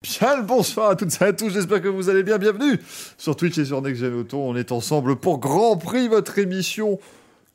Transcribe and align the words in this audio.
Bien 0.00 0.36
le 0.36 0.44
bonsoir 0.44 0.90
à 0.90 0.94
toutes 0.94 1.20
et 1.20 1.24
à 1.24 1.32
tous, 1.32 1.50
j'espère 1.50 1.82
que 1.82 1.88
vous 1.88 2.08
allez 2.08 2.22
bien. 2.22 2.38
Bienvenue 2.38 2.78
sur 3.16 3.34
Twitch 3.34 3.58
et 3.58 3.64
sur 3.64 3.82
Next 3.82 4.00
Gen 4.00 4.14
Auto. 4.14 4.38
On 4.38 4.54
est 4.54 4.70
ensemble 4.70 5.16
pour 5.16 5.38
Grand 5.38 5.76
Prix, 5.76 6.06
votre 6.06 6.38
émission 6.38 7.00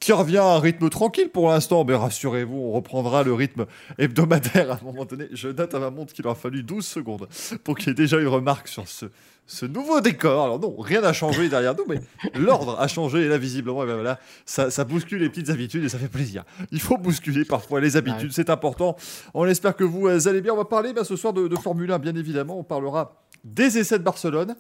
qui 0.04 0.12
revient 0.12 0.40
à 0.40 0.56
un 0.56 0.60
rythme 0.60 0.90
tranquille 0.90 1.30
pour 1.30 1.50
l'instant. 1.50 1.86
Mais 1.86 1.96
rassurez-vous, 1.96 2.58
on 2.58 2.72
reprendra 2.74 3.24
le 3.24 3.34
rythme 3.34 3.66
hebdomadaire 3.98 4.72
à 4.72 4.76
un 4.76 4.84
moment 4.84 5.06
donné. 5.06 5.28
Je 5.32 5.48
note 5.48 5.74
à 5.74 5.80
ma 5.80 5.92
montre 5.92 6.14
qu'il 6.14 6.26
aura 6.28 6.36
fallu 6.36 6.62
12 6.62 6.86
secondes 6.86 7.30
pour 7.64 7.78
qu'il 7.78 7.88
y 7.88 7.92
ait 7.92 7.96
déjà 7.96 8.20
une 8.20 8.28
remarque 8.28 8.68
sur 8.68 8.86
ce, 8.86 9.06
ce 9.48 9.66
nouveau 9.66 10.02
décor. 10.02 10.44
Alors 10.44 10.60
non, 10.60 10.76
rien 10.78 11.00
n'a 11.00 11.14
changé 11.14 11.48
derrière 11.48 11.74
nous, 11.74 11.86
mais 11.88 12.02
l'ordre 12.36 12.78
a 12.82 12.88
changé 12.90 13.22
et 13.22 13.28
là 13.30 13.38
visiblement, 13.38 13.84
et 13.84 13.88
ben 13.88 13.96
voilà, 13.96 14.20
ça, 14.46 14.70
ça, 14.70 14.84
bouscule 14.84 15.22
les 15.22 15.30
petites 15.30 15.50
habitudes 15.50 15.86
et 15.86 15.90
ça 15.90 15.98
fait 15.98 16.10
plaisir. 16.10 16.44
Il 16.74 16.82
faut 16.82 16.98
bousculer 16.98 17.46
parfois 17.46 17.80
les 17.80 17.96
habitudes, 17.96 18.34
c'est 18.34 18.50
important. 18.50 18.98
On 19.34 19.46
espère 19.46 19.74
que 19.74 19.86
vous 19.86 20.08
allez 20.28 20.42
bien. 20.42 20.54
On 20.54 20.58
va 20.58 20.66
parler 20.66 20.92
ben, 20.92 21.06
ce 21.06 21.16
soir 21.16 21.32
de, 21.32 21.48
de 21.48 21.56
Formule 21.56 21.92
1, 21.92 22.00
bien 22.00 22.16
évidemment. 22.16 22.60
On 22.60 22.64
parlera 22.64 23.24
des 23.46 23.78
essais 23.78 24.00
de 24.00 24.04
Barcelone. 24.04 24.58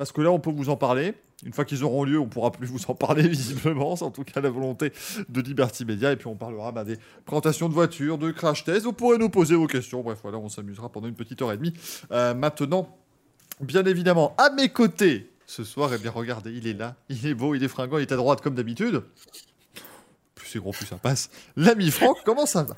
Parce 0.00 0.12
que 0.12 0.22
là, 0.22 0.30
on 0.30 0.40
peut 0.40 0.50
vous 0.50 0.70
en 0.70 0.78
parler. 0.78 1.12
Une 1.44 1.52
fois 1.52 1.66
qu'ils 1.66 1.84
auront 1.84 2.04
lieu, 2.04 2.18
on 2.18 2.26
pourra 2.26 2.50
plus 2.50 2.66
vous 2.66 2.80
en 2.88 2.94
parler, 2.94 3.28
visiblement. 3.28 3.96
C'est 3.96 4.04
en 4.06 4.10
tout 4.10 4.24
cas 4.24 4.40
la 4.40 4.48
volonté 4.48 4.94
de 5.28 5.42
Liberty 5.42 5.84
Media. 5.84 6.12
Et 6.12 6.16
puis, 6.16 6.26
on 6.26 6.36
parlera 6.36 6.72
bah, 6.72 6.84
des 6.84 6.96
présentations 7.26 7.68
de 7.68 7.74
voitures, 7.74 8.16
de 8.16 8.30
crash 8.30 8.64
tests. 8.64 8.86
Vous 8.86 8.94
pourrez 8.94 9.18
nous 9.18 9.28
poser 9.28 9.56
vos 9.56 9.66
questions. 9.66 10.00
Bref, 10.00 10.20
voilà, 10.22 10.38
on 10.38 10.48
s'amusera 10.48 10.88
pendant 10.88 11.06
une 11.06 11.14
petite 11.14 11.42
heure 11.42 11.52
et 11.52 11.58
demie. 11.58 11.74
Euh, 12.12 12.32
maintenant, 12.32 12.96
bien 13.60 13.84
évidemment, 13.84 14.34
à 14.38 14.48
mes 14.48 14.70
côtés, 14.70 15.30
ce 15.44 15.64
soir, 15.64 15.90
eh 15.92 15.98
bien, 15.98 16.12
regardez, 16.12 16.50
il 16.50 16.66
est 16.66 16.72
là. 16.72 16.96
Il 17.10 17.26
est 17.26 17.34
beau, 17.34 17.54
il 17.54 17.62
est 17.62 17.68
fringant, 17.68 17.98
il 17.98 18.02
est 18.02 18.12
à 18.12 18.16
droite 18.16 18.40
comme 18.40 18.54
d'habitude 18.54 19.02
c'est 20.50 20.58
gros, 20.58 20.72
plus 20.72 20.86
ça 20.86 20.96
passe. 20.96 21.30
L'ami 21.56 21.90
Franck, 21.90 22.18
comment 22.24 22.46
ça 22.46 22.64
va? 22.64 22.76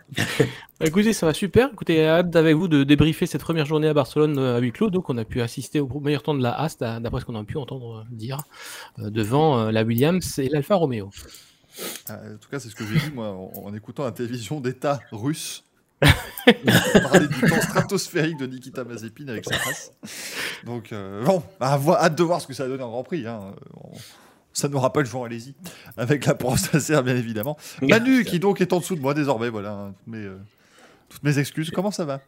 Écoutez, 0.80 1.12
ça 1.12 1.26
va 1.26 1.34
super. 1.34 1.70
Écoutez, 1.72 2.06
hâte 2.06 2.34
avec 2.36 2.54
vous 2.56 2.68
de 2.68 2.84
débriefer 2.84 3.26
cette 3.26 3.40
première 3.40 3.66
journée 3.66 3.88
à 3.88 3.95
Barcelone 3.95 4.38
à 4.38 4.58
huis 4.58 4.72
clos. 4.72 4.90
Donc, 4.90 5.08
on 5.10 5.16
a 5.16 5.24
pu 5.24 5.40
assister 5.40 5.80
au 5.80 6.00
meilleur 6.00 6.22
temps 6.22 6.34
de 6.34 6.42
la 6.42 6.52
Haas, 6.52 6.76
d'après 6.78 7.20
ce 7.20 7.24
qu'on 7.24 7.34
a 7.34 7.45
pu 7.45 7.56
entendre 7.56 8.04
dire, 8.10 8.42
euh, 8.98 9.10
devant 9.10 9.59
euh, 9.59 9.70
la 9.70 9.82
Williams 9.84 10.38
et 10.38 10.48
l'Alfa 10.48 10.74
Romeo. 10.74 11.10
Euh, 12.10 12.34
en 12.34 12.38
tout 12.38 12.48
cas, 12.51 12.60
c'est 12.60 12.68
ce 12.68 12.74
que 12.74 12.84
j'ai 12.84 12.98
vu 12.98 13.12
moi 13.12 13.29
en, 13.30 13.74
écoutant 13.74 14.04
la 14.04 14.12
télévision 14.12 14.60
d'État 14.60 15.01
russe. 15.10 15.64
parler 16.02 17.29
du 17.29 17.40
temps 17.48 17.60
stratosphérique 17.60 18.36
de 18.36 18.46
Nikita 18.46 18.82
Mazepin 18.82 19.29
avec 19.29 19.45
sa 19.45 19.57
race. 19.57 19.92
Donc, 20.64 20.92
bon, 21.24 21.45
bah, 21.60 21.80
hâte 22.01 22.16
de 22.16 22.23
voir 22.24 22.40
ce 22.40 22.48
que 22.48 22.54
ça 22.54 22.64
a 22.64 22.66
donné 22.66 22.82
en 22.82 22.90
Grand 22.90 23.04
Prix. 23.04 23.24
Hein. 23.24 23.54
Ça 24.52 24.68
nous 24.68 24.78
rappelle 24.78 25.06
Jean 25.06 25.24
Alési, 25.24 25.54
avec 25.96 26.26
la 26.26 26.34
prostacère, 26.34 27.02
bien 27.02 27.16
évidemment. 27.16 27.56
Manu, 27.80 28.24
qui 28.24 28.38
donc 28.38 28.60
est 28.60 28.72
en 28.72 28.80
dessous 28.80 28.96
de 28.96 29.00
moi 29.00 29.14
désormais, 29.14 29.48
voilà, 29.48 29.72
hein, 29.72 29.95
toutes, 29.98 30.06
mes, 30.08 30.24
euh, 30.24 30.36
toutes 31.08 31.22
mes 31.22 31.38
excuses. 31.38 31.70
Comment 31.70 31.90
ça 31.90 32.04
va? 32.04 32.20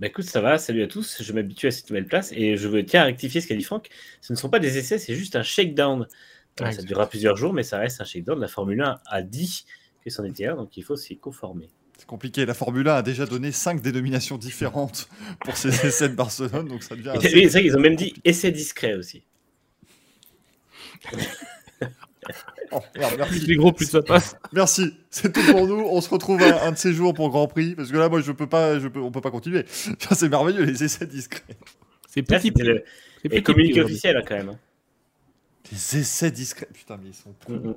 Bah 0.00 0.06
écoute, 0.06 0.24
ça 0.24 0.40
va, 0.40 0.56
salut 0.56 0.82
à 0.82 0.86
tous, 0.86 1.22
je 1.22 1.32
m'habitue 1.34 1.66
à 1.66 1.70
cette 1.70 1.90
nouvelle 1.90 2.06
place 2.06 2.32
et 2.32 2.56
je 2.56 2.68
veux 2.68 2.82
tiens 2.86 3.02
à 3.02 3.04
rectifier 3.04 3.42
ce 3.42 3.46
qu'a 3.46 3.54
dit 3.54 3.62
Franck. 3.62 3.90
Ce 4.22 4.32
ne 4.32 4.38
sont 4.38 4.48
pas 4.48 4.58
des 4.58 4.78
essais, 4.78 4.98
c'est 4.98 5.14
juste 5.14 5.36
un 5.36 5.42
shakedown. 5.42 6.06
ça 6.58 6.82
durera 6.82 7.06
plusieurs 7.06 7.36
jours, 7.36 7.52
mais 7.52 7.62
ça 7.62 7.78
reste 7.78 8.00
un 8.00 8.04
shakedown. 8.04 8.40
La 8.40 8.48
Formule 8.48 8.80
1 8.80 9.00
a 9.04 9.22
dit 9.22 9.66
que 10.02 10.08
c'en 10.08 10.24
était 10.24 10.46
un, 10.46 10.56
donc 10.56 10.74
il 10.78 10.84
faut 10.84 10.96
s'y 10.96 11.18
conformer. 11.18 11.68
C'est 11.98 12.06
compliqué. 12.06 12.46
La 12.46 12.54
Formule 12.54 12.88
1 12.88 12.94
a 12.94 13.02
déjà 13.02 13.26
donné 13.26 13.52
cinq 13.52 13.82
dénominations 13.82 14.38
différentes 14.38 15.06
pour 15.44 15.58
ces 15.58 15.68
essais 15.86 16.08
de 16.08 16.14
Barcelone, 16.14 16.66
donc 16.66 16.82
ça 16.82 16.96
devient. 16.96 17.10
Assez... 17.10 17.28
c'est 17.28 17.48
vrai 17.48 17.62
qu'ils 17.62 17.76
ont 17.76 17.80
même 17.80 17.96
dit 17.96 18.14
essai 18.24 18.52
discret 18.52 18.94
aussi. 18.94 19.22
Oh, 22.72 22.80
merci. 22.94 23.56
gros, 23.56 23.72
plus 23.72 23.86
ça 23.86 24.02
passe. 24.02 24.36
Merci. 24.52 24.94
C'est 25.10 25.32
tout 25.32 25.42
pour 25.50 25.66
nous. 25.66 25.86
On 25.86 26.00
se 26.00 26.08
retrouve 26.10 26.42
un, 26.42 26.72
de 26.72 26.76
ces 26.76 26.92
jours 26.92 27.14
pour 27.14 27.30
Grand 27.30 27.48
Prix. 27.48 27.74
Parce 27.74 27.90
que 27.90 27.96
là, 27.96 28.08
moi, 28.08 28.20
je 28.20 28.32
peux 28.32 28.46
pas, 28.46 28.78
je 28.78 28.88
peux, 28.88 29.00
on 29.00 29.10
peut 29.10 29.20
pas 29.20 29.30
continuer. 29.30 29.64
C'est 29.68 30.28
merveilleux, 30.28 30.64
les 30.64 30.84
essais 30.84 31.06
discrets. 31.06 31.56
C'est 32.08 32.22
petit. 32.22 32.52
C'est 32.56 32.64
le... 32.64 32.84
Et 33.24 33.42
communiqué 33.42 33.82
officiel, 33.82 34.16
hein, 34.16 34.22
quand 34.26 34.36
même. 34.36 34.50
Hein. 34.50 34.58
Des 35.70 35.98
essais 35.98 36.30
discrets. 36.30 36.68
Putain, 36.72 36.98
mais 37.02 37.08
ils 37.08 37.14
sont 37.14 37.34
mm, 37.48 37.70
mm. 37.70 37.74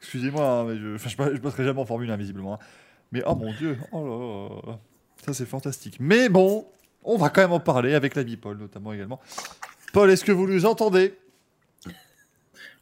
Excusez-moi, 0.00 0.46
hein, 0.46 0.64
mais 0.64 0.76
je, 0.76 0.94
enfin, 0.94 1.30
je, 1.34 1.40
passerai 1.40 1.64
jamais 1.64 1.80
en 1.80 1.84
Formule 1.84 2.10
1, 2.10 2.16
visiblement. 2.16 2.58
Mais 3.12 3.22
oh 3.26 3.34
mon 3.34 3.52
dieu. 3.52 3.78
Oh 3.92 4.58
là 4.64 4.72
là. 4.72 4.78
Ça, 5.24 5.34
c'est 5.34 5.46
fantastique. 5.46 5.96
Mais 6.00 6.28
bon, 6.28 6.66
on 7.04 7.16
va 7.16 7.28
quand 7.28 7.42
même 7.42 7.52
en 7.52 7.60
parler 7.60 7.94
avec 7.94 8.14
l'ami 8.14 8.36
Paul, 8.36 8.56
notamment 8.56 8.92
également. 8.92 9.20
Paul, 9.92 10.10
est-ce 10.10 10.24
que 10.24 10.32
vous 10.32 10.46
nous 10.46 10.64
entendez? 10.64 11.14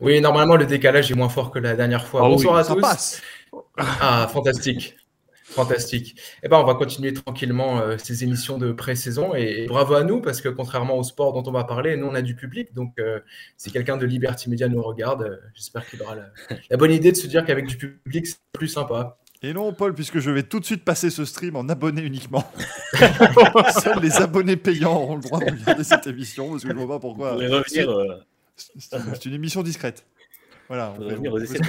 Oui, 0.00 0.20
normalement, 0.20 0.56
le 0.56 0.66
décalage 0.66 1.10
est 1.10 1.14
moins 1.14 1.28
fort 1.28 1.50
que 1.50 1.58
la 1.58 1.74
dernière 1.74 2.06
fois. 2.06 2.22
Ah 2.24 2.28
Bonsoir 2.28 2.56
à 2.56 2.64
tous. 2.64 2.80
Passe. 2.80 3.22
Ah, 3.76 4.28
fantastique. 4.32 4.96
Fantastique. 5.44 6.20
Eh 6.42 6.48
ben, 6.48 6.58
on 6.58 6.64
va 6.64 6.74
continuer 6.74 7.14
tranquillement 7.14 7.80
euh, 7.80 7.96
ces 7.96 8.22
émissions 8.22 8.58
de 8.58 8.70
pré-saison 8.70 9.34
et, 9.34 9.66
bravo 9.66 9.94
à 9.94 10.04
nous 10.04 10.20
parce 10.20 10.42
que 10.42 10.50
contrairement 10.50 10.98
au 10.98 11.02
sport 11.02 11.32
dont 11.32 11.48
on 11.48 11.52
va 11.52 11.64
parler, 11.64 11.96
nous 11.96 12.06
on 12.06 12.14
a 12.14 12.20
du 12.20 12.34
public. 12.34 12.74
Donc, 12.74 12.92
euh, 12.98 13.20
si 13.56 13.72
quelqu'un 13.72 13.96
de 13.96 14.04
Liberty 14.04 14.50
Media 14.50 14.68
nous 14.68 14.82
regarde, 14.82 15.22
euh, 15.22 15.36
j'espère 15.54 15.88
qu'il 15.88 16.02
aura 16.02 16.16
la, 16.16 16.76
bonne 16.76 16.92
idée 16.92 17.12
de 17.12 17.16
se 17.16 17.26
dire 17.26 17.46
qu'avec 17.46 17.66
du 17.66 17.78
public, 17.78 18.26
c'est 18.26 18.36
plus 18.52 18.68
sympa. 18.68 19.16
Et 19.42 19.54
non, 19.54 19.72
Paul, 19.72 19.94
puisque 19.94 20.18
je 20.18 20.30
vais 20.30 20.42
tout 20.42 20.60
de 20.60 20.64
suite 20.64 20.84
passer 20.84 21.10
ce 21.10 21.24
stream 21.24 21.56
en 21.56 21.68
abonné 21.68 22.02
uniquement. 22.02 22.44
Seuls 23.82 24.00
les 24.02 24.16
abonnés 24.16 24.56
payants 24.56 24.96
auront 24.96 25.16
le 25.16 25.22
droit 25.22 25.38
de 25.38 25.46
regarder 25.46 25.84
cette 25.84 26.06
émission 26.08 26.50
parce 26.50 26.62
que 26.62 26.68
je 26.68 26.74
ne 26.74 26.78
vois 26.78 26.96
pas 26.96 27.00
pourquoi. 27.00 27.38
C'est 28.78 29.26
une 29.26 29.34
émission 29.34 29.62
discrète. 29.62 30.04
Voilà. 30.68 30.94
On 30.98 31.04
revenir 31.04 31.32
aux 31.32 31.38
essais 31.38 31.60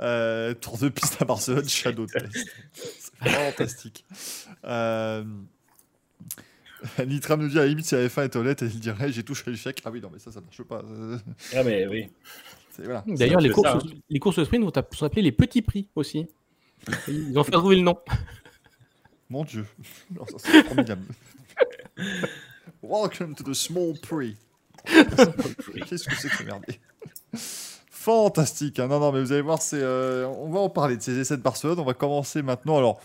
euh, 0.00 0.54
tour 0.54 0.78
de 0.78 0.88
piste 0.88 1.20
à 1.20 1.24
Barcelone, 1.24 1.68
Shadow 1.68 2.06
Test. 2.06 2.32
C'est 2.72 3.28
fantastique. 3.28 4.04
Euh... 4.64 5.24
Nitram 7.04 7.42
nous 7.42 7.48
dit 7.48 7.58
à 7.58 7.62
la 7.62 7.66
limite 7.66 7.86
si 7.86 7.96
la 7.96 8.06
F1 8.06 8.24
est 8.24 8.36
honnête, 8.36 8.60
il 8.62 8.78
dirait 8.78 9.10
j'ai 9.10 9.24
touché 9.24 9.50
le 9.50 9.56
chèque. 9.56 9.82
Ah 9.84 9.90
oui, 9.90 10.00
non, 10.00 10.10
mais 10.12 10.20
ça, 10.20 10.30
ça 10.30 10.40
marche 10.40 10.62
pas. 10.62 10.82
Ah, 11.54 11.64
mais 11.64 11.88
oui. 11.88 12.08
Voilà. 12.78 13.02
D'ailleurs, 13.08 13.40
les, 13.40 13.50
courses, 13.50 13.84
les 14.08 14.20
courses 14.20 14.44
sprint 14.44 14.62
vont 14.62 14.72
s'appeler 14.96 15.22
les 15.22 15.32
petits 15.32 15.62
prix 15.62 15.88
aussi. 15.96 16.28
Ils 17.08 17.36
ont 17.36 17.42
fait 17.42 17.50
trouver 17.50 17.74
le 17.74 17.82
nom. 17.82 17.98
Mon 19.28 19.44
dieu. 19.44 19.66
C'est 20.38 20.62
formidable. 20.62 21.06
Welcome 22.82 23.34
to 23.34 23.42
the 23.42 23.54
small 23.54 23.94
prix. 24.00 24.36
Qu'est-ce 25.88 26.04
que 26.04 26.16
c'est 26.16 26.28
que 26.28 26.36
ce 26.36 27.68
Fantastique. 27.90 28.78
Hein. 28.78 28.86
non, 28.88 29.00
non, 29.00 29.12
mais 29.12 29.20
vous 29.20 29.32
allez 29.32 29.42
voir, 29.42 29.58
euh, 29.74 30.24
on 30.24 30.50
va 30.50 30.60
en 30.60 30.70
parler 30.70 30.96
de 30.96 31.02
ces 31.02 31.18
essais 31.18 31.36
de 31.36 31.42
Barcelone. 31.42 31.78
On 31.78 31.84
va 31.84 31.94
commencer 31.94 32.42
maintenant. 32.42 32.78
Alors, 32.78 33.00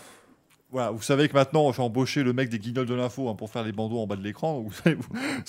vous 0.70 1.02
savez 1.02 1.28
que 1.28 1.34
maintenant, 1.34 1.70
j'ai 1.72 1.82
embauché 1.82 2.22
le 2.22 2.32
mec 2.32 2.48
des 2.48 2.58
guignols 2.58 2.86
de 2.86 2.94
l'info 2.94 3.28
hein, 3.28 3.34
pour 3.34 3.50
faire 3.50 3.62
les 3.62 3.72
bandeaux 3.72 3.98
en 3.98 4.06
bas 4.06 4.16
de 4.16 4.22
l'écran. 4.22 4.64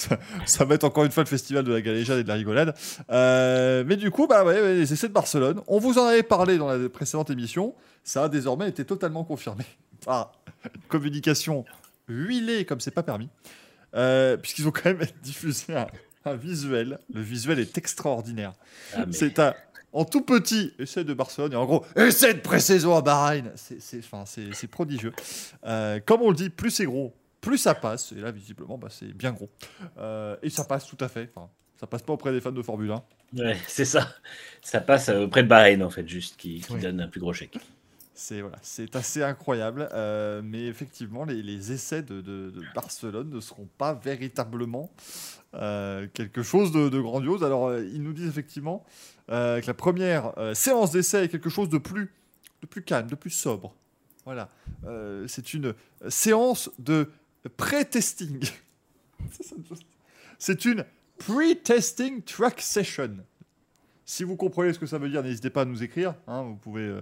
Ça, 0.46 0.66
va 0.66 0.76
être 0.76 0.84
encore 0.84 1.06
une 1.06 1.12
fois 1.12 1.24
le 1.24 1.30
festival 1.30 1.64
de 1.64 1.74
la 1.74 1.82
galéjade 1.82 2.20
et 2.20 2.24
de 2.24 2.28
la 2.28 2.36
rigolade. 2.36 2.76
Euh, 3.10 3.84
mais 3.88 3.96
du 3.96 4.12
coup, 4.12 4.28
bah 4.28 4.44
les 4.54 4.92
essais 4.94 5.08
de 5.08 5.14
Barcelone. 5.14 5.62
On 5.68 5.80
vous 5.80 5.98
en 5.98 6.06
avait 6.06 6.24
parlé 6.24 6.58
dans 6.58 6.68
la 6.68 6.90
précédente 6.90 7.30
émission. 7.30 7.74
Ça 8.04 8.26
a 8.26 8.30
désormais 8.30 8.70
été 8.70 8.86
totalement 8.86 9.24
confirmé. 9.24 9.64
Ah, 10.08 10.32
communication 10.88 11.66
huilée 12.08 12.66
comme 12.66 12.80
c'est 12.80 12.92
pas 12.92 13.02
permis. 13.02 13.30
Euh, 13.96 14.38
puisqu'ils 14.38 14.68
ont 14.68 14.72
quand 14.72 14.86
même 14.86 15.00
diffusé 15.24 15.74
un, 15.74 15.88
un 16.26 16.36
visuel. 16.36 17.00
Le 17.14 17.22
visuel 17.22 17.60
est 17.60 17.78
extraordinaire. 17.78 18.54
Ah, 18.96 19.06
c'est 19.12 19.40
un 19.40 19.54
en 19.94 20.04
tout 20.04 20.22
petit 20.22 20.74
essai 20.78 21.06
de 21.06 21.14
Barcelone 21.14 21.54
et 21.54 21.56
en 21.56 21.66
gros 21.66 21.86
essai 21.96 22.34
de 22.34 22.40
pré-saison 22.40 22.96
à 22.96 23.02
Bahreïn. 23.02 23.52
C'est 23.56 24.68
prodigieux. 24.68 25.14
Euh, 25.66 26.00
comme 26.06 26.22
on 26.22 26.30
le 26.30 26.36
dit, 26.36 26.50
plus 26.50 26.72
c'est 26.72 26.86
gros, 26.86 27.14
plus 27.42 27.58
ça 27.58 27.74
passe. 27.76 28.12
Et 28.12 28.20
là, 28.20 28.32
visiblement, 28.32 28.78
bah, 28.78 28.90
c'est 28.92 29.14
bien 29.14 29.32
gros. 29.32 29.50
Euh, 29.98 30.36
et 30.44 30.50
ça 30.50 30.66
passe 30.66 30.86
tout 30.86 30.98
à 31.00 31.08
fait. 31.08 31.30
Enfin, 31.34 31.50
ça 31.80 31.88
passe 31.88 32.02
pas 32.02 32.14
auprès 32.14 32.32
des 32.32 32.42
fans 32.42 32.52
de 32.52 32.62
Formule 32.62 32.92
1. 32.92 33.04
Ouais, 33.38 33.58
c'est 33.68 33.86
ça. 33.86 34.16
Ça 34.62 34.82
passe 34.82 35.10
auprès 35.10 35.44
de 35.44 35.48
Bahreïn, 35.48 35.82
en 35.82 35.90
fait, 35.90 36.08
juste, 36.08 36.36
qui, 36.38 36.62
donne 36.82 37.00
un 37.02 37.08
plus 37.08 37.22
gros 37.22 37.34
chèque. 37.34 37.58
C'est 38.18 38.40
voilà, 38.40 38.58
assez 38.94 39.24
incroyable, 39.24 39.90
euh, 39.92 40.42
mais 40.42 40.68
effectivement, 40.68 41.26
les, 41.26 41.72
essais 41.74 42.02
de, 42.02 42.54
Barcelone 42.74 43.30
ne 43.30 43.42
seront 43.42 43.68
pas 43.78 43.94
véritablement 43.94 44.90
euh, 45.56 46.08
quelque 46.14 46.44
chose 46.44 46.72
de, 46.72 47.00
grandiose. 47.00 47.44
Alors, 47.44 47.68
euh, 47.68 47.84
ils 47.84 48.02
nous 48.02 48.14
disent 48.14 48.28
effectivement 48.28 48.86
que 49.28 49.66
la 49.66 49.74
première 49.74 50.34
séance 50.54 50.92
d'essai 50.92 51.24
est 51.24 51.30
quelque 51.30 51.50
chose 51.50 51.68
de 51.68 51.80
plus, 51.80 52.14
de 52.62 52.68
plus 52.68 52.84
calme, 52.84 53.08
de 53.08 53.16
plus 53.16 53.32
sobre. 53.32 53.74
Voilà, 54.24 54.50
c'est 55.26 55.56
une 55.56 55.74
séance 56.10 56.70
de 56.78 57.10
pré-testing. 57.58 58.48
c'est 60.38 60.66
une 60.66 60.86
pre-testing 61.18 62.22
track 62.22 62.62
session. 62.62 63.18
Si 64.06 64.24
vous 64.24 64.36
comprenez 64.36 64.74
ce 64.74 64.78
que 64.78 64.86
ça 64.86 65.00
veut 65.00 65.10
dire, 65.10 65.24
n'hésitez 65.24 65.50
pas 65.50 65.62
à 65.62 65.66
nous 65.66 65.82
écrire. 65.82 66.14
Hein, 66.28 66.44
vous 66.44 66.56
pouvez 66.58 67.00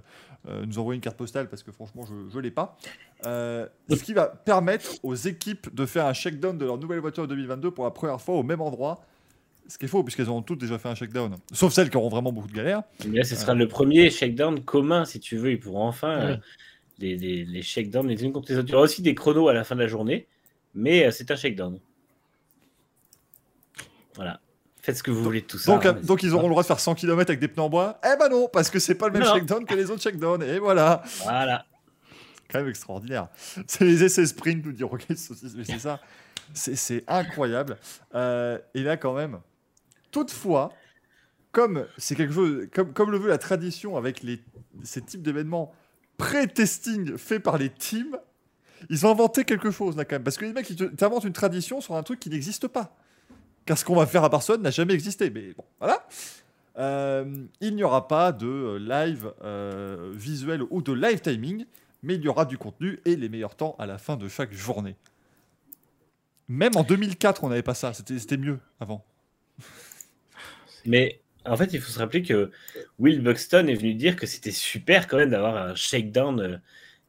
euh, 0.48 0.62
euh, 0.62 0.66
nous 0.66 0.80
envoyer 0.80 0.96
une 0.98 1.02
carte 1.02 1.18
postale 1.18 1.50
parce 1.50 1.64
que 1.64 1.72
franchement, 1.72 2.06
je 2.06 2.36
ne 2.36 2.42
l'ai 2.42 2.52
pas. 2.52 2.78
Euh, 3.26 3.68
ce 3.90 4.04
qui 4.04 4.14
va 4.14 4.28
permettre 4.28 4.92
aux 5.04 5.16
équipes 5.16 5.74
de 5.74 5.86
faire 5.86 6.06
un 6.06 6.14
check-down 6.14 6.58
de 6.58 6.66
leur 6.66 6.78
nouvelle 6.78 7.00
voiture 7.00 7.28
2022 7.28 7.72
pour 7.72 7.86
la 7.86 7.92
première 7.92 8.22
fois 8.22 8.36
au 8.36 8.44
même 8.44 8.62
endroit. 8.62 9.06
Ce 9.68 9.78
qui 9.78 9.86
est 9.86 9.88
faux, 9.88 10.04
puisqu'elles 10.04 10.30
ont 10.30 10.42
toutes 10.42 10.60
déjà 10.60 10.78
fait 10.78 10.90
un 10.90 10.96
check-down. 10.96 11.38
Sauf 11.54 11.72
celles 11.72 11.90
qui 11.90 11.96
auront 11.96 12.10
vraiment 12.10 12.34
beaucoup 12.34 12.50
de 12.50 12.54
galères. 12.54 12.84
Mais 13.08 13.20
là, 13.20 13.24
ce 13.24 13.36
sera 13.36 13.54
le 13.54 13.68
premier 13.68 14.10
check-down 14.10 14.62
commun, 14.62 15.06
si 15.06 15.20
tu 15.22 15.38
veux. 15.38 15.52
Ils 15.52 15.60
pourront 15.60 15.88
enfin 15.88 16.38
les, 17.00 17.16
les, 17.18 17.46
les 17.46 17.62
check-downs 17.62 18.08
les 18.08 18.24
unes 18.24 18.34
contre 18.34 18.52
les 18.52 18.58
autres. 18.58 18.68
Il 18.68 18.72
y 18.72 18.76
aura 18.76 18.84
aussi 18.84 19.02
des 19.02 19.16
chronos 19.16 19.48
à 19.48 19.54
la 19.54 19.64
fin 19.64 19.76
de 19.76 19.82
la 19.82 19.88
journée. 19.88 20.28
mais 20.76 21.10
c'est 21.12 21.32
un 21.32 21.36
shakedown. 21.38 21.80
Voilà. 24.16 24.42
Faites 24.84 24.98
ce 24.98 25.04
que 25.04 25.12
vous 25.12 25.24
voulez 25.24 25.40
de 25.40 25.46
tout 25.46 25.58
ça. 25.58 25.72
Donc, 25.72 25.86
hein, 25.86 25.94
donc 26.04 26.24
ils 26.24 26.34
auront 26.34 26.44
le 26.44 26.50
droit 26.50 26.62
de 26.62 26.68
faire 26.68 26.80
100 26.82 26.96
km 26.96 27.30
avec 27.30 27.40
des 27.40 27.48
pneus 27.48 27.64
en 27.64 27.70
bois 27.70 28.02
Eh 28.04 28.18
ben 28.20 28.28
non, 28.28 28.50
parce 28.52 28.70
que 28.70 28.80
c'est 28.80 28.96
pas 28.96 29.08
le 29.08 29.14
même 29.14 29.24
shakedown 29.24 29.66
que 29.66 29.74
les 29.76 29.90
autres 29.90 30.02
shakedowns. 30.02 30.44
Et 30.44 30.60
voilà. 30.60 31.02
Voilà. 31.24 31.66
Quand 32.52 32.60
même 32.60 32.68
extraordinaire. 32.68 33.30
C'est 33.66 33.86
les 33.86 34.04
essais 34.04 34.26
sprint, 34.26 34.66
nous 34.66 34.74
dire 34.74 34.92
ok, 34.92 35.06
c'est 35.16 35.80
ça. 35.80 36.02
C'est 36.54 37.04
incroyable. 37.08 37.78
Euh, 38.14 38.60
et 38.74 38.84
là, 38.84 38.98
quand 38.98 39.14
même, 39.14 39.40
toutefois, 40.12 40.74
comme 41.54 41.88
c'est 41.98 42.16
quelque 42.16 42.34
chose, 42.34 42.68
comme, 42.74 42.92
comme 42.92 43.10
le 43.10 43.18
veut 43.18 43.30
la 43.30 43.38
tradition 43.38 43.96
avec 43.96 44.22
les, 44.22 44.44
ces 44.84 45.02
types 45.02 45.22
d'événements 45.22 45.74
pré-testing 46.18 47.18
faits 47.18 47.42
par 47.42 47.58
les 47.58 47.70
teams, 47.70 48.18
ils 48.90 49.06
ont 49.06 49.12
inventé 49.12 49.46
quelque 49.46 49.72
chose 49.72 49.96
là 49.96 50.04
quand 50.04 50.16
même. 50.16 50.24
Parce 50.24 50.36
que 50.36 50.44
les 50.44 50.52
mecs, 50.52 50.70
ils 50.70 50.92
inventent 51.02 51.24
une 51.24 51.32
tradition 51.32 51.80
sur 51.80 51.96
un 51.96 52.04
truc 52.04 52.20
qui 52.20 52.30
n'existe 52.30 52.68
pas. 52.68 52.98
Car 53.66 53.78
ce 53.78 53.86
qu'on 53.86 53.96
va 53.96 54.06
faire 54.06 54.24
à 54.24 54.30
Barcelone 54.30 54.62
n'a 54.62 54.72
jamais 54.72 54.94
existé. 54.94 55.30
Mais 55.30 55.54
bon, 55.54 55.64
voilà. 55.80 56.06
Euh, 56.78 57.46
il 57.62 57.76
n'y 57.76 57.84
aura 57.84 58.08
pas 58.08 58.32
de 58.32 58.48
euh, 58.48 58.80
live 58.80 59.32
euh, 59.44 60.12
visuel 60.16 60.64
ou 60.70 60.82
de 60.82 60.92
live 60.92 61.22
timing, 61.22 61.66
mais 62.02 62.16
il 62.16 62.22
y 62.22 62.28
aura 62.28 62.46
du 62.46 62.58
contenu 62.58 63.00
et 63.06 63.16
les 63.16 63.30
meilleurs 63.30 63.56
temps 63.56 63.76
à 63.78 63.86
la 63.86 63.98
fin 63.98 64.18
de 64.18 64.28
chaque 64.28 64.52
journée. 64.52 64.96
Même 66.48 66.76
en 66.76 66.84
2004, 66.84 67.44
on 67.44 67.50
n'avait 67.50 67.62
pas 67.62 67.76
ça. 67.76 67.94
C'était 67.94 68.38
mieux 68.38 68.60
avant. 68.80 69.06
Mais 70.86 71.22
en 71.46 71.56
fait, 71.56 71.74
il 71.74 71.80
faut 71.80 71.92
se 71.92 72.00
rappeler 72.00 72.24
que 72.24 72.52
Will 73.00 73.22
Buxton 73.22 73.68
est 73.68 73.76
venu 73.76 73.94
dire 73.94 74.16
que 74.16 74.26
c'était 74.26 74.52
super 74.52 75.08
quand 75.08 75.18
même 75.18 75.30
d'avoir 75.30 75.56
un 75.56 75.76
shakedown 75.76 76.62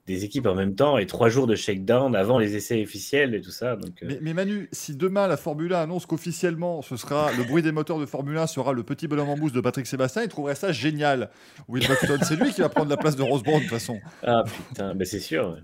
des 0.06 0.24
équipes 0.24 0.46
en 0.46 0.54
même 0.54 0.74
temps 0.74 0.98
et 0.98 1.06
trois 1.06 1.30
jours 1.30 1.46
de 1.46 1.54
shakedown 1.54 2.14
avant 2.14 2.38
les 2.38 2.56
essais 2.56 2.82
officiels 2.82 3.34
et 3.34 3.40
tout 3.40 3.50
ça. 3.50 3.76
Donc, 3.76 4.02
euh. 4.02 4.18
mais, 4.20 4.34
Manu, 4.34 4.68
si 4.70 4.94
demain 4.94 5.26
la 5.26 5.38
Formule 5.38 5.72
1 5.72 5.80
annonce 5.80 6.04
qu'officiellement 6.04 6.82
ce 6.82 6.96
sera 6.96 7.32
le 7.32 7.44
bruit 7.44 7.62
des 7.62 7.72
moteurs 7.72 7.98
de 7.98 8.04
Formule 8.04 8.36
1 8.36 8.46
sera 8.46 8.72
le 8.72 8.82
petit 8.82 9.08
bonhomme 9.08 9.30
en 9.30 9.36
mousse 9.36 9.52
de 9.52 9.60
Patrick 9.60 9.86
Sébastien, 9.86 10.22
il 10.22 10.28
trouverait 10.28 10.54
ça 10.54 10.72
génial. 10.72 11.30
Will 11.68 11.86
Buxton, 11.86 12.18
c'est 12.22 12.36
lui 12.36 12.52
qui 12.52 12.60
va 12.60 12.68
prendre 12.68 12.90
la 12.90 12.98
place 12.98 13.16
de 13.16 13.22
Rose 13.22 13.42
Brown 13.42 13.58
de 13.58 13.62
toute 13.62 13.70
façon. 13.70 13.98
Ah 14.22 14.44
putain, 14.44 14.92
mais 14.94 15.06
c'est 15.06 15.20
sûr. 15.20 15.56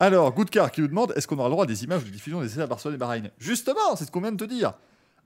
Alors, 0.00 0.32
Goodcar 0.32 0.72
qui 0.72 0.80
nous 0.80 0.88
demande 0.88 1.12
est-ce 1.14 1.28
qu'on 1.28 1.38
aura 1.38 1.48
le 1.48 1.52
droit 1.52 1.64
à 1.64 1.66
des 1.68 1.84
images 1.84 2.04
de 2.04 2.10
diffusion 2.10 2.40
des 2.40 2.46
essais 2.46 2.62
à 2.62 2.66
Barcelone 2.66 2.94
et 2.94 2.98
Bahreïn? 2.98 3.30
Justement, 3.38 3.94
c'est 3.96 4.06
ce 4.06 4.10
qu'on 4.10 4.22
vient 4.22 4.32
de 4.32 4.44
te 4.44 4.50
dire. 4.50 4.72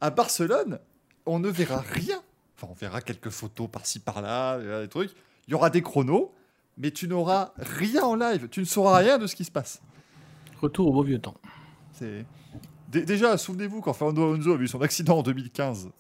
À 0.01 0.11
Barcelone, 0.11 0.79
on 1.25 1.39
ne 1.39 1.49
verra 1.49 1.79
rien. 1.79 2.21
Enfin, 2.57 2.67
on 2.71 2.75
verra 2.75 3.01
quelques 3.01 3.31
photos 3.31 3.69
par-ci 3.71 4.01
par-là, 4.01 4.83
des 4.83 4.89
trucs. 4.89 5.13
Il 5.47 5.53
y 5.53 5.55
aura 5.55 5.71
des 5.71 5.81
chronos 5.81 6.35
mais 6.79 6.91
tu 6.91 7.09
n'auras 7.09 7.53
rien 7.57 8.03
en 8.03 8.15
live. 8.15 8.49
Tu 8.49 8.61
ne 8.61 8.65
sauras 8.65 8.99
rien 8.99 9.19
de 9.19 9.27
ce 9.27 9.37
qui 9.37 9.45
se 9.45 9.51
passe. 9.51 9.81
Retour 10.61 10.89
au 10.89 10.93
beau 10.93 11.03
vieux 11.03 11.19
temps. 11.19 11.35
C'est... 11.93 12.25
Déjà, 12.89 13.37
souvenez-vous 13.37 13.81
quand 13.81 13.93
Fernando 13.93 14.33
Alonso 14.33 14.53
a 14.53 14.57
vu 14.57 14.69
son 14.69 14.81
accident 14.81 15.19
en 15.19 15.23
2015. 15.23 15.91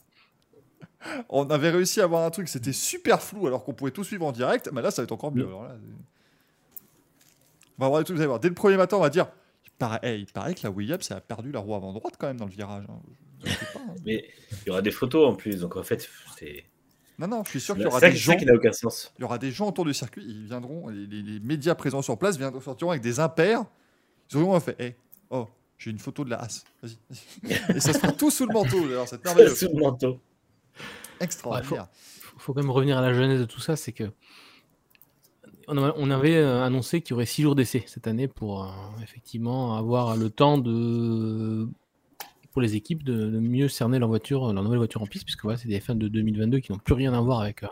On 1.28 1.50
avait 1.50 1.70
réussi 1.70 2.00
à 2.00 2.04
avoir 2.04 2.24
un 2.24 2.30
truc, 2.30 2.48
c'était 2.48 2.72
super 2.72 3.20
flou 3.20 3.46
alors 3.46 3.64
qu'on 3.64 3.74
pouvait 3.74 3.90
tout 3.90 4.04
suivre 4.04 4.24
en 4.24 4.32
direct. 4.32 4.70
Mais 4.72 4.80
là, 4.80 4.90
ça 4.90 5.02
va 5.02 5.04
être 5.04 5.12
encore 5.12 5.32
mieux. 5.32 5.46
on 5.46 5.62
va 7.78 7.88
voir 7.88 7.98
des 7.98 8.04
trucs, 8.04 8.16
vous 8.16 8.22
allez 8.22 8.28
voir. 8.28 8.40
Dès 8.40 8.48
le 8.48 8.54
premier 8.54 8.76
matin, 8.76 8.96
on 8.96 9.00
va 9.00 9.10
dire 9.10 9.26
il 9.66 9.72
paraît, 9.72 10.20
il 10.20 10.26
paraît 10.26 10.54
que 10.54 10.60
la 10.62 10.70
Williams 10.70 11.10
a 11.10 11.20
perdu 11.20 11.50
la 11.50 11.58
roue 11.58 11.74
avant 11.74 11.92
droite 11.92 12.14
quand 12.18 12.28
même 12.28 12.36
dans 12.36 12.46
le 12.46 12.52
virage. 12.52 12.84
Hein. 12.88 13.00
Hein. 13.46 13.80
Mais 14.04 14.24
il 14.62 14.68
y 14.68 14.70
aura 14.70 14.82
des 14.82 14.90
photos 14.90 15.28
en 15.28 15.34
plus, 15.34 15.60
donc 15.60 15.76
en 15.76 15.82
fait, 15.82 16.08
c'est. 16.38 16.64
Non, 17.18 17.28
non, 17.28 17.44
je 17.44 17.50
suis 17.50 17.60
sûr 17.60 17.74
qu'il 17.74 17.84
y 17.84 17.86
aura 17.86 18.00
des 18.00 18.16
gens. 18.16 18.36
qui 18.36 18.44
n'a 18.44 18.54
aucun 18.54 18.72
sens. 18.72 19.12
Il 19.18 19.22
y 19.22 19.24
aura 19.24 19.38
des 19.38 19.50
gens 19.50 19.68
autour 19.68 19.84
du 19.84 19.94
circuit. 19.94 20.24
Ils 20.26 20.46
viendront, 20.46 20.88
les, 20.88 21.40
médias 21.40 21.74
présents 21.74 22.02
sur 22.02 22.18
place 22.18 22.36
viendront 22.36 22.60
sortiront 22.60 22.90
avec 22.90 23.02
des 23.02 23.20
impairs. 23.20 23.64
Ils 24.30 24.38
auront 24.38 24.58
fait, 24.58 24.80
hey, 24.80 24.94
oh, 25.30 25.48
j'ai 25.78 25.90
une 25.90 25.98
photo 25.98 26.24
de 26.24 26.30
la 26.30 26.40
As. 26.40 26.64
Vas-y. 26.82 27.76
Et 27.76 27.80
ça 27.80 27.92
sera 27.92 28.10
tout 28.10 28.30
sous 28.30 28.46
le 28.46 28.52
manteau. 28.52 28.80
D'ailleurs, 28.80 29.08
c'est 29.08 29.24
merveilleux. 29.24 29.54
sous 29.54 29.68
le 29.68 29.80
manteau. 29.80 30.18
Extraordinaire. 31.20 31.86
Il 32.36 32.40
faut, 32.40 32.52
quand 32.52 32.60
même 32.60 32.70
revenir 32.70 32.98
à 32.98 33.00
la 33.00 33.12
genèse 33.14 33.38
de 33.38 33.44
tout 33.44 33.60
ça, 33.60 33.76
c'est 33.76 33.92
que 33.92 34.10
on 35.66 36.10
avait 36.10 36.36
euh, 36.36 36.62
annoncé 36.62 37.00
qu'il 37.00 37.12
y 37.12 37.14
aurait 37.14 37.26
six 37.26 37.40
jours 37.40 37.54
d'essai 37.54 37.84
cette 37.86 38.06
année 38.06 38.28
pour 38.28 38.64
euh, 38.64 38.68
effectivement 39.02 39.76
avoir 39.76 40.14
le 40.14 40.28
temps 40.28 40.58
de 40.58 41.66
pour 42.54 42.62
les 42.62 42.76
équipes 42.76 43.02
de, 43.02 43.28
mieux 43.40 43.66
cerner 43.66 43.98
leur 43.98 44.08
voiture, 44.08 44.52
leur 44.52 44.62
nouvelle 44.62 44.78
voiture 44.78 45.02
en 45.02 45.06
piste, 45.06 45.24
puisque 45.24 45.42
voilà, 45.42 45.58
c'est 45.58 45.66
des 45.66 45.80
F1 45.80 45.98
de 45.98 46.06
2022 46.06 46.60
qui 46.60 46.70
n'ont 46.70 46.78
plus 46.78 46.94
rien 46.94 47.12
à 47.12 47.20
voir 47.20 47.40
avec 47.40 47.64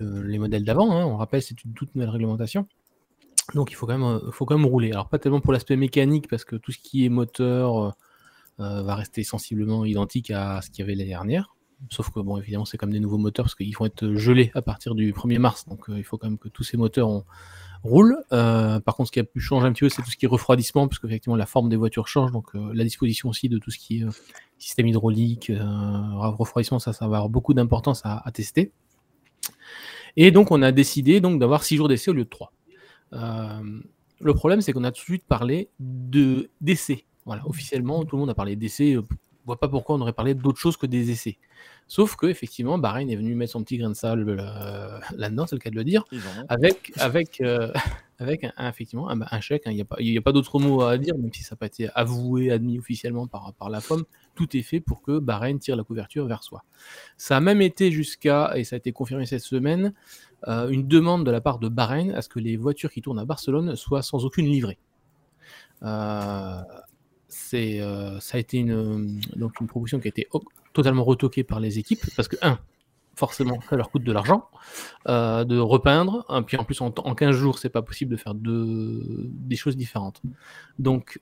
euh, 0.00 0.22
les 0.24 0.38
modèles 0.40 0.64
d'avant. 0.64 0.90
Hein. 0.90 1.06
On 1.06 1.16
rappelle, 1.16 1.40
c'est 1.40 1.62
une 1.64 1.72
toute 1.72 1.94
nouvelle 1.94 2.10
réglementation. 2.10 2.66
Donc 3.54 3.70
il 3.70 3.74
faut 3.74 3.86
quand, 3.86 3.96
même, 3.96 4.02
euh, 4.02 4.32
faut 4.32 4.44
quand 4.44 4.58
même 4.58 4.66
rouler. 4.66 4.90
Alors 4.90 5.08
pas 5.08 5.20
tellement 5.20 5.40
pour 5.40 5.52
l'aspect 5.52 5.76
mécanique, 5.76 6.26
parce 6.28 6.44
que 6.44 6.56
tout 6.56 6.72
ce 6.72 6.78
qui 6.78 7.04
est 7.04 7.08
moteur 7.08 7.94
euh, 8.58 8.82
va 8.82 8.96
rester 8.96 9.22
sensiblement 9.22 9.84
identique 9.84 10.32
à 10.32 10.60
ce 10.62 10.70
qu'il 10.70 10.80
y 10.80 10.82
avait 10.82 10.96
l'année 10.96 11.10
dernière. 11.10 11.54
Sauf 11.88 12.10
que, 12.10 12.18
bon, 12.18 12.38
évidemment, 12.38 12.64
c'est 12.64 12.78
comme 12.78 12.92
des 12.92 13.00
nouveaux 13.00 13.18
moteurs, 13.18 13.44
parce 13.44 13.54
qu'ils 13.54 13.76
vont 13.76 13.86
être 13.86 14.14
gelés 14.14 14.50
à 14.54 14.62
partir 14.62 14.96
du 14.96 15.12
1er 15.12 15.38
mars. 15.38 15.64
Donc 15.68 15.84
il 15.88 16.04
faut 16.04 16.18
quand 16.18 16.26
même 16.26 16.38
que 16.38 16.48
tous 16.48 16.64
ces 16.64 16.76
moteurs 16.76 17.08
ont, 17.08 17.24
roule. 17.82 18.16
Euh, 18.32 18.80
par 18.80 18.96
contre, 18.96 19.08
ce 19.08 19.12
qui 19.12 19.20
a 19.20 19.24
pu 19.24 19.40
changer 19.40 19.66
un 19.66 19.72
petit 19.72 19.80
peu, 19.80 19.88
c'est 19.88 20.02
tout 20.02 20.10
ce 20.10 20.16
qui 20.16 20.26
est 20.26 20.28
refroidissement, 20.28 20.88
parce 20.88 20.98
qu'effectivement, 20.98 21.36
la 21.36 21.46
forme 21.46 21.68
des 21.68 21.76
voitures 21.76 22.08
change, 22.08 22.32
donc 22.32 22.54
euh, 22.54 22.70
la 22.74 22.84
disposition 22.84 23.28
aussi 23.28 23.48
de 23.48 23.58
tout 23.58 23.70
ce 23.70 23.78
qui 23.78 24.00
est 24.00 24.04
euh, 24.04 24.10
système 24.58 24.86
hydraulique, 24.86 25.50
refroidissement, 25.56 26.78
ça, 26.78 26.92
ça 26.92 27.08
va 27.08 27.16
avoir 27.16 27.28
beaucoup 27.28 27.54
d'importance 27.54 28.02
à, 28.04 28.30
tester. 28.32 28.72
Et 30.16 30.30
donc, 30.30 30.50
on 30.50 30.62
a 30.62 30.70
décidé 30.70 31.20
donc 31.20 31.40
d'avoir 31.40 31.64
6 31.64 31.76
jours 31.76 31.88
d'essai 31.88 32.10
au 32.10 32.14
lieu 32.14 32.24
de 32.24 32.28
3. 32.28 32.52
le 33.12 34.34
problème, 34.34 34.60
c'est 34.60 34.72
qu'on 34.72 34.84
a 34.84 34.92
tout 34.92 35.00
de 35.00 35.04
suite 35.04 35.24
parlé 35.26 35.68
de 35.80 36.48
d'essai. 36.60 37.06
Voilà, 37.26 37.42
officiellement, 37.48 38.04
tout 38.04 38.16
le 38.16 38.20
monde 38.20 38.30
a 38.30 38.34
parlé 38.34 38.54
d'essai. 38.54 38.96
On 38.98 39.04
voit 39.46 39.58
pas 39.58 39.68
pourquoi 39.68 39.96
on 39.96 40.00
aurait 40.00 40.12
parlé 40.12 40.34
d'autre 40.34 40.58
chose 40.58 40.76
que 40.76 40.86
des 40.86 41.10
essais. 41.10 41.38
Sauf 41.88 42.16
que 42.16 42.26
effectivement, 42.26 42.78
Bahreïn 42.78 43.10
est 43.10 43.16
venu 43.16 43.34
mettre 43.34 43.52
son 43.52 43.62
petit 43.62 43.76
grain 43.76 43.90
de 43.90 43.94
sable 43.94 44.38
euh, 44.40 44.98
là-dedans, 45.16 45.46
c'est 45.46 45.56
le 45.56 45.60
cas 45.60 45.70
de 45.70 45.76
le 45.76 45.84
dire, 45.84 46.04
avec, 46.48 46.90
avec, 46.96 47.40
euh, 47.40 47.70
avec 48.18 48.44
un, 48.44 48.68
effectivement 48.68 49.10
un, 49.10 49.40
chèque. 49.40 49.66
Hein. 49.66 49.72
Il 49.72 50.10
n'y 50.10 50.18
a 50.18 50.22
pas, 50.22 50.32
d'autre 50.32 50.58
mot 50.58 50.82
à 50.82 50.96
dire, 50.96 51.18
même 51.18 51.32
si 51.32 51.42
ça 51.42 51.54
n'a 51.54 51.58
pas 51.58 51.66
été 51.66 51.90
avoué, 51.94 52.50
admis 52.50 52.78
officiellement 52.78 53.26
par, 53.26 53.52
par 53.54 53.68
la 53.68 53.80
FOM. 53.80 54.04
Tout 54.34 54.56
est 54.56 54.62
fait 54.62 54.80
pour 54.80 55.02
que 55.02 55.18
Bahreïn 55.18 55.58
tire 55.58 55.76
la 55.76 55.84
couverture 55.84 56.26
vers 56.26 56.42
soi. 56.42 56.64
Ça 57.18 57.36
a 57.36 57.40
même 57.40 57.60
été 57.60 57.90
jusqu'à, 57.90 58.56
et 58.56 58.64
ça 58.64 58.76
a 58.76 58.78
été 58.78 58.92
confirmé 58.92 59.26
cette 59.26 59.42
semaine, 59.42 59.92
euh, 60.48 60.70
une 60.70 60.88
demande 60.88 61.26
de 61.26 61.30
la 61.30 61.42
part 61.42 61.58
de 61.58 61.68
Bahreïn 61.68 62.12
à 62.12 62.22
ce 62.22 62.30
que 62.30 62.38
les 62.38 62.56
voitures 62.56 62.90
qui 62.90 63.02
tournent 63.02 63.18
à 63.18 63.26
Barcelone 63.26 63.76
soient 63.76 64.02
sans 64.02 64.24
aucune 64.24 64.46
livrée. 64.46 64.78
c'est, 67.28 67.80
ça 68.20 68.36
a 68.36 68.40
été 68.40 68.56
une, 68.58 69.20
donc 69.36 69.60
une 69.60 69.66
proposition 69.66 70.00
qui 70.00 70.08
a 70.08 70.10
été 70.10 70.26
totalement 70.72 71.04
retoqué 71.04 71.44
par 71.44 71.60
les 71.60 71.78
équipes, 71.78 72.04
parce 72.16 72.28
que, 72.28 72.36
un, 72.42 72.58
forcément, 73.14 73.60
ça 73.68 73.76
leur 73.76 73.90
coûte 73.90 74.04
de 74.04 74.12
l'argent, 74.12 74.48
euh, 75.08 75.44
de 75.44 75.58
repeindre, 75.58 76.24
et 76.30 76.42
puis 76.42 76.56
en 76.56 76.64
plus, 76.64 76.80
en, 76.80 76.92
en 76.96 77.14
15 77.14 77.36
jours, 77.36 77.58
c'est 77.58 77.70
pas 77.70 77.82
possible 77.82 78.10
de 78.12 78.16
faire 78.16 78.34
des 78.34 79.56
choses 79.56 79.76
différentes. 79.76 80.22
Donc, 80.78 81.20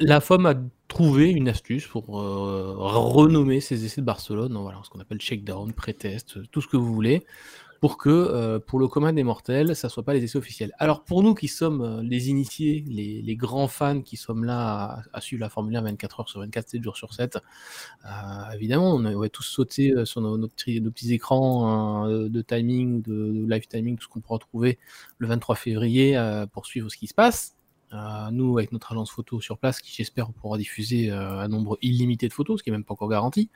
la 0.00 0.20
FOM 0.20 0.46
a 0.46 0.54
trouvé 0.86 1.30
une 1.30 1.48
astuce 1.48 1.86
pour 1.86 2.20
euh, 2.20 2.74
renommer 2.76 3.60
ces 3.60 3.84
essais 3.84 4.00
de 4.00 4.06
Barcelone, 4.06 4.56
voilà, 4.56 4.80
ce 4.84 4.90
qu'on 4.90 5.00
appelle 5.00 5.20
shakedown, 5.20 5.72
pré-test, 5.72 6.50
tout 6.50 6.60
ce 6.60 6.68
que 6.68 6.76
vous 6.76 6.92
voulez, 6.92 7.24
pour 7.80 7.96
que 7.96 8.08
euh, 8.08 8.58
pour 8.58 8.78
le 8.78 8.88
commun 8.88 9.12
des 9.12 9.22
mortels, 9.22 9.76
ça 9.76 9.88
soit 9.88 10.02
pas 10.02 10.12
les 10.12 10.24
essais 10.24 10.38
officiels. 10.38 10.72
Alors 10.78 11.04
pour 11.04 11.22
nous 11.22 11.34
qui 11.34 11.48
sommes 11.48 11.82
euh, 11.82 12.02
les 12.02 12.28
initiés, 12.28 12.84
les, 12.88 13.36
grands 13.36 13.68
fans 13.68 14.00
qui 14.00 14.16
sommes 14.16 14.44
là 14.44 15.02
à, 15.12 15.20
suivre 15.20 15.40
la 15.40 15.48
Formule 15.48 15.76
1 15.76 15.82
24 15.82 16.20
heures 16.20 16.28
sur 16.28 16.40
24, 16.40 16.68
7 16.70 16.82
jours 16.82 16.96
sur 16.96 17.14
7, 17.14 17.38
euh, 18.04 18.08
évidemment, 18.54 18.94
on 18.94 19.20
va 19.20 19.28
tous 19.28 19.44
sauter 19.44 19.94
sur 20.04 20.20
nos, 20.20 20.48
petits, 20.48 21.12
écrans 21.12 21.68
hein, 21.68 22.28
de 22.28 22.42
timing, 22.42 23.02
de, 23.02 23.46
live 23.48 23.68
timing, 23.68 23.96
tout 23.96 24.04
ce 24.04 24.08
qu'on 24.08 24.20
pourra 24.20 24.38
trouver 24.38 24.78
le 25.18 25.28
23 25.28 25.54
février 25.54 26.20
pour 26.52 26.66
suivre 26.66 26.88
ce 26.88 26.96
qui 26.96 27.06
se 27.06 27.14
passe. 27.14 27.54
nous, 28.32 28.58
avec 28.58 28.72
notre 28.72 28.90
agence 28.90 29.10
photo 29.10 29.40
sur 29.40 29.58
place, 29.58 29.80
qui 29.80 29.94
j'espère 29.94 30.32
pourra 30.32 30.58
diffuser 30.58 31.10
un 31.10 31.46
nombre 31.46 31.78
illimité 31.80 32.26
de 32.26 32.32
photos, 32.32 32.58
ce 32.58 32.64
qui 32.64 32.70
n'est 32.70 32.76
même 32.76 32.84
pas 32.84 32.94
encore 32.94 33.08
garanti 33.08 33.50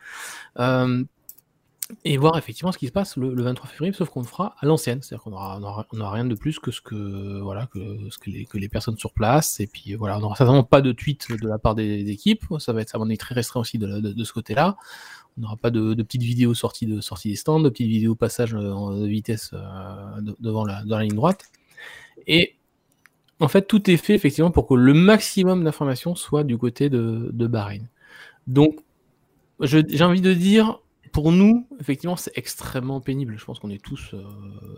et 2.04 2.16
voir 2.16 2.36
effectivement 2.38 2.72
ce 2.72 2.78
qui 2.78 2.86
se 2.86 2.92
passe 2.92 3.16
le, 3.16 3.42
23 3.42 3.68
février, 3.68 3.92
sauf 3.92 4.08
qu'on 4.08 4.20
le 4.20 4.26
fera 4.26 4.54
à 4.60 4.66
l'ancienne, 4.66 5.02
c'est-à-dire 5.02 5.24
qu'on 5.24 5.30
n'aura 5.30 6.10
rien 6.10 6.24
de 6.24 6.34
plus 6.34 6.58
que 6.58 6.70
ce 6.70 6.80
que 6.80 7.40
voilà 7.40 7.66
que 7.66 7.78
ce 8.10 8.18
que 8.18 8.30
les, 8.30 8.44
que 8.44 8.58
les 8.58 8.68
personnes 8.68 8.96
sur 8.96 9.12
place, 9.12 9.60
et 9.60 9.66
puis 9.66 9.94
voilà, 9.94 10.18
on 10.18 10.20
n'aura 10.20 10.36
certainement 10.36 10.64
pas 10.64 10.80
de 10.80 10.92
tweet 10.92 11.30
de 11.30 11.48
la 11.48 11.58
part 11.58 11.74
des, 11.74 12.10
équipes, 12.10 12.44
ça 12.58 12.72
va 12.72 12.82
être 12.82 12.90
ça 12.90 12.98
très 13.18 13.34
restreint 13.34 13.60
aussi 13.60 13.78
de, 13.78 14.00
de, 14.00 14.24
ce 14.24 14.32
côté-là. 14.32 14.76
On 15.38 15.42
n'aura 15.42 15.56
pas 15.56 15.70
de, 15.70 15.94
petites 15.94 16.22
vidéos 16.22 16.54
sorties 16.54 16.86
de 16.86 17.00
sortie 17.00 17.30
des 17.30 17.36
stands, 17.36 17.60
de 17.60 17.68
petites 17.68 17.88
vidéos 17.88 18.14
passage 18.14 18.52
de 18.52 19.06
vitesse 19.06 19.50
euh, 19.54 20.20
devant 20.40 20.64
la 20.64 20.82
dans 20.84 20.98
la 20.98 21.04
ligne 21.04 21.14
droite, 21.14 21.46
et 22.26 22.56
en 23.40 23.48
fait 23.48 23.66
tout 23.66 23.90
est 23.90 23.96
fait 23.96 24.14
effectivement 24.14 24.50
pour 24.50 24.66
que 24.66 24.74
le 24.74 24.94
maximum 24.94 25.64
d'informations 25.64 26.14
soit 26.14 26.44
du 26.44 26.58
côté 26.58 26.90
de, 26.90 27.30
de 27.32 27.46
Bahreïn. 27.46 27.88
Donc 28.46 28.80
j'ai 29.60 30.02
envie 30.02 30.20
de 30.20 30.34
dire 30.34 30.81
pour 31.12 31.30
nous, 31.30 31.68
effectivement, 31.78 32.16
c'est 32.16 32.36
extrêmement 32.36 33.00
pénible. 33.00 33.36
Je 33.38 33.44
pense 33.44 33.58
qu'on 33.58 33.70
est 33.70 33.82
tous 33.82 34.14
euh, 34.14 34.24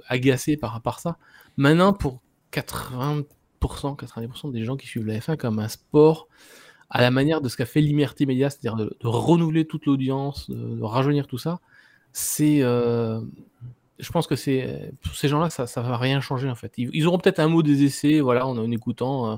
agacés 0.08 0.56
par 0.56 0.72
rapport 0.72 0.96
à 0.96 1.00
ça. 1.00 1.18
Maintenant, 1.56 1.92
pour 1.92 2.20
80% 2.52 3.24
90% 3.62 4.52
des 4.52 4.64
gens 4.64 4.76
qui 4.76 4.86
suivent 4.86 5.06
la 5.06 5.18
F1 5.18 5.36
comme 5.36 5.58
un 5.58 5.68
sport 5.68 6.28
à 6.90 7.00
la 7.00 7.10
manière 7.10 7.40
de 7.40 7.48
ce 7.48 7.56
qu'a 7.56 7.66
fait 7.66 7.80
Liberty 7.80 8.26
Media, 8.26 8.50
c'est-à-dire 8.50 8.76
de, 8.76 8.96
renouveler 9.02 9.64
toute 9.64 9.86
l'audience, 9.86 10.50
de, 10.50 10.82
rajeunir 10.82 11.26
tout 11.26 11.38
ça, 11.38 11.60
c'est. 12.12 12.62
Euh, 12.62 13.20
je 14.00 14.10
pense 14.10 14.26
que 14.26 14.34
pour 15.02 15.14
ces 15.14 15.28
gens-là, 15.28 15.50
ça, 15.50 15.66
ça 15.66 15.80
va 15.80 15.96
rien 15.96 16.20
changer 16.20 16.50
en 16.50 16.56
fait. 16.56 16.72
Ils, 16.76 17.06
auront 17.06 17.18
peut-être 17.18 17.38
un 17.38 17.48
mot 17.48 17.62
des 17.62 17.84
essais, 17.84 18.20
voilà, 18.20 18.46
en, 18.46 18.70
écoutant 18.70 19.32
euh, 19.32 19.36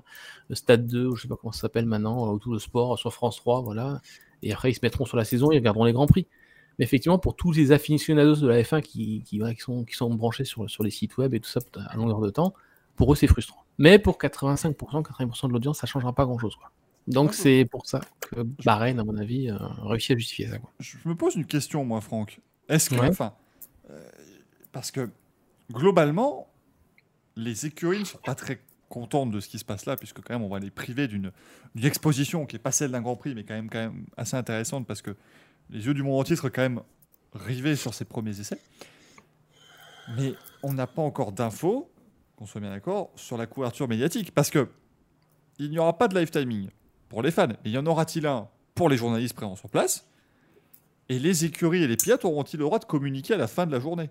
le 0.49 0.55
Stade 0.55 0.87
2, 0.87 1.07
ou 1.07 1.17
je 1.17 1.23
sais 1.23 1.29
pas 1.29 1.37
comment 1.37 1.53
ça 1.53 1.61
s'appelle 1.63 1.87
maintenant, 1.87 2.31
autour 2.31 2.55
de 2.55 2.59
sport 2.59 2.99
sur 2.99 3.13
France 3.13 3.37
3, 3.37 3.61
voilà. 3.61 4.01
Et 4.43 4.53
après, 4.53 4.71
ils 4.71 4.75
se 4.75 4.81
mettront 4.83 5.05
sur 5.05 5.17
la 5.17 5.25
saison, 5.25 5.51
ils 5.53 5.59
regarderont 5.59 5.85
les 5.85 5.93
grands 5.93 6.07
prix. 6.07 6.27
Mais 6.79 6.85
effectivement, 6.85 7.19
pour 7.19 7.37
tous 7.37 7.53
les 7.53 7.73
aficionados 7.73 8.37
de 8.37 8.49
la 8.49 8.63
F1 8.63 8.83
qui, 8.83 9.23
qui, 9.23 9.39
qui, 9.39 9.61
sont, 9.61 9.85
qui 9.85 9.95
sont 9.95 10.15
branchés 10.15 10.45
sur, 10.45 10.69
sur 10.69 10.83
les 10.83 10.91
sites 10.91 11.17
web 11.17 11.35
et 11.35 11.41
tout 11.41 11.49
ça 11.49 11.61
à 11.89 11.97
longueur 11.97 12.21
de 12.21 12.31
temps, 12.31 12.55
pour 12.97 13.13
eux, 13.13 13.17
c'est 13.17 13.27
frustrant. 13.27 13.65
Mais 13.79 13.99
pour 13.99 14.19
85%, 14.19 14.75
80% 14.75 15.49
de 15.49 15.53
l'audience, 15.53 15.79
ça 15.79 15.87
changera 15.87 16.15
pas 16.15 16.25
grand-chose. 16.25 16.57
Donc 17.07 17.35
c'est 17.35 17.65
pour 17.71 17.87
ça 17.87 18.01
que 18.21 18.43
Bahreïn, 18.65 18.99
à 18.99 19.05
mon 19.05 19.17
avis, 19.17 19.49
a 19.51 19.59
réussi 19.85 20.13
à 20.13 20.17
justifier 20.17 20.49
ça. 20.49 20.59
Quoi. 20.59 20.71
Je 20.81 20.97
me 21.05 21.15
pose 21.15 21.37
une 21.37 21.47
question, 21.47 21.85
moi, 21.85 22.01
Franck. 22.01 22.41
Est-ce 22.69 22.91
que, 22.91 22.97
enfin, 22.97 23.35
euh, 23.91 24.03
parce 24.73 24.91
que 24.91 25.09
globalement, 25.71 26.49
les 27.37 27.67
écuries 27.67 28.01
ne 28.01 28.05
sont 28.05 28.19
pas 28.19 28.35
très 28.35 28.61
contentes 28.89 29.31
de 29.31 29.41
ce 29.41 29.49
qui 29.49 29.59
se 29.59 29.65
passe 29.65 29.87
là, 29.87 29.97
puisque 29.97 30.21
quand 30.21 30.35
même 30.35 30.43
on 30.43 30.49
va 30.49 30.59
les 30.59 30.71
priver 30.71 31.07
d'une 31.07 31.33
exposition 31.83 32.47
qui 32.47 32.57
n'est 32.57 32.63
pas 32.63 32.73
celle 32.73 32.91
d'un 32.91 33.03
Grand 33.03 33.17
Prix, 33.17 33.35
mais 33.35 33.45
quand 33.45 33.55
même, 33.55 33.71
quand 33.71 33.79
même 33.79 34.07
assez 34.17 34.37
intéressante, 34.37 34.87
parce 34.87 35.03
que 35.03 35.15
les 35.71 35.87
yeux 35.87 35.95
du 35.95 36.03
monde 36.03 36.21
entier 36.21 36.37
seraient 36.37 36.51
quand 36.51 36.63
même 36.63 36.81
rivés 37.35 37.77
sur 37.77 37.95
ces 37.95 38.05
premiers 38.05 38.39
essais. 38.39 38.59
Mais 40.17 40.35
on 40.63 40.73
n'a 40.73 40.87
pas 40.87 41.03
encore 41.03 41.33
d'infos, 41.33 41.91
qu'on 42.37 42.47
soit 42.47 42.61
bien 42.61 42.71
d'accord, 42.71 43.11
sur 43.17 43.37
la 43.37 43.47
couverture 43.47 43.89
médiatique, 43.89 44.33
parce 44.33 44.51
que 44.51 44.69
il 45.59 45.71
n'y 45.71 45.79
aura 45.79 45.97
pas 45.97 46.07
de 46.09 46.19
live 46.19 46.31
timing 46.31 46.69
pour 47.09 47.23
les 47.23 47.31
fans, 47.31 47.49
mais 47.49 47.57
il 47.65 47.73
y 47.73 47.79
en 47.79 47.87
aura-t-il 47.87 48.27
un 48.27 48.49
pour 48.75 48.89
les 48.89 48.97
journalistes 48.97 49.35
présents 49.35 49.57
sur 49.57 49.71
place? 49.71 50.07
Et 51.09 51.19
les 51.19 51.45
écuries 51.45 51.83
et 51.83 51.87
les 51.87 51.97
pilotes 51.97 52.25
auront-ils 52.25 52.59
le 52.59 52.65
droit 52.65 52.79
de 52.79 52.85
communiquer 52.85 53.35
à 53.35 53.37
la 53.37 53.47
fin 53.47 53.67
de 53.67 53.73
la 53.73 53.81
journée? 53.81 54.11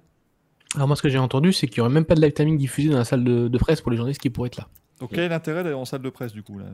Alors 0.76 0.88
moi, 0.88 0.96
ce 0.96 1.02
que 1.02 1.10
j'ai 1.10 1.20
entendu, 1.20 1.54
c'est 1.54 1.68
qu'il 1.68 1.82
n'y 1.82 1.86
aurait 1.86 1.94
même 1.94 2.06
pas 2.06 2.16
de 2.16 2.22
live 2.22 2.34
timing 2.34 2.58
diffusé 2.58 2.90
dans 2.90 2.98
la 2.98 3.06
salle 3.06 3.24
de, 3.24 3.58
presse 3.58 3.82
pour 3.82 3.92
les 3.92 3.98
journalistes 3.98 4.22
qui 4.22 4.30
pourraient 4.30 4.48
être 4.48 4.58
là. 4.58 4.68
Donc 5.00 5.12
quel 5.12 5.26
est 5.26 5.30
l'intérêt 5.30 5.64
d'aller 5.64 5.76
en 5.76 5.86
salle 5.86 6.02
de 6.02 6.10
presse 6.10 6.32
du 6.32 6.42
coup 6.42 6.58
là 6.58 6.66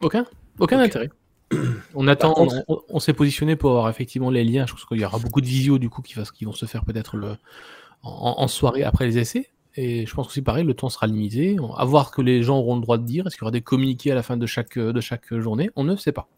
Aucun, 0.00 0.24
aucun 0.58 0.78
intérêt. 0.78 1.10
On 1.94 2.08
attend, 2.08 2.34
on, 2.88 2.98
s'est 3.00 3.12
positionné 3.12 3.56
pour 3.56 3.70
avoir 3.70 3.88
effectivement 3.88 4.30
les 4.30 4.44
liens. 4.44 4.66
Je 4.66 4.72
pense 4.72 4.84
qu'il 4.84 4.98
y 4.98 5.04
aura 5.04 5.18
beaucoup 5.18 5.40
de 5.40 5.46
visio 5.46 5.78
du 5.78 5.90
coup 5.90 6.02
qui, 6.02 6.14
qui 6.34 6.44
vont 6.44 6.52
se 6.52 6.66
faire 6.66 6.84
peut-être 6.84 7.16
le, 7.16 7.36
en, 8.02 8.48
soirée 8.48 8.82
après 8.82 9.06
les 9.06 9.18
essais. 9.18 9.48
Et 9.74 10.06
je 10.06 10.14
pense 10.14 10.26
aussi 10.28 10.42
pareil, 10.42 10.64
le 10.64 10.74
temps 10.74 10.88
sera 10.88 11.06
limité. 11.06 11.56
À 11.76 11.84
voir 11.84 12.10
que 12.10 12.22
les 12.22 12.42
gens 12.42 12.58
auront 12.58 12.76
le 12.76 12.82
droit 12.82 12.98
de 12.98 13.04
dire. 13.04 13.26
Est-ce 13.26 13.36
qu'il 13.36 13.42
y 13.42 13.44
aura 13.44 13.50
des 13.50 13.62
communiqués 13.62 14.12
à 14.12 14.14
la 14.14 14.22
fin 14.22 14.36
de 14.36 14.46
chaque, 14.46 14.78
de 14.78 15.00
chaque 15.00 15.34
journée? 15.34 15.70
On 15.76 15.84
ne 15.84 15.96
sait 15.96 16.12
pas. 16.12 16.28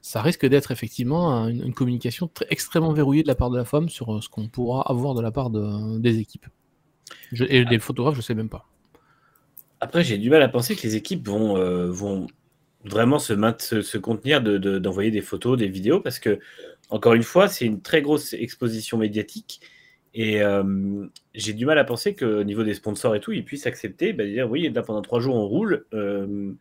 Ça 0.00 0.22
risque 0.22 0.46
d'être 0.46 0.70
effectivement 0.70 1.48
une, 1.48 1.72
communication 1.74 2.28
très, 2.28 2.46
extrêmement 2.50 2.92
verrouillée 2.92 3.22
de 3.22 3.28
la 3.28 3.34
part 3.34 3.50
de 3.50 3.56
la 3.56 3.64
femme 3.64 3.88
sur 3.88 4.14
euh, 4.14 4.20
ce 4.20 4.28
qu'on 4.28 4.48
pourra 4.48 4.82
avoir 4.90 5.14
de 5.14 5.22
la 5.22 5.30
part 5.30 5.50
de, 5.50 5.98
des 5.98 6.18
équipes. 6.18 6.46
et 7.32 7.64
des 7.64 7.78
photographes, 7.78 8.14
je 8.14 8.20
ne 8.20 8.24
sais 8.24 8.34
même 8.34 8.48
pas. 8.48 8.66
Après, 9.80 10.04
j'ai 10.04 10.18
du 10.18 10.30
mal 10.30 10.42
à 10.42 10.48
penser 10.48 10.76
que 10.76 10.82
les 10.82 10.96
équipes 10.96 11.26
vont, 11.26 11.56
euh, 11.56 11.90
vont 11.90 12.26
vraiment 12.84 13.18
se, 13.18 13.34
se, 13.82 13.98
contenir 13.98 14.42
d'envoyer 14.42 15.10
de, 15.10 15.16
des 15.16 15.22
photos, 15.22 15.58
des 15.58 15.68
vidéos, 15.68 16.00
parce 16.00 16.18
que, 16.18 16.38
encore 16.90 17.14
une 17.14 17.22
fois, 17.22 17.48
c'est 17.48 17.64
une 17.64 17.80
très 17.80 18.02
grosse 18.02 18.32
exposition 18.32 18.98
médiatique. 18.98 19.60
Et 20.14 20.42
euh, 20.42 21.06
j'ai 21.34 21.54
du 21.54 21.64
mal 21.64 21.78
à 21.78 21.84
penser 21.84 22.14
qu'au 22.14 22.44
niveau 22.44 22.64
des 22.64 22.74
sponsors 22.74 23.14
et 23.16 23.20
tout, 23.20 23.32
ils 23.32 23.44
puissent 23.44 23.66
accepter, 23.66 24.12
bah, 24.12 24.24
dire 24.24 24.50
oui, 24.50 24.70
là 24.70 24.82
pendant 24.82 25.00
trois 25.00 25.20
jours 25.20 25.36
on 25.36 25.46
roule, 25.46 25.86
euh, 25.94 26.52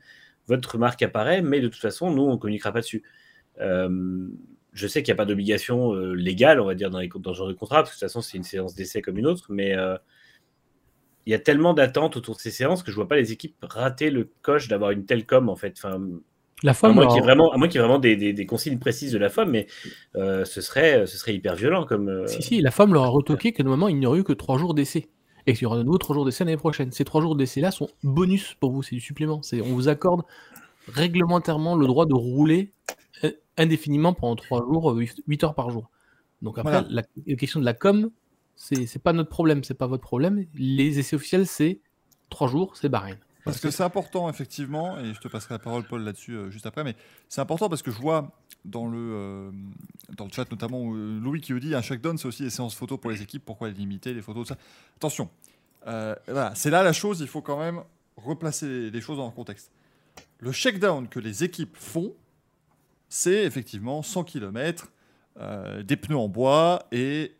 votre 0.48 0.78
marque 0.78 1.02
apparaît, 1.02 1.42
mais 1.42 1.60
de 1.60 1.68
toute 1.68 1.82
façon, 1.82 2.12
nous 2.12 2.24
on 2.24 2.34
ne 2.34 2.38
communiquera 2.38 2.72
pas 2.72 2.80
dessus. 2.80 3.04
Euh, 3.60 4.28
je 4.72 4.88
sais 4.88 5.04
qu'il 5.04 5.12
n'y 5.12 5.16
a 5.16 5.22
pas 5.22 5.26
d'obligation 5.26 5.94
légale, 5.94 6.62
on 6.62 6.66
va 6.66 6.76
dire, 6.76 6.90
dans, 6.90 7.02
dans 7.02 7.34
ce 7.34 7.38
genre 7.38 7.48
de 7.50 7.54
contrat, 7.54 7.84
parce 7.84 7.90
que 7.90 7.96
de 7.96 8.00
toute 8.00 8.08
façon 8.08 8.22
c'est 8.22 8.38
une 8.38 8.44
séance 8.44 8.74
d'essai 8.74 9.02
comme 9.02 9.18
une 9.18 9.28
autre, 9.28 9.48
mais 9.50 9.76
il 11.26 11.32
y 11.32 11.36
a 11.36 11.40
tellement 11.40 11.74
d'attentes 11.74 12.18
autour 12.18 12.36
de 12.36 12.42
ces 12.42 12.52
séances 12.52 12.84
que 12.84 12.92
je 12.92 12.96
vois 12.96 13.08
pas 13.08 13.16
les 13.16 13.32
équipes 13.32 13.56
rater 13.62 14.10
le 14.10 14.30
coche 14.42 14.68
d'avoir 14.68 14.92
une 14.92 15.06
telle 15.06 15.26
com 15.26 15.50
en 15.50 15.56
fait. 15.56 15.76
Enfin, 15.78 16.00
la 16.64 16.74
femme, 16.74 16.92
à 16.92 16.94
moins 16.94 17.08
qu'il 17.08 17.16
y 17.16 17.20
ait 17.20 17.22
vraiment, 17.22 17.52
vraiment 17.56 18.00
des, 18.00 18.46
consignes 18.46 18.78
précises 18.78 19.12
de 19.12 19.18
la 19.18 19.30
femme, 19.30 19.50
mais 19.52 19.68
euh, 20.16 20.46
ce, 20.46 20.62
serait, 20.62 21.08
ce 21.08 21.18
serait 21.18 21.34
hyper 21.34 21.56
violent. 21.56 21.86
comme. 21.86 22.10
Euh, 22.10 22.28
si, 22.28 22.42
si, 22.44 22.62
la 22.62 22.72
femme 22.72 22.94
leur 22.94 23.04
a 23.04 23.08
retoqué 23.08 23.52
que 23.52 23.64
normalement 23.64 23.88
il 23.88 23.98
n'y 23.98 24.06
aurait 24.06 24.20
eu 24.20 24.24
que 24.24 24.34
trois 24.34 24.58
jours 24.58 24.74
d'essai. 24.74 25.10
Et 25.48 25.54
qu'il 25.54 25.64
y 25.64 25.66
aura 25.66 25.78
de 25.78 25.84
nouveau 25.84 25.98
trois 25.98 26.14
jours 26.14 26.24
d'essai 26.24 26.44
l'année 26.44 26.58
prochaine. 26.58 26.92
Ces 26.92 27.04
trois 27.04 27.20
jours 27.20 27.36
d'essai-là 27.36 27.72
sont 27.72 27.90
bonus 28.04 28.56
pour 28.60 28.72
vous, 28.72 28.84
c'est 28.84 28.94
du 28.94 29.02
supplément. 29.02 29.42
On 29.54 29.74
vous 29.74 29.90
accorde 29.90 30.22
réglementairement 30.88 31.76
le 31.76 31.88
droit 31.88 32.06
de 32.06 32.14
rouler 32.14 32.74
euh, 33.24 33.32
indéfiniment 33.58 34.14
pendant 34.14 34.36
trois 34.36 34.60
jours, 34.60 34.96
8 35.28 35.44
heures 35.44 35.56
par 35.56 35.72
jour. 35.72 35.90
Donc 36.44 36.60
après, 36.60 36.84
la, 36.90 37.04
question 37.36 37.60
de 37.60 37.66
la 37.66 37.74
com, 37.74 38.12
c'est 38.62 39.02
pas 39.02 39.14
notre 39.14 39.30
problème, 39.30 39.64
c'est 39.64 39.74
pas 39.74 39.88
votre 39.88 40.04
problème. 40.04 40.46
Les 40.54 41.00
essais 41.00 41.16
officiels, 41.16 41.48
c'est 41.48 41.82
trois 42.30 42.48
jours, 42.48 42.78
c'est 42.78 42.90
Bahreïn. 42.90 43.18
Parce 43.44 43.60
que 43.60 43.72
c'est 43.72 43.84
important, 43.84 44.30
effectivement, 44.30 45.00
et 45.00 45.16
je 45.16 45.20
te 45.20 45.28
passerai 45.28 45.56
la 45.56 45.60
parole, 45.60 45.84
Paul, 45.84 46.04
là-dessus 46.04 46.34
euh, 46.34 46.52
juste 46.52 46.68
après, 46.68 46.84
mais 46.84 46.96
c'est 47.28 47.42
important 47.42 47.70
parce 47.70 47.82
que 47.82 47.90
je 47.90 48.00
vois 48.00 48.32
dans 48.66 48.88
le, 48.88 49.00
euh, 49.00 49.52
dans 50.16 50.26
le 50.26 50.32
chat, 50.32 50.50
notamment 50.52 50.94
euh, 50.94 51.20
Louis 51.20 51.42
qui 51.42 51.54
vous 51.54 51.60
dit 51.60 51.74
un 51.74 51.82
check-down, 51.82 52.20
c'est 52.20 52.28
aussi 52.28 52.44
des 52.44 52.52
séances 52.52 52.76
photos 52.76 53.00
pour 53.00 53.10
les 53.10 53.24
équipes, 53.24 53.44
pourquoi 53.44 53.70
limiter 53.70 54.14
les 54.14 54.22
photos, 54.22 54.50
ça. 54.50 54.58
Attention, 54.98 55.28
voilà, 55.84 56.54
c'est 56.54 56.70
là 56.70 56.84
la 56.84 56.94
chose, 56.94 57.20
il 57.22 57.28
faut 57.28 57.42
quand 57.42 57.58
même 57.58 57.82
replacer 58.16 58.92
les 58.92 59.02
choses 59.02 59.18
dans 59.18 59.26
le 59.26 59.32
contexte. 59.32 59.72
Le 60.38 60.52
check-down 60.52 61.08
que 61.08 61.20
les 61.20 61.44
équipes 61.44 61.76
font, 61.76 62.14
c'est 63.10 63.44
effectivement 63.44 64.04
100 64.04 64.24
km, 64.26 64.92
des 65.84 65.96
pneus 65.98 66.18
en 66.18 66.28
bois, 66.28 66.86
et 66.92 67.34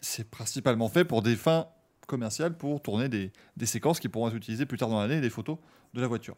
c'est 0.00 0.30
principalement 0.30 0.88
fait 0.88 1.04
pour 1.04 1.22
des 1.22 1.36
fins 1.36 1.66
commercial 2.10 2.56
pour 2.56 2.82
tourner 2.82 3.08
des, 3.08 3.30
séquences 3.66 4.00
qui 4.00 4.08
pourront 4.08 4.28
être 4.28 4.36
utilisées 4.36 4.66
plus 4.66 4.76
tard 4.76 4.88
dans 4.88 5.00
l'année, 5.00 5.20
des 5.20 5.30
photos 5.30 5.58
de 5.94 6.00
la 6.00 6.08
voiture. 6.08 6.36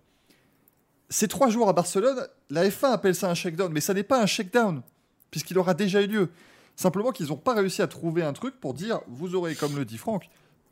Ces 1.09 1.29
trois 1.29 1.49
jours 1.49 1.69
à 1.69 1.73
Barcelone, 1.73 2.27
la 2.51 2.69
F1 2.69 2.93
appelle 2.93 3.15
ça 3.15 3.31
un 3.31 3.35
shakedown, 3.35 3.73
mais 3.73 3.81
ça 3.81 3.95
n'est 3.95 4.03
pas 4.03 4.23
un 4.23 4.27
shakedown, 4.27 4.83
puisqu'il 5.31 5.59
aura 5.59 5.75
déjà 5.75 6.03
eu 6.03 6.07
lieu. 6.07 6.31
Simplement 6.77 7.11
qu'ils 7.11 7.29
n'ont 7.29 7.37
pas 7.37 7.55
réussi 7.55 7.83
à 7.83 7.87
trouver 7.87 8.23
un 8.23 8.33
truc 8.33 8.61
pour 8.61 8.75
dire, 8.75 9.01
vous 9.09 9.35
aurez, 9.35 9.55
comme 9.55 9.77
le 9.77 9.85
dit 9.85 9.99
Franck, 9.99 10.29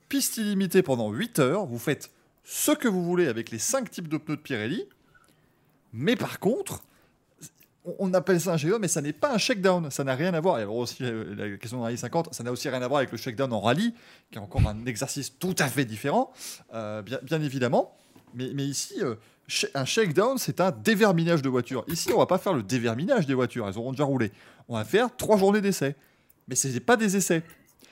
piste 0.08 0.36
illimitée 0.36 0.82
pendant 0.82 1.10
8 1.10 1.38
heures, 1.38 1.66
vous 1.66 1.78
faites 1.78 2.10
ce 2.44 2.72
que 2.72 2.88
vous 2.88 3.02
voulez 3.02 3.26
avec 3.26 3.50
les 3.50 3.58
5 3.58 3.90
types 3.90 4.08
de 4.08 4.18
pneus 4.18 4.36
de 4.36 4.42
Pirelli, 4.42 4.84
mais 5.92 6.16
par 6.16 6.40
contre, 6.40 6.82
on 7.98 8.12
appelle 8.12 8.40
ça 8.40 8.52
un 8.52 8.56
shakedown, 8.56 8.80
mais 8.80 8.88
ça 8.88 9.00
n'est 9.00 9.12
pas 9.12 9.32
un 9.32 9.38
shakedown. 9.38 9.90
Ça 9.90 10.04
n'a 10.04 10.14
rien 10.14 10.34
à 10.34 10.40
voir. 10.40 10.58
Et 10.60 10.64
aussi, 10.64 11.02
euh, 11.02 11.34
la 11.34 11.56
question 11.56 11.78
de 11.78 11.82
rallye 11.82 11.96
50, 11.96 12.34
ça 12.34 12.42
n'a 12.42 12.52
aussi 12.52 12.68
rien 12.68 12.82
à 12.82 12.88
voir 12.88 12.98
avec 12.98 13.10
le 13.10 13.18
shakedown 13.18 13.52
en 13.52 13.60
rallye, 13.60 13.94
qui 14.30 14.38
est 14.38 14.40
encore 14.40 14.66
un 14.66 14.84
exercice 14.86 15.38
tout 15.38 15.54
à 15.58 15.66
fait 15.66 15.84
différent, 15.84 16.32
euh, 16.74 17.02
bien, 17.02 17.40
évidemment. 17.42 17.96
Mais, 18.34 18.46
ici, 18.64 18.94
euh, 19.00 19.16
un 19.74 19.84
shakedown, 19.84 20.38
c'est 20.38 20.60
un 20.60 20.70
déverminage 20.70 21.42
de 21.42 21.48
voitures. 21.48 21.84
Ici, 21.88 22.12
on 22.12 22.18
va 22.18 22.26
pas 22.26 22.38
faire 22.38 22.52
le 22.52 22.62
déverminage 22.62 23.26
des 23.26 23.34
voitures. 23.34 23.66
Elles 23.66 23.78
auront 23.78 23.92
déjà 23.92 24.04
roulé. 24.04 24.30
On 24.68 24.76
va 24.76 24.84
faire 24.84 25.14
trois 25.16 25.36
journées 25.36 25.60
d'essai. 25.60 25.96
Mais 26.48 26.54
ce 26.54 26.68
n'est 26.68 26.80
pas 26.80 26.96
des 26.96 27.16
essais. 27.16 27.42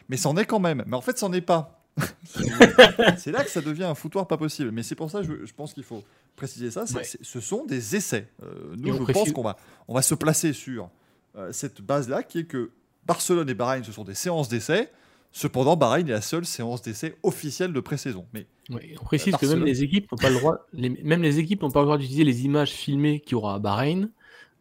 Mais 0.08 0.16
c'en 0.16 0.36
est 0.36 0.44
quand 0.44 0.60
même. 0.60 0.84
Mais 0.86 0.96
en 0.96 1.00
fait, 1.00 1.18
c'en 1.18 1.32
est 1.32 1.40
pas. 1.40 1.82
c'est 3.16 3.32
là 3.32 3.42
que 3.42 3.50
ça 3.50 3.60
devient 3.60 3.84
un 3.84 3.94
foutoir 3.94 4.28
pas 4.28 4.36
possible. 4.36 4.70
Mais 4.70 4.84
c'est 4.84 4.94
pour 4.94 5.10
ça 5.10 5.22
que 5.22 5.44
je 5.44 5.52
pense 5.52 5.74
qu'il 5.74 5.82
faut 5.82 6.04
préciser 6.38 6.70
ça, 6.70 6.84
ce 6.86 7.40
sont 7.40 7.66
des 7.66 7.96
essais. 7.96 8.28
Euh, 8.42 8.74
nous, 8.76 9.06
je 9.06 9.12
pense 9.12 9.32
qu'on 9.32 9.42
va, 9.42 9.56
on 9.86 9.94
va 9.94 10.02
se 10.02 10.14
placer 10.14 10.52
sur 10.52 10.90
euh, 11.36 11.52
cette 11.52 11.82
base-là, 11.82 12.22
qui 12.22 12.38
est 12.38 12.44
que 12.44 12.70
Barcelone 13.06 13.48
et 13.48 13.54
Bahreïn, 13.54 13.84
ce 13.84 13.92
sont 13.92 14.04
des 14.04 14.14
séances 14.14 14.48
d'essais. 14.48 14.90
Cependant, 15.32 15.76
Bahreïn 15.76 16.08
est 16.08 16.12
la 16.12 16.20
seule 16.20 16.46
séance 16.46 16.82
d'essai 16.82 17.16
officielle 17.22 17.72
de 17.72 17.80
pré-saison. 17.80 18.26
Mais 18.32 18.46
on 18.70 19.04
précise 19.04 19.36
que 19.36 19.46
même 19.46 19.64
les 19.64 19.82
équipes 19.82 20.10
n'ont 20.10 20.18
pas 20.18 20.30
le 20.30 20.36
droit, 20.36 20.66
même 20.72 21.22
les 21.22 21.38
équipes 21.38 21.62
n'ont 21.62 21.70
pas 21.70 21.80
le 21.80 21.86
droit 21.86 21.98
d'utiliser 21.98 22.24
les 22.24 22.44
images 22.44 22.70
filmées 22.70 23.20
qu'il 23.20 23.32
y 23.32 23.34
aura 23.34 23.54
à 23.54 23.58
Bahreïn 23.58 24.10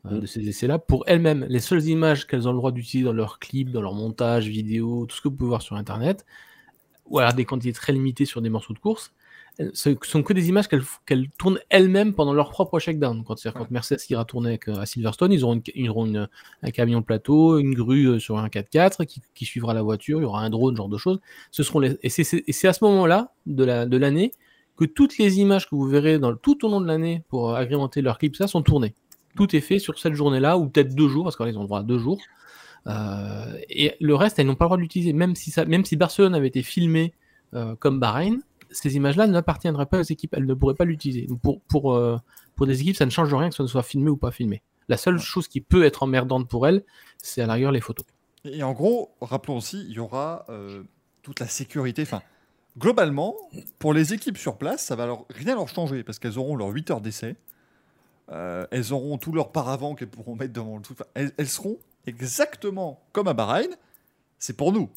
euh, 0.06 0.18
mm. 0.18 0.20
de 0.20 0.26
ces 0.26 0.48
essais-là 0.48 0.78
pour 0.78 1.04
elles-mêmes. 1.08 1.46
Les 1.50 1.60
seules 1.60 1.86
images 1.86 2.28
qu'elles 2.28 2.48
ont 2.48 2.52
le 2.52 2.58
droit 2.58 2.72
d'utiliser 2.72 3.06
dans 3.06 3.14
leurs 3.14 3.40
clips, 3.40 3.72
dans 3.72 3.82
leur 3.82 3.94
montage 3.94 4.48
vidéo, 4.48 5.06
tout 5.08 5.16
ce 5.16 5.22
que 5.22 5.30
vous 5.30 5.36
pouvez 5.36 5.50
voir 5.50 5.62
sur 5.62 5.78
Internet, 5.78 6.26
ou 7.06 7.20
alors 7.20 7.34
des 7.34 7.46
quantités 7.46 7.74
très 7.74 7.94
limitées 7.94 8.26
sur 8.26 8.42
des 8.42 8.50
morceaux 8.50 8.74
de 8.74 8.80
course, 8.80 9.14
ce 9.74 9.96
sont 10.04 10.24
que 10.24 10.34
des 10.34 10.50
images 10.50 10.68
qu'elles 10.68 11.30
tournent 11.38 11.60
elles-mêmes 11.70 12.14
pendant 12.14 12.34
leur 12.34 12.52
propre 12.52 12.78
shakedown. 12.80 13.24
Quand, 13.24 13.36
quand 13.44 13.72
Mercedes 13.72 14.00
ira 14.10 14.24
tourner 14.24 14.60
euh, 14.68 14.80
à 14.80 14.86
Silverstone, 14.86 15.32
ils 15.32 15.44
auront, 15.44 15.62
une, 16.06 16.30
un 16.62 16.72
camion 16.72 17.00
de 17.00 17.06
plateau, 17.06 17.58
une 17.58 17.74
grue 17.74 18.06
euh, 18.06 18.20
sur 18.20 18.38
un 18.38 18.48
4x4 18.48 19.06
qui, 19.06 19.46
suivra 19.46 19.74
la 19.74 19.82
voiture, 19.82 20.20
il 20.20 20.24
y 20.24 20.26
aura 20.26 20.42
un 20.42 20.50
drone, 20.50 20.76
ce 20.76 20.78
genre 20.78 20.90
de 20.90 20.98
choses. 20.98 21.20
Ce 21.50 21.64
seront 21.64 21.80
les, 21.80 21.98
et 22.04 22.10
c'est 22.10 22.68
à 22.68 22.74
ce 22.74 22.84
moment-là 22.84 23.34
de 23.48 23.64
l'année 23.98 24.28
de 24.28 24.34
que 24.78 24.86
toutes 24.86 25.18
les 25.18 25.40
images 25.40 25.68
que 25.68 25.74
vous 25.74 25.88
verrez 25.88 26.20
dans, 26.20 26.36
tout 26.36 26.64
au 26.64 26.70
long 26.70 26.80
de 26.80 26.86
l'année 26.86 27.24
pour 27.30 27.56
agrémenter 27.56 28.04
leur 28.04 28.20
clip, 28.20 28.36
ça 28.36 28.46
sont 28.46 28.62
tournées. 28.62 28.94
Tout 29.36 29.56
est 29.56 29.62
fait 29.62 29.80
sur 29.80 29.98
cette 29.98 30.14
journée-là, 30.14 30.60
ou 30.60 30.68
peut-être 30.68 30.94
deux 30.94 31.08
jours, 31.08 31.24
parce 31.24 31.36
qu'ils 31.36 31.58
ont 31.58 31.62
le 31.62 31.68
droit 31.68 31.80
à 31.80 31.84
deux 31.84 31.98
jours. 31.98 32.20
Euh, 32.86 33.58
et 33.70 33.96
le 34.00 34.14
reste, 34.14 34.38
elles 34.38 34.46
n'ont 34.46 34.56
pas 34.56 34.66
le 34.66 34.70
droit 34.70 34.78
d'utiliser. 34.78 35.14
Même 35.14 35.36
si, 35.36 35.50
ça, 35.50 35.66
même 35.66 35.84
si 35.84 35.96
Barcelone 35.96 36.36
avait 36.36 36.48
été 36.48 36.62
filmé 36.62 37.14
comme 37.80 38.00
Bahreïn, 38.00 38.42
ces 38.72 38.96
images-là 38.96 39.28
n'appartiendraient 39.28 39.86
pas 39.86 40.00
aux 40.00 40.04
équipes. 40.04 40.34
Elles 40.36 40.46
ne 40.46 40.54
pourraient 40.54 40.76
pas 40.76 40.86
l'utiliser. 40.86 41.28
Pour, 41.42 41.62
pour, 41.62 41.94
euh, 41.94 42.18
pour 42.56 42.68
des 42.68 42.82
équipes, 42.82 42.96
ça 42.96 43.06
ne 43.06 43.12
change 43.12 43.34
rien 43.34 43.50
que 43.50 43.56
ce 43.56 43.68
soit 43.68 43.84
filmé 43.84 44.10
ou 44.10 44.18
pas 44.18 44.32
filmé. 44.32 44.62
La 44.90 44.98
seule 44.98 45.20
chose 45.20 45.48
qui 45.48 45.62
peut 45.62 45.84
être 45.84 46.04
emmerdante 46.04 46.48
pour 46.48 46.68
elles, 46.68 46.84
c'est 47.18 47.42
à 47.42 47.48
l'arrière 47.48 47.72
les 47.72 47.82
photos. 47.82 48.06
Et 48.46 48.64
en 48.64 48.74
gros, 48.74 49.16
rappelons 49.22 49.58
aussi, 49.58 49.86
il 49.88 49.94
y 49.94 50.00
aura 50.00 50.46
euh, 50.50 50.84
toute 51.22 51.40
la 51.40 51.48
sécurité. 51.48 52.04
Enfin, 52.04 52.22
globalement, 52.78 53.36
pour 53.80 53.94
les 53.94 54.14
équipes 54.14 54.38
sur 54.38 54.58
place, 54.58 54.86
ça 54.86 54.96
va 54.96 55.06
leur, 55.06 55.26
rien 55.30 55.56
leur 55.56 55.68
changer 55.68 56.04
parce 56.04 56.20
qu'elles 56.20 56.38
auront 56.38 56.56
leurs 56.56 56.70
8 56.70 56.92
heures 56.92 57.02
d'essai. 57.02 57.36
Euh, 58.30 58.66
elles 58.72 58.94
auront 58.94 59.18
tout 59.18 59.32
leur 59.32 59.52
paravent 59.52 59.96
qu'elles 59.96 60.10
pourront 60.10 60.36
mettre 60.36 60.54
devant 60.54 60.78
le 60.78 60.82
truc. 60.82 61.00
Elles, 61.14 61.32
elles 61.38 61.48
seront 61.48 61.80
exactement 62.06 63.02
comme 63.12 63.28
à 63.28 63.34
Bahreïn. 63.34 63.70
C'est 64.40 64.56
pour 64.56 64.72
nous 64.72 64.90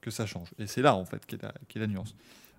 que 0.00 0.10
ça 0.10 0.26
change. 0.26 0.50
Et 0.58 0.66
c'est 0.66 0.82
là, 0.82 0.94
en 0.94 1.04
fait, 1.04 1.24
qu'est 1.26 1.42
la, 1.42 1.48
est 1.48 1.78
la 1.78 1.86
nuance. 1.86 2.14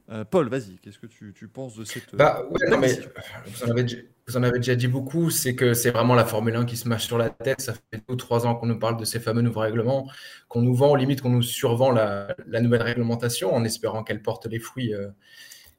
Euh, 0.09 0.23
Paul, 0.23 0.47
vas-y, 0.47 0.77
qu'est-ce 0.77 0.99
que 0.99 1.07
tu, 1.07 1.33
tu, 1.33 1.49
penses 1.49 1.75
de 1.75 1.83
cette. 1.83 2.15
Bah, 2.15 2.41
ouais, 2.49 2.69
non, 2.69 2.77
mais 2.77 2.97
vous 3.45 3.63
en, 3.65 3.71
avez, 3.71 3.83
vous 4.25 4.37
en, 4.37 4.43
avez, 4.43 4.57
déjà 4.57 4.75
dit 4.75 4.87
beaucoup, 4.87 5.29
c'est 5.29 5.53
que 5.53 5.73
c'est 5.73 5.91
vraiment 5.91 6.15
la 6.15 6.23
Formule 6.23 6.55
1 6.55 6.65
qui 6.65 6.77
se 6.77 6.87
mâche 6.87 7.05
sur 7.05 7.17
la 7.17 7.29
tête. 7.29 7.59
Ça 7.59 7.73
fait 7.73 8.01
deux 8.07 8.13
ou 8.13 8.15
trois 8.15 8.47
ans 8.47 8.55
qu'on 8.55 8.67
nous 8.67 8.79
parle 8.79 8.95
de 8.95 9.03
ces 9.03 9.19
fameux 9.19 9.41
nouveaux 9.41 9.59
règlements, 9.59 10.09
qu'on 10.47 10.61
nous 10.61 10.73
vend, 10.73 10.95
limite 10.95 11.21
qu'on 11.21 11.29
nous 11.29 11.41
survend 11.41 11.91
la, 11.91 12.33
la, 12.47 12.61
nouvelle 12.61 12.83
réglementation 12.83 13.53
en 13.53 13.65
espérant 13.65 14.03
qu'elle 14.03 14.21
porte 14.21 14.45
les 14.45 14.59
fruits 14.59 14.93
euh, 14.93 15.09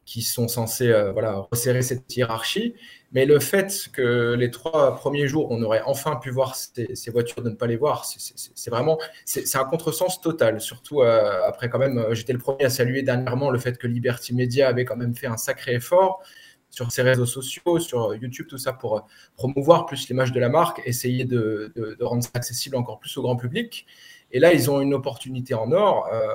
qui 0.08 0.22
sont 0.22 0.48
censés 0.48 0.88
euh, 0.88 1.12
voilà, 1.12 1.46
resserrer 1.52 1.82
cette 1.82 2.16
hiérarchie. 2.16 2.74
Mais 3.12 3.26
le 3.26 3.38
fait 3.40 3.90
que 3.92 4.34
les 4.38 4.50
trois 4.50 4.96
premiers 4.96 5.28
jours, 5.28 5.48
on 5.50 5.62
aurait 5.62 5.82
enfin 5.84 6.16
pu 6.16 6.30
voir 6.30 6.56
ces, 6.56 7.10
voitures, 7.10 7.42
de 7.42 7.50
ne 7.50 7.54
pas 7.54 7.66
les 7.66 7.76
voir, 7.76 8.06
c'est 8.06 8.70
vraiment 8.70 8.98
c'est 9.26 9.56
un 9.56 9.64
contresens 9.64 10.22
total. 10.22 10.62
Surtout 10.62 11.02
euh, 11.02 11.42
après, 11.46 11.68
quand 11.68 11.78
même, 11.78 12.06
j'étais 12.12 12.32
le 12.32 12.38
premier 12.38 12.64
à 12.64 12.70
saluer 12.70 13.02
dernièrement 13.02 13.50
le 13.50 13.58
fait 13.58 13.76
que 13.76 13.86
Liberty 13.86 14.34
Media 14.34 14.68
avait 14.68 14.86
quand 14.86 14.96
même 14.96 15.14
fait 15.14 15.26
un 15.26 15.36
sacré 15.36 15.74
effort 15.74 16.22
sur 16.70 16.90
ses 16.90 17.02
réseaux 17.02 17.26
sociaux, 17.26 17.78
sur 17.78 18.14
YouTube, 18.14 18.46
tout 18.48 18.58
ça, 18.58 18.72
pour 18.72 19.06
promouvoir 19.36 19.84
plus 19.84 20.08
l'image 20.08 20.32
de 20.32 20.40
la 20.40 20.48
marque, 20.48 20.80
essayer 20.86 21.26
de, 21.26 21.98
rendre 22.00 22.22
ça 22.22 22.30
accessible 22.32 22.76
encore 22.76 22.98
plus 22.98 23.14
au 23.18 23.22
grand 23.22 23.36
public. 23.36 23.86
Et 24.30 24.38
là, 24.40 24.54
ils 24.54 24.70
ont 24.70 24.80
une 24.80 24.94
opportunité 24.94 25.52
en 25.52 25.70
or. 25.72 26.08
Euh, 26.12 26.32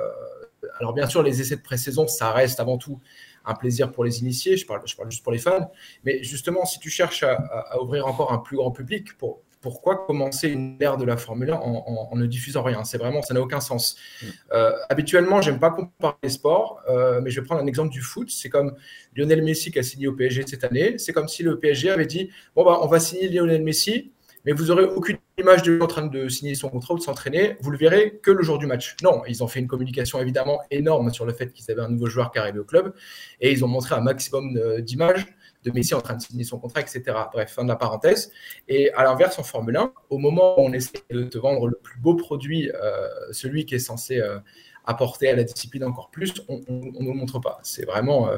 alors, 0.78 0.92
bien 0.92 1.08
sûr, 1.08 1.24
les 1.24 1.40
essais 1.40 1.56
de 1.56 1.62
pré-saison, 1.62 2.06
ça 2.06 2.30
reste 2.30 2.60
avant 2.60 2.78
tout 2.78 3.00
un 3.44 3.54
plaisir 3.54 3.92
pour 3.92 4.04
les 4.04 4.20
initiés, 4.20 4.56
je 4.56 4.66
parle, 4.66 4.82
je 4.86 4.96
parle 4.96 5.10
juste 5.10 5.22
pour 5.22 5.32
les 5.32 5.38
fans. 5.38 5.70
Mais 6.04 6.22
justement, 6.22 6.64
si 6.64 6.78
tu 6.78 6.90
cherches 6.90 7.22
à, 7.22 7.34
à, 7.34 7.80
ouvrir 7.80 8.06
encore 8.06 8.32
un 8.32 8.38
plus 8.38 8.56
grand 8.56 8.70
public, 8.70 9.16
pour, 9.18 9.42
pourquoi 9.64 10.04
commencer 10.06 10.50
une 10.50 10.76
ère 10.80 10.98
de 10.98 11.06
la 11.06 11.16
Formule 11.16 11.50
1 11.50 11.54
en, 11.54 11.58
en, 11.58 12.08
en 12.12 12.16
ne 12.16 12.26
diffusant 12.26 12.62
rien? 12.62 12.84
C'est 12.84 12.98
vraiment, 12.98 13.22
ça 13.22 13.32
n'a 13.32 13.40
aucun 13.40 13.60
sens. 13.60 13.96
Mm. 14.20 14.26
Euh, 14.52 14.72
habituellement, 14.90 15.40
j'aime 15.40 15.58
pas 15.58 15.70
comparer 15.70 16.16
les 16.22 16.28
sports, 16.28 16.82
euh, 16.86 17.22
mais 17.22 17.30
je 17.30 17.40
vais 17.40 17.46
prendre 17.46 17.62
un 17.62 17.66
exemple 17.66 17.90
du 17.90 18.02
foot. 18.02 18.30
C'est 18.30 18.50
comme 18.50 18.74
Lionel 19.16 19.42
Messi 19.42 19.70
qui 19.70 19.78
a 19.78 19.82
signé 19.82 20.06
au 20.06 20.12
PSG 20.12 20.44
cette 20.46 20.64
année. 20.64 20.98
C'est 20.98 21.14
comme 21.14 21.28
si 21.28 21.42
le 21.42 21.58
PSG 21.58 21.88
avait 21.88 22.04
dit 22.04 22.28
bon 22.54 22.62
bah 22.62 22.78
on 22.82 22.88
va 22.88 23.00
signer 23.00 23.30
Lionel 23.30 23.62
Messi, 23.62 24.12
mais 24.44 24.52
vous 24.52 24.70
aurez 24.70 24.84
aucune 24.84 25.18
image 25.38 25.62
de 25.62 25.72
lui 25.72 25.82
en 25.82 25.86
train 25.86 26.06
de 26.06 26.28
signer 26.28 26.54
son 26.54 26.68
contrat 26.68 26.94
ou 26.94 26.98
de 26.98 27.02
s'entraîner. 27.02 27.56
Vous 27.60 27.70
le 27.70 27.78
verrez 27.78 28.18
que 28.22 28.30
le 28.30 28.42
jour 28.42 28.58
du 28.58 28.66
match. 28.66 28.96
Non, 29.02 29.22
ils 29.26 29.42
ont 29.42 29.48
fait 29.48 29.60
une 29.60 29.66
communication 29.66 30.20
évidemment 30.20 30.60
énorme 30.70 31.12
sur 31.12 31.24
le 31.24 31.32
fait 31.32 31.52
qu'ils 31.52 31.70
avaient 31.70 31.82
un 31.82 31.88
nouveau 31.88 32.06
joueur 32.06 32.30
qui 32.30 32.38
arrivait 32.38 32.58
au 32.58 32.64
club 32.64 32.94
et 33.40 33.50
ils 33.50 33.64
ont 33.64 33.68
montré 33.68 33.94
un 33.94 34.00
maximum 34.00 34.56
euh, 34.56 34.80
d'images 34.80 35.26
de 35.64 35.70
Messi 35.70 35.94
en 35.94 36.02
train 36.02 36.14
de 36.14 36.20
signer 36.20 36.44
son 36.44 36.58
contrat, 36.58 36.82
etc. 36.82 37.02
Bref, 37.32 37.52
fin 37.52 37.64
de 37.64 37.68
la 37.68 37.76
parenthèse. 37.76 38.30
Et 38.68 38.92
à 38.92 39.02
l'inverse, 39.02 39.38
en 39.38 39.42
Formule 39.42 39.78
1, 39.78 39.92
au 40.10 40.18
moment 40.18 40.60
où 40.60 40.62
on 40.66 40.72
essaie 40.74 41.02
de 41.10 41.24
te 41.24 41.38
vendre 41.38 41.68
le 41.68 41.78
plus 41.82 41.98
beau 41.98 42.14
produit, 42.14 42.70
euh, 42.70 43.08
celui 43.32 43.64
qui 43.64 43.74
est 43.74 43.78
censé 43.78 44.20
euh, 44.20 44.38
apporter 44.84 45.30
à 45.30 45.36
la 45.36 45.42
discipline 45.42 45.84
encore 45.84 46.10
plus, 46.10 46.34
on 46.48 46.60
ne 46.68 47.06
le 47.06 47.14
montre 47.14 47.38
pas. 47.38 47.60
C'est 47.62 47.86
vraiment. 47.86 48.28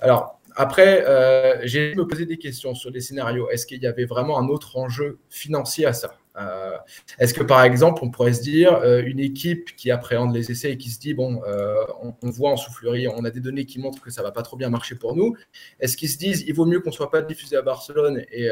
Alors, 0.00 0.40
après, 0.56 1.04
euh, 1.06 1.60
j'ai 1.64 1.94
me 1.94 2.06
poser 2.06 2.26
des 2.26 2.38
questions 2.38 2.74
sur 2.74 2.90
les 2.90 3.00
scénarios. 3.00 3.50
Est-ce 3.50 3.66
qu'il 3.66 3.82
y 3.82 3.86
avait 3.86 4.06
vraiment 4.06 4.38
un 4.38 4.48
autre 4.48 4.76
enjeu 4.76 5.18
financier 5.28 5.86
à 5.86 5.92
ça? 5.92 6.16
Euh, 6.38 6.76
Est-ce 7.18 7.34
que 7.34 7.42
par 7.42 7.62
exemple, 7.62 8.02
on 8.04 8.10
pourrait 8.10 8.32
se 8.32 8.42
dire 8.42 8.74
euh, 8.76 9.02
une 9.04 9.20
équipe 9.20 9.74
qui 9.76 9.90
appréhende 9.90 10.34
les 10.34 10.50
essais 10.50 10.72
et 10.72 10.76
qui 10.76 10.90
se 10.90 10.98
dit 10.98 11.14
bon, 11.14 11.42
euh, 11.46 11.84
on, 12.22 12.30
voit 12.30 12.50
en 12.50 12.56
soufflerie, 12.56 13.08
on 13.08 13.24
a 13.24 13.30
des 13.30 13.40
données 13.40 13.64
qui 13.64 13.78
montrent 13.78 14.00
que 14.00 14.10
ça 14.10 14.22
va 14.22 14.32
pas 14.32 14.42
trop 14.42 14.56
bien 14.56 14.68
marcher 14.68 14.94
pour 14.94 15.16
nous. 15.16 15.34
Est-ce 15.80 15.96
qu'ils 15.96 16.10
se 16.10 16.18
disent 16.18 16.44
il 16.46 16.54
vaut 16.54 16.66
mieux 16.66 16.80
qu'on 16.80 16.92
soit 16.92 17.10
pas 17.10 17.22
diffusé 17.22 17.56
à 17.56 17.62
Barcelone 17.62 18.22
et, 18.30 18.50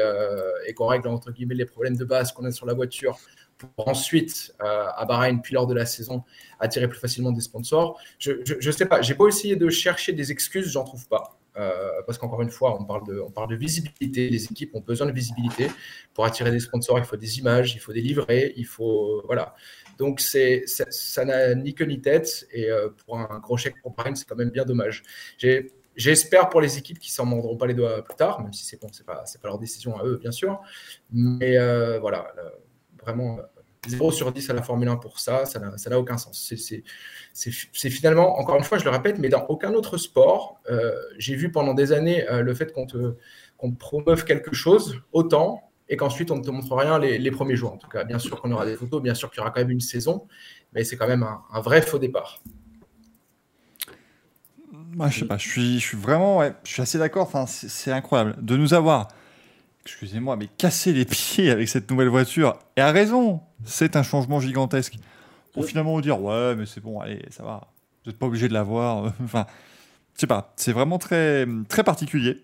qu'on 0.75 0.87
règle 0.87 1.07
entre 1.07 1.31
guillemets 1.31 1.55
les 1.55 1.65
problèmes 1.65 1.97
de 1.97 2.05
base 2.05 2.31
qu'on 2.31 2.45
a 2.45 2.51
sur 2.51 2.65
la 2.65 2.73
voiture 2.73 3.17
pour 3.57 3.87
ensuite 3.87 4.53
à 4.59 5.05
Bahreïn 5.05 5.41
puis 5.41 5.53
lors 5.53 5.67
de 5.67 5.73
la 5.73 5.85
saison 5.85 6.23
attirer 6.59 6.87
plus 6.87 6.99
facilement 6.99 7.31
des 7.31 7.41
sponsors? 7.41 7.99
Je, 8.19 8.31
je 8.43 8.71
sais 8.71 8.85
pas, 8.85 9.01
j'ai 9.01 9.15
pas 9.15 9.27
essayé 9.27 9.55
de 9.55 9.69
chercher 9.69 10.13
des 10.13 10.31
excuses, 10.31 10.71
j'en 10.71 10.83
trouve 10.83 11.07
pas. 11.07 11.37
Euh, 11.57 12.01
parce 12.05 12.17
qu'encore 12.17 12.41
une 12.41 12.49
fois, 12.49 12.77
on 12.79 12.85
parle, 12.85 13.05
de, 13.49 13.55
visibilité. 13.55 14.29
Les 14.29 14.45
équipes 14.45 14.75
ont 14.75 14.81
besoin 14.81 15.07
de 15.07 15.11
visibilité. 15.11 15.67
Pour 16.13 16.25
attirer 16.25 16.51
des 16.51 16.59
sponsors, 16.59 16.99
il 16.99 17.05
faut 17.05 17.17
des 17.17 17.39
images, 17.39 17.73
il 17.75 17.79
faut 17.79 17.93
des 17.93 18.01
livrets, 18.01 18.53
il 18.57 18.65
faut. 18.65 19.21
Voilà. 19.25 19.55
Donc, 19.97 20.19
c'est, 20.19 20.63
ça 20.65 21.25
n'a 21.25 21.55
ni 21.55 21.73
queue 21.73 21.85
ni 21.85 22.01
tête. 22.01 22.47
Et 22.51 22.69
euh, 22.69 22.89
pour 22.89 23.19
un 23.19 23.39
gros 23.39 23.57
chèque 23.57 23.75
pour 23.81 23.91
Bahreïn, 23.91 24.15
c'est 24.15 24.27
quand 24.27 24.35
même 24.35 24.51
bien 24.51 24.65
dommage. 24.65 25.03
J'espère 25.95 26.49
pour 26.49 26.59
les 26.59 26.77
équipes 26.77 26.99
qui 26.99 27.11
s'en 27.11 27.25
mordront 27.25 27.55
pas 27.55 27.67
les 27.67 27.73
doigts 27.73 28.03
plus 28.03 28.15
tard, 28.15 28.41
même 28.41 28.51
si 28.51 28.65
c'est 28.65 28.81
bon, 28.81 28.89
pas, 29.05 29.23
leur 29.43 29.57
décision 29.57 29.97
à 29.97 30.03
eux, 30.03 30.17
bien 30.17 30.31
sûr. 30.31 30.61
Mais 31.13 31.57
euh, 31.57 31.99
voilà, 31.99 32.33
là, 32.35 32.51
vraiment, 33.01 33.39
0 33.87 34.11
sur 34.11 34.31
10 34.31 34.49
à 34.49 34.53
la 34.53 34.61
Formule 34.61 34.87
1 34.87 34.97
pour 34.97 35.19
ça, 35.19 35.45
ça 35.45 35.59
n'a, 35.59 35.99
aucun 35.99 36.17
sens. 36.17 36.53
C'est, 37.33 37.89
finalement, 37.89 38.37
encore 38.39 38.57
une 38.57 38.63
fois, 38.63 38.77
je 38.77 38.83
le 38.83 38.89
répète, 38.89 39.19
mais 39.19 39.29
dans 39.29 39.45
aucun 39.47 39.73
autre 39.73 39.97
sport, 39.97 40.59
euh, 40.69 40.93
j'ai 41.17 41.35
vu 41.35 41.51
pendant 41.51 41.73
des 41.73 41.91
années 41.91 42.27
euh, 42.29 42.41
le 42.41 42.53
fait 42.53 42.71
qu'on 42.71 42.85
te, 42.85 43.15
promeuve 43.79 44.25
quelque 44.25 44.53
chose 44.53 45.01
autant 45.11 45.71
et 45.89 45.97
qu'ensuite 45.97 46.29
on 46.29 46.37
ne 46.37 46.43
te 46.43 46.51
montre 46.51 46.75
rien 46.75 46.99
les, 46.99 47.31
premiers 47.31 47.55
jours. 47.55 47.73
En 47.73 47.77
tout 47.77 47.87
cas, 47.87 48.03
bien 48.03 48.19
sûr 48.19 48.41
qu'on 48.41 48.51
aura 48.51 48.65
des 48.65 48.75
photos, 48.75 49.01
bien 49.01 49.15
sûr 49.15 49.31
qu'il 49.31 49.39
y 49.39 49.41
aura 49.41 49.51
quand 49.51 49.61
même 49.61 49.71
une 49.71 49.81
saison, 49.81 50.27
mais 50.73 50.83
c'est 50.83 50.97
quand 50.97 51.07
même 51.07 51.23
un, 51.23 51.61
vrai 51.61 51.81
faux 51.81 51.97
départ. 51.97 52.41
Je 55.09 55.19
sais 55.19 55.25
pas, 55.25 55.37
je 55.37 55.47
suis, 55.47 55.97
vraiment, 55.97 56.43
je 56.63 56.71
suis 56.71 56.81
assez 56.81 56.97
d'accord. 56.97 57.23
Enfin, 57.23 57.45
c'est 57.47 57.91
incroyable 57.91 58.35
de 58.41 58.55
nous 58.55 58.73
avoir 58.73 59.09
excusez-moi, 59.85 60.35
mais 60.35 60.47
casser 60.47 60.93
les 60.93 61.05
pieds 61.05 61.51
avec 61.51 61.69
cette 61.69 61.89
nouvelle 61.89 62.09
voiture. 62.09 62.59
Et 62.75 62.81
à 62.81 62.91
raison, 62.91 63.41
c'est 63.63 63.95
un 63.95 64.03
changement 64.03 64.39
gigantesque. 64.39 64.95
Pour 65.53 65.63
oui. 65.63 65.69
finalement 65.69 65.93
vous 65.93 66.01
dire, 66.01 66.21
ouais, 66.21 66.55
mais 66.55 66.65
c'est 66.65 66.81
bon, 66.81 66.99
allez, 66.99 67.21
ça 67.29 67.43
va. 67.43 67.71
Vous 68.03 68.11
n'êtes 68.11 68.19
pas 68.19 68.25
obligé 68.25 68.47
de 68.47 68.53
l'avoir. 68.53 69.13
enfin, 69.23 69.45
je 70.15 70.21
sais 70.21 70.27
pas, 70.27 70.53
c'est 70.57 70.73
vraiment 70.73 70.97
très, 70.97 71.47
très 71.69 71.83
particulier. 71.83 72.41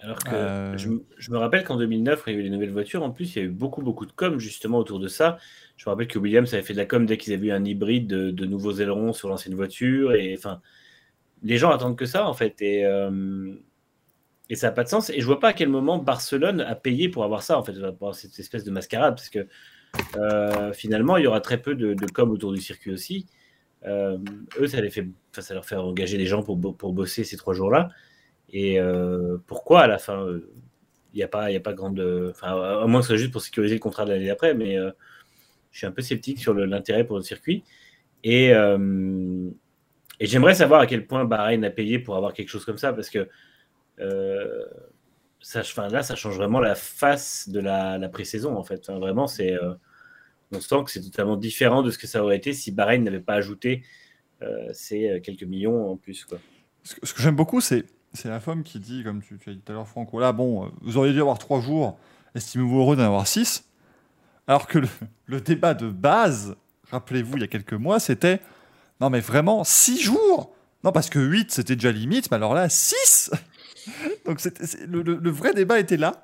Alors 0.00 0.18
que 0.18 0.30
euh... 0.30 0.78
je, 0.78 0.90
je, 1.16 1.30
me 1.32 1.38
rappelle 1.38 1.64
qu'en 1.64 1.76
2009, 1.76 2.22
quand 2.22 2.30
il 2.30 2.34
y 2.34 2.36
a 2.36 2.40
eu 2.40 2.44
les 2.44 2.50
nouvelles 2.50 2.70
voitures, 2.70 3.02
en 3.02 3.10
plus, 3.10 3.34
il 3.34 3.38
y 3.38 3.42
a 3.42 3.44
eu 3.44 3.50
beaucoup, 3.50 3.82
beaucoup 3.82 4.06
de 4.06 4.12
com 4.12 4.38
justement 4.38 4.78
autour 4.78 5.00
de 5.00 5.08
ça. 5.08 5.38
Je 5.76 5.88
me 5.88 5.90
rappelle 5.90 6.06
que 6.06 6.18
Williams 6.18 6.54
avait 6.54 6.62
fait 6.62 6.72
de 6.72 6.78
la 6.78 6.86
com 6.86 7.04
dès 7.04 7.18
qu'ils 7.18 7.32
avaient 7.32 7.48
eu 7.48 7.52
un 7.52 7.64
hybride 7.64 8.06
de, 8.06 8.30
de 8.30 8.46
nouveaux 8.46 8.72
ailerons 8.74 9.12
sur 9.12 9.28
l'ancienne 9.28 9.56
voiture. 9.56 10.14
Et 10.14 10.34
enfin, 10.38 10.60
les 11.42 11.58
gens 11.58 11.70
attendent 11.70 11.96
que 11.96 12.06
ça, 12.06 12.26
en 12.26 12.34
fait. 12.34 12.60
Et. 12.62 12.84
Euh 12.84 13.54
et 14.48 14.56
ça 14.56 14.68
n'a 14.68 14.72
pas 14.72 14.84
de 14.84 14.88
sens. 14.88 15.10
Et 15.10 15.20
je 15.20 15.26
vois 15.26 15.40
pas 15.40 15.48
à 15.48 15.52
quel 15.52 15.68
moment 15.68 15.98
Barcelone 15.98 16.60
a 16.60 16.74
payé 16.74 17.08
pour 17.08 17.24
avoir 17.24 17.42
ça, 17.42 17.58
en 17.58 17.62
fait, 17.62 17.72
pour 17.72 17.84
avoir 17.84 18.14
cette 18.14 18.38
espèce 18.38 18.64
de 18.64 18.70
mascarade, 18.70 19.14
parce 19.14 19.30
que 19.30 19.46
euh, 20.16 20.72
finalement, 20.72 21.16
il 21.16 21.24
y 21.24 21.26
aura 21.26 21.40
très 21.40 21.60
peu 21.60 21.74
de, 21.74 21.94
de 21.94 22.06
com 22.06 22.30
autour 22.30 22.52
du 22.52 22.60
circuit 22.60 22.92
aussi. 22.92 23.26
Euh, 23.86 24.18
eux, 24.58 24.66
ça, 24.66 24.80
les 24.80 24.90
fait, 24.90 25.06
ça 25.32 25.54
leur 25.54 25.64
fait 25.64 25.76
engager 25.76 26.18
des 26.18 26.26
gens 26.26 26.42
pour, 26.42 26.58
pour 26.76 26.92
bosser 26.92 27.24
ces 27.24 27.36
trois 27.36 27.54
jours-là. 27.54 27.88
Et 28.50 28.80
euh, 28.80 29.38
pourquoi 29.46 29.82
à 29.82 29.86
la 29.86 29.98
fin, 29.98 30.26
il 31.12 31.16
n'y 31.16 31.22
a, 31.22 31.28
pas, 31.28 31.50
y 31.50 31.56
a 31.56 31.60
pas 31.60 31.74
grande. 31.74 32.00
Enfin, 32.30 32.48
à 32.60 32.86
moins 32.86 33.02
ce 33.02 33.08
soit 33.08 33.16
juste 33.16 33.32
pour 33.32 33.40
sécuriser 33.40 33.74
le 33.74 33.80
contrat 33.80 34.04
de 34.04 34.12
l'année 34.12 34.26
d'après, 34.26 34.54
mais 34.54 34.76
je 35.70 35.78
suis 35.78 35.86
un 35.86 35.92
peu 35.92 36.02
sceptique 36.02 36.38
sur 36.38 36.54
l'intérêt 36.54 37.04
pour 37.04 37.16
le 37.16 37.22
circuit. 37.22 37.62
Et, 38.24 38.48
et 38.48 40.26
j'aimerais 40.26 40.54
savoir 40.54 40.80
à 40.80 40.86
quel 40.86 41.06
point 41.06 41.24
Bahreïn 41.24 41.62
a 41.64 41.70
payé 41.70 41.98
pour 41.98 42.16
avoir 42.16 42.32
quelque 42.32 42.48
chose 42.48 42.64
comme 42.64 42.78
ça, 42.78 42.92
parce 42.92 43.10
que 43.10 43.28
euh, 44.00 44.64
ça, 45.40 45.62
là, 45.88 46.02
ça 46.02 46.14
change 46.14 46.36
vraiment 46.36 46.60
la 46.60 46.74
face 46.74 47.48
de 47.48 47.60
la, 47.60 47.98
la 47.98 48.08
pré-saison, 48.08 48.56
en 48.56 48.64
fait. 48.64 48.90
Vraiment, 48.90 49.26
c'est, 49.26 49.52
euh, 49.52 49.74
on 50.52 50.60
sent 50.60 50.84
que 50.84 50.90
c'est 50.90 51.02
totalement 51.02 51.36
différent 51.36 51.82
de 51.82 51.90
ce 51.90 51.98
que 51.98 52.06
ça 52.06 52.22
aurait 52.22 52.36
été 52.36 52.52
si 52.52 52.72
Bahreïn 52.72 53.02
n'avait 53.04 53.20
pas 53.20 53.34
ajouté 53.34 53.82
euh, 54.42 54.68
ces 54.72 55.20
quelques 55.22 55.44
millions 55.44 55.90
en 55.90 55.96
plus. 55.96 56.24
Quoi. 56.24 56.38
Ce 56.82 56.94
que, 56.94 57.22
j'aime 57.22 57.36
beaucoup, 57.36 57.60
c'est, 57.60 57.84
c'est 58.12 58.28
la 58.28 58.40
femme 58.40 58.62
qui 58.62 58.78
dit, 58.78 59.04
comme 59.04 59.22
tu, 59.22 59.34
as 59.34 59.52
dit 59.52 59.60
tout 59.60 59.72
à 59.72 59.74
l'heure, 59.74 59.88
Franck, 59.88 60.10
voilà, 60.12 60.32
bon, 60.32 60.70
vous 60.80 60.96
auriez 60.96 61.12
dû 61.12 61.20
avoir 61.20 61.38
trois 61.38 61.60
jours, 61.60 61.98
estimez-vous 62.34 62.78
heureux 62.78 62.96
d'en 62.96 63.04
avoir 63.04 63.26
six 63.26 63.64
Alors 64.46 64.66
que 64.66 64.80
le, 65.26 65.40
débat 65.40 65.74
de 65.74 65.88
base, 65.88 66.56
rappelez-vous, 66.90 67.36
il 67.36 67.40
y 67.40 67.44
a 67.44 67.48
quelques 67.48 67.74
mois, 67.74 68.00
c'était 68.00 68.40
non, 69.00 69.10
mais 69.10 69.20
vraiment, 69.20 69.64
six 69.64 70.00
jours? 70.00 70.54
Non, 70.84 70.92
parce 70.92 71.10
que 71.10 71.18
8, 71.18 71.50
c'était 71.50 71.76
déjà 71.76 71.92
limite, 71.92 72.30
mais 72.30 72.36
alors 72.36 72.54
là, 72.54 72.68
6 72.68 73.30
Donc 74.28 74.44
le, 74.86 75.02
le, 75.14 75.30
vrai 75.30 75.54
débat 75.54 75.80
était 75.80 75.96
là. 75.96 76.22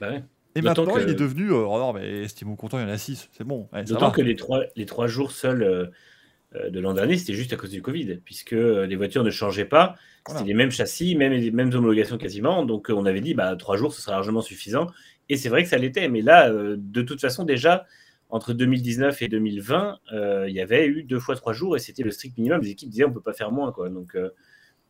Bah 0.00 0.08
ouais. 0.10 0.22
Et 0.54 0.62
maintenant, 0.62 0.94
que... 0.94 1.02
il 1.02 1.08
est 1.08 1.14
devenu. 1.14 1.50
Euh, 1.50 1.66
oh 1.66 1.78
non, 1.78 1.92
mais 1.92 2.22
estimez-vous 2.22 2.54
content, 2.54 2.78
il 2.78 2.82
y 2.82 2.84
en 2.84 2.88
a 2.88 2.96
6, 2.96 3.28
c'est 3.32 3.42
bon. 3.42 3.68
Ouais, 3.72 3.82
D'autant 3.82 4.12
que 4.12 4.22
les 4.22 4.36
trois, 4.36 4.60
les 4.76 4.86
trois 4.86 5.08
jours 5.08 5.32
seuls 5.32 5.64
euh, 5.64 6.70
de 6.70 6.78
l'an 6.78 6.94
dernier, 6.94 7.16
c'était 7.18 7.34
juste 7.34 7.52
à 7.52 7.56
cause 7.56 7.70
du 7.70 7.82
Covid, 7.82 8.20
puisque 8.24 8.52
les 8.52 8.94
voitures 8.94 9.24
ne 9.24 9.30
changeaient 9.30 9.64
pas. 9.64 9.96
C'était 10.28 10.44
les 10.44 10.54
mêmes 10.54 10.70
châssis, 10.70 11.16
même 11.16 11.32
les 11.32 11.50
mêmes 11.50 11.74
homologations 11.74 12.18
quasiment. 12.18 12.64
Donc 12.64 12.88
on 12.88 13.04
avait 13.04 13.20
dit, 13.20 13.34
bah, 13.34 13.56
trois 13.56 13.76
jours, 13.76 13.92
ce 13.92 14.00
sera 14.00 14.12
largement 14.12 14.42
suffisant. 14.42 14.86
Et 15.28 15.36
c'est 15.36 15.48
vrai 15.48 15.64
que 15.64 15.68
ça 15.68 15.76
l'était. 15.76 16.08
Mais 16.08 16.22
là, 16.22 16.50
de 16.50 17.02
toute 17.02 17.20
façon, 17.20 17.44
déjà, 17.44 17.84
entre 18.30 18.52
2019 18.52 19.20
et 19.22 19.28
2020, 19.28 19.98
il 20.46 20.54
y 20.54 20.60
avait 20.60 20.86
eu 20.86 21.02
deux 21.02 21.18
fois 21.18 21.34
trois 21.34 21.52
jours 21.52 21.76
et 21.76 21.80
c'était 21.80 22.04
le 22.04 22.12
strict 22.12 22.38
minimum. 22.38 22.60
Les 22.62 22.70
équipes 22.70 22.88
disaient 22.88 23.04
on 23.04 23.08
ne 23.08 23.14
peut 23.14 23.20
pas 23.20 23.34
faire 23.34 23.50
moins. 23.50 23.72
Quoi. 23.72 23.90
Donc, 23.90 24.16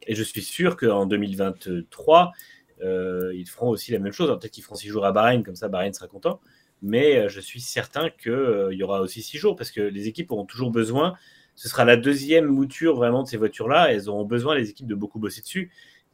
et 0.02 0.14
je 0.14 0.22
suis 0.22 0.42
sûr 0.42 0.76
qu'en 0.76 1.06
2023, 1.06 2.32
ils 2.80 3.46
feront 3.48 3.68
aussi 3.70 3.92
la 3.92 3.98
même 3.98 4.12
chose. 4.12 4.28
Peut-être 4.28 4.52
qu'ils 4.52 4.64
feront 4.64 4.74
six 4.74 4.88
jours 4.88 5.06
à 5.06 5.12
Bahreïn, 5.12 5.42
comme 5.42 5.56
ça 5.56 5.68
Bahreïn 5.68 5.92
sera 5.92 6.08
content. 6.08 6.40
Mais 6.82 7.28
je 7.28 7.40
suis 7.40 7.60
certain 7.60 8.10
qu'il 8.10 8.68
y 8.72 8.82
aura 8.82 9.00
aussi 9.00 9.22
six 9.22 9.38
jours 9.38 9.56
parce 9.56 9.70
que 9.70 9.80
les 9.80 10.08
équipes 10.08 10.30
auront 10.32 10.44
toujours 10.44 10.70
besoin 10.70 11.14
ce 11.56 11.68
sera 11.68 11.84
la 11.84 11.96
deuxième 11.96 12.46
mouture 12.46 12.96
vraiment 12.96 13.22
de 13.22 13.28
ces 13.28 13.36
voitures-là. 13.36 13.92
Elles 13.92 14.08
auront 14.08 14.24
besoin, 14.24 14.54
les 14.54 14.70
équipes, 14.70 14.86
de 14.86 14.94
beaucoup 14.94 15.18
bosser 15.18 15.40
dessus. 15.40 15.70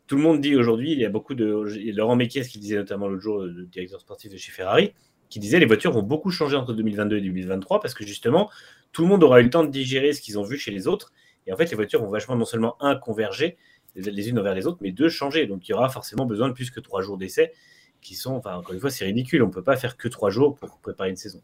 Tout 0.06 0.16
le 0.16 0.22
monde 0.22 0.40
dit 0.40 0.56
aujourd'hui, 0.56 0.92
il 0.92 0.98
y 0.98 1.04
a 1.04 1.08
beaucoup 1.08 1.34
de. 1.34 1.64
Laurent 1.92 2.16
Mekies 2.16 2.42
qui 2.42 2.58
disait 2.58 2.76
notamment 2.76 3.08
l'autre 3.08 3.22
jour, 3.22 3.42
le 3.42 3.66
directeur 3.66 4.00
sportif 4.00 4.32
de 4.32 4.36
chez 4.36 4.52
Ferrari, 4.52 4.92
qui 5.28 5.38
disait 5.38 5.60
les 5.60 5.66
voitures 5.66 5.92
vont 5.92 6.02
beaucoup 6.02 6.30
changer 6.30 6.56
entre 6.56 6.72
2022 6.72 7.18
et 7.18 7.20
2023 7.20 7.80
parce 7.80 7.94
que 7.94 8.04
justement, 8.04 8.50
tout 8.92 9.02
le 9.02 9.08
monde 9.08 9.22
aura 9.22 9.40
eu 9.40 9.44
le 9.44 9.50
temps 9.50 9.62
de 9.62 9.70
digérer 9.70 10.12
ce 10.12 10.20
qu'ils 10.20 10.38
ont 10.38 10.42
vu 10.42 10.58
chez 10.58 10.72
les 10.72 10.88
autres. 10.88 11.12
Et 11.50 11.52
en 11.52 11.56
fait, 11.56 11.68
les 11.68 11.74
voitures 11.74 12.00
vont 12.00 12.10
vachement 12.10 12.36
non 12.36 12.44
seulement 12.44 12.76
un 12.80 12.94
converger 12.94 13.56
les 13.96 14.28
unes 14.28 14.38
envers 14.38 14.54
les 14.54 14.68
autres, 14.68 14.78
mais 14.80 14.92
deux 14.92 15.08
changer. 15.08 15.48
Donc 15.48 15.68
il 15.68 15.72
y 15.72 15.74
aura 15.74 15.88
forcément 15.88 16.24
besoin 16.24 16.48
de 16.48 16.52
plus 16.52 16.70
que 16.70 16.78
trois 16.78 17.02
jours 17.02 17.18
d'essai 17.18 17.52
qui 18.00 18.14
sont, 18.14 18.34
enfin, 18.34 18.54
encore 18.54 18.72
une 18.72 18.80
fois, 18.80 18.90
c'est 18.90 19.04
ridicule. 19.04 19.42
On 19.42 19.48
ne 19.48 19.52
peut 19.52 19.64
pas 19.64 19.76
faire 19.76 19.96
que 19.96 20.06
trois 20.06 20.30
jours 20.30 20.54
pour 20.54 20.78
préparer 20.78 21.10
une 21.10 21.16
saison. 21.16 21.42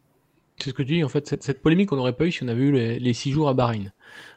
C'est 0.58 0.70
ce 0.70 0.74
que 0.74 0.84
tu 0.84 0.94
dis, 0.94 1.04
en 1.04 1.08
fait, 1.08 1.26
cette, 1.42 1.60
polémique, 1.60 1.92
on 1.92 1.96
n'aurait 1.96 2.14
pas 2.14 2.24
eu 2.24 2.30
si 2.30 2.44
on 2.44 2.48
avait 2.48 2.62
eu 2.62 2.72
les, 2.72 3.12
six 3.12 3.32
jours 3.32 3.48
à 3.48 3.54
Bahreïn. 3.54 3.92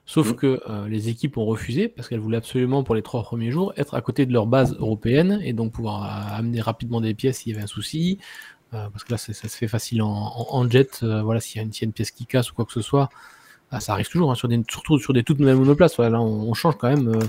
Sauf 0.07 0.31
mm. 0.31 0.35
que 0.35 0.61
euh, 0.67 0.87
les 0.89 1.07
équipes 1.07 1.37
ont 1.37 1.45
refusé, 1.45 1.87
parce 1.87 2.09
qu'elles 2.09 2.19
voulaient 2.19 2.37
absolument, 2.37 2.83
pour 2.83 2.95
les 2.95 3.03
trois 3.03 3.21
premiers 3.21 3.51
jours, 3.51 3.73
être 3.77 3.93
à 3.93 4.01
côté 4.01 4.25
de 4.25 4.33
leur 4.33 4.47
base 4.47 4.75
européenne, 4.79 5.39
et 5.43 5.53
donc 5.53 5.71
pouvoir 5.71 6.03
euh, 6.03 6.37
amener 6.37 6.59
rapidement 6.59 6.99
des 6.99 7.13
pièces 7.13 7.37
s'il 7.37 7.53
y 7.53 7.55
avait 7.55 7.63
un 7.63 7.67
souci. 7.67 8.17
Euh, 8.73 8.89
parce 8.89 9.05
que 9.05 9.11
là, 9.13 9.17
ça 9.17 9.33
se 9.33 9.47
fait 9.47 9.69
facile 9.69 10.01
en, 10.01 10.69
jet. 10.69 11.03
voilà, 11.03 11.39
s'il 11.39 11.61
y, 11.61 11.63
a 11.63 11.83
une 11.83 11.93
pièce 11.93 12.11
qui 12.11 12.25
casse 12.25 12.51
ou 12.51 12.53
quoi 12.53 12.65
que 12.65 12.73
ce 12.73 12.81
soit, 12.81 13.09
ah, 13.71 13.79
ça 13.79 13.93
arrive 13.93 14.09
toujours, 14.09 14.31
hein, 14.31 14.35
sur 14.35 14.47
des, 14.47 14.61
surtout 14.69 14.97
sur 14.97 15.13
des 15.13 15.23
toutes 15.23 15.39
nouvelles 15.39 15.57
monoplaces. 15.57 15.97
là, 15.99 16.21
on, 16.21 16.53
change 16.53 16.77
quand 16.77 16.89
même 16.89 17.19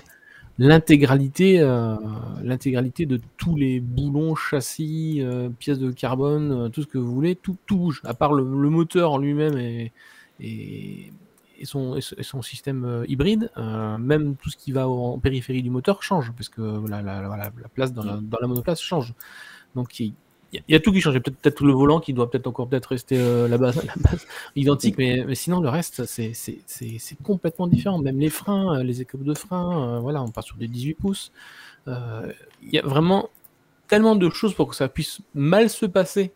l'intégralité 0.61 1.59
euh, 1.61 1.97
l'intégralité 2.43 3.07
de 3.07 3.19
tous 3.39 3.57
les 3.57 3.81
boulons, 3.81 4.35
châssis, 4.35 5.23
euh, 5.23 5.49
pièces 5.49 5.79
de 5.79 5.91
carbone, 5.91 6.53
euh, 6.53 6.69
tout 6.69 6.83
ce 6.83 6.87
que 6.87 6.99
vous 6.99 7.15
voulez, 7.15 7.35
tout, 7.35 7.57
bouge, 7.69 8.03
à 8.05 8.13
part 8.13 8.35
le, 8.35 8.45
moteur 8.45 9.13
en 9.13 9.19
lui-même 9.19 9.57
et, 9.59 11.13
son, 11.65 12.01
système 12.43 13.05
hybride, 13.09 13.51
même 13.57 14.37
tout 14.37 14.51
ce 14.51 14.57
qui 14.57 14.73
va 14.73 14.89
en 14.89 15.19
périphérie 15.19 15.63
du 15.63 15.71
moteur 15.71 16.03
change, 16.03 16.33
parce 16.33 16.49
que 16.49 16.63
la, 16.89 17.03
la, 17.03 17.21
la, 17.23 17.69
place 17.75 17.93
dans 17.93 18.05
la, 18.05 18.17
dans 18.17 18.39
la 18.41 18.47
monoplace 18.47 18.81
change. 18.81 19.15
Donc 19.75 19.99
il 20.01 20.15
il 20.53 20.63
y, 20.69 20.75
a 20.75 20.81
tout 20.81 20.93
qui 20.93 21.01
change. 21.01 21.15
Peut-être 21.21 21.37
peut-être 21.37 21.65
le 21.65 21.73
volant 21.73 22.01
qui 22.01 22.13
doit 22.13 22.31
peut-être 22.31 22.47
encore 22.47 22.69
peut-être 22.69 22.87
rester 22.87 23.17
euh, 23.19 23.47
la, 23.47 23.57
base, 23.57 23.77
la 23.87 23.95
base 23.97 24.27
identique, 24.57 24.99
mais, 24.99 25.25
mais 25.27 25.35
sinon 25.35 25.61
le 25.61 25.69
reste 25.69 26.05
c'est 26.07 26.33
complètement 27.23 27.67
différent. 27.67 27.99
Même 27.99 28.19
les 28.19 28.31
freins, 28.31 28.79
euh, 28.79 28.83
les 28.83 29.01
écopes 29.01 29.23
de 29.23 29.35
freins, 29.35 29.97
euh, 29.97 30.01
voilà, 30.01 30.23
on 30.23 30.29
part 30.29 30.45
sur 30.45 30.57
des 30.57 30.69
18 30.69 30.95
pouces. 30.95 31.33
Il 31.87 32.71
y 32.71 32.79
a 32.79 32.83
vraiment 32.83 33.31
tellement 33.89 34.17
de 34.17 34.29
choses 34.31 34.55
pour 34.55 34.69
que 34.69 34.77
ça 34.77 34.89
puisse 34.89 35.21
mal 35.35 35.71
se 35.71 35.87
passer. 35.87 36.33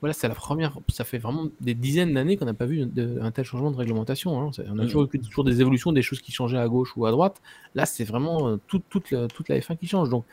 Voilà, 0.00 0.14
c'est 0.14 0.28
la 0.28 0.34
première. 0.34 0.78
Ça 0.88 1.04
fait 1.04 1.18
vraiment 1.18 1.48
des 1.60 1.74
dizaines 1.74 2.14
d'années 2.14 2.36
qu'on 2.36 2.44
n'a 2.44 2.54
pas 2.54 2.66
vu 2.66 2.88
un 3.20 3.30
tel 3.30 3.44
changement 3.44 3.70
de 3.70 3.76
réglementation. 3.76 4.40
Hein. 4.40 4.50
On 4.68 4.78
a 4.78 4.84
toujours 4.84 5.04
eu 5.12 5.18
toujours 5.18 5.44
des 5.44 5.60
évolutions, 5.60 5.92
des 5.92 6.02
choses 6.02 6.20
qui 6.20 6.32
changeaient 6.32 6.58
à 6.58 6.68
gauche 6.68 6.96
ou 6.96 7.06
à 7.06 7.10
droite. 7.10 7.42
Là, 7.74 7.84
c'est 7.84 8.04
vraiment 8.04 8.56
toute, 8.66 8.84
toute, 8.88 9.10
la, 9.10 9.26
toute 9.26 9.48
la 9.48 9.58
F1 9.58 9.76
qui 9.76 9.86
change. 9.86 10.08
Donc, 10.08 10.24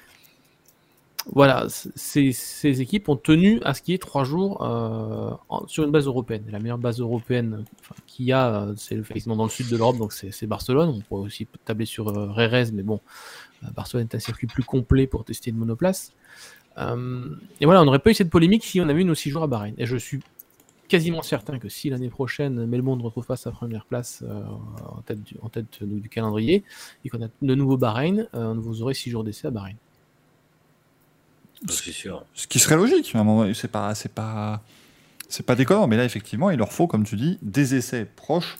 voilà, 1.33 1.65
ces, 1.69 2.81
équipes 2.81 3.09
ont 3.09 3.15
tenu 3.15 3.59
à 3.63 3.73
ce 3.73 3.81
qu'il 3.81 3.93
y 3.93 3.95
ait 3.95 3.99
trois 3.99 4.23
jours 4.23 4.61
euh, 4.63 5.31
sur 5.67 5.83
une 5.83 5.91
base 5.91 6.05
européenne. 6.05 6.43
La 6.51 6.59
meilleure 6.59 6.77
base 6.77 6.99
européenne 6.99 7.65
qu'il 8.05 8.25
y 8.25 8.31
a, 8.31 8.53
euh, 8.53 8.73
c'est 8.77 8.95
effectivement 8.95 9.35
dans 9.35 9.45
le 9.45 9.49
sud 9.49 9.67
de 9.69 9.75
l'Europe, 9.75 9.97
donc 9.97 10.13
c'est 10.13 10.47
Barcelone. 10.47 10.89
On 10.89 11.01
pourrait 11.01 11.25
aussi 11.25 11.47
tabler 11.65 11.85
sur 11.85 12.09
euh, 12.09 12.65
mais 12.73 12.83
bon, 12.83 12.99
Barcelone 13.75 14.07
est 14.11 14.15
un 14.15 14.19
circuit 14.19 14.45
plus 14.45 14.63
complet 14.63 15.07
pour 15.07 15.25
tester 15.25 15.49
une 15.49 15.57
monoplace. 15.57 16.13
et 16.77 17.65
voilà, 17.65 17.81
on 17.81 17.85
n'aurait 17.85 17.99
pas 17.99 18.11
eu 18.11 18.13
cette 18.13 18.29
polémique 18.29 18.63
si 18.63 18.79
on 18.79 18.87
avait 18.87 19.03
nos 19.03 19.15
six 19.15 19.31
jours 19.31 19.43
à 19.43 19.47
Bahreïn. 19.47 19.73
Et 19.79 19.87
je 19.87 19.97
suis 19.97 20.19
quasiment 20.87 21.23
certain 21.23 21.57
que 21.57 21.69
si 21.69 21.89
l'année 21.89 22.09
prochaine 22.09 22.67
Melbourne 22.67 22.99
ne 22.99 23.03
retrouve 23.03 23.25
pas 23.25 23.35
sa 23.35 23.49
première 23.49 23.85
place 23.85 24.23
en 24.91 25.01
tête, 25.01 25.19
du, 25.81 26.09
calendrier 26.09 26.63
et 27.03 27.09
qu'on 27.09 27.23
a 27.23 27.29
de 27.41 27.55
nouveau 27.55 27.77
Bahreïn, 27.77 28.27
vous 28.33 28.83
aurez 28.83 28.93
six 28.93 29.09
jours 29.09 29.23
d'essai 29.23 29.47
à 29.47 29.51
Bahreïn. 29.51 29.77
Ce 32.33 32.47
qui 32.47 32.59
serait 32.59 32.75
logique. 32.75 33.15
C'est 33.53 33.71
pas, 33.71 33.95
c'est 33.95 34.11
pas, 34.11 34.61
c'est 35.29 35.45
pas 35.45 35.55
déconnant. 35.55 35.87
Mais 35.87 35.97
là, 35.97 36.05
effectivement, 36.05 36.49
il 36.49 36.57
leur 36.57 36.71
faut, 36.71 36.87
comme 36.87 37.03
tu 37.03 37.15
dis, 37.15 37.37
des 37.41 37.75
essais 37.75 38.05
proches 38.05 38.57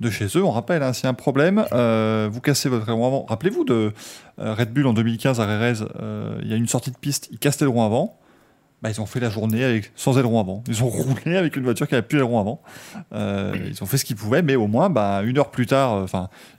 de 0.00 0.10
chez 0.10 0.26
eux. 0.36 0.44
On 0.44 0.50
rappelle, 0.50 0.82
hein, 0.82 0.92
s'il 0.92 1.08
un 1.08 1.14
problème, 1.14 1.64
euh, 1.72 2.28
vous 2.30 2.40
cassez 2.40 2.68
votre 2.68 2.88
aileron 2.88 3.06
avant. 3.06 3.24
Rappelez-vous 3.24 3.64
de 3.64 3.92
euh, 4.38 4.54
Red 4.54 4.72
Bull 4.72 4.86
en 4.86 4.92
2015 4.92 5.40
à 5.40 5.46
Rérez, 5.46 5.84
euh, 6.00 6.38
il 6.42 6.48
y 6.48 6.52
a 6.52 6.56
une 6.56 6.68
sortie 6.68 6.90
de 6.90 6.96
piste, 6.96 7.28
ils 7.32 7.38
cassent 7.38 7.60
l'aileron 7.60 7.84
avant. 7.84 8.18
Bah, 8.80 8.90
ils 8.90 9.00
ont 9.00 9.06
fait 9.06 9.18
la 9.18 9.28
journée 9.28 9.82
sans 9.96 10.18
aileron 10.18 10.38
avant. 10.38 10.62
Ils 10.68 10.84
ont 10.84 10.88
roulé 10.88 11.36
avec 11.36 11.56
une 11.56 11.64
voiture 11.64 11.88
qui 11.88 11.94
n'avait 11.94 12.06
plus 12.06 12.18
l'aileron 12.18 12.38
avant. 12.38 12.62
ils 13.12 13.82
ont 13.82 13.86
fait 13.86 13.98
ce 13.98 14.04
qu'ils 14.04 14.16
pouvaient, 14.16 14.42
mais 14.42 14.54
au 14.54 14.68
moins, 14.68 14.88
bah, 14.88 15.22
une 15.24 15.38
heure 15.38 15.50
plus 15.50 15.66
tard, 15.66 16.06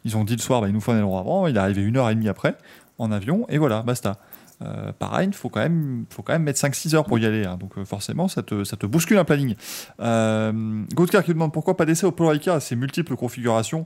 ils 0.03 0.17
ont 0.17 0.25
dit 0.25 0.35
le 0.35 0.41
soir, 0.41 0.59
bah, 0.59 0.67
il 0.67 0.73
nous 0.73 0.81
faut 0.81 0.91
un 0.91 0.97
aileron 0.97 1.17
avant. 1.17 1.47
Il 1.47 1.55
est 1.55 1.59
arrivé 1.59 1.81
une 1.81 1.95
heure 1.95 2.09
et 2.09 2.15
demie 2.15 2.29
après 2.29 2.55
en 2.97 3.13
avion, 3.13 3.45
et 3.47 3.57
voilà, 3.57 3.81
basta. 3.81 4.17
Euh, 4.61 4.91
pareil, 4.91 5.29
il 5.29 5.33
faut 5.33 5.49
quand 5.49 5.61
même, 5.61 6.05
faut 6.09 6.21
quand 6.21 6.33
même 6.33 6.43
mettre 6.43 6.59
5-6 6.59 6.95
heures 6.95 7.05
pour 7.05 7.17
y 7.17 7.25
aller. 7.25 7.45
Hein. 7.45 7.57
donc 7.57 7.77
euh, 7.77 7.85
forcément, 7.85 8.27
ça 8.27 8.43
te, 8.43 8.63
ça 8.65 8.75
te 8.75 8.85
bouscule 8.85 9.17
un 9.17 9.23
planning. 9.23 9.55
Euh, 10.01 10.83
qui 10.89 11.33
demande 11.33 11.53
pourquoi 11.53 11.77
pas 11.77 11.85
d'essai 11.85 12.05
au 12.05 12.11
Polo 12.11 12.31
Ricard 12.31 12.57
à 12.57 12.59
ces 12.59 12.75
multiples 12.75 13.15
configurations. 13.15 13.85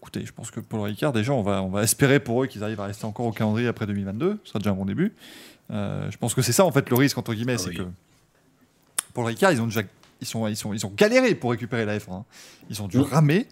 Écoutez, 0.00 0.26
je 0.26 0.32
pense 0.32 0.50
que 0.50 0.60
Polo 0.60 0.82
Ricard, 0.82 1.12
déjà, 1.12 1.32
on 1.32 1.42
va, 1.42 1.62
on 1.62 1.70
va 1.70 1.82
espérer 1.82 2.20
pour 2.20 2.42
eux 2.42 2.46
qu'ils 2.46 2.62
arrivent 2.62 2.80
à 2.80 2.84
rester 2.84 3.06
encore 3.06 3.24
au 3.24 3.32
calendrier 3.32 3.66
après 3.66 3.86
2022. 3.86 4.40
Ce 4.44 4.50
sera 4.50 4.58
déjà 4.58 4.70
un 4.70 4.74
bon 4.74 4.84
début. 4.84 5.14
Euh, 5.70 6.10
je 6.10 6.18
pense 6.18 6.34
que 6.34 6.42
c'est 6.42 6.52
ça, 6.52 6.66
en 6.66 6.72
fait, 6.72 6.90
le 6.90 6.96
risque, 6.96 7.16
entre 7.16 7.32
guillemets. 7.32 7.54
Ah 7.54 7.58
c'est 7.58 7.72
que 7.72 7.82
Polo 9.14 9.28
Ricard, 9.28 9.52
ils 9.52 9.62
ont 9.62 9.66
déjà 9.66 9.80
ils, 10.20 10.26
sont, 10.26 10.46
ils, 10.46 10.56
sont, 10.56 10.74
ils 10.74 10.84
ont 10.84 10.92
galéré 10.94 11.34
pour 11.34 11.50
récupérer 11.50 11.86
la 11.86 11.98
F1. 11.98 12.12
Hein. 12.12 12.24
Ils 12.68 12.82
ont 12.82 12.88
dû 12.88 12.98
ramer. 12.98 13.46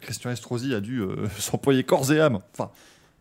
Christian 0.00 0.30
Estrosi 0.30 0.74
a 0.74 0.80
dû 0.80 1.02
s'employer 1.38 1.82
corps 1.82 2.12
et 2.12 2.20
âme. 2.20 2.38
Enfin, 2.52 2.70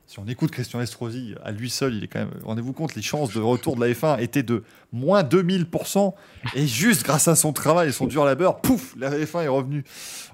si 0.07 0.19
on 0.19 0.25
écoute 0.25 0.51
Christian 0.51 0.79
Estrosi, 0.79 1.35
à 1.43 1.51
lui 1.51 1.69
seul, 1.69 1.93
il 1.93 2.03
est 2.05 2.07
quand 2.07 2.19
même. 2.19 2.31
Rendez-vous 2.43 2.71
compte, 2.71 2.95
les 2.95 3.01
chances 3.01 3.33
de 3.33 3.41
retour 3.41 3.75
de 3.75 3.81
la 3.81 3.91
F1 3.91 4.21
étaient 4.21 4.41
de 4.41 4.63
moins 4.93 5.21
2000%. 5.21 6.13
Et 6.55 6.65
juste 6.65 7.03
grâce 7.03 7.27
à 7.27 7.35
son 7.35 7.51
travail 7.51 7.89
et 7.89 7.91
son 7.91 8.07
dur 8.07 8.23
labeur, 8.23 8.61
pouf, 8.61 8.95
la 8.97 9.11
F1 9.11 9.43
est 9.43 9.47
revenue 9.49 9.83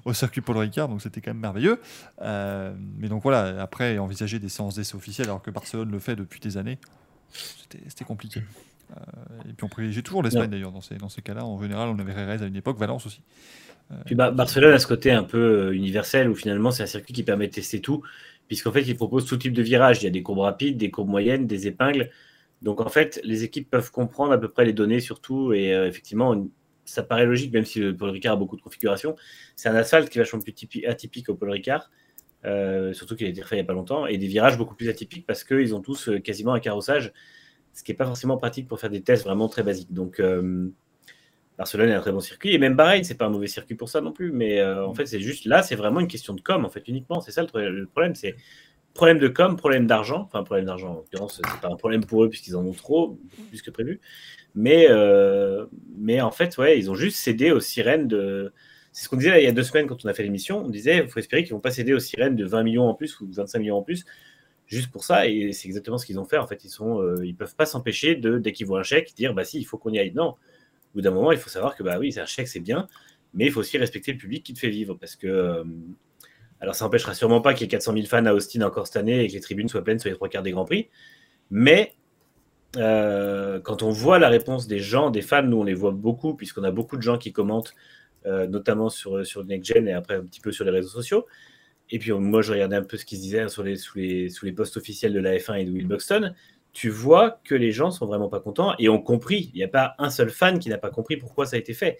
au 0.04 0.12
circuit 0.12 0.42
Paul 0.42 0.58
Ricard. 0.58 0.88
Donc 0.88 1.02
c'était 1.02 1.20
quand 1.20 1.32
même 1.32 1.40
merveilleux. 1.40 1.80
Euh, 2.22 2.72
mais 2.98 3.08
donc 3.08 3.24
voilà, 3.24 3.60
après, 3.60 3.98
envisager 3.98 4.38
des 4.38 4.48
séances 4.48 4.76
d'essai 4.76 4.94
officielles 4.94 5.26
alors 5.26 5.42
que 5.42 5.50
Barcelone 5.50 5.90
le 5.90 5.98
fait 5.98 6.14
depuis 6.14 6.38
des 6.38 6.56
années, 6.56 6.78
c'était 7.32 8.04
compliqué. 8.04 8.42
Euh, 8.92 9.00
et 9.48 9.54
puis 9.54 9.64
on 9.64 9.68
privilégiait 9.68 10.02
toujours 10.02 10.22
l'Espagne 10.22 10.50
d'ailleurs 10.50 10.70
dans 10.70 10.82
ces, 10.82 10.94
dans 10.94 11.08
ces 11.08 11.20
cas-là. 11.20 11.44
En 11.44 11.60
général, 11.60 11.88
on 11.88 11.98
avait 11.98 12.12
Rérez 12.12 12.44
à 12.44 12.46
une 12.46 12.54
époque, 12.54 12.78
Valence 12.78 13.06
aussi. 13.06 13.22
Euh, 13.90 13.96
puis 14.06 14.14
Barcelone 14.14 14.72
a 14.72 14.78
ce 14.78 14.86
côté 14.86 15.10
un 15.10 15.24
peu 15.24 15.74
universel 15.74 16.28
où 16.28 16.34
finalement 16.34 16.70
c'est 16.70 16.84
un 16.84 16.86
circuit 16.86 17.12
qui 17.12 17.22
permet 17.22 17.48
de 17.48 17.52
tester 17.52 17.80
tout 17.80 18.02
puisqu'en 18.48 18.72
fait, 18.72 18.82
il 18.82 18.96
propose 18.96 19.26
tout 19.26 19.36
type 19.36 19.52
de 19.52 19.62
virage. 19.62 20.02
Il 20.02 20.04
y 20.04 20.08
a 20.08 20.10
des 20.10 20.22
courbes 20.22 20.40
rapides, 20.40 20.76
des 20.76 20.90
courbes 20.90 21.08
moyennes, 21.08 21.46
des 21.46 21.66
épingles. 21.66 22.10
Donc, 22.62 22.80
en 22.80 22.88
fait, 22.88 23.20
les 23.24 23.44
équipes 23.44 23.70
peuvent 23.70 23.90
comprendre 23.90 24.32
à 24.32 24.38
peu 24.38 24.48
près 24.48 24.64
les 24.64 24.72
données 24.72 25.00
surtout. 25.00 25.52
Et 25.52 25.74
euh, 25.74 25.86
effectivement, 25.86 26.46
ça 26.84 27.02
paraît 27.02 27.26
logique, 27.26 27.52
même 27.52 27.64
si 27.64 27.80
le 27.80 27.96
Paul 27.96 28.10
Ricard 28.10 28.34
a 28.34 28.36
beaucoup 28.36 28.56
de 28.56 28.62
configurations. 28.62 29.16
C'est 29.56 29.68
un 29.68 29.74
asphalte 29.74 30.08
qui 30.08 30.18
est 30.18 30.22
vachement 30.22 30.40
plus 30.40 30.54
atypique 30.86 31.28
au 31.28 31.34
Paul 31.34 31.50
Ricard, 31.50 31.90
euh, 32.44 32.92
surtout 32.92 33.16
qu'il 33.16 33.26
a 33.26 33.30
été 33.30 33.42
fait 33.42 33.56
il 33.56 33.58
n'y 33.58 33.62
a 33.62 33.66
pas 33.66 33.72
longtemps, 33.72 34.06
et 34.06 34.18
des 34.18 34.26
virages 34.26 34.58
beaucoup 34.58 34.74
plus 34.74 34.88
atypiques 34.88 35.26
parce 35.26 35.44
qu'ils 35.44 35.74
ont 35.74 35.80
tous 35.80 36.08
euh, 36.08 36.18
quasiment 36.18 36.52
un 36.52 36.60
carrossage, 36.60 37.12
ce 37.72 37.82
qui 37.82 37.92
n'est 37.92 37.96
pas 37.96 38.06
forcément 38.06 38.36
pratique 38.36 38.68
pour 38.68 38.78
faire 38.78 38.90
des 38.90 39.02
tests 39.02 39.24
vraiment 39.24 39.48
très 39.48 39.62
basiques. 39.62 39.92
Donc, 39.92 40.22
Barcelone 41.56 41.90
est 41.90 41.94
un 41.94 42.00
très 42.00 42.12
bon 42.12 42.20
circuit 42.20 42.52
et 42.52 42.58
même 42.58 42.74
Bahreïn, 42.74 43.04
c'est 43.04 43.14
pas 43.14 43.26
un 43.26 43.30
mauvais 43.30 43.46
circuit 43.46 43.76
pour 43.76 43.88
ça 43.88 44.00
non 44.00 44.12
plus. 44.12 44.32
Mais 44.32 44.60
euh, 44.60 44.86
en 44.86 44.94
fait, 44.94 45.06
c'est 45.06 45.20
juste 45.20 45.44
là, 45.44 45.62
c'est 45.62 45.76
vraiment 45.76 46.00
une 46.00 46.08
question 46.08 46.34
de 46.34 46.40
com 46.40 46.64
en 46.64 46.70
fait 46.70 46.86
uniquement. 46.88 47.20
C'est 47.20 47.30
ça 47.32 47.42
le, 47.42 47.86
problème, 47.86 48.14
c'est 48.14 48.34
problème 48.92 49.18
de 49.18 49.28
com, 49.28 49.56
problème 49.56 49.86
d'argent. 49.86 50.22
Enfin, 50.22 50.42
problème 50.42 50.66
d'argent. 50.66 50.90
En 50.90 50.94
l'occurrence, 50.96 51.40
c'est 51.42 51.60
pas 51.60 51.72
un 51.72 51.76
problème 51.76 52.04
pour 52.04 52.24
eux 52.24 52.28
puisqu'ils 52.28 52.56
en 52.56 52.64
ont 52.64 52.72
trop, 52.72 53.18
plus 53.48 53.62
que 53.62 53.70
prévu. 53.70 54.00
Mais 54.54 54.86
euh, 54.88 55.66
mais 55.96 56.20
en 56.20 56.30
fait, 56.32 56.58
ouais, 56.58 56.78
ils 56.78 56.90
ont 56.90 56.94
juste 56.94 57.18
cédé 57.18 57.52
aux 57.52 57.60
sirènes 57.60 58.08
de. 58.08 58.52
C'est 58.92 59.04
ce 59.04 59.08
qu'on 59.08 59.16
disait 59.16 59.42
il 59.42 59.44
y 59.44 59.48
a 59.48 59.52
deux 59.52 59.64
semaines 59.64 59.86
quand 59.86 60.04
on 60.04 60.08
a 60.08 60.14
fait 60.14 60.22
l'émission. 60.22 60.64
On 60.64 60.70
disait, 60.70 60.98
il 60.98 61.08
faut 61.08 61.18
espérer 61.18 61.42
qu'ils 61.44 61.52
vont 61.52 61.60
pas 61.60 61.72
céder 61.72 61.94
aux 61.94 62.00
sirènes 62.00 62.36
de 62.36 62.44
20 62.44 62.62
millions 62.62 62.88
en 62.88 62.94
plus 62.94 63.18
ou 63.20 63.28
25 63.30 63.58
millions 63.58 63.76
en 63.76 63.82
plus 63.82 64.04
juste 64.66 64.90
pour 64.90 65.04
ça. 65.04 65.28
Et 65.28 65.52
c'est 65.52 65.68
exactement 65.68 65.98
ce 65.98 66.06
qu'ils 66.06 66.18
ont 66.18 66.24
fait. 66.24 66.38
En 66.38 66.46
fait, 66.46 66.64
ils 66.64 66.70
sont, 66.70 67.00
euh, 67.00 67.24
ils 67.24 67.34
peuvent 67.34 67.54
pas 67.56 67.66
s'empêcher 67.66 68.14
de 68.16 68.38
dès 68.38 68.52
qu'ils 68.52 68.66
voient 68.66 68.80
un 68.80 68.84
chèque 68.84 69.14
dire, 69.16 69.34
bah 69.34 69.44
si, 69.44 69.58
il 69.58 69.64
faut 69.64 69.78
qu'on 69.78 69.90
y 69.90 69.98
aille. 69.98 70.12
Non 70.14 70.36
bout 70.94 71.00
d'un 71.02 71.10
moment, 71.10 71.32
il 71.32 71.38
faut 71.38 71.50
savoir 71.50 71.76
que 71.76 71.82
bah 71.82 71.98
oui, 71.98 72.12
c'est 72.12 72.20
un 72.20 72.26
chèque, 72.26 72.48
c'est 72.48 72.60
bien, 72.60 72.86
mais 73.34 73.46
il 73.46 73.52
faut 73.52 73.60
aussi 73.60 73.76
respecter 73.78 74.12
le 74.12 74.18
public 74.18 74.44
qui 74.44 74.54
te 74.54 74.58
fait 74.58 74.70
vivre 74.70 74.94
parce 74.94 75.16
que 75.16 75.26
euh, 75.26 75.64
Alors 76.60 76.74
ça 76.74 76.84
n'empêchera 76.84 77.14
sûrement 77.14 77.40
pas 77.40 77.52
qu'il 77.52 77.62
y 77.62 77.64
ait 77.64 77.68
400 77.68 77.94
000 77.94 78.06
fans 78.06 78.24
à 78.26 78.32
Austin 78.32 78.62
encore 78.62 78.86
cette 78.86 78.96
année 78.96 79.24
et 79.24 79.28
que 79.28 79.32
les 79.32 79.40
tribunes 79.40 79.68
soient 79.68 79.82
pleines 79.82 79.98
sur 79.98 80.08
les 80.08 80.14
trois 80.14 80.28
quarts 80.28 80.42
des 80.42 80.52
Grands 80.52 80.64
Prix. 80.64 80.88
Mais 81.50 81.94
euh, 82.76 83.60
quand 83.60 83.82
on 83.82 83.90
voit 83.90 84.18
la 84.18 84.28
réponse 84.28 84.66
des 84.66 84.78
gens, 84.78 85.10
des 85.10 85.22
fans, 85.22 85.42
nous 85.42 85.58
on 85.58 85.64
les 85.64 85.74
voit 85.74 85.92
beaucoup, 85.92 86.34
puisqu'on 86.34 86.64
a 86.64 86.70
beaucoup 86.70 86.96
de 86.96 87.02
gens 87.02 87.18
qui 87.18 87.32
commentent, 87.32 87.74
euh, 88.26 88.46
notamment 88.46 88.88
sur, 88.88 89.26
sur 89.26 89.44
Next 89.44 89.72
Gen 89.72 89.88
et 89.88 89.92
après 89.92 90.14
un 90.14 90.24
petit 90.24 90.40
peu 90.40 90.52
sur 90.52 90.64
les 90.64 90.70
réseaux 90.70 90.88
sociaux. 90.88 91.26
Et 91.90 91.98
puis 91.98 92.12
moi 92.12 92.40
je 92.40 92.52
regardais 92.52 92.76
un 92.76 92.82
peu 92.82 92.96
ce 92.96 93.04
qu'ils 93.04 93.20
disaient 93.20 93.48
sur 93.48 93.62
les, 93.62 93.76
sous, 93.76 93.98
les, 93.98 94.28
sous 94.30 94.46
les 94.46 94.52
posts 94.52 94.76
officiels 94.76 95.12
de 95.12 95.20
la 95.20 95.36
F1 95.36 95.60
et 95.60 95.64
de 95.64 95.70
Will 95.70 95.86
Buxton. 95.86 96.32
Tu 96.74 96.90
vois 96.90 97.40
que 97.44 97.54
les 97.54 97.70
gens 97.72 97.92
sont 97.92 98.04
vraiment 98.04 98.28
pas 98.28 98.40
contents 98.40 98.74
et 98.80 98.88
ont 98.88 99.00
compris. 99.00 99.50
Il 99.54 99.56
n'y 99.56 99.62
a 99.62 99.68
pas 99.68 99.94
un 99.98 100.10
seul 100.10 100.28
fan 100.28 100.58
qui 100.58 100.68
n'a 100.68 100.76
pas 100.76 100.90
compris 100.90 101.16
pourquoi 101.16 101.46
ça 101.46 101.54
a 101.56 101.58
été 101.58 101.72
fait. 101.72 101.98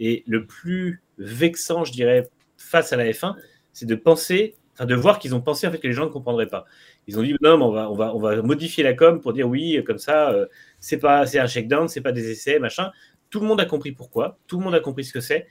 Et 0.00 0.24
le 0.26 0.46
plus 0.46 1.02
vexant, 1.16 1.84
je 1.84 1.92
dirais, 1.92 2.28
face 2.58 2.92
à 2.92 2.96
la 2.96 3.08
F1, 3.08 3.36
c'est 3.72 3.86
de 3.86 3.94
penser, 3.94 4.56
enfin 4.74 4.84
de 4.84 4.94
voir 4.96 5.20
qu'ils 5.20 5.34
ont 5.34 5.40
pensé 5.40 5.66
en 5.66 5.70
fait 5.70 5.78
que 5.78 5.86
les 5.86 5.92
gens 5.92 6.06
ne 6.06 6.10
comprendraient 6.10 6.48
pas. 6.48 6.64
Ils 7.06 7.18
ont 7.18 7.22
dit 7.22 7.36
non, 7.40 7.56
mais 7.56 7.64
on 7.64 7.70
va, 7.70 7.90
on 7.90 7.94
va, 7.94 8.14
on 8.14 8.18
va 8.18 8.42
modifier 8.42 8.82
la 8.82 8.94
com 8.94 9.20
pour 9.20 9.32
dire 9.32 9.48
oui, 9.48 9.82
comme 9.86 9.98
ça, 9.98 10.30
euh, 10.32 10.46
c'est 10.80 10.98
pas, 10.98 11.24
c'est 11.24 11.38
un 11.38 11.46
shakedown, 11.46 11.86
c'est 11.86 12.00
pas 12.00 12.12
des 12.12 12.30
essais, 12.30 12.58
machin. 12.58 12.90
Tout 13.30 13.40
le 13.40 13.46
monde 13.46 13.60
a 13.60 13.64
compris 13.64 13.92
pourquoi, 13.92 14.38
tout 14.48 14.58
le 14.58 14.64
monde 14.64 14.74
a 14.74 14.80
compris 14.80 15.04
ce 15.04 15.12
que. 15.12 15.20
C'est 15.20 15.46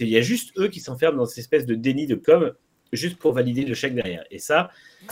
il 0.00 0.08
y 0.08 0.18
a 0.18 0.20
juste 0.20 0.52
eux 0.58 0.68
qui 0.68 0.80
s'enferment 0.80 1.16
dans 1.16 1.24
cette 1.24 1.38
espèce 1.38 1.64
de 1.64 1.74
déni 1.74 2.06
de 2.06 2.14
com 2.14 2.52
juste 2.92 3.18
pour 3.18 3.32
valider 3.32 3.64
le 3.64 3.74
chèque 3.74 3.94
derrière. 3.94 4.24
Et 4.30 4.38
ça, 4.38 4.70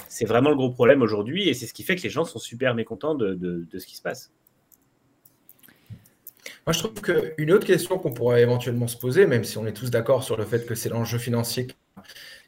c'est 0.09 0.25
vraiment 0.25 0.51
le 0.51 0.57
gros 0.57 0.71
problème 0.71 1.03
aujourd'hui, 1.03 1.49
et 1.49 1.55
c'est 1.55 1.67
ce 1.67 1.75
qui 1.75 1.83
fait 1.83 1.97
que 1.97 2.03
les 2.03 2.11
gens 2.11 2.25
sont 2.25 2.39
super 2.39 2.75
mécontents 2.75 3.15
de, 3.15 3.67
ce 3.73 3.87
qui 3.87 3.97
se 3.97 4.03
passe. 4.03 4.33
Moi, 6.67 6.73
je 6.73 6.79
trouve 6.79 7.01
qu'une 7.01 7.53
autre 7.53 7.67
question 7.67 7.99
qu'on 7.99 8.13
pourrait 8.13 8.43
éventuellement 8.43 8.89
se 8.89 8.97
poser, 8.97 9.27
même 9.27 9.45
si 9.45 9.59
on 9.59 9.67
est 9.67 9.73
tous 9.73 9.91
d'accord 9.91 10.25
sur 10.25 10.37
le 10.37 10.45
fait 10.45 10.67
que 10.67 10.75
c'est 10.75 10.89
l'enjeu 10.89 11.19
financier 11.19 11.69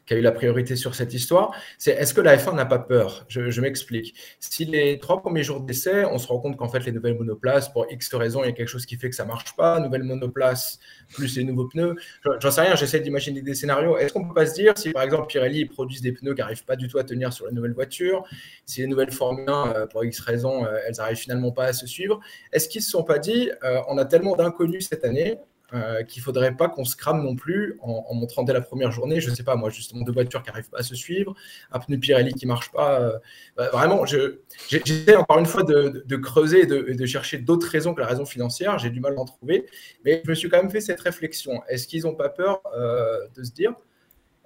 qui 0.08 0.14
a 0.14 0.16
eu 0.16 0.22
la 0.22 0.32
priorité 0.32 0.74
sur 0.74 0.94
cette 0.94 1.12
histoire, 1.12 1.54
c'est 1.76 1.92
est-ce 1.92 2.14
que 2.14 2.22
la 2.22 2.36
F1 2.36 2.56
n'a 2.56 2.64
pas 2.64 2.78
peur? 2.78 3.26
Je, 3.28 3.60
m'explique. 3.60 4.14
Si 4.40 4.64
les 4.64 4.98
trois 4.98 5.20
premiers 5.20 5.42
jours 5.42 5.60
d'essai, 5.60 6.04
on 6.06 6.16
se 6.16 6.26
rend 6.26 6.38
compte 6.38 6.56
qu'en 6.56 6.68
fait, 6.68 6.80
les 6.80 6.92
nouvelles 6.92 7.18
monoplaces, 7.18 7.68
pour 7.68 7.86
X 7.90 8.14
raisons, 8.14 8.42
il 8.42 8.46
y 8.46 8.48
a 8.48 8.52
quelque 8.52 8.68
chose 8.68 8.86
qui 8.86 8.96
fait 8.96 9.10
que 9.10 9.16
ça 9.16 9.26
marche 9.26 9.54
pas, 9.54 9.80
nouvelles 9.80 10.04
monoplaces 10.04 10.78
plus 11.12 11.36
les 11.36 11.44
nouveaux 11.44 11.66
pneus, 11.66 11.94
j'en 12.40 12.50
sais 12.50 12.62
rien, 12.62 12.74
j'essaie 12.74 13.00
d'imaginer 13.00 13.42
des 13.42 13.54
scénarios. 13.54 13.98
Est-ce 13.98 14.12
qu'on 14.12 14.26
peut 14.26 14.34
pas 14.34 14.46
se 14.46 14.54
dire, 14.54 14.76
si 14.78 14.90
par 14.90 15.02
exemple 15.02 15.26
Pirelli 15.26 15.66
produisent 15.66 16.02
des 16.02 16.12
pneus 16.12 16.34
qui 16.34 16.40
n'arrivent 16.40 16.64
pas 16.64 16.76
du 16.76 16.88
tout 16.88 16.98
à 16.98 17.04
tenir 17.04 17.32
sur 17.32 17.44
la 17.44 17.52
nouvelle 17.52 17.74
voiture, 17.74 18.24
si 18.64 18.80
les 18.80 18.86
nouvelles 18.86 19.12
Formule 19.12 19.48
1, 19.48 19.72
euh, 19.74 19.86
pour 19.86 20.04
X 20.04 20.20
raisons, 20.20 20.64
euh, 20.64 20.78
elles 20.86 20.94
n'arrivent 20.96 21.18
finalement 21.18 21.52
pas 21.52 21.64
à 21.64 21.72
se 21.72 21.86
suivre, 21.86 22.20
est-ce 22.52 22.68
qu'ils 22.68 22.80
ne 22.80 22.84
se 22.84 22.90
sont 22.90 23.04
pas 23.04 23.18
dit, 23.18 23.50
euh, 23.64 23.80
on 23.88 23.98
a 23.98 24.04
tellement 24.04 24.36
d'inconnus 24.36 24.88
cette 24.88 25.04
année, 25.04 25.38
euh, 25.74 26.02
qu'il 26.02 26.22
faudrait 26.22 26.56
pas 26.56 26.70
qu'on 26.70 26.84
se 26.84 26.96
crame 26.96 27.22
non 27.22 27.36
plus 27.36 27.78
en, 27.82 28.14
montrant 28.14 28.42
dès 28.42 28.54
la 28.54 28.62
première 28.62 28.90
journée, 28.90 29.20
je 29.20 29.30
sais 29.30 29.42
pas 29.42 29.54
moi, 29.54 29.68
justement 29.68 30.02
deux 30.02 30.12
voitures 30.12 30.42
qui 30.42 30.48
n'arrivent 30.48 30.70
pas 30.70 30.78
à 30.78 30.82
se 30.82 30.94
suivre, 30.94 31.34
un 31.70 31.78
pneu 31.78 31.98
Pirelli 31.98 32.32
qui 32.32 32.46
marche 32.46 32.72
pas. 32.72 33.00
Euh, 33.00 33.18
bah, 33.54 33.68
vraiment, 33.70 34.06
j'essaie 34.06 35.16
encore 35.16 35.38
une 35.38 35.46
fois 35.46 35.64
de, 35.64 36.16
creuser 36.16 36.62
et 36.62 36.66
de, 36.66 37.06
chercher 37.06 37.36
d'autres 37.36 37.68
raisons 37.68 37.92
que 37.92 38.00
la 38.00 38.06
raison 38.06 38.24
financière. 38.24 38.78
J'ai 38.78 38.88
du 38.88 39.00
mal 39.00 39.14
à 39.18 39.20
en 39.20 39.26
trouver, 39.26 39.66
mais 40.06 40.22
je 40.24 40.30
me 40.30 40.34
suis 40.34 40.48
quand 40.48 40.56
même 40.56 40.70
fait 40.70 40.80
cette 40.80 41.00
réflexion. 41.00 41.62
Est-ce 41.68 41.86
qu'ils 41.86 42.04
n'ont 42.04 42.14
pas 42.14 42.30
peur 42.30 42.62
euh, 42.74 43.18
de 43.36 43.44
se 43.44 43.52
dire 43.52 43.74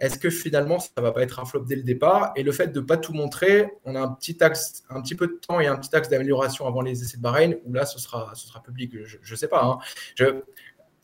est-ce 0.02 0.18
que 0.18 0.30
finalement 0.30 0.80
ça 0.80 0.90
va 1.00 1.12
pas 1.12 1.22
être 1.22 1.38
un 1.38 1.44
flop 1.44 1.60
dès 1.60 1.76
le 1.76 1.84
départ 1.84 2.32
Et 2.34 2.42
le 2.42 2.50
fait 2.50 2.72
de 2.72 2.80
pas 2.80 2.96
tout 2.96 3.12
montrer, 3.12 3.70
on 3.84 3.94
a 3.94 4.00
un 4.00 4.08
petit 4.08 4.42
axe, 4.42 4.82
un 4.90 5.00
petit 5.00 5.14
peu 5.14 5.28
de 5.28 5.34
temps 5.34 5.60
et 5.60 5.68
un 5.68 5.76
petit 5.76 5.94
axe 5.94 6.08
d'amélioration 6.08 6.66
avant 6.66 6.80
les 6.80 7.02
essais 7.02 7.18
de 7.18 7.22
Bahreïn, 7.22 7.54
où 7.64 7.72
là 7.72 7.86
ce 7.86 8.00
sera, 8.00 8.32
ce 8.34 8.48
sera 8.48 8.60
public. 8.60 8.92
Je 9.04 9.30
ne 9.30 9.36
sais 9.36 9.46
pas. 9.46 9.62
Hein. 9.62 9.78
Je, 10.16 10.24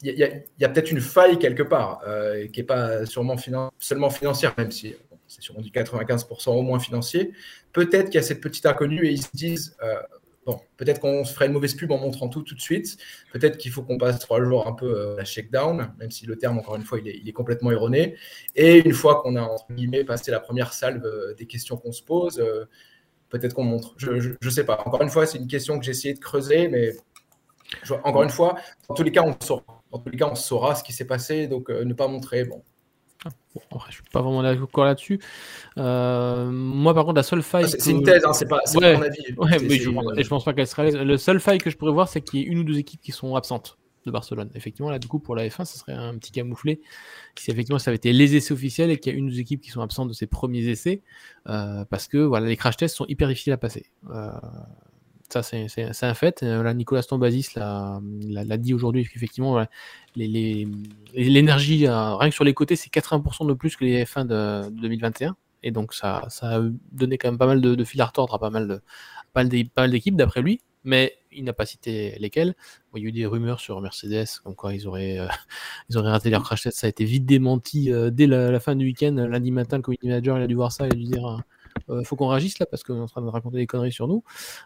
il 0.02 0.42
y 0.58 0.64
a, 0.64 0.68
peut-être 0.68 0.90
une 0.90 1.00
faille 1.00 1.38
quelque 1.38 1.62
part, 1.62 2.00
euh, 2.06 2.46
qui 2.48 2.60
n'est 2.60 2.66
pas 2.66 3.04
sûrement 3.04 3.36
seulement 3.78 4.10
financière, 4.10 4.54
même 4.56 4.70
si 4.70 4.94
c'est 5.26 5.42
sûrement 5.42 5.60
du 5.60 5.70
95% 5.70 6.50
au 6.50 6.62
moins 6.62 6.78
financier. 6.78 7.32
Peut-être 7.72 8.06
qu'il 8.06 8.14
y 8.14 8.18
a 8.18 8.22
cette 8.22 8.40
petite 8.40 8.64
inconnue 8.66 9.06
et 9.06 9.10
ils 9.10 9.22
se 9.22 9.28
disent, 9.34 9.76
euh, 9.82 9.94
bon, 10.46 10.60
peut-être 10.76 11.00
qu'on 11.00 11.24
se 11.24 11.34
ferait 11.34 11.46
une 11.46 11.52
mauvaise 11.52 11.74
pub 11.74 11.90
en 11.90 11.98
montrant 11.98 12.28
tout 12.28 12.42
tout 12.42 12.54
de 12.54 12.60
suite. 12.60 12.96
Peut-être 13.32 13.58
qu'il 13.58 13.72
faut 13.72 13.82
qu'on 13.82 13.98
passe 13.98 14.20
trois 14.20 14.42
jours 14.42 14.68
un 14.68 14.72
peu 14.72 14.86
euh, 14.86 15.20
à 15.20 15.24
shakedown, 15.24 15.92
même 15.98 16.10
si 16.12 16.26
le 16.26 16.36
terme, 16.36 16.58
encore 16.58 16.76
une 16.76 16.84
fois, 16.84 17.00
il 17.00 17.28
est, 17.28 17.32
complètement 17.32 17.72
erroné. 17.72 18.14
Et 18.54 18.78
une 18.78 18.94
fois 18.94 19.20
qu'on 19.20 19.34
a, 19.34 19.42
entre 19.42 19.66
guillemets, 19.72 20.04
passé 20.04 20.30
la 20.30 20.40
première 20.40 20.72
salve 20.72 21.04
des 21.36 21.46
questions 21.46 21.76
qu'on 21.76 21.92
se 21.92 22.04
pose, 22.04 22.42
peut-être 23.30 23.52
qu'on 23.52 23.64
montre. 23.64 23.94
Je 23.98 24.36
ne 24.40 24.50
sais 24.50 24.64
pas. 24.64 24.80
Encore 24.86 25.02
une 25.02 25.10
fois, 25.10 25.26
c'est 25.26 25.38
une 25.38 25.48
question 25.48 25.78
que 25.78 25.84
j'ai 25.84 25.90
essayé 25.90 26.14
de 26.14 26.20
creuser, 26.20 26.68
mais 26.68 26.92
encore 28.04 28.22
une 28.22 28.30
fois, 28.30 28.56
dans 28.88 28.94
tous 28.94 29.02
les 29.02 29.12
cas, 29.12 29.22
on 29.22 29.34
saura. 29.44 29.77
Dans 29.92 29.98
tous 29.98 30.10
les 30.10 30.18
cas, 30.18 30.28
on 30.30 30.34
saura 30.34 30.74
ce 30.74 30.84
qui 30.84 30.92
s'est 30.92 31.06
passé, 31.06 31.48
donc 31.48 31.70
euh, 31.70 31.84
ne 31.84 31.94
pas 31.94 32.08
montrer. 32.08 32.44
Bon. 32.44 32.62
Ah, 33.24 33.30
je 33.88 33.94
suis 33.94 34.02
pas 34.12 34.22
vraiment 34.22 34.42
d'accord 34.42 34.84
là-dessus. 34.84 35.18
Euh, 35.76 36.50
moi, 36.50 36.94
par 36.94 37.04
contre, 37.04 37.16
la 37.16 37.22
seule 37.22 37.42
faille. 37.42 37.68
C'est 37.68 37.90
une 37.90 38.02
thèse, 38.02 38.24
hein, 38.24 38.32
c'est 38.32 38.46
pas, 38.46 38.60
mon 38.74 38.82
avis. 38.82 39.66
mais 39.66 39.76
je, 39.78 39.90
ne 39.90 40.28
pense 40.28 40.44
pas 40.44 40.52
qu'elle 40.52 40.66
serait. 40.66 40.92
Le 40.92 41.16
seul 41.16 41.40
faille 41.40 41.58
que 41.58 41.70
je 41.70 41.76
pourrais 41.76 41.92
voir, 41.92 42.08
c'est 42.08 42.20
qu'il 42.20 42.40
y 42.40 42.42
ait 42.42 42.46
une 42.46 42.58
ou 42.58 42.64
deux 42.64 42.78
équipes 42.78 43.00
qui 43.00 43.12
sont 43.12 43.34
absentes 43.34 43.78
de 44.06 44.12
Barcelone. 44.12 44.50
Effectivement, 44.54 44.90
là, 44.90 44.98
du 44.98 45.08
coup, 45.08 45.18
pour 45.18 45.34
la 45.34 45.46
F1, 45.48 45.64
ce 45.64 45.78
serait 45.78 45.94
un 45.94 46.16
petit 46.18 46.30
camouflé. 46.30 46.80
Si 47.36 47.50
effectivement 47.50 47.78
ça 47.78 47.90
avait 47.90 47.96
été 47.96 48.12
les 48.12 48.36
essais 48.36 48.52
officiels 48.52 48.90
et 48.90 48.98
qu'il 48.98 49.12
y 49.12 49.16
a 49.16 49.18
une 49.18 49.26
ou 49.26 49.30
deux 49.30 49.40
équipes 49.40 49.60
qui 49.60 49.70
sont 49.70 49.80
absentes 49.80 50.08
de 50.08 50.12
ces 50.12 50.26
premiers 50.26 50.66
essais, 50.68 51.02
euh, 51.48 51.84
parce 51.84 52.08
que 52.08 52.18
voilà, 52.18 52.46
les 52.46 52.56
crash 52.56 52.76
tests 52.76 52.96
sont 52.96 53.06
hyper 53.06 53.28
difficiles 53.28 53.52
à 53.52 53.58
passer. 53.58 53.86
Ça, 55.30 55.42
c'est 55.42 55.68
un 56.02 56.14
fait. 56.14 56.42
Euh, 56.42 56.72
Nicolas 56.72 57.02
Stambazis 57.02 57.50
l'a 57.54 58.56
dit 58.56 58.72
aujourd'hui, 58.72 59.02
effectivement, 59.02 59.62
l'énergie, 60.16 61.86
euh, 61.86 62.16
rien 62.16 62.30
que 62.30 62.34
sur 62.34 62.44
les 62.44 62.54
côtés, 62.54 62.76
c'est 62.76 62.90
80% 62.90 63.46
de 63.46 63.52
plus 63.52 63.76
que 63.76 63.84
les 63.84 64.04
F1 64.04 64.26
de, 64.26 64.70
2021. 64.70 65.36
Et 65.62 65.70
donc, 65.70 65.92
ça, 65.92 66.28
a 66.40 66.60
donné 66.92 67.18
quand 67.18 67.28
même 67.28 67.38
pas 67.38 67.46
mal 67.46 67.60
de, 67.60 67.84
fil 67.84 68.00
à 68.00 68.06
retordre 68.06 68.34
à 68.34 68.38
pas 68.38 68.48
mal 68.48 68.80
d'équipes, 69.90 70.16
d'après 70.16 70.40
lui. 70.40 70.60
Mais 70.84 71.18
il 71.30 71.44
n'a 71.44 71.52
pas 71.52 71.66
cité 71.66 72.16
lesquelles. 72.18 72.54
il 72.96 73.02
y 73.02 73.04
a 73.04 73.08
eu 73.08 73.12
des 73.12 73.26
rumeurs 73.26 73.60
sur 73.60 73.78
Mercedes, 73.82 74.28
comme 74.42 74.54
quoi 74.54 74.72
ils 74.72 74.86
auraient, 74.86 75.18
euh, 75.18 75.26
raté 75.94 76.30
leur 76.30 76.42
crash 76.42 76.62
test. 76.62 76.78
Ça 76.78 76.86
a 76.86 76.90
été 76.90 77.04
vite 77.04 77.26
démenti 77.26 77.90
dès 78.12 78.26
la, 78.26 78.58
fin 78.60 78.76
du 78.76 78.86
week-end. 78.86 79.14
Lundi 79.28 79.50
matin, 79.50 79.76
le 79.76 79.82
community 79.82 80.06
manager 80.06 80.38
il 80.38 80.44
a 80.44 80.46
dû 80.46 80.54
voir 80.54 80.72
ça, 80.72 80.86
il 80.86 80.92
a 80.92 80.96
dû 80.96 81.04
dire 81.04 81.42
euh, 81.90 82.04
faut 82.04 82.16
qu'on 82.16 82.28
réagisse 82.28 82.58
là 82.58 82.66
parce 82.66 82.82
qu'on 82.82 82.96
est 82.96 83.00
en 83.00 83.06
train 83.06 83.22
de 83.22 83.28
raconter 83.28 83.56
des 83.56 83.66
conneries 83.66 83.92
sur 83.92 84.08
nous. 84.08 84.22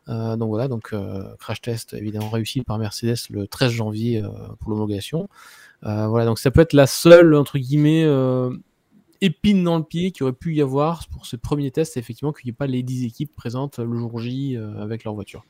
Euh, 0.08 0.36
donc 0.36 0.48
voilà, 0.48 0.68
donc 0.68 0.92
euh, 0.92 1.34
crash 1.38 1.60
test 1.60 1.94
évidemment 1.94 2.30
réussi 2.30 2.62
par 2.62 2.78
Mercedes 2.78 3.16
le 3.30 3.46
13 3.46 3.72
janvier 3.72 4.22
pour 4.60 4.70
l'homologation. 4.70 5.28
voilà, 5.82 6.24
donc 6.24 6.38
ça 6.38 6.50
peut 6.50 6.60
être 6.60 6.72
la 6.72 6.86
seule 6.86 7.34
entre 7.34 7.58
guillemets 7.58 8.06
épine 9.20 9.62
dans 9.62 9.78
le 9.78 9.84
pied 9.84 10.10
qui 10.10 10.24
aurait 10.24 10.32
pu 10.32 10.54
y 10.54 10.60
avoir 10.60 11.06
pour 11.08 11.26
ce 11.26 11.36
premier 11.36 11.70
test, 11.70 11.96
effectivement 11.96 12.32
qu'il 12.32 12.46
n'y 12.46 12.50
ait 12.50 12.54
pas 12.54 12.66
les 12.66 12.82
10 12.82 13.04
équipes 13.04 13.34
présentes 13.34 13.78
le 13.78 13.96
jour 13.96 14.18
J 14.18 14.56
avec 14.56 15.04
leur 15.04 15.14
voiture. 15.14 15.44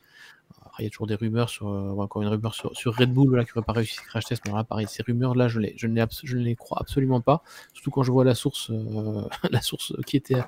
Il 0.79 0.83
y 0.83 0.87
a 0.87 0.89
toujours 0.89 1.07
des 1.07 1.15
rumeurs 1.15 1.49
sur, 1.49 1.67
encore 1.67 2.21
une 2.23 2.27
rumeur 2.27 2.53
sur, 2.55 2.71
Red 2.95 3.13
Bull 3.13 3.35
là, 3.35 3.45
qui 3.45 3.51
n'aurait 3.55 3.65
pas 3.65 3.73
réussi 3.73 3.95
ce 3.95 4.01
crash 4.01 4.25
test. 4.25 4.43
Mais 4.45 4.53
là, 4.53 4.63
pareil, 4.63 4.87
ces 4.89 5.03
rumeurs 5.03 5.35
là, 5.35 5.47
je, 5.47 5.59
je, 5.75 5.87
ne 5.87 5.93
les, 5.93 6.05
je 6.23 6.37
ne 6.37 6.43
les 6.43 6.55
crois 6.55 6.79
absolument 6.79 7.21
pas. 7.21 7.43
Surtout 7.73 7.91
quand 7.91 8.03
je 8.03 8.11
vois 8.11 8.23
la 8.23 8.33
source, 8.33 8.71
la 9.51 9.61
source 9.61 9.93
qui 10.07 10.17
était 10.17 10.41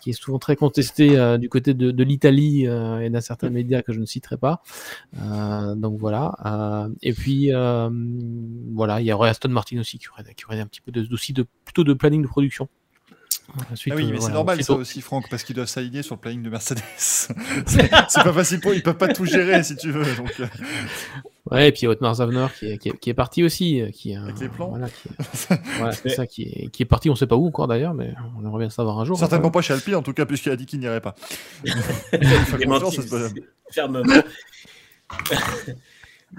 qui 0.00 0.10
est 0.10 0.12
souvent 0.12 0.38
très 0.38 0.56
contesté 0.56 1.16
euh, 1.16 1.38
du 1.38 1.48
côté 1.48 1.74
de, 1.74 2.02
l'Italie 2.02 2.66
euh, 2.66 3.00
et 3.00 3.10
d'un 3.10 3.20
certain 3.20 3.50
média 3.50 3.82
que 3.82 3.92
je 3.92 4.00
ne 4.00 4.06
citerai 4.06 4.36
pas. 4.36 4.62
Euh, 5.18 5.74
donc 5.74 5.98
voilà. 5.98 6.88
et 7.02 7.12
puis 7.12 7.50
voilà, 7.50 9.00
il 9.00 9.06
y 9.06 9.12
aurait 9.12 9.30
Aston 9.30 9.50
Martin 9.50 9.78
aussi 9.78 9.98
qui 9.98 10.08
aurait, 10.08 10.60
un 10.60 10.66
petit 10.66 10.80
peu 10.80 10.90
de, 10.92 11.02
de 11.02 11.46
plutôt 11.64 11.84
de 11.84 11.92
planning 11.92 12.22
de 12.22 12.28
production. 12.28 12.68
Ensuite, 13.72 13.94
ah 13.94 13.96
oui, 13.96 14.10
mais 14.12 14.20
c'est 14.20 14.32
normal 14.32 14.62
ça 14.62 14.74
aussi, 14.74 15.00
Franck, 15.00 15.28
parce 15.28 15.42
qu'ils 15.42 15.56
doivent 15.56 15.68
s'aligner 15.68 16.02
sur 16.02 16.14
le 16.14 16.20
planning 16.20 16.42
de 16.42 16.50
Mercedes. 16.50 16.80
c'est 16.96 17.90
pas 17.90 18.32
facile 18.32 18.60
pour 18.60 18.74
ils 18.74 18.82
peuvent 18.82 18.96
pas 18.96 19.08
tout 19.08 19.24
gérer 19.24 19.62
si 19.62 19.76
tu 19.76 19.90
veux. 19.90 20.04
Donc... 20.16 20.40
Ouais, 21.50 21.68
et 21.68 21.72
puis 21.72 21.86
Otmar 21.86 22.14
Zavner 22.14 22.46
qui 22.56 22.66
est, 22.66 22.98
qui, 22.98 23.10
est, 23.10 23.14
parti 23.14 23.42
aussi. 23.42 23.80
Euh, 23.80 23.90
qui, 23.90 24.14
Avec 24.14 24.38
les 24.38 24.48
plans 24.48 24.68
voilà, 24.68 24.88
qui, 24.88 25.08
c'est 26.02 26.08
ça, 26.10 26.26
qui 26.26 26.42
est, 26.42 26.68
qui 26.68 26.82
est 26.82 26.86
parti, 26.86 27.10
on 27.10 27.16
sait 27.16 27.26
pas 27.26 27.36
où 27.36 27.46
encore 27.46 27.66
d'ailleurs, 27.66 27.94
mais 27.94 28.14
on 28.38 28.44
aimerait 28.44 28.60
bien 28.60 28.70
savoir 28.70 29.00
un 29.00 29.04
jour. 29.04 29.18
Certainement 29.18 29.50
pas 29.50 29.62
chez 29.62 29.72
Alpi, 29.72 29.94
en 29.94 30.02
tout 30.02 30.12
cas, 30.12 30.26
puisqu'il 30.26 30.52
a 30.52 30.56
dit 30.56 30.66
qu'il 30.66 30.78
n'irait 30.78 31.00
pas. 31.00 31.14
Fermement. 33.72 34.02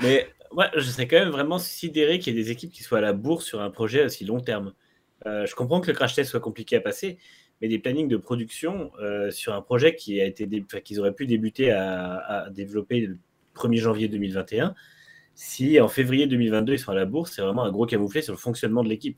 mais 0.01 0.29
moi, 0.53 0.67
je 0.75 0.81
serais 0.81 1.07
quand 1.07 1.19
même 1.19 1.29
vraiment 1.29 1.59
sidéré 1.59 2.19
qu'il 2.19 2.35
y 2.35 2.39
ait 2.39 2.43
des 2.43 2.51
équipes 2.51 2.71
qui 2.71 2.83
soient 2.83 2.99
à 2.99 3.01
la 3.01 3.13
bourse 3.13 3.45
sur 3.45 3.61
un 3.61 3.69
projet 3.69 4.05
aussi 4.05 4.23
long 4.23 4.39
terme. 4.39 4.71
Euh, 5.25 5.45
je 5.45 5.55
comprends 5.55 5.81
que 5.81 5.87
le 5.87 5.93
crash 5.93 6.15
test 6.15 6.31
soit 6.31 6.39
compliqué 6.39 6.75
à 6.75 6.81
passer, 6.81 7.17
mais 7.61 7.67
des 7.67 7.79
plannings 7.79 8.07
de 8.07 8.17
production 8.17 8.91
euh, 9.01 9.31
sur 9.31 9.53
un 9.53 9.61
projet 9.61 9.95
qui 9.95 10.19
a 10.19 10.25
été 10.25 10.47
qu'ils 10.83 10.99
auraient 10.99 11.13
pu 11.13 11.27
débuter 11.27 11.71
à, 11.71 12.17
à 12.17 12.49
développer 12.49 13.09
1er 13.55 13.77
janvier 13.77 14.07
2021, 14.07 14.73
si 15.35 15.79
en 15.79 15.87
février 15.87 16.27
2022 16.27 16.73
ils 16.73 16.79
sont 16.79 16.91
à 16.91 16.95
la 16.95 17.05
bourse, 17.05 17.33
c'est 17.35 17.41
vraiment 17.41 17.63
un 17.63 17.71
gros 17.71 17.85
camouflet 17.85 18.21
sur 18.21 18.33
le 18.33 18.39
fonctionnement 18.39 18.83
de 18.83 18.89
l'équipe. 18.89 19.17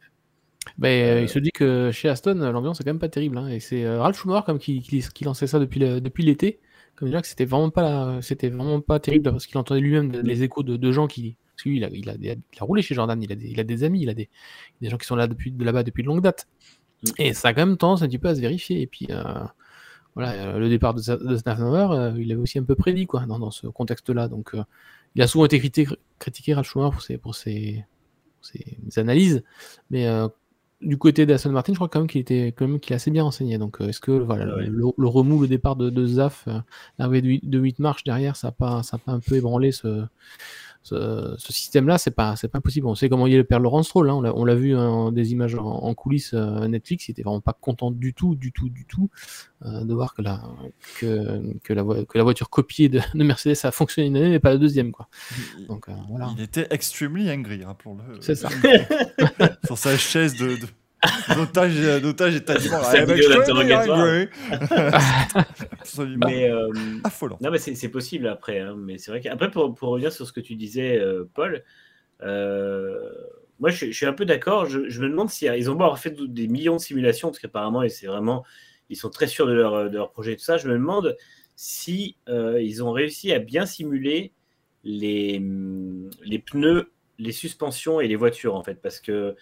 Ben, 0.78 1.24
il 1.24 1.30
se 1.30 1.40
dit 1.40 1.52
que 1.52 1.92
chez 1.92 2.10
Aston, 2.10 2.36
l'ambiance 2.36 2.80
est 2.80 2.84
quand 2.84 2.92
même 2.92 3.00
pas 3.00 3.10
terrible. 3.10 3.38
Hein, 3.38 3.50
et 3.50 3.60
c'est 3.60 3.84
euh, 3.84 4.00
Ralph 4.02 4.18
Schumacher 4.18 4.46
comme 4.46 4.60
qui, 4.60 4.82
qui, 4.82 5.24
lançait 5.24 5.48
ça 5.48 5.60
depuis, 5.60 5.80
depuis 5.80 6.24
l'été. 6.24 6.60
Comme 6.96 7.10
dire 7.10 7.22
que 7.22 7.28
c'était 7.28 7.46
vraiment 7.46 7.72
pas 7.72 8.22
c'était 8.22 8.50
vraiment 8.50 8.80
pas 8.80 9.00
terrible 9.00 9.32
parce 9.32 9.48
qu'il 9.48 9.58
entendait 9.58 9.82
lui-même 9.82 10.12
les 10.12 10.44
échos 10.44 10.64
de, 10.64 10.92
gens 10.92 11.08
qui. 11.08 11.38
Parce 11.56 11.64
qu'il 11.64 11.84
a, 11.84 11.90
il 11.90 12.10
a, 12.10 12.16
il 12.16 12.32
a, 12.32 12.64
roulé 12.66 12.82
chez 12.82 12.96
Jordan, 12.96 13.22
il 13.22 13.32
a 13.32 13.36
des, 13.36 13.48
il 13.48 13.60
a 13.60 13.64
des 13.64 13.84
amis, 13.84 14.02
il 14.02 14.10
a 14.10 14.14
des, 14.14 14.30
des 14.82 14.90
gens 14.90 14.98
qui 14.98 15.06
sont 15.06 15.16
là 15.16 15.28
depuis, 15.28 15.52
de 15.52 15.64
là-bas 15.64 15.84
depuis 15.84 16.04
de 16.04 16.08
longue 16.08 16.22
date. 16.22 16.48
Et 17.18 17.34
ça 17.34 17.50
a 17.50 17.54
quand 17.54 17.66
même 17.66 17.78
tendance 17.78 18.02
un 18.02 18.08
petit 18.08 18.18
peu 18.18 18.30
à 18.30 18.36
se 18.36 18.42
vérifier. 18.42 18.82
Et 18.82 18.88
puis, 18.88 19.08
euh, 19.10 19.24
voilà, 20.16 20.58
le 20.58 20.70
départ 20.70 20.94
de, 20.94 21.02
de 21.02 22.20
il 22.20 22.32
avait 22.32 22.42
aussi 22.42 22.60
un 22.60 22.64
peu 22.64 22.76
prédit 22.76 23.06
quoi, 23.06 23.26
dans, 23.26 23.52
ce 23.52 23.68
contexte-là. 23.68 24.28
Donc, 24.28 24.56
il 25.16 25.22
a 25.22 25.28
souvent 25.28 25.46
été 25.46 25.60
critiqué, 25.60 25.96
critiqué 26.20 26.54
Ralph 26.54 26.68
Schumacher 26.68 26.92
pour 26.92 27.02
ses, 27.02 27.18
pour 27.18 27.36
ses, 27.36 27.86
ses 28.42 29.00
analyses. 29.00 29.44
Mais 29.92 30.08
du 30.84 30.98
côté 30.98 31.26
d'Aston 31.26 31.52
Martin, 31.52 31.74
je 31.74 31.78
crois 31.78 31.88
quand 31.88 32.00
même 32.00 32.08
qu'il 32.08 32.22
était 32.22 32.48
quand 32.48 32.68
même 32.68 32.80
qu'il 32.80 32.96
assez 32.96 33.12
bien 33.12 33.24
renseigné. 33.24 33.58
Donc, 33.58 33.82
euh, 33.82 33.88
est-ce 33.88 34.00
que 34.00 34.12
voilà, 34.12 34.46
ah 34.58 34.62
le, 34.62 35.08
remous, 35.08 35.42
le 35.42 35.48
départ 35.48 35.76
de, 35.76 35.90
de 35.90 36.06
Zaf, 36.06 36.46
euh, 36.48 36.60
l'arrivée 37.00 37.40
de, 37.42 37.60
8 37.60 37.80
marches 37.80 38.04
derrière, 38.04 38.36
ça 38.36 38.50
n'a 38.50 38.52
pas, 38.52 38.84
ça 38.84 38.98
pas 38.98 39.12
un 39.12 39.20
peu 39.20 39.36
ébranlé 39.36 39.72
ce, 39.72 40.06
ce, 40.84 41.36
système-là 41.38 41.98
C'est 41.98 42.12
pas, 42.12 42.36
c'est 42.36 42.48
pas 42.48 42.62
possible. 42.62 42.88
On 42.88 42.96
sait 42.96 43.10
comment 43.10 43.28
il 43.28 43.34
est 43.34 43.38
le 43.38 43.44
père 43.44 43.60
Laurent 43.60 43.84
Stroll. 43.84 44.10
Hein. 44.10 44.22
On 44.36 44.46
l'a 44.46 44.56
vu 44.56 44.76
en 44.76 45.12
des 45.12 45.32
images 45.32 45.56
en, 45.56 45.94
coulisses 45.96 46.34
euh, 46.34 46.68
Netflix. 46.68 47.08
Il 47.08 47.12
était 47.12 47.24
vraiment 47.24 47.42
pas 47.42 47.54
content 47.54 47.92
du 47.92 48.14
tout, 48.14 48.36
du 48.36 48.52
tout, 48.52 48.70
du 48.70 48.86
tout 48.86 49.10
de 49.64 49.94
voir 49.94 50.14
que 50.14 50.22
la, 50.22 50.44
que, 51.00 51.58
que, 51.64 51.72
la, 51.72 51.84
que 51.84 52.18
la 52.18 52.24
voiture 52.24 52.50
copiée 52.50 52.90
de, 52.90 53.00
Mercedes 53.16 53.58
a 53.64 53.72
fonctionné 53.72 54.10
une 54.10 54.18
année, 54.18 54.30
mais 54.30 54.40
pas 54.40 54.52
la 54.52 54.58
deuxième. 54.58 54.92
Quoi. 54.92 55.08
Donc, 55.70 55.88
voilà. 56.10 56.34
Il 56.38 56.44
était 56.44 56.68
extremely 56.70 57.32
angry, 57.32 57.64
rappelons-le. 57.64 58.20
C'est 58.20 58.36
ça. 58.36 58.50
Sur 59.66 59.78
sa 59.78 59.98
chaise 59.98 60.36
de 60.36 60.58
l'otage 61.36 62.36
est 62.36 62.42
tellement 62.42 62.82
Absolument. 65.80 66.28
Mais, 66.28 66.50
euh, 66.50 66.72
affolant. 67.04 67.38
Non, 67.42 67.52
mais 67.52 67.58
c'est, 67.58 67.90
possible 67.90 68.28
après. 68.28 68.60
Hein, 68.60 68.76
mais 68.78 68.98
c'est 68.98 69.12
vrai 69.12 69.22
qu'après, 69.22 69.52
pour, 69.52 69.74
pour, 69.76 69.90
revenir 69.90 70.12
sur 70.12 70.28
ce 70.28 70.34
que 70.34 70.40
tu 70.40 70.56
disais, 70.56 71.00
euh, 71.00 71.30
Paul, 71.34 71.64
euh, 72.22 73.10
moi 73.60 73.70
je, 73.70 73.92
suis 73.92 74.06
un 74.06 74.14
peu 74.14 74.26
d'accord. 74.26 74.66
Je, 74.66 74.80
me 74.80 75.10
demande 75.10 75.30
si 75.30 75.46
ils 75.46 75.70
ont 75.70 75.76
beau 75.76 75.96
fait 75.96 76.12
des 76.12 76.48
millions 76.48 76.76
de 76.76 76.82
simulations, 76.82 77.30
parce 77.30 77.40
qu'apparemment, 77.40 77.84
c'est 77.90 78.08
vraiment, 78.08 78.44
ils 78.90 78.98
sont 78.98 79.10
très 79.10 79.28
sûrs 79.28 79.48
de 79.48 79.54
leur, 79.54 79.90
de 79.90 79.98
leur 79.98 80.12
projet 80.12 80.34
et 80.34 80.38
tout 80.38 80.44
ça. 80.44 80.58
Je 80.58 80.68
me 80.68 80.74
demande 80.74 81.18
si 81.56 82.18
ils 82.28 82.84
ont 82.84 82.92
réussi 82.92 83.34
à 83.34 83.40
bien 83.40 83.66
simuler 83.66 84.34
les, 84.84 85.42
les 86.24 86.40
pneus, 86.40 86.92
les 87.20 87.32
suspensions 87.32 88.02
et 88.02 88.08
les 88.08 88.16
voitures, 88.16 88.56
en 88.56 88.64
fait, 88.64 88.82
parce 88.82 89.00
que 89.00 89.36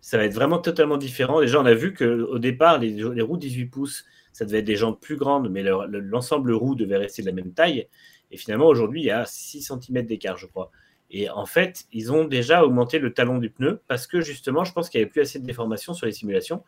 ça 0.00 0.18
va 0.18 0.24
être 0.24 0.34
vraiment 0.34 0.58
totalement 0.58 0.96
différent. 0.96 1.40
Déjà, 1.40 1.60
on 1.60 1.66
a 1.66 1.74
vu 1.74 1.94
qu'au 1.94 2.38
départ, 2.38 2.78
les, 2.78 3.22
roues 3.22 3.36
18 3.36 3.66
pouces, 3.66 4.04
ça 4.32 4.44
devait 4.44 4.58
être 4.58 4.64
des 4.64 4.76
jantes 4.76 5.00
plus 5.00 5.16
grandes, 5.16 5.50
mais 5.50 5.62
l'ensemble 5.62 6.52
roue 6.52 6.74
devait 6.74 6.96
rester 6.96 7.22
de 7.22 7.26
la 7.26 7.32
même 7.32 7.52
taille. 7.52 7.88
Et 8.30 8.36
finalement, 8.36 8.66
aujourd'hui, 8.66 9.02
il 9.02 9.06
y 9.06 9.10
a 9.10 9.24
6 9.24 9.62
cm 9.62 10.06
d'écart, 10.06 10.36
je 10.36 10.46
crois. 10.46 10.70
Et 11.10 11.30
en 11.30 11.46
fait, 11.46 11.84
ils 11.92 12.12
ont 12.12 12.24
déjà 12.24 12.64
augmenté 12.64 12.98
le 12.98 13.12
talon 13.12 13.38
du 13.38 13.50
pneu 13.50 13.80
parce 13.86 14.06
que 14.06 14.20
justement, 14.20 14.64
je 14.64 14.72
pense 14.72 14.90
qu'il 14.90 14.98
n'y 14.98 15.02
avait 15.02 15.10
plus 15.10 15.22
assez 15.22 15.38
de 15.38 15.46
déformation 15.46 15.94
sur 15.94 16.06
les 16.06 16.12
simulations 16.12 16.64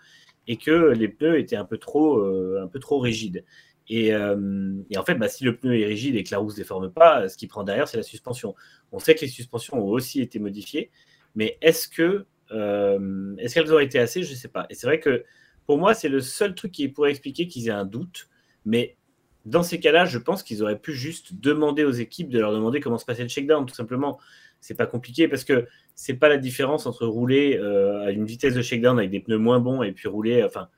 et 0.47 0.57
que 0.57 0.93
les 0.93 1.09
pneus 1.09 1.39
étaient 1.39 1.57
un 1.57 1.65
peu 1.65 1.79
trop, 1.79 2.19
euh, 2.19 2.63
un 2.63 2.69
peu 2.69 2.79
trop 2.79 3.01
rigides. 3.01 3.45
Et, 3.89 4.13
euh, 4.13 4.75
en 4.97 5.05
fait, 5.05 5.15
bah, 5.15 5.29
si 5.29 5.45
le 5.45 5.57
pneu 5.57 5.79
est 5.79 5.87
rigide 5.87 6.15
et 6.17 6.23
que 6.23 6.31
la 6.31 6.39
roue 6.39 6.47
ne 6.47 6.53
se 6.53 6.57
déforme 6.57 6.91
pas, 6.93 7.29
ce 7.29 7.37
qui 7.37 7.47
prend 7.47 7.65
derrière, 7.65 7.89
c'est 7.89 7.97
la 7.97 8.03
suspension. 8.03 8.55
On 8.93 8.99
sait 8.99 9.15
que 9.15 9.23
les 9.23 9.29
suspensions 9.29 9.79
ont 9.79 9.89
aussi 9.89 10.21
été 10.21 10.39
modifiées, 10.39 10.91
mais 11.35 11.59
est-ce 11.61 11.89
que 11.89 12.27
euh, 12.53 13.35
est-ce 13.39 13.55
qu'elles 13.55 13.73
auraient 13.73 13.85
été 13.85 13.99
assez? 13.99 14.23
Je 14.23 14.31
ne 14.31 14.37
sais 14.37 14.49
pas. 14.49 14.67
Et 14.71 14.75
c'est 14.75 14.87
vrai 14.87 15.01
que 15.01 15.25
pour 15.67 15.79
moi, 15.79 15.95
c'est 15.95 16.09
le 16.09 16.21
seul 16.21 16.55
truc 16.55 16.73
qui 16.73 16.89
pourrait 16.89 17.11
expliquer 17.11 17.47
qu'ils 17.47 17.69
aient 17.69 17.73
un 17.73 17.85
doute. 17.85 18.29
Mais 18.65 18.97
dans 19.45 19.63
ces 19.63 19.81
cas-là, 19.81 20.05
je 20.05 20.19
pense 20.19 20.43
qu'ils 20.43 20.63
auraient 20.63 20.79
pu 20.79 20.95
juste 20.95 21.35
demander 21.35 21.85
aux 21.85 21.93
équipes 21.93 22.31
de 22.31 22.39
leur 22.39 22.53
demander 22.53 22.81
comment 22.81 22.99
se 22.99 23.05
passait 23.05 23.23
le 23.23 23.29
shakedown, 23.29 23.67
tout 23.67 23.75
simplement. 23.75 24.19
C'est 24.61 24.77
pas 24.77 24.87
compliqué 24.87 25.29
parce 25.29 25.45
que 25.45 25.67
c'est 25.95 26.15
pas 26.15 26.29
la 26.29 26.37
différence 26.37 26.87
entre 26.87 27.07
rouler 27.07 27.57
euh, 27.59 28.07
à 28.07 28.11
une 28.11 28.25
vitesse 28.25 28.55
de 28.55 28.63
shakedown 28.63 28.99
avec 28.99 29.11
des 29.11 29.21
pneus 29.21 29.39
moins 29.39 29.61
bons 29.61 29.83
et 29.83 29.93
puis 29.93 30.09
rouler, 30.09 30.43
enfin, 30.43 30.69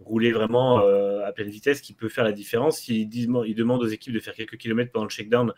rouler 0.00 0.32
vraiment 0.32 0.80
euh, 0.80 1.24
à 1.24 1.32
pleine 1.32 1.48
vitesse 1.48 1.80
qui 1.80 1.94
peut 1.94 2.08
faire 2.08 2.24
la 2.24 2.32
différence. 2.32 2.78
S'ils 2.78 3.14
ils 3.14 3.54
demandent 3.54 3.82
aux 3.82 3.88
équipes 3.88 4.12
de 4.12 4.20
faire 4.20 4.34
quelques 4.34 4.56
kilomètres 4.56 4.92
pendant 4.92 5.06
le 5.06 5.10
shakedown 5.10 5.52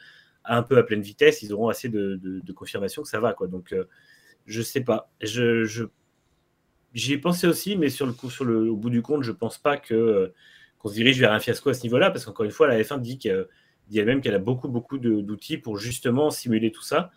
un 0.44 0.62
peu 0.62 0.78
à 0.78 0.82
pleine 0.82 1.00
vitesse, 1.00 1.42
ils 1.42 1.52
auront 1.52 1.68
assez 1.68 1.88
de, 1.88 2.42
confirmation 2.54 3.02
que 3.02 3.08
ça 3.08 3.20
va. 3.20 3.32
Quoi. 3.32 3.48
Donc, 3.48 3.74
je 4.46 4.62
sais 4.62 4.80
pas. 4.80 5.10
Je, 5.20 5.64
je... 5.64 5.84
J'y 6.94 7.12
ai 7.12 7.18
pensé 7.18 7.46
aussi, 7.46 7.76
mais 7.76 7.90
sur 7.90 8.06
le 8.06 8.12
coup, 8.12 8.30
sur 8.30 8.44
le, 8.44 8.70
au 8.70 8.76
bout 8.76 8.90
du 8.90 9.02
compte, 9.02 9.22
je 9.22 9.32
pense 9.32 9.58
pas 9.58 9.76
que 9.76 9.94
euh, 9.94 10.34
qu'on 10.78 10.88
se 10.88 10.94
dirige 10.94 11.20
vers 11.20 11.32
un 11.32 11.40
fiasco 11.40 11.68
à 11.68 11.74
ce 11.74 11.82
niveau-là, 11.82 12.10
parce 12.10 12.24
qu'encore 12.24 12.46
une 12.46 12.52
fois, 12.52 12.68
la 12.68 12.80
F1 12.80 13.00
dit 13.00 13.18
qu'elle 13.18 13.48
elle-même 13.94 14.20
qu'elle 14.22 14.34
a 14.34 14.38
beaucoup, 14.38 14.68
beaucoup 14.68 14.96
d'outils 14.98 15.58
pour 15.58 15.76
justement 15.76 16.30
simuler 16.30 16.70
tout 16.70 16.82
ça, 16.82 17.10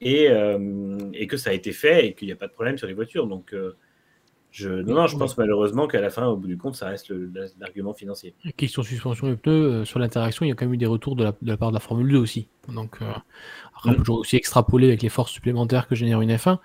et, 0.00 0.28
euh, 0.30 0.98
et, 1.12 1.26
que 1.26 1.36
ça 1.36 1.50
a 1.50 1.52
été 1.52 1.72
fait 1.72 2.06
et 2.06 2.14
qu'il 2.14 2.26
n'y 2.26 2.32
a 2.32 2.36
pas 2.36 2.48
de 2.48 2.52
problème 2.52 2.78
sur 2.78 2.86
les 2.86 2.94
voitures. 2.94 3.26
Donc, 3.26 3.52
euh, 3.52 3.76
non, 4.62 5.06
je 5.06 5.16
pense 5.16 5.36
malheureusement 5.36 5.86
qu'à 5.86 6.00
la 6.00 6.10
fin, 6.10 6.26
au 6.26 6.36
bout 6.36 6.48
du 6.48 6.56
compte, 6.56 6.74
ça 6.74 6.88
reste 6.88 7.12
l'argument 7.60 7.92
financier. 7.92 8.34
Question 8.56 8.82
suspension 8.82 9.28
et 9.28 9.36
pneus, 9.36 9.84
sur 9.84 9.98
l'interaction, 9.98 10.44
il 10.44 10.48
y 10.48 10.52
a 10.52 10.54
quand 10.54 10.64
même 10.64 10.74
eu 10.74 10.78
des 10.78 10.86
retours 10.86 11.14
de 11.14 11.22
la, 11.22 11.32
de 11.40 11.48
la 11.48 11.56
part 11.56 11.68
de 11.68 11.74
la 11.74 11.80
Formule 11.80 12.10
2 12.10 12.18
aussi. 12.18 12.48
Donc, 12.68 12.98
après, 13.80 13.98
on 13.98 14.02
peut 14.02 14.12
aussi 14.12 14.36
extrapoler 14.36 14.88
avec 14.88 15.02
les 15.02 15.08
forces 15.08 15.32
supplémentaires 15.32 15.88
que 15.88 15.94
génère 15.94 16.20
une 16.20 16.32
F1. 16.34 16.58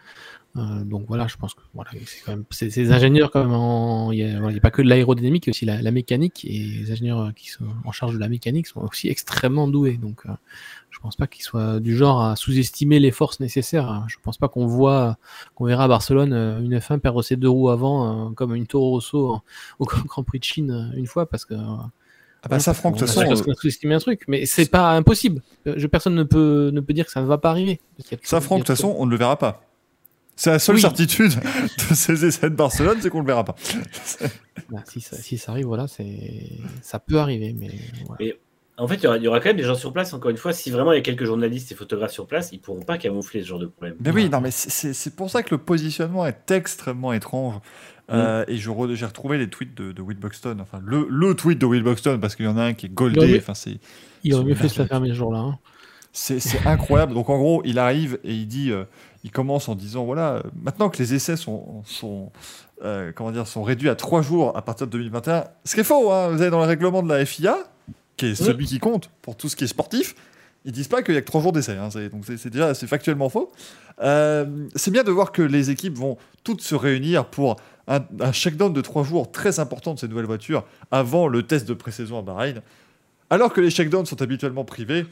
Euh, 0.57 0.83
donc 0.85 1.05
voilà, 1.07 1.27
je 1.27 1.35
pense 1.35 1.53
que 1.53 1.59
voilà, 1.73 1.91
c'est 2.05 2.21
quand 2.25 2.31
même 2.31 2.45
ces 2.49 2.91
ingénieurs 2.91 3.29
quand 3.29 3.43
même. 3.43 4.13
Il 4.13 4.25
n'y 4.25 4.57
a, 4.57 4.61
pas 4.61 4.71
que 4.71 4.81
de 4.81 4.87
l'aérodynamique, 4.87 5.45
il 5.45 5.49
y 5.49 5.51
a 5.51 5.53
aussi 5.53 5.65
la, 5.65 5.91
mécanique 5.91 6.45
et 6.45 6.59
les 6.59 6.91
ingénieurs 6.91 7.19
euh, 7.19 7.31
qui 7.31 7.49
sont 7.49 7.65
en 7.83 7.91
charge 7.91 8.13
de 8.13 8.19
la 8.19 8.29
mécanique 8.29 8.67
sont 8.67 8.81
aussi 8.81 9.09
extrêmement 9.09 9.67
doués. 9.67 9.97
Donc 9.97 10.21
euh, 10.25 10.31
je 10.91 10.99
pense 10.99 11.17
pas 11.17 11.27
qu'ils 11.27 11.43
soient 11.43 11.81
du 11.81 11.95
genre 11.95 12.21
à 12.21 12.35
sous-estimer 12.37 12.99
les 12.99 13.11
forces 13.11 13.41
nécessaires. 13.41 14.05
Je 14.07 14.15
pense 14.23 14.37
pas 14.37 14.47
qu'on 14.47 14.65
voit, 14.65 15.17
qu'on 15.55 15.65
verra 15.65 15.85
à 15.85 15.87
Barcelone 15.89 16.33
une 16.33 16.77
F1 16.77 16.99
perdre 16.99 17.21
ses 17.21 17.35
deux 17.35 17.49
roues 17.49 17.69
avant, 17.69 18.33
comme 18.33 18.55
une 18.55 18.65
Toro 18.65 18.91
Rosso 18.91 19.41
au 19.79 19.85
Grand 19.85 20.23
Prix 20.23 20.39
de 20.39 20.43
Chine 20.45 20.93
une 20.95 21.07
fois, 21.07 21.27
parce 21.27 21.43
que 21.43 21.55
ah 22.45 22.47
bah 22.47 22.59
ça, 22.59 22.75
Franck, 22.75 22.93
de 22.93 22.99
toute 22.99 23.07
façon. 23.07 23.25
On 23.27 23.51
a 23.51 23.55
sous-estimé 23.55 23.95
un 23.95 23.99
truc, 23.99 24.21
mais 24.27 24.45
c'est 24.45 24.69
pas 24.69 24.91
impossible. 24.91 25.41
Je, 25.65 25.87
personne 25.87 26.13
ne 26.13 26.23
peut, 26.23 26.69
ne 26.71 26.79
peut 26.79 26.93
dire 26.93 27.07
que 27.07 27.11
ça 27.11 27.21
ne 27.21 27.25
va 27.25 27.39
pas 27.39 27.49
arriver. 27.49 27.79
Ça, 28.21 28.39
Franck, 28.39 28.59
de 28.59 28.65
toute 28.65 28.75
façon, 28.75 28.95
on 28.99 29.07
ne 29.07 29.11
le 29.11 29.17
verra 29.17 29.39
pas. 29.39 29.63
C'est 30.35 30.51
la 30.51 30.59
seule 30.59 30.79
certitude 30.79 31.31
de 31.89 31.95
ces 31.95 32.23
essais 32.23 32.51
de 32.51 32.55
Barcelone, 32.55 32.97
c'est 33.01 33.09
qu'on 33.09 33.19
ne 33.19 33.23
le 33.23 33.27
verra 33.27 33.43
pas. 33.43 33.55
Bah, 34.69 34.79
si, 34.85 34.99
ça, 34.99 35.15
si, 35.15 35.37
ça, 35.37 35.51
arrive, 35.51 35.65
voilà, 35.65 35.85
ça 36.81 36.99
peut 36.99 37.19
arriver. 37.19 37.53
Mais, 37.53 38.35
en 38.77 38.87
fait, 38.87 38.95
il 38.95 39.03
y, 39.03 39.27
aura, 39.27 39.39
quand 39.39 39.49
même 39.49 39.57
des 39.57 39.63
gens 39.63 39.75
sur 39.75 39.93
place, 39.93 40.13
encore 40.13 40.31
une 40.31 40.37
fois. 40.37 40.53
Si 40.53 40.71
vraiment 40.71 40.91
il 40.91 40.95
y 40.95 40.99
a 40.99 41.03
quelques 41.03 41.25
journalistes 41.25 41.71
et 41.71 41.75
photographes 41.75 42.13
sur 42.13 42.25
place, 42.25 42.49
ils 42.51 42.57
ne 42.57 42.61
pourront 42.61 42.81
pas 42.81 42.97
camoufler 42.97 43.41
ce 43.41 43.47
genre 43.47 43.59
de 43.59 43.67
problème. 43.67 43.95
Mais 43.99 44.11
oui, 44.11 44.29
non, 44.29 44.41
mais 44.41 44.49
c'est 44.51 45.15
pour 45.15 45.29
ça 45.29 45.43
que 45.43 45.53
le 45.53 45.59
positionnement 45.59 46.25
est 46.25 46.51
extrêmement 46.51 47.13
étrange. 47.13 47.55
Euh, 48.11 48.43
mm. 48.43 48.51
et 48.51 48.57
j'ai 48.57 49.05
retrouvé 49.05 49.37
les 49.37 49.49
tweets 49.49 49.75
de, 49.75 50.01
Will 50.01 50.17
Buxton, 50.17 50.57
enfin 50.61 50.79
le, 50.83 51.07
le, 51.09 51.33
tweet 51.33 51.57
de 51.57 51.65
Will 51.65 51.83
Buxton, 51.83 52.19
parce 52.21 52.35
qu'il 52.35 52.45
y 52.45 52.47
en 52.47 52.57
a 52.57 52.63
un 52.63 52.73
qui 52.73 52.85
est 52.85 52.93
goldé. 52.93 53.37
Enfin, 53.39 53.55
c'est, 53.55 53.79
il 54.23 54.33
aurait 54.33 54.43
mieux 54.43 54.55
fait 54.55 54.67
de 54.67 54.69
se 54.69 54.81
la 54.81 54.87
fermer 54.87 55.09
ce 55.09 55.15
jour-là. 55.15 55.39
Hein. 55.39 55.59
C'est, 56.13 56.39
incroyable. 56.65 57.13
Donc 57.13 57.29
en 57.29 57.37
gros, 57.37 57.61
il 57.65 57.77
arrive 57.77 58.19
et 58.23 58.33
il 58.33 58.47
dit, 58.47 58.71
euh, 58.71 58.85
il 59.23 59.31
commence 59.31 59.67
en 59.67 59.75
disant 59.75 60.05
voilà, 60.05 60.43
maintenant 60.61 60.89
que 60.89 60.97
les 60.97 61.13
essais 61.13 61.35
sont, 61.35 61.83
sont 61.83 62.31
euh, 62.83 63.11
comment 63.13 63.31
dire, 63.31 63.47
sont 63.47 63.63
réduits 63.63 63.89
à 63.89 63.95
trois 63.95 64.21
jours 64.21 64.55
à 64.55 64.61
partir 64.61 64.87
de 64.87 64.91
2021, 64.91 65.45
ce 65.65 65.75
qui 65.75 65.81
est 65.81 65.83
faux. 65.83 66.11
Hein, 66.11 66.29
vous 66.29 66.41
avez 66.41 66.51
dans 66.51 66.59
le 66.59 66.67
règlement 66.67 67.03
de 67.03 67.09
la 67.09 67.25
FIA, 67.25 67.57
qui 68.17 68.27
est 68.27 68.35
celui 68.35 68.65
qui 68.65 68.79
compte 68.79 69.09
pour 69.21 69.35
tout 69.35 69.49
ce 69.49 69.55
qui 69.55 69.65
est 69.65 69.67
sportif, 69.67 70.15
ils 70.65 70.71
disent 70.71 70.87
pas 70.87 71.01
qu'il 71.03 71.13
y 71.13 71.17
a 71.17 71.21
que 71.21 71.25
trois 71.25 71.41
jours 71.41 71.51
d'essai. 71.51 71.77
Hein, 71.77 71.89
donc 72.11 72.25
c'est, 72.25 72.49
déjà 72.49 72.73
c'est 72.73 72.87
factuellement 72.87 73.29
faux. 73.29 73.51
c'est 73.99 74.91
bien 74.91 75.03
de 75.03 75.11
voir 75.11 75.31
que 75.31 75.41
les 75.41 75.69
équipes 75.69 75.97
vont 75.97 76.17
toutes 76.43 76.61
se 76.61 76.75
réunir 76.75 77.25
pour 77.25 77.55
un, 77.87 78.01
un 78.19 78.31
shakedown 78.31 78.73
de 78.73 78.81
trois 78.81 79.03
jours 79.03 79.31
très 79.31 79.59
important 79.59 79.93
de 79.93 79.99
ces 79.99 80.07
nouvelles 80.07 80.25
voitures 80.25 80.65
avant 80.91 81.27
le 81.27 81.43
test 81.43 81.67
de 81.67 81.73
pré-saison 81.73 82.19
à 82.19 82.21
Bahreïn. 82.21 82.61
Alors 83.29 83.53
que 83.53 83.61
les 83.61 83.69
shakedowns 83.69 84.05
sont 84.05 84.21
habituellement 84.21 84.65
privés, 84.65 85.05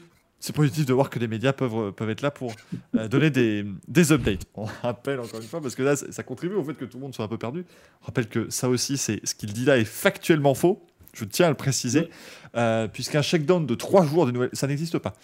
c'est 0.44 0.54
positif 0.54 0.84
de 0.84 0.92
voir 0.92 1.08
que 1.08 1.18
les 1.18 1.26
médias 1.26 1.54
peuvent, 1.54 1.92
peuvent 1.92 2.10
être 2.10 2.20
là 2.20 2.30
pour 2.30 2.52
euh, 2.96 3.08
donner 3.08 3.30
des, 3.30 3.64
des, 3.88 4.12
updates. 4.12 4.44
On 4.54 4.66
rappelle 4.82 5.18
encore 5.20 5.40
une 5.40 5.46
fois, 5.46 5.62
parce 5.62 5.74
que 5.74 5.82
là, 5.82 5.96
ça 5.96 6.22
contribue 6.22 6.54
au 6.54 6.62
fait 6.62 6.74
que 6.74 6.84
tout 6.84 6.98
le 6.98 7.02
monde 7.02 7.14
soit 7.14 7.24
un 7.24 7.28
peu 7.28 7.38
perdu. 7.38 7.64
On 8.02 8.06
rappelle 8.06 8.28
que 8.28 8.50
ça 8.50 8.68
aussi, 8.68 8.98
ce 8.98 9.34
qu'il 9.34 9.52
dit 9.54 9.64
là 9.64 9.78
est 9.78 9.86
factuellement 9.86 10.54
faux. 10.54 10.84
Je 11.14 11.24
tiens 11.24 11.46
à 11.46 11.50
le 11.50 11.54
préciser, 11.54 12.10
euh, 12.56 12.88
puisqu'un 12.88 13.22
shakedown 13.22 13.66
de 13.66 13.74
trois 13.74 14.04
jours 14.04 14.26
de 14.26 14.32
nouvelles, 14.32 14.50
ça 14.52 14.66
n'existe 14.66 14.98
pas. 14.98 15.14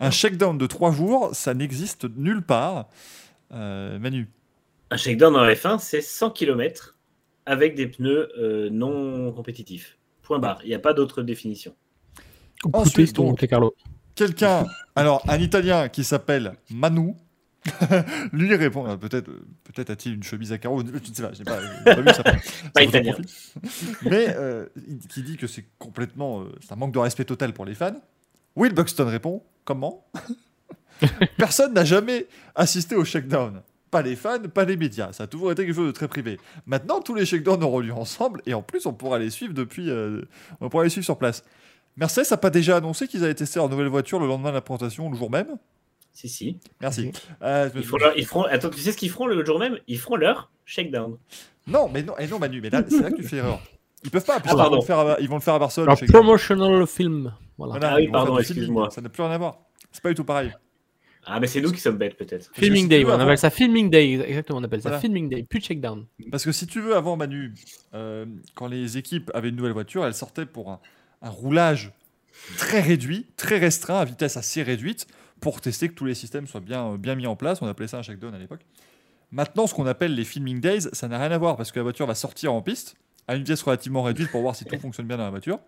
Un 0.00 0.10
shakedown 0.10 0.58
de 0.58 0.66
trois 0.66 0.92
jours, 0.92 1.30
ça 1.32 1.54
n'existe 1.54 2.06
nulle 2.16 2.42
part. 2.42 2.88
Euh, 3.52 3.98
Manu, 3.98 4.28
un 4.92 4.98
shakedown 4.98 5.32
dans 5.32 5.46
F1, 5.46 5.78
c'est 5.78 6.02
100 6.02 6.32
km 6.32 6.98
avec 7.46 7.74
des 7.74 7.86
pneus 7.86 8.30
euh, 8.38 8.68
non 8.70 9.32
compétitifs. 9.32 9.96
Point 10.20 10.38
barre. 10.38 10.60
Il 10.64 10.68
n'y 10.68 10.74
a 10.74 10.78
pas 10.78 10.92
d'autre 10.92 11.22
définition. 11.22 11.74
Ensuite, 12.74 13.16
donc, 13.16 13.42
quelqu'un, 14.14 14.66
alors 14.94 15.22
un 15.26 15.40
Italien 15.40 15.88
qui 15.88 16.04
s'appelle 16.04 16.52
Manu, 16.70 17.14
lui 18.32 18.54
répond, 18.54 18.88
euh, 18.88 18.96
peut-être 18.96 19.30
peut 19.64 19.84
a-t-il 19.86 20.16
une 20.16 20.22
chemise 20.22 20.52
à 20.52 20.58
carreaux, 20.58 20.82
je 20.84 20.92
ne 20.92 21.14
sais 21.14 21.22
pas, 21.22 21.32
je 21.32 21.38
n'ai 21.38 21.44
pas, 21.44 21.60
vu 22.00 22.08
ça. 22.08 22.22
pas 22.74 22.82
italien. 22.82 23.16
Mais 24.02 24.34
euh, 24.36 24.66
qui 25.08 25.22
dit 25.22 25.36
que 25.36 25.46
c'est 25.46 25.64
complètement, 25.78 26.44
c'est 26.60 26.72
un 26.72 26.76
manque 26.76 26.92
de 26.92 26.98
respect 26.98 27.24
total 27.24 27.52
pour 27.52 27.64
les 27.64 27.74
fans. 27.74 27.94
Will 28.56 28.74
Buxton 28.74 29.06
répond, 29.06 29.42
comment? 29.64 30.06
Personne 31.36 31.72
n'a 31.72 31.84
jamais 31.84 32.26
assisté 32.54 32.94
au 32.96 33.04
shakedown. 33.04 33.62
pas 33.90 34.02
les 34.02 34.16
fans, 34.16 34.42
pas 34.52 34.64
les 34.64 34.76
médias. 34.76 35.12
Ça 35.12 35.24
a 35.24 35.26
toujours 35.26 35.52
été 35.52 35.64
quelque 35.64 35.74
chose 35.74 35.86
de 35.86 35.92
très 35.92 36.08
privé. 36.08 36.38
Maintenant, 36.66 37.00
tous 37.00 37.14
les 37.14 37.26
shakedowns 37.26 37.62
auront 37.62 37.80
lieu 37.80 37.92
ensemble 37.92 38.42
et 38.46 38.54
en 38.54 38.62
plus, 38.62 38.86
on 38.86 38.92
pourra 38.92 39.18
les 39.18 39.30
suivre 39.30 39.54
depuis, 39.54 39.90
euh, 39.90 40.22
on 40.60 40.68
pourra 40.68 40.84
les 40.84 40.90
suivre 40.90 41.04
sur 41.04 41.18
place. 41.18 41.44
Mercedes 41.96 42.30
n'a 42.30 42.36
pas 42.36 42.50
déjà 42.50 42.76
annoncé 42.76 43.06
qu'ils 43.06 43.22
avaient 43.24 43.34
testé 43.34 43.58
leur 43.58 43.68
nouvelle 43.68 43.88
voiture 43.88 44.18
le 44.18 44.26
lendemain 44.26 44.50
de 44.50 44.54
la 44.54 44.62
présentation, 44.62 45.10
le 45.10 45.16
jour 45.16 45.30
même? 45.30 45.58
Si, 46.12 46.28
si. 46.28 46.58
Merci. 46.80 47.10
Euh, 47.42 47.70
Ils 47.74 47.82
feront 47.82 47.96
leur- 47.98 48.16
ils 48.18 48.26
feront... 48.26 48.42
Attends, 48.44 48.70
tu 48.70 48.80
sais 48.80 48.92
ce 48.92 48.96
qu'ils 48.98 49.10
feront 49.10 49.26
le 49.26 49.44
jour 49.44 49.58
même? 49.58 49.78
Ils 49.88 49.98
feront 49.98 50.16
leur 50.16 50.50
shakedown. 50.66 51.16
Non, 51.66 51.88
mais 51.92 52.02
non, 52.02 52.16
et 52.18 52.26
non, 52.26 52.38
Manu, 52.38 52.60
mais 52.60 52.70
là, 52.70 52.82
c'est 52.88 53.00
là 53.00 53.10
que 53.10 53.16
tu 53.16 53.22
fais 53.24 53.36
erreur. 53.36 53.60
Ils 54.04 54.10
peuvent 54.10 54.24
pas, 54.24 54.40
puisqu'ils 54.40 54.58
Ah, 54.58 54.62
pardon. 54.62 54.76
vont, 54.76 54.80
le 54.82 54.86
faire 54.86 54.98
à, 54.98 55.16
ils 55.20 55.28
vont 55.28 55.36
le 55.36 55.40
faire 55.40 55.54
à 55.54 55.58
Barcelone. 55.58 55.96
Shakedown. 55.96 56.12
promotional 56.22 56.86
film. 56.86 57.34
Voilà. 57.56 57.72
Voilà, 57.72 57.92
Ah 57.92 57.96
oui, 57.96 58.08
pardon, 58.08 58.38
excuse-moi. 58.38 58.90
Ça 58.90 59.00
n'a 59.00 59.08
plus 59.08 59.22
rien 59.22 59.32
à 59.32 59.38
voir. 59.38 59.58
C'est 59.90 60.02
pas 60.02 60.08
du 60.10 60.14
tout 60.16 60.24
pareil. 60.24 60.52
Ah, 61.24 61.38
mais 61.38 61.46
c'est 61.46 61.60
nous 61.60 61.70
qui 61.70 61.78
sommes 61.80 61.98
bêtes, 61.98 62.16
peut-être. 62.16 62.50
Filming 62.52 62.88
Day, 62.88 63.04
on 63.04 63.10
appelle 63.10 63.38
ça 63.38 63.48
Filming 63.50 63.88
Day, 63.90 64.14
exactement, 64.26 64.58
on 64.58 64.64
appelle 64.64 64.82
ça 64.82 64.88
Voilà. 64.88 65.00
Filming 65.00 65.28
Day, 65.28 65.44
plus 65.48 65.60
checkdown. 65.60 66.04
Parce 66.32 66.44
que 66.44 66.50
si 66.50 66.66
tu 66.66 66.80
veux, 66.80 66.96
avant 66.96 67.16
Manu, 67.16 67.54
euh, 67.94 68.26
quand 68.56 68.66
les 68.66 68.98
équipes 68.98 69.30
avaient 69.32 69.50
une 69.50 69.56
nouvelle 69.56 69.72
voiture, 69.72 70.04
elles 70.04 70.14
sortaient 70.14 70.46
pour 70.46 70.70
un, 70.72 70.80
un 71.22 71.30
roulage 71.30 71.92
très 72.58 72.80
réduit, 72.80 73.28
très 73.36 73.58
restreint, 73.58 74.00
à 74.00 74.04
vitesse 74.04 74.36
assez 74.36 74.64
réduite, 74.64 75.06
pour 75.42 75.60
tester 75.60 75.88
que 75.88 75.94
tous 75.94 76.04
les 76.06 76.14
systèmes 76.14 76.46
soient 76.46 76.60
bien, 76.60 76.92
euh, 76.92 76.96
bien 76.96 77.14
mis 77.16 77.26
en 77.26 77.36
place. 77.36 77.60
On 77.60 77.66
appelait 77.66 77.88
ça 77.88 77.98
un 77.98 78.02
shakedown 78.02 78.32
à 78.34 78.38
l'époque. 78.38 78.60
Maintenant, 79.32 79.66
ce 79.66 79.74
qu'on 79.74 79.86
appelle 79.86 80.14
les 80.14 80.24
filming 80.24 80.60
days, 80.60 80.82
ça 80.92 81.08
n'a 81.08 81.18
rien 81.18 81.30
à 81.32 81.38
voir 81.38 81.56
parce 81.56 81.72
que 81.72 81.78
la 81.78 81.82
voiture 81.82 82.06
va 82.06 82.14
sortir 82.14 82.52
en 82.54 82.62
piste 82.62 82.94
à 83.28 83.34
une 83.34 83.40
vitesse 83.40 83.62
relativement 83.62 84.02
réduite 84.02 84.30
pour 84.30 84.40
voir 84.40 84.54
si 84.56 84.64
tout 84.64 84.78
fonctionne 84.78 85.06
bien 85.06 85.16
dans 85.16 85.24
la 85.24 85.30
voiture. 85.30 85.58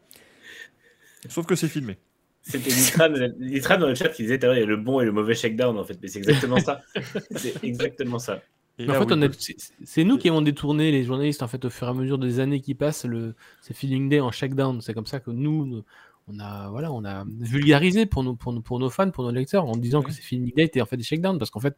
Sauf 1.29 1.45
que 1.47 1.55
c'est 1.55 1.69
filmé. 1.69 1.99
C'était 2.43 2.71
Nitran, 2.71 3.79
dans 3.79 3.89
le 3.89 3.95
chat 3.95 4.09
qui 4.11 4.23
disait 4.23 4.37
il 4.37 4.43
y 4.43 4.63
a 4.63 4.67
le 4.67 4.77
bon 4.77 5.01
et 5.01 5.05
le 5.07 5.13
mauvais 5.13 5.35
shakedown, 5.35 5.79
en 5.79 5.85
fait. 5.85 5.99
Mais 6.03 6.09
c'est 6.09 6.19
exactement 6.19 6.61
ça. 6.61 6.83
c'est 7.37 7.65
exactement 7.65 8.19
ça. 8.19 8.43
Et 8.79 8.87
Mais 8.87 8.93
là, 8.93 9.01
en 9.03 9.09
fait, 9.09 9.15
oui, 9.15 9.29
c'est- 9.39 9.57
c'est 9.85 10.05
nous 10.05 10.19
qui 10.19 10.29
avons 10.29 10.43
détourné 10.43 10.91
les 10.91 11.05
journalistes 11.05 11.43
en 11.43 11.49
fait 11.49 11.65
au 11.65 11.71
fur 11.71 11.87
et 11.87 11.91
à 11.91 11.95
mesure 11.95 12.19
des 12.19 12.41
années 12.41 12.61
qui 12.61 12.75
passent 12.75 13.05
le 13.05 13.35
ces 13.63 13.73
Feeling 13.73 14.09
Day 14.09 14.21
en 14.21 14.31
checkdown. 14.33 14.81
C'est 14.81 14.93
comme 14.95 15.07
ça 15.07 15.21
que 15.21 15.31
nous, 15.31 15.65
nous, 15.65 15.85
on 16.29 16.39
a 16.41 16.69
voilà, 16.71 16.91
on 16.93 17.05
a 17.05 17.25
vulgarisé 17.41 18.07
pour 18.07 18.23
nos 18.23 18.35
pour 18.35 18.53
nos, 18.53 18.61
pour 18.61 18.79
nos 18.79 18.91
fans, 18.91 19.11
pour 19.11 19.25
nos 19.25 19.31
lecteurs, 19.31 19.65
en 19.67 19.77
disant 19.77 20.03
que 20.03 20.09
Oui. 20.09 20.15
ces 20.15 20.23
Feeling 20.23 20.53
Day 20.55 20.65
étaient 20.65 20.81
en 20.81 20.87
fait 20.87 20.97
des 20.97 21.03
checkdowns 21.05 21.39
parce 21.39 21.51
qu'en 21.51 21.61
fait 21.61 21.77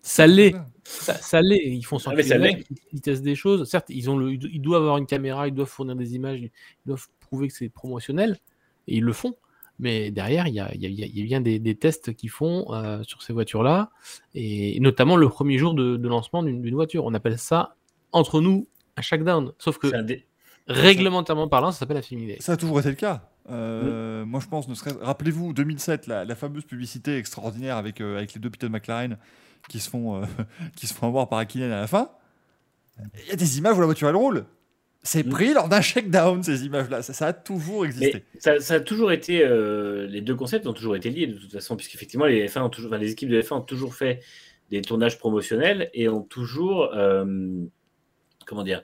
ça 0.00 0.26
l'est, 0.26 0.54
ça, 0.84 1.14
ça 1.14 1.42
l'est. 1.42 1.60
Ils 1.66 1.82
font 1.82 1.98
100 1.98 2.12
Ah, 2.12 2.20
ils, 2.20 2.64
ils 2.92 3.00
testent 3.00 3.22
des 3.22 3.34
choses. 3.34 3.68
Certes, 3.68 3.86
ils 3.90 4.08
ont 4.08 4.16
le, 4.16 4.32
ils 4.32 4.38
do- 4.38 4.48
ils 4.50 4.60
doivent 4.60 4.82
avoir 4.82 4.96
une 4.98 5.06
caméra, 5.06 5.48
ils 5.48 5.54
doivent 5.54 5.68
fournir 5.68 5.96
des 5.96 6.14
images, 6.14 6.40
ils 6.40 6.50
doivent 6.86 7.06
prouver 7.20 7.48
que 7.48 7.54
c'est 7.54 7.68
promotionnel 7.68 8.38
et 8.86 8.96
ils 8.96 9.02
le 9.04 9.12
font. 9.12 9.34
Mais 9.80 10.10
derrière, 10.10 10.46
il 10.48 10.54
y 10.54 10.60
a, 10.60 10.72
il 10.74 10.80
y 10.80 10.86
a- 10.86 10.88
y 10.88 11.02
a- 11.02 11.06
il 11.06 11.18
y 11.18 11.22
a 11.22 11.24
bien 11.24 11.40
des, 11.40 11.58
des 11.58 11.74
tests 11.74 12.14
qu'ils 12.14 12.30
font 12.30 12.72
euh, 12.72 13.02
sur 13.02 13.22
ces 13.22 13.32
voitures-là, 13.32 13.90
et 14.34 14.78
notamment 14.80 15.16
le 15.16 15.28
premier 15.28 15.58
jour 15.58 15.74
de, 15.74 15.96
de 15.96 16.08
lancement 16.08 16.42
d'une 16.42 16.74
voiture. 16.74 17.04
On 17.04 17.12
appelle 17.14 17.38
ça, 17.38 17.76
entre 18.12 18.40
nous, 18.40 18.66
un 18.96 19.02
shakedown. 19.02 19.52
Sauf 19.58 19.78
que 19.78 19.90
C'est 19.90 20.04
dé- 20.06 20.26
réglementairement 20.68 21.48
parlant, 21.48 21.72
ça 21.72 21.80
s'appelle 21.80 22.02
film 22.02 22.26
day. 22.26 22.36
Ça 22.40 22.52
a 22.52 22.56
toujours 22.56 22.78
été 22.80 22.90
le 22.90 22.94
cas. 22.94 23.28
Euh, 23.50 24.24
Moi, 24.24 24.40
je 24.40 24.46
pense, 24.46 24.68
ne 24.68 24.74
serait 24.74 24.92
rappelez-vous, 25.00 25.52
2007, 25.52 26.06
la, 26.06 26.24
la 26.24 26.34
fameuse 26.34 26.64
publicité 26.64 27.16
extraordinaire 27.16 27.76
avec, 27.76 28.00
euh, 28.00 28.18
avec 28.18 28.34
les 28.34 28.40
deux 28.40 28.50
pilotes 28.50 28.70
de 28.70 28.76
McLaren 28.76 29.16
qui 29.68 29.80
se 29.80 29.88
font, 29.90 30.16
euh, 30.22 30.26
qui 30.76 30.86
se 30.86 30.94
font 30.94 31.06
avoir 31.08 31.28
par 31.28 31.38
Hakkinen 31.38 31.72
à 31.72 31.80
la 31.80 31.86
fin. 31.86 32.10
Il 33.24 33.28
y 33.28 33.32
a 33.32 33.36
des 33.36 33.58
images 33.58 33.76
où 33.76 33.80
la 33.80 33.86
voiture 33.86 34.08
elle 34.08 34.16
roule. 34.16 34.44
C'est 35.04 35.24
Mm. 35.24 35.30
pris 35.30 35.54
lors 35.54 35.68
d'un 35.68 35.80
shakedown, 35.80 36.42
ces 36.42 36.66
images-là. 36.66 37.02
Ça, 37.02 37.12
ça 37.12 37.26
a 37.28 37.32
toujours 37.32 37.86
existé. 37.86 38.24
Ça, 38.40 38.58
ça 38.60 38.74
a 38.74 38.80
toujours 38.80 39.12
été. 39.12 39.42
euh, 39.44 40.06
les 40.08 40.20
deux 40.20 40.34
concepts 40.34 40.66
ont 40.66 40.72
toujours 40.72 40.96
été 40.96 41.08
liés, 41.08 41.28
de 41.28 41.38
toute 41.38 41.52
façon, 41.52 41.76
puisqu'effectivement, 41.76 42.26
les, 42.26 42.46
F1 42.48 42.62
ont 42.62 42.68
toujours, 42.68 42.90
enfin, 42.92 42.98
les 43.00 43.12
équipes 43.12 43.28
de 43.30 43.40
F1 43.40 43.54
ont 43.54 43.60
toujours 43.62 43.94
fait 43.94 44.20
des 44.70 44.82
tournages 44.82 45.16
promotionnels 45.18 45.88
et 45.94 46.08
ont 46.08 46.22
toujours. 46.22 46.90
euh, 46.94 47.24
comment 48.44 48.64
dire 48.64 48.82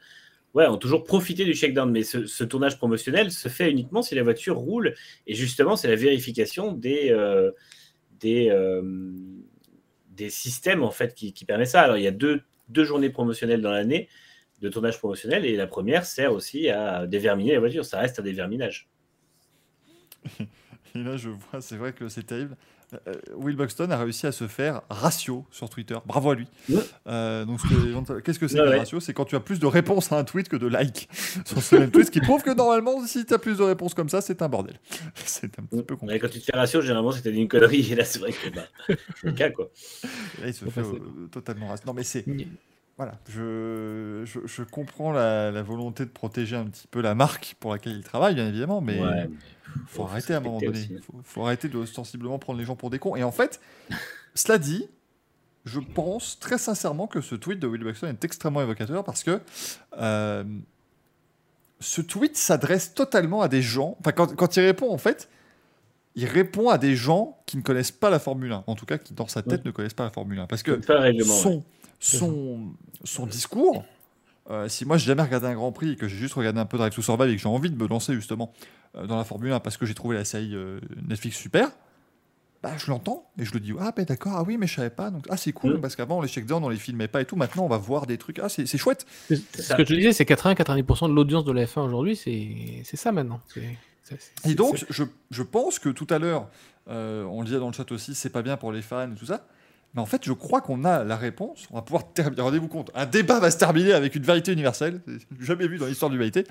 Ouais, 0.54 0.66
ont 0.66 0.78
toujours 0.78 1.02
profité 1.02 1.44
du 1.44 1.54
shakedown. 1.54 1.90
Mais 1.90 2.04
ce, 2.04 2.44
tournage 2.44 2.78
promotionnel 2.78 3.30
se 3.32 3.48
fait 3.48 3.70
uniquement 3.70 4.02
si 4.02 4.14
la 4.14 4.22
voiture 4.22 4.56
roule. 4.56 4.94
Et 5.26 5.34
justement, 5.34 5.76
c'est 5.76 5.88
la 5.88 5.96
vérification 5.96 6.72
des. 6.72 7.10
euh, 7.10 7.50
euh, 8.24 9.12
des 10.10 10.30
systèmes 10.30 10.82
en 10.82 10.90
fait 10.90 11.14
qui, 11.14 11.32
qui 11.32 11.44
permet 11.44 11.66
ça. 11.66 11.82
Alors 11.82 11.96
il 11.96 12.04
y 12.04 12.06
a 12.06 12.12
deux, 12.12 12.42
deux 12.68 12.84
journées 12.84 13.10
promotionnelles 13.10 13.60
dans 13.60 13.72
l'année 13.72 14.08
de 14.60 14.68
tournage 14.68 14.98
promotionnel 14.98 15.44
et 15.44 15.56
la 15.56 15.66
première 15.66 16.06
sert 16.06 16.32
aussi 16.32 16.70
à 16.70 17.06
déverminer 17.06 17.52
la 17.52 17.58
voiture. 17.58 17.84
Ça 17.84 17.98
reste 17.98 18.20
un 18.20 18.22
déverminage. 18.22 18.88
Et 20.96 21.02
là, 21.02 21.16
je 21.16 21.28
vois, 21.28 21.60
c'est 21.60 21.76
vrai 21.76 21.92
que 21.92 22.08
c'est 22.08 22.22
terrible. 22.22 22.56
Euh, 23.08 23.14
Will 23.34 23.56
Buxton 23.56 23.90
a 23.90 23.96
réussi 23.96 24.28
à 24.28 24.30
se 24.32 24.46
faire 24.46 24.82
ratio 24.88 25.44
sur 25.50 25.68
Twitter. 25.68 25.96
Bravo 26.06 26.30
à 26.30 26.34
lui. 26.36 26.46
Ouais. 26.68 26.76
Euh, 27.08 27.44
donc, 27.44 27.58
ce 27.60 27.66
que- 27.66 28.20
qu'est-ce 28.20 28.38
que 28.38 28.46
c'est 28.46 28.60
Ouais, 28.60 28.66
que 28.66 28.70
ouais. 28.70 28.78
ratio? 28.78 29.00
C'est 29.00 29.12
quand 29.12 29.24
tu 29.24 29.34
as 29.34 29.40
plus 29.40 29.58
de 29.58 29.66
réponses 29.66 30.12
à 30.12 30.18
un 30.18 30.22
tweet 30.22 30.48
que 30.48 30.54
de 30.54 30.68
likes 30.68 31.08
sur 31.44 31.60
ce 31.60 31.74
même 31.74 31.90
tweet, 31.90 32.06
ce 32.06 32.10
qui 32.12 32.20
prouve 32.20 32.42
que 32.44 32.54
normalement, 32.54 33.04
si 33.04 33.26
tu 33.26 33.34
as 33.34 33.38
plus 33.40 33.58
de 33.58 33.64
réponses 33.64 33.94
comme 33.94 34.08
ça, 34.08 34.20
c'est 34.20 34.40
un 34.42 34.48
bordel. 34.48 34.78
C'est 35.24 35.58
un 35.58 35.64
petit 35.64 35.82
peu 35.82 35.96
compliqué. 35.96 36.20
Quand 36.20 36.28
tu 36.30 36.38
te 36.38 36.44
fais 36.44 36.56
ratio, 36.56 36.80
généralement 36.80 37.10
c'était 37.10 37.32
une 37.32 37.48
connerie. 37.48 37.90
Et 37.90 37.96
là, 37.96 38.04
c'est 38.04 38.20
vrai 38.20 38.30
que 38.32 38.50
bah, 38.54 38.62
c'est 38.86 38.96
le 39.24 39.32
cas 39.32 39.50
quoi. 39.50 39.70
Là, 40.40 40.46
il 40.46 40.54
se 40.54 40.64
fait 40.66 40.80
euh, 40.80 41.26
totalement 41.32 41.68
ratio. 41.68 41.86
Non, 41.88 41.94
mais 41.94 42.04
c'est. 42.04 42.24
Voilà, 42.96 43.18
je, 43.28 44.22
je, 44.24 44.38
je 44.44 44.62
comprends 44.62 45.12
la, 45.12 45.50
la 45.50 45.62
volonté 45.62 46.04
de 46.04 46.10
protéger 46.10 46.54
un 46.54 46.66
petit 46.66 46.86
peu 46.86 47.00
la 47.00 47.16
marque 47.16 47.56
pour 47.58 47.72
laquelle 47.72 47.94
il 47.96 48.04
travaille, 48.04 48.34
bien 48.34 48.46
évidemment, 48.46 48.80
mais. 48.80 49.00
Ouais, 49.00 49.28
faut, 49.86 50.02
faut 50.02 50.04
arrêter 50.04 50.34
à 50.34 50.36
un 50.36 50.40
moment 50.40 50.60
donné. 50.60 50.70
aussi. 50.70 50.98
Faut, 51.02 51.20
faut 51.24 51.44
arrêter 51.44 51.68
de 51.68 51.84
sensiblement 51.86 52.38
prendre 52.38 52.58
les 52.58 52.64
gens 52.64 52.76
pour 52.76 52.90
des 52.90 53.00
cons. 53.00 53.16
Et 53.16 53.24
en 53.24 53.32
fait, 53.32 53.60
cela 54.36 54.58
dit, 54.58 54.86
je 55.64 55.80
pense 55.80 56.38
très 56.38 56.58
sincèrement 56.58 57.08
que 57.08 57.20
ce 57.20 57.34
tweet 57.34 57.58
de 57.58 57.66
Will 57.66 57.82
Buxton 57.82 58.06
est 58.08 58.24
extrêmement 58.24 58.62
évocateur 58.62 59.02
parce 59.02 59.24
que 59.24 59.40
euh, 59.98 60.44
ce 61.80 62.00
tweet 62.00 62.36
s'adresse 62.36 62.94
totalement 62.94 63.42
à 63.42 63.48
des 63.48 63.62
gens. 63.62 63.96
Enfin, 64.00 64.12
quand, 64.12 64.36
quand 64.36 64.56
il 64.56 64.60
répond, 64.60 64.92
en 64.92 64.98
fait, 64.98 65.28
il 66.14 66.26
répond 66.26 66.68
à 66.68 66.78
des 66.78 66.94
gens 66.94 67.38
qui 67.46 67.56
ne 67.56 67.62
connaissent 67.62 67.90
pas 67.90 68.10
la 68.10 68.20
Formule 68.20 68.52
1. 68.52 68.64
En 68.68 68.74
tout 68.76 68.86
cas, 68.86 68.98
qui 68.98 69.14
dans 69.14 69.26
sa 69.26 69.42
tête 69.42 69.64
ne 69.64 69.72
connaissent 69.72 69.94
pas 69.94 70.04
la 70.04 70.10
Formule 70.10 70.38
1. 70.38 70.46
Parce 70.46 70.62
que 70.62 70.70
ouais. 71.22 71.64
Son, 72.04 73.26
discours, 73.26 73.84
euh, 74.50 74.68
si 74.68 74.84
moi 74.84 74.96
j'ai 74.98 75.06
jamais 75.06 75.22
regardé 75.22 75.46
un 75.46 75.54
Grand 75.54 75.72
Prix 75.72 75.92
et 75.92 75.96
que 75.96 76.06
j'ai 76.08 76.16
juste 76.16 76.34
regardé 76.34 76.60
un 76.60 76.66
peu 76.66 76.76
Drive 76.76 76.94
to 76.94 77.02
Survive 77.02 77.30
et 77.30 77.36
que 77.36 77.40
j'ai 77.42 77.48
envie 77.48 77.70
de 77.70 77.76
me 77.82 77.88
lancer 77.88 78.14
justement 78.14 78.52
euh, 78.96 79.06
dans 79.06 79.16
la 79.16 79.24
Formule 79.24 79.52
1 79.52 79.60
parce 79.60 79.76
que 79.76 79.86
j'ai 79.86 79.94
trouvé 79.94 80.16
la 80.16 80.24
série 80.24 80.54
euh, 80.54 80.80
Netflix 81.08 81.36
super, 81.38 81.70
bah, 82.62 82.72
je 82.76 82.90
l'entends 82.90 83.30
et 83.38 83.44
je 83.44 83.52
le 83.52 83.60
dis 83.60 83.72
ah 83.78 83.92
ben 83.96 84.04
d'accord 84.04 84.34
ah 84.36 84.42
oui 84.42 84.56
mais 84.58 84.66
je 84.66 84.74
savais 84.74 84.90
pas 84.90 85.10
donc 85.10 85.26
ah 85.30 85.36
c'est 85.36 85.52
cool 85.52 85.76
Mm. 85.76 85.80
parce 85.80 85.96
qu'avant 85.96 86.20
les 86.22 86.28
shakedowns 86.28 86.62
on 86.64 86.68
les 86.68 86.76
filmait 86.76 87.08
pas 87.08 87.20
et 87.22 87.24
tout 87.24 87.36
maintenant 87.36 87.64
on 87.64 87.68
va 87.68 87.76
voir 87.78 88.06
des 88.06 88.16
trucs 88.18 88.38
ah 88.38 88.48
c'est 88.48 88.66
c'est 88.66 88.78
chouette 88.78 89.06
C'est- 89.28 89.36
Ce 89.62 89.74
que 89.74 89.84
je 89.84 89.94
disais, 89.94 90.12
c'est 90.12 90.24
80-90% 90.24 91.08
de 91.08 91.14
l'audience 91.14 91.44
de 91.44 91.52
la 91.52 91.64
F1 91.66 91.80
aujourd'hui, 91.86 92.16
c'est 92.16 92.82
c'est 92.84 92.96
ça 92.96 93.12
maintenant. 93.12 93.40
C'est- 93.52 93.60
c'est- 94.02 94.16
c'est- 94.42 94.50
et 94.50 94.54
donc 94.54 94.84
je, 94.90 95.04
je 95.30 95.42
pense 95.42 95.78
que 95.78 95.88
tout 95.88 96.06
à 96.10 96.18
l'heure 96.18 96.48
on 96.86 97.40
le 97.40 97.46
disait 97.46 97.58
dans 97.58 97.68
le 97.68 97.72
chat 97.72 97.90
aussi 97.92 98.14
c'est 98.14 98.28
pas 98.30 98.42
bien 98.42 98.56
pour 98.58 98.72
les 98.72 98.82
fans 98.82 99.10
et 99.10 99.14
tout 99.14 99.24
ça 99.26 99.46
mais 99.94 100.00
en 100.02 100.06
fait 100.06 100.24
je 100.24 100.32
crois 100.32 100.60
qu'on 100.60 100.84
a 100.84 101.04
la 101.04 101.16
réponse 101.16 101.66
on 101.70 101.76
va 101.76 101.82
pouvoir 101.82 102.12
terminer 102.14 102.42
rendez-vous 102.42 102.68
compte 102.68 102.90
un 102.94 103.06
débat 103.06 103.40
va 103.40 103.50
se 103.50 103.58
terminer 103.58 103.92
avec 103.92 104.14
une 104.14 104.22
vérité 104.24 104.52
universelle 104.52 105.00
jamais 105.40 105.66
vu 105.68 105.78
dans 105.78 105.86
l'histoire 105.86 106.10
de 106.10 106.14
l'humanité 106.16 106.44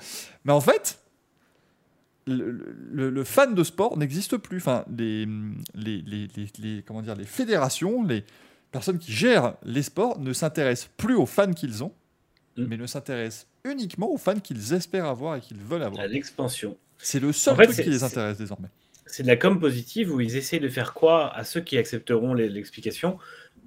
mais 0.45 0.53
en 0.53 0.61
fait 0.61 0.99
le, 2.25 2.51
le- 2.91 3.09
le 3.09 3.23
fan 3.25 3.53
de 3.53 3.63
sport 3.65 3.97
n'existe 3.97 4.37
plus. 4.37 4.57
Enfin, 4.59 4.85
les, 4.97 5.27
les, 5.75 6.27
les, 6.57 6.81
comment 6.87 7.01
dire, 7.01 7.15
les 7.15 7.25
fédérations, 7.25 8.01
les 8.01 8.23
personnes 8.71 8.97
qui 8.97 9.11
gèrent 9.11 9.55
les 9.65 9.83
sports 9.83 10.17
ne 10.21 10.31
s'intéressent 10.31 10.89
plus 10.95 11.15
aux 11.15 11.25
fans 11.25 11.51
qu'ils 11.51 11.83
ont, 11.83 11.91
Mm. 12.55 12.65
mais 12.69 12.77
ne 12.77 12.85
s'intéressent 12.85 13.47
uniquement 13.65 14.09
aux 14.11 14.17
fans 14.17 14.39
qu'ils 14.39 14.73
espèrent 14.73 15.07
avoir 15.07 15.35
et 15.35 15.41
qu'ils 15.41 15.57
veulent 15.57 15.81
avoir. 15.83 16.01
À 16.03 16.07
l'expansion. 16.07 16.77
C'est 16.99 17.19
le 17.19 17.33
seul 17.33 17.55
En 17.55 17.57
fait, 17.57 17.65
truc 17.65 17.83
qui 17.83 17.89
les 17.89 18.03
intéresse 18.03 18.37
désormais. 18.37 18.67
C'est 19.05 19.23
de 19.23 19.27
la 19.27 19.35
com 19.35 19.59
positive 19.59 20.13
où 20.13 20.21
ils 20.21 20.35
essaient 20.37 20.59
de 20.59 20.69
faire 20.69 20.93
croire 20.93 21.37
à 21.37 21.43
ceux 21.43 21.61
qui 21.61 21.77
accepteront 21.77 22.33
l'explication 22.33 23.17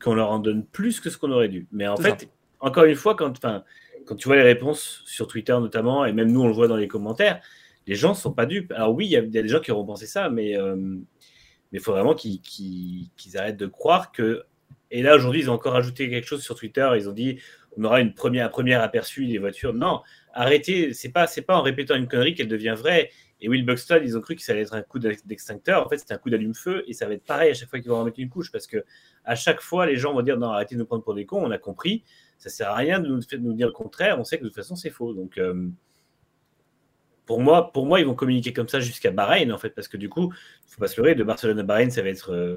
qu'on 0.03 0.15
leur 0.15 0.31
en 0.31 0.39
donne 0.39 0.65
plus 0.65 1.01
que 1.01 1.11
ce 1.11 1.19
qu'on 1.19 1.31
aurait 1.31 1.49
dû. 1.49 1.67
Mais 1.73 1.87
en 1.87 1.97
fait, 1.97 2.29
encore 2.61 2.85
une 2.85 2.97
fois, 2.97 3.15
quand, 3.15 3.41
quand 4.05 4.17
tu 4.17 4.29
vois 4.29 4.37
les 4.37 4.43
réponses 4.43 5.03
sur 5.07 5.27
Twitter 5.27 5.53
notamment, 5.53 6.05
et 6.05 6.13
même 6.13 6.31
nous 6.33 6.43
on 6.43 6.49
le 6.49 6.55
voit 6.55 6.69
dans 6.69 6.77
les 6.77 6.89
commentaires, 6.89 7.41
les 7.87 7.95
gens 7.95 8.15
sont 8.15 8.33
pas 8.33 8.47
dupes. 8.47 8.73
Alors 8.73 8.95
oui, 8.95 9.07
il 9.07 9.11
y, 9.11 9.17
a 9.17 9.21
il 9.21 9.33
y 9.33 9.39
a 9.39 9.43
des 9.43 9.49
gens 9.49 9.61
qui 9.61 9.71
auront 9.71 9.87
pensé 9.87 10.07
ça, 10.07 10.29
mais 10.29 10.57
euh, 10.59 10.97
il 11.73 11.81
faut 11.81 11.93
vraiment 11.93 12.15
qu'ils 12.15 13.11
arrêtent 13.35 13.57
de 13.57 13.67
croire 13.67 14.13
que. 14.13 14.45
Et 14.91 15.03
là 15.03 15.17
aujourd'hui, 15.17 15.41
ils 15.43 15.51
ont 15.51 15.55
encore 15.55 15.77
ajouté 15.77 16.09
quelque 16.09 16.27
chose 16.27 16.43
sur 16.43 16.55
Twitter. 16.55 16.89
Ils 16.97 17.09
ont 17.09 17.13
dit 17.13 17.39
on 17.77 17.85
aura 17.85 18.01
une 18.01 18.15
première, 18.15 18.47
un 18.47 18.49
premier 18.49 18.75
aperçu 18.75 19.27
des 19.27 19.39
voitures. 19.39 19.75
Non, 19.75 20.01
arrêtez. 20.33 20.95
C'est 20.95 21.11
pas, 21.11 21.27
c'est 21.27 21.43
pas 21.43 21.57
en 21.57 21.63
répétant 21.63 21.95
une 21.95 22.09
connerie 22.09 22.35
qu'elle 22.35 22.49
devient 22.49 22.75
vraie. 22.77 23.11
Et 23.47 23.49
Will 23.49 23.65
Buxton, 23.65 24.01
ils 24.03 24.19
ont 24.19 24.21
cru 24.21 24.35
que 24.35 24.43
ça 24.43 24.51
allait 24.51 24.63
être 24.63 24.75
un 24.75 24.83
coup 24.83 24.99
d'extincteur. 24.99 25.87
En 25.87 25.89
fait, 25.89 25.99
c'était 25.99 26.15
un 26.15 26.19
coup 26.19 26.31
d'allume-feu 26.31 26.83
et 26.89 26.93
ça 26.95 27.07
va 27.07 27.15
être 27.15 27.25
pareil 27.25 27.53
à 27.53 27.55
chaque 27.55 27.69
fois 27.69 27.79
qu'ils 27.79 27.93
vont 27.93 28.01
remettre 28.01 28.19
une 28.19 28.29
couche 28.29 28.51
parce 28.51 28.67
que 28.67 28.85
à 29.25 29.37
chaque 29.37 29.61
fois, 29.61 29.87
les 29.87 29.95
gens 29.95 30.13
vont 30.13 30.23
dire 30.23 30.37
non, 30.37 30.49
arrêtez 30.49 30.75
de 30.75 30.81
nous 30.81 30.85
prendre 30.85 31.05
pour 31.05 31.15
des 31.15 31.27
cons. 31.27 31.47
On 31.47 31.53
a 31.53 31.59
compris. 31.59 32.03
Ça 32.39 32.51
sert 32.51 32.69
à 32.69 32.75
rien 32.75 32.99
de 32.99 33.07
nous, 33.07 33.21
nous 33.39 33.53
dire 33.53 33.69
le 33.69 33.73
contraire. 33.73 34.19
On 34.19 34.25
sait 34.25 34.39
que 34.39 34.43
de 34.43 34.49
toute 34.49 34.57
façon, 34.57 34.75
c'est 34.75 34.91
faux. 34.91 35.15
Donc, 35.15 35.39
euh, 35.39 35.69
pour 37.25 37.41
moi, 37.41 37.73
pour 37.73 37.87
moi, 37.87 38.01
ils 38.01 38.07
vont 38.07 38.17
communiquer 38.17 38.53
comme 38.53 38.69
ça 38.69 38.81
jusqu'à 38.81 39.13
Bahreïn 39.13 39.53
en 39.53 39.59
fait, 39.59 39.71
parce 39.71 39.87
que 39.87 39.97
du 39.97 40.09
coup, 40.09 40.33
il 40.67 40.73
faut 40.73 40.81
pas 40.81 40.89
se 40.89 41.01
leurrer. 41.01 41.15
De 41.15 41.23
Barcelone 41.23 41.61
à 41.61 41.63
Bahreïn, 41.63 41.91
ça 41.91 42.03
va 42.03 42.09
être, 42.09 42.33
euh, 42.33 42.57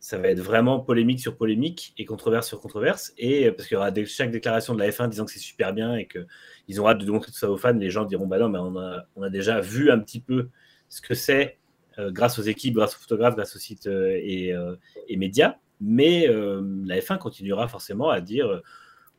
ça 0.00 0.16
va 0.16 0.28
être 0.28 0.40
vraiment 0.40 0.80
polémique 0.80 1.20
sur 1.20 1.36
polémique 1.36 1.92
et 1.98 2.06
controverse 2.06 2.48
sur 2.48 2.60
controverse. 2.60 3.12
Et 3.18 3.50
parce 3.52 3.68
qu'il 3.68 3.74
y 3.74 3.78
aura 3.78 3.92
chaque 4.06 4.30
déclaration 4.30 4.74
de 4.74 4.80
la 4.80 4.90
F1 4.90 5.10
disant 5.10 5.26
que 5.26 5.30
c'est 5.30 5.38
super 5.38 5.74
bien 5.74 5.94
et 5.94 6.08
qu'ils 6.08 6.80
ont 6.80 6.88
hâte 6.88 7.04
de 7.04 7.10
montrer 7.10 7.30
tout 7.30 7.38
ça 7.38 7.50
aux 7.50 7.58
fans, 7.58 7.74
les 7.74 7.90
gens 7.90 8.06
diront 8.06 8.26
Bah 8.26 8.38
non, 8.38 8.48
mais 8.48 8.58
on 8.58 8.78
a, 8.78 9.04
on 9.14 9.22
a 9.22 9.28
déjà 9.28 9.60
vu 9.60 9.90
un 9.90 9.98
petit 9.98 10.20
peu 10.20 10.48
ce 10.88 11.02
que 11.02 11.14
c'est 11.14 11.58
euh, 11.98 12.10
grâce 12.10 12.38
aux 12.38 12.42
équipes, 12.42 12.74
grâce 12.74 12.96
aux 12.96 12.98
photographes, 12.98 13.36
grâce 13.36 13.54
aux 13.54 13.58
sites 13.58 13.86
euh, 13.86 14.18
et, 14.22 14.54
euh, 14.54 14.74
et, 15.06 15.18
médias. 15.18 15.56
Mais 15.82 16.26
la 16.28 16.98
F1 16.98 17.18
continuera 17.18 17.66
forcément 17.66 18.10
à 18.10 18.20
dire 18.20 18.60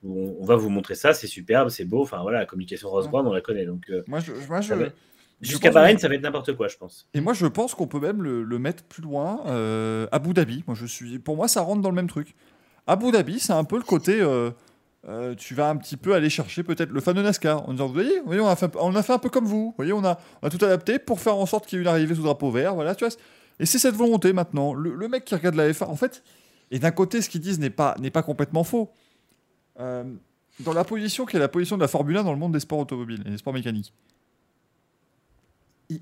on, 0.04 0.46
va 0.46 0.56
vous 0.56 0.70
montrer 0.70 0.94
ça, 0.94 1.12
c'est 1.14 1.26
superbe, 1.26 1.70
c'est 1.70 1.86
beau. 1.86 2.04
Enfin 2.04 2.22
voilà, 2.22 2.40
la 2.40 2.46
communication 2.46 2.90
Rose 2.90 3.08
Brown, 3.08 3.26
on 3.26 3.34
la 3.34 3.42
connaît. 3.42 3.66
Donc, 3.66 3.92
moi, 4.06 4.20
je, 4.20 4.32
moi, 4.48 4.62
je, 4.62 4.74
Jusqu'à 5.42 5.72
Bahreïn, 5.72 5.98
ça 5.98 6.08
va 6.08 6.16
être 6.16 6.22
n'importe 6.22 6.56
quoi, 6.56 6.68
je 6.68 6.78
pense. 6.78 7.08
Et 7.14 7.22
moi, 7.22 7.34
je 7.34 7.48
pense 7.48 7.74
qu'on 7.74 7.88
peut 7.88 8.00
même 8.00 8.22
le, 8.22 8.60
mettre 8.60 8.84
plus 8.84 9.02
loin. 9.02 9.42
Euh, 9.48 10.08
Abu 10.12 10.34
Dhabi, 10.34 10.64
moi, 10.68 10.76
je 10.76 10.86
suis. 10.86 11.18
Pour 11.20 11.36
moi, 11.36 11.48
ça 11.48 11.62
rentre 11.62 11.82
dans 11.82 11.90
le 11.90 11.96
même 11.96 12.08
truc. 12.08 12.36
Abu 12.86 13.12
Dhabi, 13.12 13.40
c'est 13.40 13.54
un 13.54 13.64
peu 13.64 13.78
le 13.78 13.84
côté. 13.84 14.22
Euh, 14.22 14.52
euh, 15.08 15.34
tu 15.34 15.56
vas 15.56 15.70
un 15.70 15.78
petit 15.78 15.98
peu 15.98 16.14
aller 16.14 16.30
chercher 16.30 16.62
peut-être 16.62 16.92
le 16.92 17.02
fan 17.02 17.16
de 17.16 17.24
NASCAR 17.24 17.68
en 17.68 17.72
disant 17.72 17.88
vous 17.88 17.94
voyez, 17.94 18.22
on, 18.24 18.48
a 18.48 18.56
fait, 18.56 18.72
on 18.80 18.96
a 18.96 19.02
fait 19.02 19.14
un 19.14 19.18
peu 19.18 19.30
comme 19.30 19.46
vous, 19.46 19.70
vous 19.70 19.74
voyez, 19.76 19.94
on 19.94 20.06
a, 20.06 20.20
on 20.44 20.48
a 20.48 20.52
tout 20.52 20.64
adapté 20.64 21.00
pour 21.00 21.20
faire 21.20 21.36
en 21.36 21.48
sorte 21.48 21.66
qu'il 21.66 21.78
y 21.78 21.80
ait 21.80 21.82
une 21.82 21.88
arrivée 21.88 22.14
sous 22.14 22.22
drapeau 22.22 22.52
vert, 22.52 22.76
voilà, 22.76 22.94
tu 22.94 23.04
vois. 23.04 23.14
Et 23.60 23.66
c'est 23.66 23.80
cette 23.80 23.96
volonté 23.96 24.32
maintenant. 24.32 24.76
Le, 24.76 25.08
mec 25.08 25.26
qui 25.26 25.34
regarde 25.34 25.56
la 25.56 25.72
F1, 25.72 25.86
en 25.86 25.96
fait, 25.96 26.24
et 26.70 26.78
d'un 26.78 26.92
côté, 26.92 27.20
ce 27.24 27.30
qu'ils 27.32 27.42
disent 27.42 27.60
n'est 27.60 27.72
pas, 27.72 27.96
n'est 28.00 28.12
pas 28.12 28.22
complètement 28.22 28.64
faux. 28.64 28.92
dans 29.80 30.74
la 30.74 30.84
position 30.84 31.26
qui 31.26 31.36
est 31.36 31.40
la 31.40 31.48
position 31.48 31.78
de 31.78 31.82
la 31.82 31.88
Formule 31.88 32.18
1 32.18 32.24
dans 32.24 32.34
le 32.34 32.38
monde 32.38 32.54
des 32.54 32.60
sports 32.60 32.80
automobiles 32.80 33.24
et 33.26 33.32
des 33.32 33.38
sports 33.38 33.54
mécaniques 33.54 33.92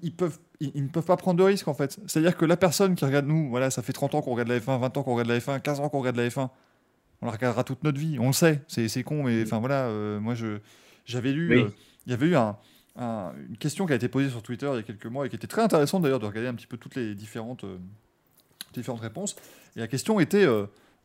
ils, 0.02 0.14
peuvent, 0.14 0.40
ils, 0.60 0.84
ne 0.84 0.90
peuvent 0.90 1.06
pas 1.06 1.18
prendre 1.18 1.38
de 1.38 1.44
risques 1.44 1.68
en 1.68 1.74
fait. 1.74 2.00
C'est-à-dire 2.08 2.38
que 2.38 2.46
la 2.46 2.58
personne 2.58 2.96
qui 2.96 3.06
regarde 3.06 3.26
nous, 3.26 3.50
voilà, 3.50 3.70
ça 3.72 3.82
fait 3.82 3.94
30 3.94 4.16
ans 4.16 4.22
qu'on 4.22 4.32
regarde 4.32 4.50
la 4.50 4.60
F1, 4.60 4.80
20 4.80 4.98
ans 4.98 5.04
qu'on 5.04 5.14
regarde 5.14 5.30
la 5.30 5.40
F1, 5.40 5.62
15 5.62 5.80
ans 5.80 5.90
qu'on 5.90 6.00
regarde 6.00 6.18
la 6.18 6.28
F1, 6.28 6.50
on 7.22 7.26
la 7.26 7.32
regardera 7.32 7.64
toute 7.64 7.84
notre 7.84 8.00
vie, 8.00 8.18
on 8.20 8.28
le 8.28 8.34
sait, 8.34 8.64
c'est 8.68 9.04
con, 9.04 9.24
mais 9.24 9.44
enfin 9.44 9.60
voilà, 9.60 9.88
euh, 9.88 10.20
moi 10.20 10.36
je 10.36 10.60
j'avais 11.06 11.32
lu, 11.32 11.58
euh, 11.58 11.70
il 12.06 12.12
y 12.12 12.14
avait 12.14 12.28
eu 12.28 12.36
un, 12.36 12.58
une 12.98 13.58
question 13.58 13.86
qui 13.86 13.94
a 13.94 13.96
été 13.96 14.08
posée 14.08 14.30
sur 14.30 14.44
Twitter 14.44 14.70
il 14.72 14.76
y 14.76 14.80
a 14.80 14.84
quelques 14.84 15.06
mois 15.06 15.26
et 15.26 15.30
qui 15.30 15.36
était 15.36 15.48
très 15.48 15.62
intéressante 15.62 16.04
d'ailleurs 16.04 16.20
de 16.20 16.26
regarder 16.26 16.50
un 16.50 16.54
petit 16.54 16.68
peu 16.68 16.78
toutes 16.78 16.96
les 16.96 17.16
différentes, 17.16 17.64
euh, 17.64 17.78
différentes 18.74 19.02
réponses. 19.02 19.36
Et 19.76 19.80
la 19.80 19.88
question 19.88 20.20
était, 20.20 20.46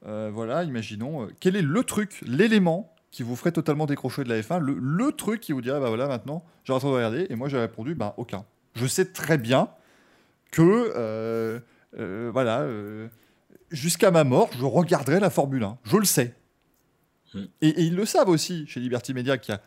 voilà, 0.02 0.64
imaginons, 0.64 1.28
quel 1.40 1.56
est 1.56 1.62
le 1.62 1.84
truc, 1.84 2.22
l'élément 2.26 2.94
qui 3.10 3.22
vous 3.22 3.36
ferait 3.36 3.52
totalement 3.52 3.86
décrocher 3.86 4.24
de 4.24 4.28
la 4.28 4.40
F1, 4.40 4.58
le, 4.58 4.76
le 4.78 5.12
truc 5.12 5.40
qui 5.40 5.52
vous 5.52 5.60
dirait, 5.60 5.78
bah 5.78 5.88
voilà, 5.88 6.08
maintenant, 6.08 6.44
j'arrête 6.64 6.82
de 6.82 6.88
regarder, 6.88 7.26
et 7.30 7.36
moi 7.36 7.48
j'ai 7.48 7.58
répondu, 7.58 7.94
bah 7.94 8.14
aucun 8.16 8.44
je 8.74 8.86
sais 8.86 9.06
très 9.06 9.38
bien 9.38 9.68
que, 10.50 10.92
euh, 10.96 11.60
euh, 11.98 12.30
voilà, 12.32 12.60
euh, 12.60 13.08
jusqu'à 13.70 14.10
ma 14.10 14.24
mort, 14.24 14.50
je 14.56 14.64
regarderai 14.64 15.20
la 15.20 15.30
Formule 15.30 15.64
1. 15.64 15.78
Je 15.84 15.96
le 15.96 16.04
sais. 16.04 16.34
Hmm. 17.34 17.44
Et, 17.60 17.82
ils 17.82 17.94
le 17.94 18.04
savent 18.06 18.28
aussi 18.28 18.66
chez 18.66 18.80
Liberty 18.80 19.14
Media 19.14 19.38
qu'il 19.38 19.54
y 19.54 19.56
a 19.56 19.60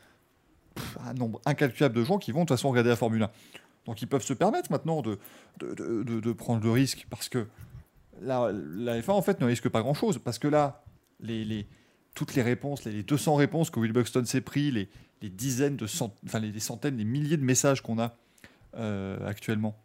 un 1.09 1.13
nombre 1.13 1.41
incalculable 1.45 1.95
de 1.95 2.03
gens 2.03 2.17
qui 2.17 2.31
vont 2.31 2.41
de 2.41 2.45
toute 2.45 2.57
façon 2.57 2.69
regarder 2.69 2.89
la 2.89 2.95
Formule 2.95 3.23
1. 3.23 3.31
Donc 3.85 4.01
ils 4.01 4.07
peuvent 4.07 4.23
se 4.23 4.33
permettre 4.33 4.71
maintenant 4.71 5.01
de, 5.01 5.17
de, 5.59 6.31
prendre 6.33 6.63
le 6.63 6.71
risque 6.71 7.07
parce 7.09 7.29
que 7.29 7.47
la, 8.21 8.51
la, 8.51 8.99
F1 8.99 9.11
en 9.11 9.21
fait 9.21 9.39
ne 9.39 9.45
risque 9.45 9.69
pas 9.69 9.81
grand-chose. 9.81 10.19
Parce 10.19 10.39
que 10.39 10.47
là, 10.49 10.83
les, 11.21 11.45
les, 11.45 11.67
toutes 12.13 12.35
les 12.35 12.41
réponses, 12.41 12.83
les 12.83 13.03
200 13.03 13.35
réponses 13.35 13.69
que 13.69 13.79
Will 13.79 13.93
Buxton 13.93 14.25
s'est 14.25 14.41
pris, 14.41 14.71
les, 14.71 14.89
les 15.21 15.29
dizaines 15.29 15.77
de 15.77 15.87
cent, 15.87 16.13
enfin, 16.25 16.39
les 16.39 16.59
centaines, 16.59 16.97
les 16.97 17.05
milliers 17.05 17.37
de 17.37 17.43
messages 17.43 17.81
qu'on 17.81 17.99
a 17.99 18.15
euh, 18.77 19.17
actuellement 19.27 19.75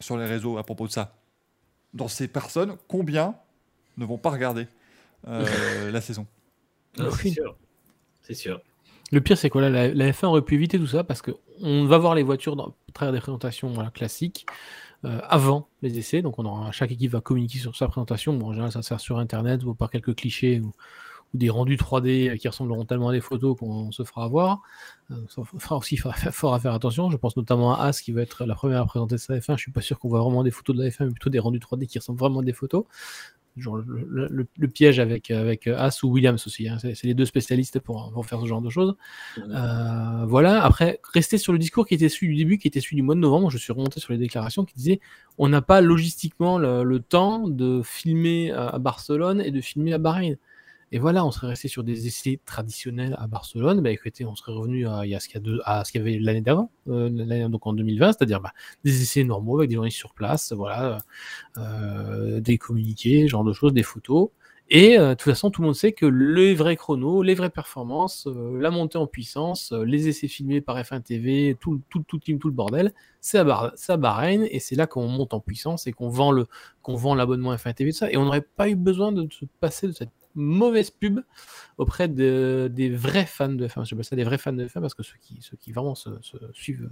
sur 0.00 0.16
les 0.16 0.26
réseaux 0.26 0.58
à 0.58 0.64
propos 0.64 0.86
de 0.86 0.92
ça. 0.92 1.16
Dans 1.92 2.08
ces 2.08 2.28
personnes, 2.28 2.76
combien 2.88 3.36
ne 3.96 4.04
vont 4.04 4.18
pas 4.18 4.30
regarder 4.30 4.66
euh, 5.28 5.90
la 5.92 6.00
saison? 6.00 6.26
C'est 6.96 7.30
sûr. 7.30 7.56
C'est 8.22 8.34
sûr. 8.34 8.60
Le 9.12 9.20
pire, 9.20 9.38
c'est 9.38 9.50
quoi 9.50 9.68
la, 9.68 9.88
F1 9.90 10.26
aurait 10.26 10.42
pu 10.42 10.54
éviter 10.54 10.78
tout 10.78 10.86
ça 10.86 11.04
parce 11.04 11.22
qu'on 11.22 11.84
va 11.84 11.98
voir 11.98 12.14
les 12.14 12.22
voitures 12.22 12.56
dans, 12.56 12.68
à 12.68 12.92
travers 12.92 13.12
des 13.12 13.20
présentations 13.20 13.72
classiques 13.90 14.46
euh, 15.04 15.20
avant 15.24 15.68
les 15.82 15.98
essais. 15.98 16.22
Donc, 16.22 16.38
on 16.38 16.44
aura, 16.44 16.72
chaque 16.72 16.90
équipe 16.90 17.12
va 17.12 17.20
communiquer 17.20 17.58
sur 17.58 17.76
sa 17.76 17.86
présentation. 17.88 18.32
Bon, 18.34 18.48
en 18.48 18.52
général, 18.52 18.72
ça 18.72 18.82
sert 18.82 19.00
sur 19.00 19.18
Internet 19.18 19.62
ou 19.64 19.74
par 19.74 19.90
quelques 19.90 20.14
clichés 20.14 20.60
ou, 20.60 20.72
des 21.34 21.50
rendus 21.50 21.76
3D 21.76 22.38
qui 22.38 22.48
ressembleront 22.48 22.84
tellement 22.84 23.08
à 23.08 23.12
des 23.12 23.20
photos 23.20 23.58
qu'on 23.58 23.90
se 23.90 24.04
fera 24.04 24.24
avoir. 24.24 24.62
Euh, 25.10 25.16
ça 25.28 25.42
fera 25.58 25.76
aussi 25.76 25.96
fort 25.96 26.54
à 26.54 26.60
faire 26.60 26.72
attention. 26.72 27.10
Je 27.10 27.16
pense 27.16 27.36
notamment 27.36 27.74
à 27.74 27.86
As 27.86 28.00
qui 28.00 28.12
va 28.12 28.22
être 28.22 28.46
la 28.46 28.54
première 28.54 28.80
à 28.80 28.86
présenter 28.86 29.18
sa 29.18 29.36
F1. 29.36 29.56
Je 29.56 29.62
suis 29.62 29.72
pas 29.72 29.82
sûr 29.82 29.98
qu'on 29.98 30.08
voit 30.08 30.20
vraiment 30.20 30.44
des 30.44 30.52
photos 30.52 30.76
de 30.76 30.82
la 30.82 30.88
F1, 30.88 31.06
mais 31.06 31.10
plutôt 31.10 31.30
des 31.30 31.40
rendus 31.40 31.58
3D 31.58 31.86
qui 31.86 31.98
ressemblent 31.98 32.20
vraiment 32.20 32.40
à 32.40 32.44
des 32.44 32.52
photos. 32.52 32.84
Genre 33.56 33.76
le, 33.76 34.66
piège 34.66 34.98
avec, 34.98 35.30
avec 35.30 35.68
As 35.68 36.02
ou 36.02 36.08
Williams 36.08 36.44
aussi. 36.44 36.68
Hein. 36.68 36.78
C'est 36.80 37.04
les 37.04 37.14
deux 37.14 37.24
spécialistes 37.24 37.78
pour, 37.78 38.26
faire 38.26 38.40
ce 38.40 38.46
genre 38.46 38.60
de 38.60 38.70
choses. 38.70 38.96
Euh, 39.38 40.24
voilà. 40.26 40.64
Après, 40.64 41.00
rester 41.12 41.38
sur 41.38 41.52
le 41.52 41.58
discours 41.58 41.86
qui 41.86 41.94
était 41.94 42.08
celui 42.08 42.28
du 42.28 42.36
début, 42.36 42.58
qui 42.58 42.66
était 42.66 42.80
celui 42.80 42.96
du 42.96 43.02
mois 43.02 43.14
de 43.14 43.20
novembre. 43.20 43.50
Je 43.50 43.58
suis 43.58 43.72
remonté 43.72 44.00
sur 44.00 44.12
les 44.12 44.18
déclarations 44.18 44.64
qui 44.64 44.74
disaient 44.74 45.00
on 45.38 45.48
n'a 45.48 45.62
pas 45.62 45.80
logistiquement 45.80 46.58
le, 46.58 46.98
temps 46.98 47.46
de 47.48 47.82
filmer 47.84 48.50
à 48.50 48.78
Barcelone 48.78 49.40
et 49.40 49.52
de 49.52 49.60
filmer 49.60 49.92
à 49.92 49.98
Bahreïn. 49.98 50.36
Et 50.94 50.98
voilà, 51.00 51.26
on 51.26 51.32
serait 51.32 51.48
resté 51.48 51.66
sur 51.66 51.82
des 51.82 52.06
essais 52.06 52.38
traditionnels 52.46 53.16
à 53.18 53.26
Barcelone. 53.26 53.80
Bah, 53.80 53.90
écoutez, 53.90 54.24
on 54.24 54.36
serait 54.36 54.52
revenu 54.52 54.86
à, 54.86 55.02
ce 55.18 55.26
qu'il 55.28 55.42
y, 55.42 56.00
avait 56.00 56.20
l'année 56.20 56.40
d'avant, 56.40 56.70
euh, 56.86 57.48
donc 57.48 57.66
en 57.66 57.72
2020, 57.72 58.12
c'est-à-dire 58.12 58.40
bah, 58.40 58.52
des 58.84 59.02
essais 59.02 59.24
normaux 59.24 59.58
avec 59.58 59.70
des 59.70 59.74
journalistes 59.74 59.98
sur 59.98 60.14
place, 60.14 60.52
voilà, 60.52 60.98
euh, 61.58 62.38
des 62.38 62.58
communiqués, 62.58 63.26
genre 63.26 63.42
de 63.42 63.52
choses, 63.52 63.72
des 63.72 63.82
photos. 63.82 64.28
Et 64.70 64.96
euh, 64.96 65.08
de 65.08 65.14
toute 65.14 65.32
façon, 65.32 65.50
tout 65.50 65.62
le 65.62 65.66
monde 65.66 65.74
sait 65.74 65.90
que 65.90 66.06
les 66.06 66.54
vrais 66.54 66.76
chronos, 66.76 67.24
les 67.24 67.34
vraies 67.34 67.50
performances, 67.50 68.28
la 68.28 68.70
montée 68.70 68.96
en 68.96 69.08
puissance, 69.08 69.72
les 69.72 70.06
essais 70.06 70.28
filmés 70.28 70.60
par 70.60 70.78
F1 70.78 71.02
TV, 71.02 71.56
tout, 71.58 71.80
tout, 71.90 72.04
tout, 72.06 72.20
tout, 72.20 72.38
le 72.48 72.54
bordel, 72.54 72.94
c'est 73.20 73.38
à, 73.38 73.72
à, 73.88 73.96
Bahreïn 73.96 74.46
et 74.48 74.60
c'est 74.60 74.76
là 74.76 74.86
qu'on 74.86 75.08
monte 75.08 75.34
en 75.34 75.40
puissance 75.40 75.88
et 75.88 75.92
qu'on 75.92 76.08
vend 76.08 76.30
le, 76.30 76.46
qu'on 76.82 76.94
vend 76.94 77.16
l'abonnement 77.16 77.52
F1 77.52 77.74
TV, 77.74 77.90
tout 77.90 77.98
ça. 77.98 78.12
Et 78.12 78.16
on 78.16 78.26
n'aurait 78.26 78.46
pas 78.56 78.68
eu 78.68 78.76
besoin 78.76 79.10
de 79.10 79.26
se 79.32 79.44
passer 79.58 79.88
de 79.88 79.92
cette 79.92 80.10
mauvaise 80.34 80.90
pub 80.90 81.20
auprès 81.78 82.08
de, 82.08 82.70
des 82.72 82.90
vrais 82.90 83.26
fans 83.26 83.48
de 83.48 83.66
F1. 83.66 83.84
Je 83.84 84.02
ça 84.02 84.16
des 84.16 84.24
vrais 84.24 84.38
fans 84.38 84.52
de 84.52 84.66
F1 84.66 84.80
parce 84.80 84.94
que 84.94 85.02
ceux 85.02 85.16
qui, 85.20 85.72
vraiment 85.72 85.94
suivent 86.52 86.88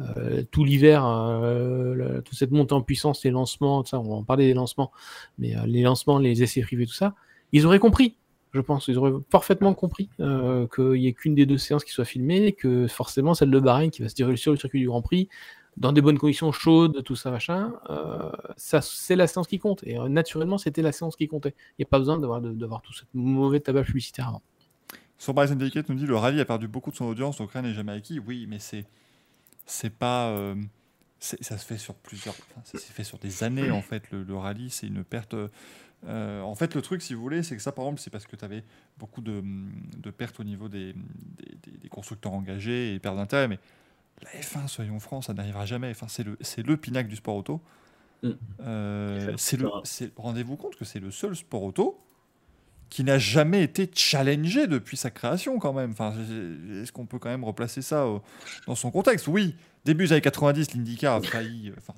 euh, 0.00 0.42
tout 0.50 0.64
l'hiver, 0.64 1.04
euh, 1.06 2.20
toute 2.22 2.38
cette 2.38 2.50
montée 2.50 2.72
en 2.72 2.82
puissance, 2.82 3.24
les 3.24 3.30
lancements, 3.30 3.84
ça, 3.84 3.98
on 4.00 4.08
va 4.08 4.14
en 4.14 4.24
parler 4.24 4.46
des 4.46 4.54
lancements, 4.54 4.90
mais 5.38 5.56
euh, 5.56 5.66
les 5.66 5.82
lancements, 5.82 6.18
les 6.18 6.42
essais 6.42 6.62
privés, 6.62 6.86
tout 6.86 6.94
ça, 6.94 7.14
ils 7.52 7.66
auraient 7.66 7.78
compris. 7.78 8.16
Je 8.54 8.60
pense 8.60 8.88
ils 8.88 8.98
auraient 8.98 9.12
parfaitement 9.30 9.72
compris 9.72 10.10
qu'il 10.18 10.90
n'y 10.90 11.06
ait 11.06 11.12
qu'une 11.14 11.34
des 11.34 11.46
deux 11.46 11.56
séances 11.56 11.84
qui 11.84 11.92
soit 11.92 12.04
filmée, 12.04 12.52
que 12.52 12.86
forcément 12.86 13.32
celle 13.32 13.50
de 13.50 13.58
Bahreïn 13.58 13.90
qui 13.90 14.02
va 14.02 14.10
se 14.10 14.14
dérouler 14.14 14.36
sur 14.36 14.52
le 14.52 14.58
circuit 14.58 14.80
du 14.80 14.88
Grand 14.88 15.00
Prix, 15.00 15.30
dans 15.76 15.92
des 15.92 16.02
bonnes 16.02 16.18
conditions 16.18 16.52
chaudes, 16.52 17.02
tout 17.04 17.16
ça, 17.16 17.30
machin, 17.30 17.72
euh, 17.88 18.30
c'est 18.56 19.16
la 19.16 19.26
séance 19.26 19.46
qui 19.46 19.58
compte. 19.58 19.82
Et 19.84 19.98
euh, 19.98 20.08
naturellement, 20.08 20.58
c'était 20.58 20.82
la 20.82 20.92
séance 20.92 21.16
qui 21.16 21.28
comptait. 21.28 21.54
Il 21.72 21.82
n'y 21.82 21.84
a 21.84 21.88
pas 21.88 21.98
besoin 21.98 22.18
d'avoir, 22.18 22.82
tout 22.82 22.92
ce 22.92 23.04
mauvais 23.14 23.60
tabac 23.60 23.84
publicitaire 23.84 24.28
avant. 24.28 24.42
Sur 25.18 25.34
Bryson 25.34 25.54
Delicate 25.54 25.88
nous 25.88 25.94
dit 25.94 26.06
le 26.06 26.16
rallye 26.16 26.40
a 26.40 26.44
perdu 26.44 26.68
beaucoup 26.68 26.90
de 26.90 26.96
son 26.96 27.04
audience, 27.04 27.40
rien 27.40 27.62
n'est 27.62 27.74
jamais 27.74 27.92
acquis. 27.92 28.18
Oui, 28.18 28.46
mais 28.48 28.58
c'est, 28.58 28.84
c'est 29.64 29.90
pas. 29.90 30.28
Euh, 30.28 30.56
ça 31.20 31.56
se 31.56 31.64
fait 31.64 31.78
sur 31.78 31.94
plusieurs. 31.94 32.34
ça 32.64 32.78
s'est 32.78 32.92
fait 32.92 33.04
sur 33.04 33.18
des 33.18 33.44
années, 33.44 33.70
en 33.70 33.80
fait. 33.80 34.10
Le, 34.10 34.36
rallye, 34.36 34.70
c'est 34.70 34.88
une 34.88 35.04
perte. 35.04 35.36
en 36.04 36.54
fait, 36.56 36.74
le 36.74 36.82
truc, 36.82 37.00
si 37.00 37.14
vous 37.14 37.22
voulez, 37.22 37.44
c'est 37.44 37.56
que 37.56 37.62
ça, 37.62 37.70
par 37.70 37.84
exemple, 37.84 38.00
c'est 38.00 38.10
parce 38.10 38.26
que 38.26 38.34
tu 38.34 38.44
avais 38.44 38.64
beaucoup 38.98 39.20
de, 39.20 39.40
de, 39.98 40.10
pertes 40.10 40.40
au 40.40 40.44
niveau 40.44 40.68
des, 40.68 40.96
des, 41.80 41.88
constructeurs 41.88 42.32
engagés 42.32 42.92
et 42.92 42.98
perte 42.98 43.16
d'intérêt. 43.16 43.46
Mais 43.46 43.60
la 44.22 44.40
F1, 44.40 44.68
soyons 44.68 45.00
francs, 45.00 45.24
ça 45.24 45.34
n'arrivera 45.34 45.66
jamais. 45.66 45.90
Enfin, 45.90 46.06
c'est 46.08 46.24
le, 46.24 46.36
c'est 46.40 46.66
le 46.66 46.76
pinacle 46.76 47.08
du 47.08 47.16
sport 47.16 47.36
auto. 47.36 47.60
Mm. 48.22 48.30
Euh, 48.60 49.32
c'est 49.36 49.56
le, 49.58 49.68
rendez-vous 50.16 50.56
compte 50.56 50.76
que 50.76 50.84
c'est 50.84 51.00
le 51.00 51.10
seul 51.10 51.34
sport 51.34 51.62
auto 51.62 51.98
qui 52.88 53.04
n'a 53.04 53.18
jamais 53.18 53.62
été 53.62 53.90
challengé 53.94 54.66
depuis 54.66 54.96
sa 54.96 55.10
création 55.10 55.58
quand 55.58 55.72
même. 55.72 55.92
Enfin, 55.92 56.12
est-ce 56.82 56.92
qu'on 56.92 57.06
peut 57.06 57.18
quand 57.18 57.30
même 57.30 57.44
replacer 57.44 57.80
ça 57.80 58.06
dans 58.66 58.74
son 58.74 58.90
contexte? 58.90 59.28
Oui, 59.28 59.54
début 59.84 60.04
des 60.04 60.12
années 60.12 60.20
90, 60.20 60.74
l'IndyCar 60.74 61.16
a 61.16 61.22
failli. 61.22 61.70
Euh, 61.70 61.74
enfin, 61.78 61.94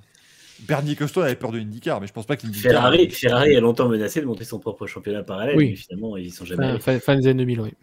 Bernie 0.61 0.95
Costone 0.95 1.25
avait 1.25 1.35
peur 1.35 1.51
de 1.51 1.59
l'IndyCar, 1.59 2.01
mais 2.01 2.07
je 2.07 2.13
pense 2.13 2.27
pas 2.27 2.37
que 2.37 2.47
l'IndyCar. 2.47 2.71
Ferrari, 2.71 3.11
Ferrari 3.11 3.57
a 3.57 3.61
longtemps 3.61 3.89
menacé 3.89 4.21
de 4.21 4.27
monter 4.27 4.45
son 4.45 4.61
propre 4.61 4.87
championnat 4.87 5.25
parallèle, 5.25 5.57
oui. 5.57 5.71
mais 5.71 5.77
finalement, 5.77 6.17
ils 6.17 6.33
sont 6.33 6.45
jamais. 6.45 6.79
Fin, 6.79 7.01
fin 7.01 7.17
des 7.17 7.27
années 7.27 7.45
2000, 7.45 7.61
oui. 7.61 7.75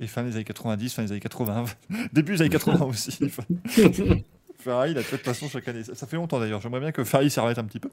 Et 0.00 0.06
fin 0.06 0.24
des 0.24 0.34
années 0.34 0.44
90, 0.44 0.94
fin 0.94 1.02
des 1.02 1.12
années 1.12 1.20
80, 1.20 1.64
début 2.12 2.32
des 2.32 2.42
années 2.42 2.50
80 2.50 2.84
aussi. 2.86 3.18
Ferrari, 4.58 4.92
il 4.92 4.98
a 4.98 5.02
de 5.02 5.06
toute 5.06 5.20
façon 5.20 5.48
chaque 5.48 5.68
année. 5.68 5.84
Ça 5.84 6.06
fait 6.06 6.16
longtemps 6.16 6.40
d'ailleurs. 6.40 6.60
J'aimerais 6.60 6.80
bien 6.80 6.92
que 6.92 7.04
Ferrari 7.04 7.30
s'arrête 7.30 7.58
un 7.58 7.64
petit 7.64 7.80
peu. 7.80 7.90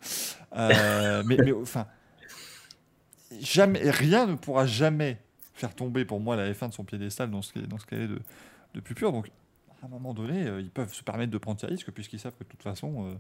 Euh, 0.55 1.23
mais, 1.25 1.37
mais, 1.37 1.53
enfin, 1.53 1.85
jamais, 3.39 3.89
rien 3.89 4.25
ne 4.25 4.35
pourra 4.35 4.65
jamais 4.65 5.19
faire 5.53 5.75
tomber 5.75 6.03
pour 6.05 6.19
moi 6.19 6.35
la 6.35 6.51
F1 6.51 6.69
de 6.69 6.73
son 6.73 6.83
piédestal 6.83 7.29
dans 7.29 7.41
ce 7.41 7.53
qu'elle 7.53 7.63
est 8.01 8.07
de, 8.07 8.19
de, 8.73 8.79
plus 8.79 8.95
pur. 8.95 9.11
Donc, 9.11 9.29
à 9.83 9.85
un 9.85 9.89
moment 9.89 10.13
donné, 10.13 10.47
euh, 10.47 10.61
ils 10.61 10.71
peuvent 10.71 10.93
se 10.93 11.03
permettre 11.03 11.31
de 11.31 11.37
prendre 11.37 11.59
ces 11.59 11.67
risques 11.67 11.91
puisqu'ils 11.91 12.19
savent 12.19 12.33
que 12.39 12.43
de 12.43 12.49
toute 12.49 12.63
façon, 12.63 13.15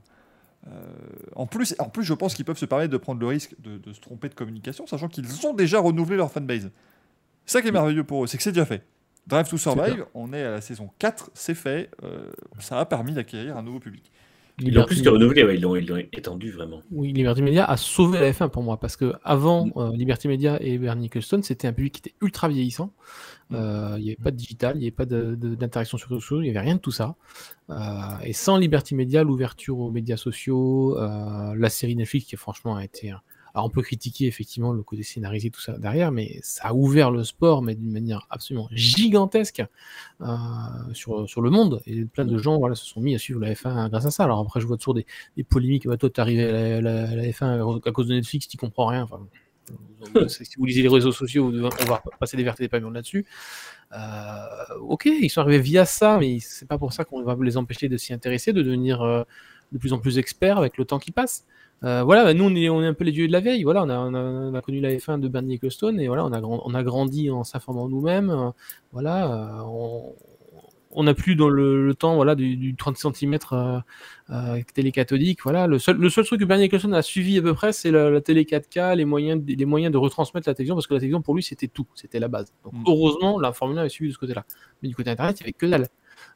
en, 1.35 1.45
plus, 1.45 1.75
en 1.77 1.89
plus, 1.89 2.03
je 2.03 2.13
pense 2.13 2.33
qu'ils 2.33 2.45
peuvent 2.45 2.57
se 2.57 2.65
permettre 2.65 2.91
de 2.91 2.97
prendre 2.97 3.19
le 3.19 3.27
risque 3.27 3.53
de, 3.59 3.77
de 3.77 3.93
se 3.93 3.99
tromper 3.99 4.29
de 4.29 4.35
communication, 4.35 4.87
sachant 4.87 5.09
qu'ils 5.09 5.45
ont 5.45 5.53
déjà 5.53 5.79
renouvelé 5.79 6.17
leur 6.17 6.31
fanbase. 6.31 6.71
C'est 7.45 7.53
ça 7.57 7.61
qui 7.61 7.67
est 7.67 7.71
merveilleux 7.71 8.03
pour 8.03 8.23
eux, 8.23 8.27
c'est 8.27 8.37
que 8.37 8.43
c'est 8.43 8.51
déjà 8.51 8.65
fait. 8.65 8.83
Drive 9.27 9.49
to 9.49 9.57
Survive, 9.57 10.05
on 10.13 10.33
est 10.33 10.43
à 10.43 10.51
la 10.51 10.61
saison 10.61 10.89
4, 10.99 11.31
c'est 11.33 11.55
fait, 11.55 11.89
ça 12.59 12.79
a 12.79 12.85
permis 12.85 13.13
d'acquérir 13.13 13.55
un 13.57 13.63
nouveau 13.63 13.79
public. 13.79 14.11
Ils 14.59 14.73
l'ont 14.73 14.85
plus 14.85 15.01
que 15.01 15.09
renouvelé, 15.09 15.55
ils 15.55 15.61
l'ont 15.61 15.75
étendu 16.13 16.51
vraiment. 16.51 16.81
Oui, 16.91 17.11
Liberty 17.11 17.41
Media 17.41 17.65
a 17.65 17.75
sauvé 17.75 18.19
la 18.19 18.31
F1 18.31 18.49
pour 18.49 18.61
moi, 18.61 18.79
parce 18.79 18.95
que 18.95 19.13
avant 19.23 19.65
mm. 19.65 19.71
euh, 19.77 19.91
Liberty 19.95 20.27
Media 20.27 20.61
et 20.61 20.77
Bernie 20.77 21.07
Ecclestone, 21.07 21.41
c'était 21.41 21.67
un 21.67 21.73
public 21.73 21.93
qui 21.93 22.09
était 22.09 22.15
ultra 22.21 22.49
vieillissant. 22.49 22.93
Mm. 23.49 23.55
Euh, 23.55 23.95
il 23.97 24.03
n'y 24.03 24.09
avait 24.09 24.23
pas 24.23 24.31
de 24.31 24.35
digital, 24.35 24.75
il 24.75 24.79
n'y 24.79 24.85
avait 24.85 24.91
pas 24.91 25.05
d'interaction 25.05 25.97
sur 25.97 26.09
les 26.11 26.17
réseaux 26.17 26.41
il 26.41 26.43
n'y 26.43 26.49
avait 26.49 26.59
rien 26.59 26.75
de 26.75 26.79
tout 26.79 26.91
ça. 26.91 27.15
Euh, 27.69 27.73
et 28.23 28.33
sans 28.33 28.57
Liberty 28.57 28.93
Media, 28.93 29.23
l'ouverture 29.23 29.79
aux 29.79 29.91
médias 29.91 30.17
sociaux, 30.17 30.97
la 30.99 31.69
série 31.69 31.95
Netflix 31.95 32.27
qui 32.27 32.35
franchement 32.35 32.75
a 32.75 32.83
été 32.83 33.11
alors 33.53 33.67
on 33.67 33.69
peut 33.69 33.83
critiquer 33.83 34.25
effectivement 34.25 34.73
le 34.73 34.81
côté 34.81 35.03
scénarisé, 35.03 35.51
tout 35.51 35.61
ça 35.61 35.77
derrière, 35.77 36.11
mais 36.11 36.39
ça 36.41 36.69
a 36.69 36.73
ouvert 36.73 37.11
le 37.11 37.23
sport, 37.23 37.61
mais 37.61 37.75
d'une 37.75 37.91
manière 37.91 38.25
absolument 38.31 38.67
gigantesque 38.71 39.63
euh, 40.21 40.25
sur, 40.93 41.29
sur 41.29 41.41
le 41.41 41.51
monde. 41.51 41.81
Et 41.85 42.05
plein 42.05 42.25
de 42.25 42.37
gens 42.37 42.57
voilà, 42.57 42.73
se 42.73 42.85
sont 42.85 42.99
mis 42.99 43.13
à 43.13 43.19
suivre 43.19 43.39
la 43.39 43.53
F1 43.53 43.89
grâce 43.89 44.05
à 44.05 44.11
ça. 44.11 44.23
Alors 44.23 44.39
après, 44.39 44.59
je 44.59 44.65
vois 44.65 44.77
toujours 44.77 44.95
des, 44.95 45.05
des 45.37 45.43
polémiques. 45.43 45.87
Bah, 45.87 45.97
toi, 45.97 46.09
t'es 46.09 46.19
arrivé 46.19 46.43
à 46.43 46.81
la, 46.81 47.07
F1 47.07 47.81
à 47.87 47.91
cause 47.91 48.07
de 48.07 48.15
Netflix, 48.15 48.47
tu 48.47 48.57
comprends 48.57 48.87
rien. 48.87 49.03
Enfin, 49.03 49.19
si 50.27 50.55
vous 50.57 50.65
lisez 50.65 50.81
les 50.81 50.89
réseaux 50.89 51.11
sociaux, 51.11 51.53
on 51.53 51.85
va 51.85 52.03
passer 52.19 52.37
des 52.37 52.43
vertes 52.43 52.59
et 52.59 52.63
des 52.63 52.69
pavillons 52.69 52.89
là-dessus. 52.89 53.25
Euh, 53.95 54.77
ok, 54.81 55.05
ils 55.05 55.29
sont 55.29 55.41
arrivés 55.41 55.61
via 55.61 55.85
ça, 55.85 56.17
mais 56.17 56.39
c'est 56.39 56.67
pas 56.67 56.79
pour 56.79 56.93
ça 56.93 57.05
qu'on 57.05 57.21
va 57.21 57.37
les 57.39 57.57
empêcher 57.57 57.87
de 57.87 57.97
s'y 57.97 58.13
intéresser, 58.13 58.51
de 58.51 58.63
devenir 58.63 59.03
euh, 59.03 59.23
de 59.71 59.77
plus 59.77 59.93
en 59.93 59.99
plus 59.99 60.17
experts 60.17 60.57
avec 60.57 60.77
le 60.77 60.85
temps 60.85 60.97
qui 60.97 61.11
passe. 61.11 61.45
Euh, 61.83 62.03
voilà, 62.03 62.23
bah, 62.23 62.33
nous 62.33 62.45
on 62.45 62.55
est, 62.55 62.69
on 62.69 62.81
est 62.81 62.87
un 62.87 62.93
peu 62.93 63.03
les 63.03 63.11
dieux 63.11 63.27
de 63.27 63.31
la 63.31 63.41
veille. 63.41 63.63
Voilà, 63.63 63.83
on 63.83 63.89
a, 63.89 63.97
on 63.97 64.53
a, 64.53 64.61
connu 64.61 64.79
la 64.79 64.89
F1 64.93 65.19
de 65.19 65.27
Bernie 65.27 65.55
Ecclestone 65.55 65.99
et 65.99 66.07
voilà, 66.07 66.25
on 66.25 66.31
a, 66.31 66.41
on 66.41 66.73
a 66.73 66.83
grandi 66.83 67.29
en 67.29 67.43
s'informant 67.43 67.89
nous-mêmes. 67.89 68.29
Euh, 68.29 68.51
voilà, 68.91 69.63
euh, 69.65 70.09
on 70.95 71.03
n'a 71.03 71.13
plus 71.13 71.35
dans 71.35 71.49
le, 71.49 71.93
temps 71.95 72.15
voilà 72.15 72.35
du, 72.35 72.75
30 72.75 72.97
cm 72.97 73.37
télé 74.73 74.91
cathodique. 74.91 75.39
Voilà, 75.43 75.67
le 75.67 75.79
seul, 75.79 75.97
le 75.97 76.09
seul 76.09 76.23
truc 76.23 76.39
que 76.39 76.45
Bernie 76.45 76.65
Ecclestone 76.65 76.93
a 76.93 77.01
suivi 77.01 77.37
à 77.37 77.41
peu 77.41 77.53
près, 77.53 77.73
c'est 77.73 77.91
la, 77.91 78.21
télé 78.21 78.43
4K, 78.43 78.95
les 78.95 79.05
moyens, 79.05 79.43
les 79.45 79.65
moyens 79.65 79.91
de 79.91 79.97
retransmettre 79.97 80.47
la 80.47 80.53
télévision 80.53 80.75
parce 80.75 80.87
que 80.87 80.93
la 80.93 80.99
télévision 80.99 81.21
pour 81.21 81.35
lui 81.35 81.43
c'était 81.43 81.67
tout, 81.67 81.87
c'était 81.95 82.19
la 82.19 82.27
base. 82.27 82.53
Donc 82.63 82.73
mm. 82.73 82.83
heureusement, 82.87 83.39
la 83.39 83.51
Formule 83.51 83.77
1 83.77 83.81
avait 83.81 83.89
suivi 83.89 84.11
de 84.11 84.13
ce 84.13 84.19
côté-là. 84.19 84.45
Mais 84.81 84.89
du 84.89 84.95
côté 84.95 85.09
internet, 85.09 85.39
il 85.39 85.43
n'y 85.43 85.45
avait 85.45 85.53
que 85.53 85.65
dalle. 85.65 85.87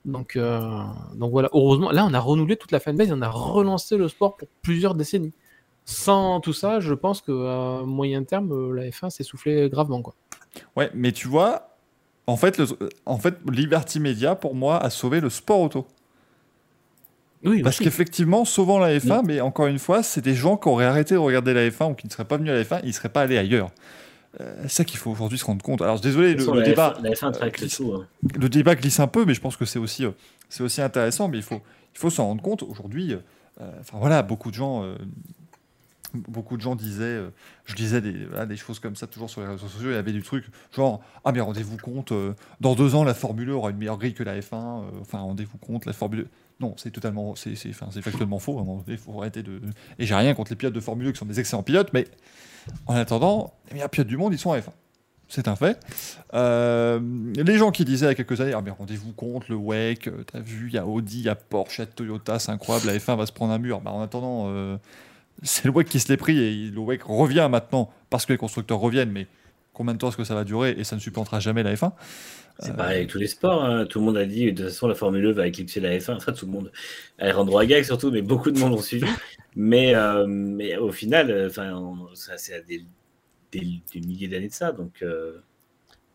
Donc, 0.05 0.35
euh, 0.35 0.59
donc 1.15 1.31
voilà, 1.31 1.49
heureusement, 1.53 1.91
là 1.91 2.05
on 2.05 2.13
a 2.13 2.19
renouvelé 2.19 2.55
toute 2.55 2.71
la 2.71 2.79
fanbase, 2.79 3.11
on 3.11 3.21
a 3.21 3.29
relancé 3.29 3.97
le 3.97 4.07
sport 4.07 4.37
pour 4.37 4.47
plusieurs 4.61 4.95
décennies. 4.95 5.33
Sans 5.85 6.41
tout 6.41 6.53
ça, 6.53 6.79
je 6.79 6.93
pense 6.93 7.21
qu'à 7.21 7.81
moyen 7.85 8.23
terme, 8.23 8.73
la 8.73 8.89
F1 8.89 9.09
s'est 9.09 9.23
soufflé 9.23 9.69
gravement. 9.69 10.01
Quoi. 10.01 10.15
Ouais, 10.75 10.91
mais 10.93 11.11
tu 11.11 11.27
vois, 11.27 11.77
en 12.27 12.35
fait, 12.35 12.57
le, 12.57 12.65
en 13.05 13.17
fait, 13.17 13.35
Liberty 13.49 13.99
Media, 13.99 14.35
pour 14.35 14.53
moi, 14.53 14.77
a 14.77 14.89
sauvé 14.89 15.21
le 15.21 15.29
sport 15.29 15.61
auto. 15.61 15.87
Oui, 17.43 17.61
Parce 17.61 17.77
qu'effectivement, 17.77 18.45
sauvant 18.45 18.79
la 18.79 18.97
F1, 18.97 19.23
mais 19.23 19.41
encore 19.41 19.67
une 19.67 19.79
fois, 19.79 20.03
c'est 20.03 20.21
des 20.21 20.33
gens 20.33 20.57
qui 20.57 20.67
auraient 20.67 20.85
arrêté 20.85 21.13
de 21.13 21.19
regarder 21.19 21.53
la 21.53 21.69
F1 21.69 21.91
ou 21.91 21.93
qui 21.93 22.07
ne 22.07 22.11
seraient 22.11 22.25
pas 22.25 22.37
venus 22.37 22.51
à 22.51 22.55
la 22.55 22.63
F1, 22.63 22.79
ils 22.83 22.87
ne 22.87 22.91
seraient 22.91 23.09
pas 23.09 23.21
allés 23.21 23.37
ailleurs. 23.37 23.69
Euh, 24.39 24.55
c'est 24.63 24.69
ça 24.69 24.85
qu'il 24.85 24.99
faut 24.99 25.11
aujourd'hui 25.11 25.38
se 25.38 25.45
rendre 25.45 25.63
compte. 25.63 25.81
Alors, 25.81 25.99
désolé, 25.99 26.35
le, 26.35 26.63
débat. 26.63 26.97
glisse, 27.01 27.81
hein. 27.81 28.05
le 28.39 28.49
débat 28.49 28.75
glisse 28.75 28.99
un 28.99 29.07
peu, 29.07 29.25
mais 29.25 29.33
je 29.33 29.41
pense 29.41 29.57
que 29.57 29.65
c'est 29.65 29.79
aussi, 29.79 30.05
euh, 30.05 30.11
c'est 30.49 30.63
aussi 30.63 30.81
intéressant. 30.81 31.27
Mais 31.27 31.38
il 31.38 31.43
faut, 31.43 31.61
il 31.93 31.99
faut 31.99 32.09
s'en 32.09 32.27
rendre 32.27 32.41
compte. 32.41 32.63
Aujourd'hui, 32.63 33.13
euh, 33.13 33.71
enfin 33.79 33.97
voilà, 33.99 34.21
beaucoup 34.23 34.49
de 34.49 34.55
gens. 34.55 34.85
Beaucoup 36.13 36.55
de 36.55 36.61
gens 36.61 36.75
disaient, 36.75 37.19
je 37.65 37.75
disais 37.75 37.99
des, 37.99 38.13
des, 38.47 38.55
choses 38.55 38.79
comme 38.79 38.95
ça 38.95 39.07
toujours 39.07 39.29
sur 39.29 39.41
les 39.41 39.47
réseaux 39.47 39.67
sociaux, 39.67 39.89
il 39.89 39.93
y 39.93 39.97
avait 39.97 40.13
du 40.13 40.23
truc 40.23 40.45
genre 40.73 41.01
Ah, 41.25 41.33
mais 41.33 41.41
rendez-vous 41.41 41.77
compte, 41.77 42.13
dans 42.61 42.75
deux 42.75 42.95
ans, 42.95 43.03
la 43.03 43.13
Formule 43.13 43.49
1 43.49 43.51
aura 43.51 43.71
une 43.71 43.77
meilleure 43.77 43.97
grille 43.97 44.13
que 44.13 44.23
la 44.23 44.39
F1. 44.39 44.83
Enfin, 45.01 45.19
rendez-vous 45.19 45.57
compte, 45.57 45.85
la 45.85 45.91
Formule 45.91 46.27
non, 46.59 46.73
c'est 46.77 46.91
totalement, 46.91 47.35
c'est, 47.35 47.55
factuellement 47.73 48.39
faux. 48.39 48.83
Il 48.88 48.97
faut 48.97 49.19
arrêter 49.19 49.43
de. 49.43 49.61
Et 49.99 50.05
j'ai 50.05 50.15
rien 50.15 50.33
contre 50.33 50.51
les 50.51 50.55
pilotes 50.55 50.73
de 50.73 50.79
Formule 50.79 51.07
1 51.07 51.11
qui 51.11 51.19
sont 51.19 51.25
des 51.25 51.39
excellents 51.39 51.61
pilotes, 51.61 51.91
mais 51.93 52.07
en 52.86 52.95
attendant, 52.95 53.53
les 53.68 53.76
meilleurs 53.76 53.89
pilotes 53.89 54.07
du 54.07 54.18
monde, 54.18 54.34
ils 54.34 54.39
sont 54.39 54.51
à 54.51 54.59
F1. 54.59 54.72
C'est 55.30 55.49
un 55.49 55.57
fait. 55.57 55.78
Euh, 56.34 56.99
les 57.36 57.57
gens 57.57 57.72
qui 57.72 57.84
disaient 57.84 58.05
il 58.05 58.09
y 58.09 58.11
a 58.11 58.15
quelques 58.15 58.39
années, 58.39 58.53
ah, 58.53 58.63
rendez-vous 58.78 59.11
compte, 59.11 59.49
le 59.49 59.55
WEC, 59.55 60.07
euh, 60.07 60.24
t'as 60.32 60.39
vu, 60.39 60.68
il 60.70 60.74
y 60.74 60.78
a 60.78 60.88
Audi, 60.88 61.20
il 61.20 61.26
y 61.26 61.30
a 61.30 61.36
Porsche, 61.36 61.80
il 61.80 61.82
y 61.82 61.84
a 61.84 61.86
Toyota, 61.88 62.39
c'est 62.39 62.51
incroyable, 62.51 62.88
la 62.88 62.97
F1 62.97 63.18
va 63.18 63.26
se 63.26 63.34
prendre 63.34 63.51
un 63.51 63.57
mur. 63.57 63.82
Bah, 63.82 63.91
en 63.91 64.01
attendant, 64.01 64.45
euh, 64.47 64.78
c'est 65.43 65.65
le 65.65 65.72
WEC 65.72 65.89
qui 65.89 65.99
se 65.99 66.07
l'est 66.07 66.18
pris 66.18 66.38
et 66.38 66.72
le 66.72 66.80
WEC 66.80 67.03
revient 67.03 67.47
maintenant 67.51 67.91
parce 68.09 68.26
que 68.26 68.34
les 68.34 68.38
constructeurs 68.38 68.80
reviennent, 68.80 69.11
mais 69.11 69.28
combien 69.74 69.93
de 69.93 69.99
temps 69.99 70.07
est-ce 70.07 70.18
que 70.18 70.24
ça 70.24 70.34
va 70.34 70.45
durer 70.45 70.76
et 70.78 70.86
ça 70.86 70.95
ne 70.95 71.01
supplantera 71.01 71.41
jamais 71.41 71.61
la 71.61 71.74
F1 71.74 71.91
c'est 72.60 72.76
pareil 72.76 72.97
avec 72.97 73.10
tous 73.10 73.20
les 73.20 73.28
sports. 73.28 73.64
Hein. 73.64 73.86
Tout 73.86 73.99
le 73.99 74.05
monde 74.05 74.18
a 74.18 74.26
dit 74.26 74.51
de 74.51 74.64
toute 74.64 74.72
façon 74.72 74.88
la 74.88 74.95
Formule 74.95 75.28
1 75.28 75.32
va 75.34 75.47
éclipser 75.47 75.80
la 75.80 75.97
F1. 75.97 76.16
Enfin, 76.18 76.32
tout 76.32 76.45
le 76.45 76.51
monde. 76.51 76.72
Alejandro 77.20 77.60
Agag 77.60 77.84
surtout, 77.84 78.12
mais 78.12 78.22
beaucoup 78.22 78.51
de 78.51 78.60
monde 78.60 78.74
ont 78.74 78.82
suivi. 78.82 79.08
Mais, 79.55 79.95
euh, 79.95 80.26
mais 80.28 80.78
au 80.78 80.91
final, 80.91 81.32
euh, 81.32 81.47
enfin, 81.47 81.84
c'est 82.14 82.53
à 82.53 82.62
des, 82.62 82.86
milliers 83.95 84.28
d'années 84.28 84.49
de 84.49 84.53
ça. 84.53 84.72
Donc, 84.72 85.01
euh, 85.01 85.39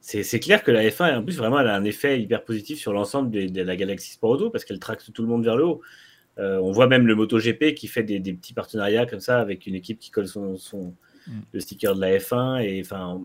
c'est 0.00 0.40
clair 0.40 0.64
que 0.64 0.70
la 0.70 0.82
F1, 0.82 1.18
en 1.18 1.22
plus, 1.22 1.36
vraiment, 1.38 1.60
elle 1.60 1.68
a 1.68 1.76
un 1.76 1.84
effet 1.84 2.20
hyper 2.20 2.44
positif 2.44 2.78
sur 2.78 2.92
l'ensemble 2.92 3.30
de, 3.30 3.62
la 3.62 3.76
galaxie 3.76 4.12
sport 4.12 4.30
auto 4.30 4.50
parce 4.50 4.64
qu'elle 4.64 4.80
traque 4.80 5.02
tout 5.12 5.22
le 5.22 5.28
monde 5.28 5.44
vers 5.44 5.56
le 5.56 5.64
haut. 5.64 5.80
on 6.38 6.72
voit 6.72 6.88
même 6.88 7.06
le 7.06 7.14
MotoGP 7.14 7.74
qui 7.74 7.86
fait 7.86 8.02
des, 8.02 8.20
petits 8.32 8.54
partenariats 8.54 9.06
comme 9.06 9.20
ça 9.20 9.40
avec 9.40 9.66
une 9.66 9.76
équipe 9.76 10.00
qui 10.00 10.10
colle 10.10 10.26
son, 10.26 10.56
son 10.56 10.94
mm. 11.26 11.40
le 11.52 11.60
sticker 11.60 11.94
de 11.94 12.00
la 12.00 12.18
F1. 12.18 12.64
Et 12.64 12.80
enfin, 12.80 13.22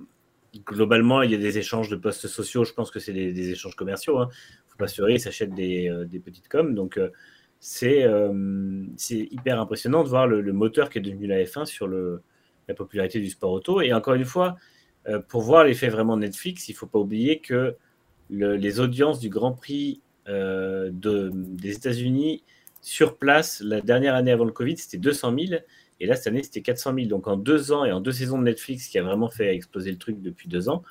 globalement, 0.66 1.22
il 1.22 1.32
y 1.32 1.36
a 1.36 1.38
des 1.38 1.58
échanges 1.58 1.90
de 1.90 1.96
postes 1.96 2.28
sociaux. 2.28 2.64
Je 2.64 2.74
pense 2.74 2.92
que 2.92 3.00
c'est 3.00 3.14
des, 3.14 3.52
échanges 3.52 3.76
commerciaux. 3.76 4.20
Hein. 4.20 4.30
faut 4.68 4.78
pas 4.78 4.88
se 4.88 5.02
ils 5.10 5.20
s'achètent 5.20 5.54
des, 5.54 5.92
des, 6.08 6.20
petites 6.20 6.48
coms. 6.48 6.74
Donc, 6.74 7.00
euh, 7.84 8.94
c'est 8.96 9.28
hyper 9.32 9.60
impressionnant 9.60 10.04
de 10.04 10.10
voir 10.10 10.28
le, 10.28 10.54
moteur 10.54 10.90
qui 10.90 11.00
est 11.00 11.02
devenu 11.02 11.28
la 11.28 11.44
F1 11.44 11.66
sur 11.66 11.88
la 11.88 12.74
popularité 12.74 13.20
du 13.20 13.30
sport 13.30 13.52
auto. 13.52 13.82
Et 13.82 13.94
encore 13.94 14.14
une 14.14 14.26
fois, 14.26 14.56
euh, 15.08 15.20
pour 15.20 15.42
voir 15.42 15.64
l'effet 15.64 15.90
vraiment 15.90 16.18
Netflix, 16.18 16.70
il 16.70 16.74
faut 16.74 16.88
pas 16.88 17.00
oublier 17.00 17.40
que 17.40 17.76
les 18.30 18.80
audiences 18.80 19.20
du 19.20 19.30
Grand 19.30 19.54
Prix 19.54 20.02
euh, 20.28 20.90
de, 20.92 21.32
des 21.34 21.76
États-Unis 21.76 22.44
sur 22.82 23.18
place, 23.18 23.62
la 23.62 23.82
dernière 23.82 24.16
année 24.16 24.32
avant 24.32 24.46
le 24.46 24.52
Covid, 24.52 24.78
c'était 24.78 24.98
200 24.98 25.34
000. 25.48 25.62
Et 26.00 26.06
là, 26.06 26.16
cette 26.16 26.28
année, 26.28 26.44
c'était 26.44 26.62
400 26.62 26.94
000. 26.96 27.08
Donc 27.08 27.28
en 27.28 27.38
deux 27.38 27.72
ans 27.72 27.86
et 27.86 27.92
en 27.92 28.02
deux 28.02 28.12
saisons 28.12 28.38
de 28.38 28.44
Netflix, 28.44 28.88
qui 28.88 28.98
a 29.00 29.04
vraiment 29.04 29.30
fait 29.30 29.56
exploser 29.56 29.92
le 29.92 29.98
truc 29.98 30.22
depuis 30.22 30.48
deux 30.48 30.70
ans, 30.70 30.84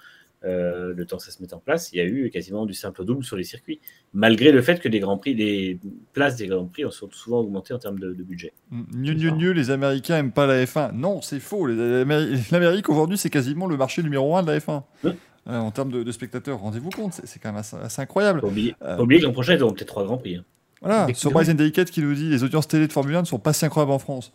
euh, 0.45 0.93
le 0.95 1.07
temps 1.07 1.17
que 1.17 1.23
ça 1.23 1.31
se 1.31 1.43
met 1.43 1.53
en 1.55 1.59
place, 1.59 1.93
il 1.93 1.97
y 1.97 2.01
a 2.01 2.05
eu 2.05 2.31
quasiment 2.31 2.67
du 2.67 2.75
simple 2.75 3.03
au 3.03 3.05
double 3.05 3.25
sur 3.25 3.37
les 3.37 3.43
circuits, 3.43 3.81
malgré 4.13 4.53
le 4.53 4.61
fait 4.63 4.81
que 4.81 4.89
les 4.89 5.01
grands 5.01 5.17
prix, 5.17 5.35
les 5.35 5.79
places 6.13 6.37
des 6.37 6.47
grands 6.47 6.67
prix 6.67 6.85
ont 6.85 6.91
souvent 6.91 7.41
augmenté 7.41 7.73
en 7.73 7.79
termes 7.79 7.99
de, 7.99 8.13
budget. 8.13 8.53
Mieux, 8.71 9.15
mieux, 9.15 9.33
mieux, 9.33 9.51
les 9.53 9.71
Américains 9.71 10.19
aiment 10.19 10.33
pas 10.33 10.47
la 10.47 10.65
F1. 10.65 10.93
Non, 10.93 11.23
c'est 11.23 11.41
faux. 11.41 11.67
L'Amérique 11.67 12.89
aujourd'hui, 12.89 13.19
c'est 13.19 13.31
quasiment 13.31 13.67
le 13.67 13.77
marché 13.77 14.03
numéro 14.03 14.37
un 14.37 14.43
de 14.43 14.49
la 14.49 14.59
F1. 14.59 14.83
Euh, 15.05 15.59
en 15.59 15.71
termes 15.71 15.91
de, 15.91 16.13
spectateurs, 16.13 16.59
rendez-vous 16.59 16.91
compte, 16.91 17.21
c'est 17.25 17.41
quand 17.41 17.53
même 17.53 17.63
assez, 17.63 18.03
incroyable. 18.03 18.41
Faut 18.41 18.49
oublier, 18.49 18.75
euh, 18.83 18.99
oublier 18.99 19.21
l'an 19.23 19.33
prochain, 19.33 19.55
ils 19.55 19.63
auront 19.63 19.73
peut-être 19.73 19.89
trois 19.89 20.05
grands 20.05 20.19
prix. 20.19 20.37
Hein. 20.37 20.45
Voilà, 20.83 21.13
sur 21.15 21.31
Bryce 21.31 21.49
Delicate 21.49 21.91
qui 21.91 22.03
nous 22.03 22.15
dit 22.15 22.29
les 22.29 22.45
audiences 22.45 22.69
télé 22.69 22.87
de 22.87 22.93
Formule 22.93 23.17
1 23.17 23.21
ne 23.23 23.27
sont 23.27 23.39
pas 23.39 23.53
si 23.53 23.65
incroyables 23.65 23.93
en 23.93 23.99
France. 23.99 24.33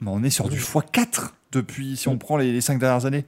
Mais 0.00 0.10
on 0.10 0.22
est 0.22 0.30
sur 0.30 0.48
du 0.48 0.58
x4 0.58 1.30
depuis, 1.52 1.96
si 1.96 2.08
on 2.08 2.18
prend 2.18 2.36
les, 2.36 2.52
les 2.52 2.60
cinq 2.60 2.78
dernières 2.78 3.06
années. 3.06 3.24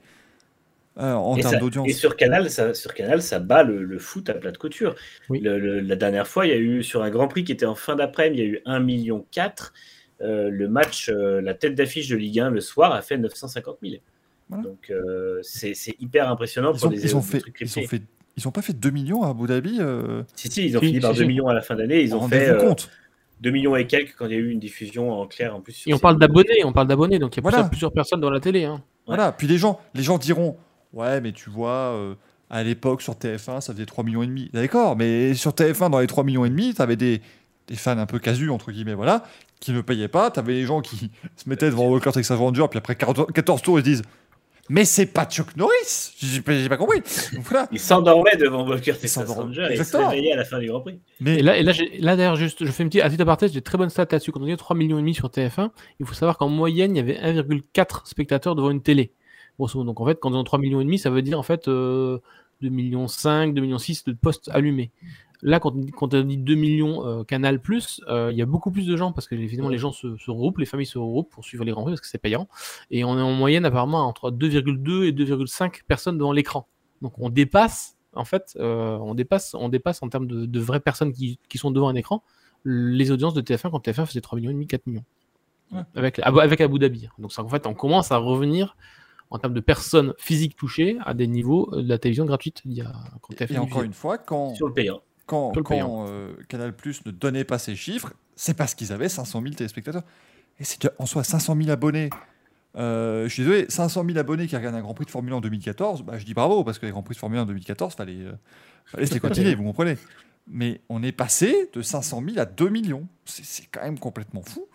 Euh, 0.99 1.15
en 1.15 1.37
termes 1.37 1.59
d'audience. 1.59 1.89
Et 1.89 1.95
sur 1.95 2.17
Canal, 2.17 2.51
ça, 2.51 2.75
sur 2.75 2.93
Canal, 2.93 3.23
ça 3.23 3.39
bat 3.39 3.63
le, 3.63 3.99
foot 3.99 4.29
à 4.29 4.35
plat 4.35 4.51
de 4.51 4.59
couture. 4.59 4.95
la 5.31 5.97
dernière 5.97 6.27
fois, 6.27 6.47
il 6.47 6.51
y 6.51 6.53
a 6.53 6.59
eu 6.59 6.83
sur 6.83 7.03
un 7.03 7.09
Grand 7.09 7.29
Prix 7.29 7.45
qui 7.45 7.53
était 7.53 7.65
en 7.67 7.75
fin 7.75 7.97
d'après-midi, 7.97 8.43
il 8.43 8.45
y 8.45 8.49
a 8.49 8.51
eu 8.51 8.63
1,4 8.67 8.83
million. 8.83 9.25
Euh, 10.21 10.51
le 10.51 10.69
match, 10.69 11.09
euh, 11.09 11.41
la 11.41 11.55
tête 11.55 11.75
d'affiche 11.75 12.09
de 12.09 12.17
Ligue 12.17 12.41
1 12.41 12.51
le 12.51 12.61
soir 12.61 12.93
a 12.93 13.01
fait 13.01 13.17
950 13.17 13.79
000. 13.83 13.95
Donc 14.51 14.93
c'est 15.41 15.73
hyper 15.99 16.31
impressionnant 16.31 16.75
ils 16.75 16.79
pour 16.79 16.91
ont, 16.91 16.93
ils 16.93 17.17
ont 17.17 17.23
fait, 17.23 17.43
ils 17.59 17.79
ont 17.79 17.87
fait, 17.87 18.03
ils 18.37 18.47
ont 18.47 18.51
pas 18.51 18.61
fait 18.61 18.75
2 18.75 18.91
millions 18.91 19.23
à 19.23 19.31
Abu 19.31 19.47
Dhabi 19.47 19.81
Si, 20.35 20.51
si, 20.51 20.67
ils 20.67 20.77
ont 20.77 20.81
fini 20.81 21.01
par 21.01 21.15
2 21.15 21.25
millions 21.25 21.49
à 21.49 21.55
la 21.55 21.63
fin 21.63 21.75
d'année. 21.75 22.03
Ils 22.03 22.15
ont 22.15 22.29
fait 22.29 22.55
compte? 22.59 22.91
2 23.43 23.51
millions 23.51 23.77
et 23.77 23.87
quelques 23.87 24.15
quand 24.17 24.27
il 24.27 24.33
y 24.33 24.37
a 24.37 24.39
eu 24.39 24.51
une 24.51 24.61
diffusion 24.61 25.13
en 25.13 25.27
clair 25.27 25.55
en 25.55 25.61
plus. 25.61 25.83
et 25.87 25.93
on 25.93 25.99
parle 25.99 26.19
d'abonnés, 26.19 26.65
on 26.65 26.73
parle 26.73 26.87
d'abonnés, 26.87 27.19
donc 27.19 27.35
il 27.35 27.39
y 27.39 27.41
a 27.41 27.43
voilà. 27.43 27.65
plusieurs, 27.65 27.93
personnes 27.93 28.21
dans 28.21 28.31
la 28.31 28.41
télé. 28.41 28.65
Hein. 28.65 28.83
Voilà, 29.07 29.33
puis 29.33 29.49
les 29.49 29.59
gens, 29.59 29.81
les 29.95 30.03
gens 30.03 30.17
diront 30.17 30.57
Ouais, 30.93 31.21
mais 31.21 31.33
tu 31.33 31.51
vois, 31.51 31.95
euh, 31.95 32.15
à 32.51 32.63
l'époque, 32.63 33.03
sur 33.03 33.15
TF1, 33.15 33.61
ça 33.61 33.73
faisait 33.73 33.87
3 33.87 34.05
millions 34.05 34.23
et 34.23 34.27
demi. 34.27 34.51
D'accord, 34.53 34.95
mais 34.97 35.35
sur 35.35 35.53
TF1, 35.53 35.91
dans 35.91 36.01
les 36.01 36.07
3 36.07 36.23
millions 36.23 36.45
et 36.45 36.51
demi, 36.51 36.75
tu 36.75 36.83
avais 36.83 36.97
des, 36.97 37.21
des, 37.67 37.77
fans 37.77 37.99
un 37.99 38.07
peu 38.07 38.19
casus, 38.19 38.51
entre 38.51 38.71
guillemets, 38.71 38.95
voilà, 38.95 39.25
qui 39.59 39.73
ne 39.73 39.81
payaient 39.81 40.09
pas. 40.09 40.31
Tu 40.31 40.39
avais 40.39 40.53
les 40.53 40.67
gens 40.67 40.81
qui 40.81 41.11
se 41.37 41.49
mettaient 41.49 41.71
devant 41.71 41.89
Walker 41.89 42.13
Texas 42.13 42.39
Ranger, 42.39 42.67
puis 42.71 42.79
après 42.79 42.95
14 42.95 43.63
tours, 43.63 43.79
ils 43.79 43.83
se 43.83 43.85
disent 43.85 44.03
Mais 44.69 44.85
c'est 44.85 45.07
pas 45.07 45.25
Chuck 45.27 45.57
Norris 45.57 46.15
J'ai 46.19 46.41
pas, 46.41 46.53
j'ai 46.57 46.69
pas 46.69 46.77
compris. 46.77 47.01
Voilà. 47.41 47.69
Il 47.73 47.81
s'endormait 47.81 48.37
devant 48.37 48.67
Walker 48.67 48.95
Texas. 48.95 49.29
Ranger 49.29 49.69
et 49.71 49.75
il 49.77 49.85
se 49.85 49.97
réveillait 49.97 50.33
à 50.33 50.37
la 50.37 50.45
fin 50.45 50.59
du 50.61 50.69
Grand 50.69 50.81
Prix. 50.81 51.01
Mais 51.21 51.39
Et 51.39 51.43
là, 51.43 51.57
et 51.59 51.63
là, 51.63 51.73
j'ai- 51.73 51.99
là 51.99 52.15
d'ailleurs, 52.17 52.37
juste, 52.37 52.65
je 52.65 52.71
fais 52.71 52.83
une 52.85 52.89
petite, 52.89 53.03
à 53.03 53.11
titre 53.11 53.23
aparté, 53.23 53.49
j'ai 53.49 53.55
de 53.55 53.61
très 53.61 53.77
bonnes 53.77 53.91
stats 53.91 54.07
là-dessus. 54.11 54.31
Quand 54.33 54.41
on 54.41 54.47
dit 54.47 54.57
3 54.57 54.77
millions 54.77 54.99
et 54.99 55.01
demi 55.01 55.15
sur 55.15 55.29
TF1, 55.29 55.71
il 56.01 56.07
faut 56.07 56.15
savoir 56.15 56.39
qu'en 56.39 56.49
moyenne, 56.49 56.95
il 56.95 56.99
y 56.99 57.01
avait 57.01 57.19
1,4 57.19 58.07
spectateurs 58.07 58.55
devant 58.55 58.71
une 58.71 58.83
télé. 58.83 59.13
Grosso. 59.59 59.83
Donc 59.85 60.01
en 60.01 60.07
fait, 60.07 60.19
quand 60.21 60.33
on 60.33 60.41
a 60.41 60.45
3 60.45 60.59
millions 60.61 60.81
et 60.81 60.85
demi, 60.85 60.99
ça 60.99 61.11
veut 61.11 61.23
dire 61.23 61.39
en 61.39 61.43
fait 61.43 61.67
euh, 61.69 62.19
2 62.63 62.69
millions 62.69 63.09
5, 63.09 63.55
2 63.55 63.61
millions 63.61 63.79
6 63.79 64.05
de 64.05 64.13
postes 64.13 64.49
allumés. 64.53 64.91
Là, 65.45 65.59
quand, 65.59 65.75
on- 65.75 65.87
quand 65.87 66.15
on 66.15 66.23
dit 66.23 66.37
2 66.39 66.55
millions 66.55 67.05
euh, 67.07 67.25
Canal 67.25 67.61
Plus, 67.61 68.01
euh, 68.09 68.31
il 68.33 68.39
y 68.39 68.43
a 68.43 68.47
beaucoup 68.47 68.71
plus 68.71 68.87
de 68.87 68.97
gens 68.97 69.11
parce 69.13 69.27
que 69.27 69.35
évidemment 69.35 69.69
les 69.69 69.79
gens 69.79 69.91
se, 69.93 70.17
se 70.17 70.31
regroupent, 70.31 70.59
les 70.59 70.67
familles 70.67 70.87
se 70.87 70.99
regroupent 70.99 71.31
pour 71.31 71.45
suivre 71.45 71.65
les 71.65 71.73
grands 71.73 71.83
prix 71.83 71.93
parce 71.93 72.01
que 72.01 72.07
c'est 72.07 72.19
payant. 72.19 72.49
Et 72.91 73.03
on 73.05 73.19
est 73.19 73.23
en 73.23 73.33
moyenne 73.33 73.65
apparemment 73.65 74.07
entre 74.07 74.31
2,2 74.31 75.05
et 75.05 75.13
2,5 75.13 75.83
personnes 75.89 76.17
devant 76.17 76.33
l'écran. 76.33 76.69
Donc 77.01 77.15
on 77.19 77.29
dépasse, 77.29 77.97
en 78.15 78.25
fait, 78.25 78.57
euh, 78.61 78.97
on 78.99 79.15
dépasse, 79.15 79.55
on 79.55 79.69
dépasse 79.69 80.03
en 80.03 80.09
termes 80.09 80.29
de, 80.29 80.47
de 80.47 80.61
vraies 80.61 80.79
personnes 80.81 81.13
qui, 81.13 81.41
qui 81.49 81.59
sont 81.59 81.71
devant 81.73 81.89
un 81.89 81.95
écran 81.97 82.23
les 82.65 83.11
audiences 83.11 83.35
de 83.35 83.41
TF1 83.41 83.71
quand 83.73 83.85
TF1 83.85 84.07
faisait 84.07 84.21
3 84.21 84.39
millions 84.39 84.51
et 84.51 84.55
demi, 84.55 84.69
4 84.69 84.87
millions. 84.87 85.05
Ouais. 85.73 85.81
Avec, 85.97 86.21
avec 86.21 86.61
Abu 86.61 86.79
Dhabi. 86.79 87.09
Donc 87.19 87.33
ça, 87.33 87.43
en 87.43 87.49
fait, 87.49 87.67
on 87.67 87.75
commence 87.75 88.13
à 88.13 88.19
revenir 88.19 88.77
en 89.31 89.39
termes 89.39 89.55
de 89.55 89.61
personnes 89.61 90.13
physiques 90.19 90.55
touchées 90.55 90.99
à 91.05 91.15
des 91.15 91.27
niveaux 91.27 91.69
de 91.75 91.89
la 91.89 91.99
télévision 91.99 92.25
gratuite. 92.27 92.61
Il 92.65 92.75
y 92.75 92.83
a, 92.83 92.93
quand 93.21 93.35
TF1 93.35 93.55
et 93.55 93.59
encore 93.59 93.83
une 93.83 93.93
fois, 93.95 94.19
quand, 94.19 94.55
Sur 94.55 94.69
le 94.69 94.75
payant. 94.75 95.01
Quand, 95.81 96.07
euh, 96.09 96.33
Canal 96.49 96.75
Plus 96.75 97.05
ne 97.07 97.11
donnait 97.11 97.45
pas 97.45 97.59
ces 97.59 97.75
chiffres, 97.77 98.13
c'est 98.37 98.55
parce 98.55 98.75
qu'ils 98.75 98.93
avaient 98.93 99.09
500 99.09 99.41
000 99.43 99.55
téléspectateurs. 99.55 100.03
Et 100.61 100.65
c'est 100.65 100.89
en 100.99 101.07
soi 101.07 101.25
500 101.25 101.57
000 101.57 101.71
abonnés. 101.71 102.11
Euh, 102.77 103.25
je 103.25 103.33
suis 103.33 103.43
désolé, 103.43 103.67
500 103.69 104.05
000 104.07 104.19
abonnés 104.19 104.47
qui 104.47 104.57
regardent 104.57 104.77
un 104.77 104.81
Grand 104.81 104.95
Prix 104.95 105.05
de 105.07 105.11
Formule 105.11 105.33
1 105.33 105.37
en 105.37 105.41
2014, 105.41 106.03
bah, 106.03 106.19
je 106.19 106.25
dis 106.25 106.33
bravo, 106.35 106.65
parce 106.65 106.79
que 106.79 106.87
les 106.87 106.93
Grands 106.93 107.03
Prix 107.03 107.15
de 107.15 107.19
Formule 107.21 107.39
1 107.39 107.43
en 107.43 107.47
2014, 107.47 107.95
fallait, 107.95 108.15
euh, 108.15 108.33
fallait 108.87 109.07
se 109.07 109.13
les 109.15 109.21
continuer, 109.21 109.55
vous 109.55 109.65
comprenez. 109.65 109.99
Mais 110.47 110.81
on 110.89 111.03
est 111.03 111.13
passé 111.13 111.69
de 111.73 111.83
500 111.83 112.23
000 112.27 112.39
à 112.39 112.47
2 112.47 112.69
millions. 112.69 113.07
C'est 113.27 113.67
quand 113.71 113.83
même 113.83 113.99
complètement 113.99 114.43
fou. 114.43 114.67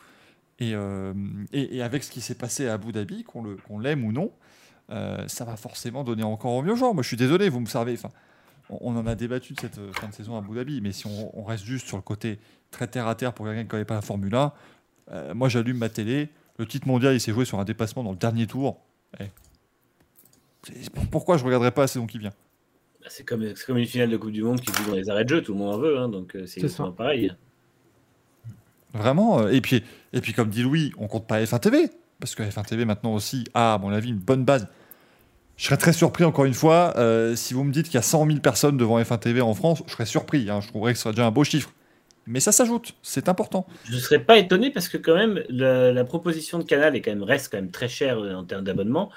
Et, 0.59 0.73
euh, 0.73 1.13
et, 1.53 1.77
et 1.77 1.81
avec 1.81 2.03
ce 2.03 2.11
qui 2.11 2.21
s'est 2.21 2.35
passé 2.35 2.67
à 2.67 2.73
Abu 2.73 2.91
Dhabi, 2.91 3.23
qu'on 3.23 3.43
le- 3.43 3.57
qu'on 3.67 3.79
l'aime 3.79 4.03
ou 4.05 4.11
non, 4.11 4.31
ça 5.27 5.43
va 5.43 5.57
forcément 5.57 6.03
donner 6.05 6.23
encore 6.23 6.51
envie 6.53 6.69
aux 6.71 6.75
gens. 6.77 6.93
Moi, 6.93 7.03
je 7.03 7.09
suis 7.09 7.17
désolé, 7.17 7.49
vous 7.49 7.59
me 7.59 7.65
savez. 7.65 7.93
Enfin, 7.93 8.09
on, 8.69 8.95
en 8.95 9.07
a 9.07 9.15
débattu 9.15 9.53
de 9.53 9.59
cette 9.59 9.77
euh, 9.77 9.91
fin 9.93 10.07
de 10.07 10.13
saison 10.13 10.35
à 10.35 10.39
Abu 10.39 10.55
Dhabi, 10.55 10.81
mais 10.81 10.91
si 10.91 11.07
on, 11.07 11.39
on 11.39 11.43
reste 11.43 11.63
juste 11.63 11.87
sur 11.87 11.97
le 11.97 12.03
côté 12.03 12.39
très 12.71 12.87
terre 12.87 13.07
à 13.07 13.15
terre 13.15 13.33
pour 13.33 13.45
quelqu'un 13.45 13.61
qui 13.61 13.65
ne 13.65 13.71
connaît 13.71 13.85
pas 13.85 13.95
la 13.95 14.01
Formule 14.01 14.33
1, 14.35 14.51
euh, 15.11 15.33
moi, 15.33 15.49
j'allume 15.49 15.77
ma 15.77 15.89
télé. 15.89 16.29
Le 16.57 16.65
titre 16.65 16.87
mondial, 16.87 17.13
il 17.13 17.19
s'est 17.19 17.31
joué 17.31 17.45
sur 17.45 17.59
un 17.59 17.63
dépassement 17.63 18.03
dans 18.03 18.11
le 18.11 18.17
dernier 18.17 18.47
tour. 18.47 18.79
Eh. 19.19 19.25
C'est- 20.63 20.89
Pourquoi 21.11 21.37
je 21.37 21.43
ne 21.43 21.47
regarderais 21.47 21.71
pas 21.71 21.81
la 21.81 21.87
saison 21.87 22.07
qui 22.07 22.17
vient? 22.17 22.33
Bah, 23.01 23.07
C'est 23.09 23.23
comme, 23.23 23.43
une 23.43 23.85
finale 23.85 24.09
de 24.09 24.17
Coupe 24.17 24.31
du 24.31 24.43
Monde 24.43 24.59
qui 24.59 24.71
joue 24.73 24.89
dans 24.89 24.95
les 24.95 25.09
arrêts 25.09 25.23
de 25.23 25.29
jeu, 25.29 25.41
tout 25.41 25.53
le 25.53 25.59
monde 25.59 25.75
en 25.75 25.77
veut, 25.77 25.97
hein, 25.97 26.09
donc 26.09 26.35
euh, 26.35 26.45
c'est 26.45 26.59
exactement 26.59 26.91
pareil. 26.91 27.31
Vraiment. 28.93 29.47
Et 29.47 29.61
puis, 29.61 29.83
et 30.13 30.21
puis 30.21 30.33
comme 30.33 30.49
dit 30.49 30.63
Louis, 30.63 30.91
on 30.97 31.07
compte 31.07 31.27
pas 31.27 31.41
F1 31.41 31.59
TV. 31.59 31.89
Parce 32.19 32.33
que 32.33 32.41
F1 32.41 32.65
TV 32.65 32.85
maintenant 32.85 33.13
aussi 33.13 33.45
a, 33.53 33.75
à 33.75 33.77
mon 33.77 33.89
avis, 33.89 34.09
une 34.09 34.17
bonne 34.17 34.43
base. 34.43 34.67
Je 35.57 35.65
serais 35.65 35.77
très 35.77 35.93
surpris, 35.93 36.23
encore 36.23 36.45
une 36.45 36.53
fois, 36.53 36.93
euh, 36.97 37.35
si 37.35 37.55
vous 37.55 37.63
me 37.63 37.71
dites 37.71 37.87
qu'il 37.87 37.95
y 37.95 37.97
a 37.97 38.03
100 38.03 38.27
000 38.27 38.39
personnes 38.39 38.77
devant 38.77 39.01
F1 39.01 39.17
TV 39.19 39.41
en 39.41 39.55
France, 39.55 39.81
je 39.87 39.91
serais 39.91 40.05
surpris. 40.05 40.49
hein. 40.49 40.61
je 40.61 40.67
trouverais 40.67 40.93
que 40.93 40.97
ce 40.97 41.03
serait 41.03 41.13
déjà 41.13 41.25
un 41.25 41.31
beau 41.31 41.43
chiffre. 41.43 41.73
Mais 42.27 42.39
ça 42.39 42.51
s'ajoute, 42.51 42.93
c'est 43.01 43.27
important. 43.29 43.65
Je 43.85 43.95
ne 43.95 43.99
serais 43.99 44.19
pas 44.19 44.37
étonné 44.37 44.69
parce 44.69 44.89
que 44.89 44.97
quand 44.97 45.15
même 45.15 45.41
la, 45.49 46.03
proposition 46.03 46.59
de 46.59 46.63
Canal 46.63 46.95
est 46.95 47.01
quand 47.01 47.23
reste 47.23 47.49
quand 47.49 47.57
même 47.57 47.71
très 47.71 47.87
chère 47.87 48.19
euh, 48.19 48.35
en 48.35 48.43
termes 48.43 48.65
d'abonnement. 48.65 49.09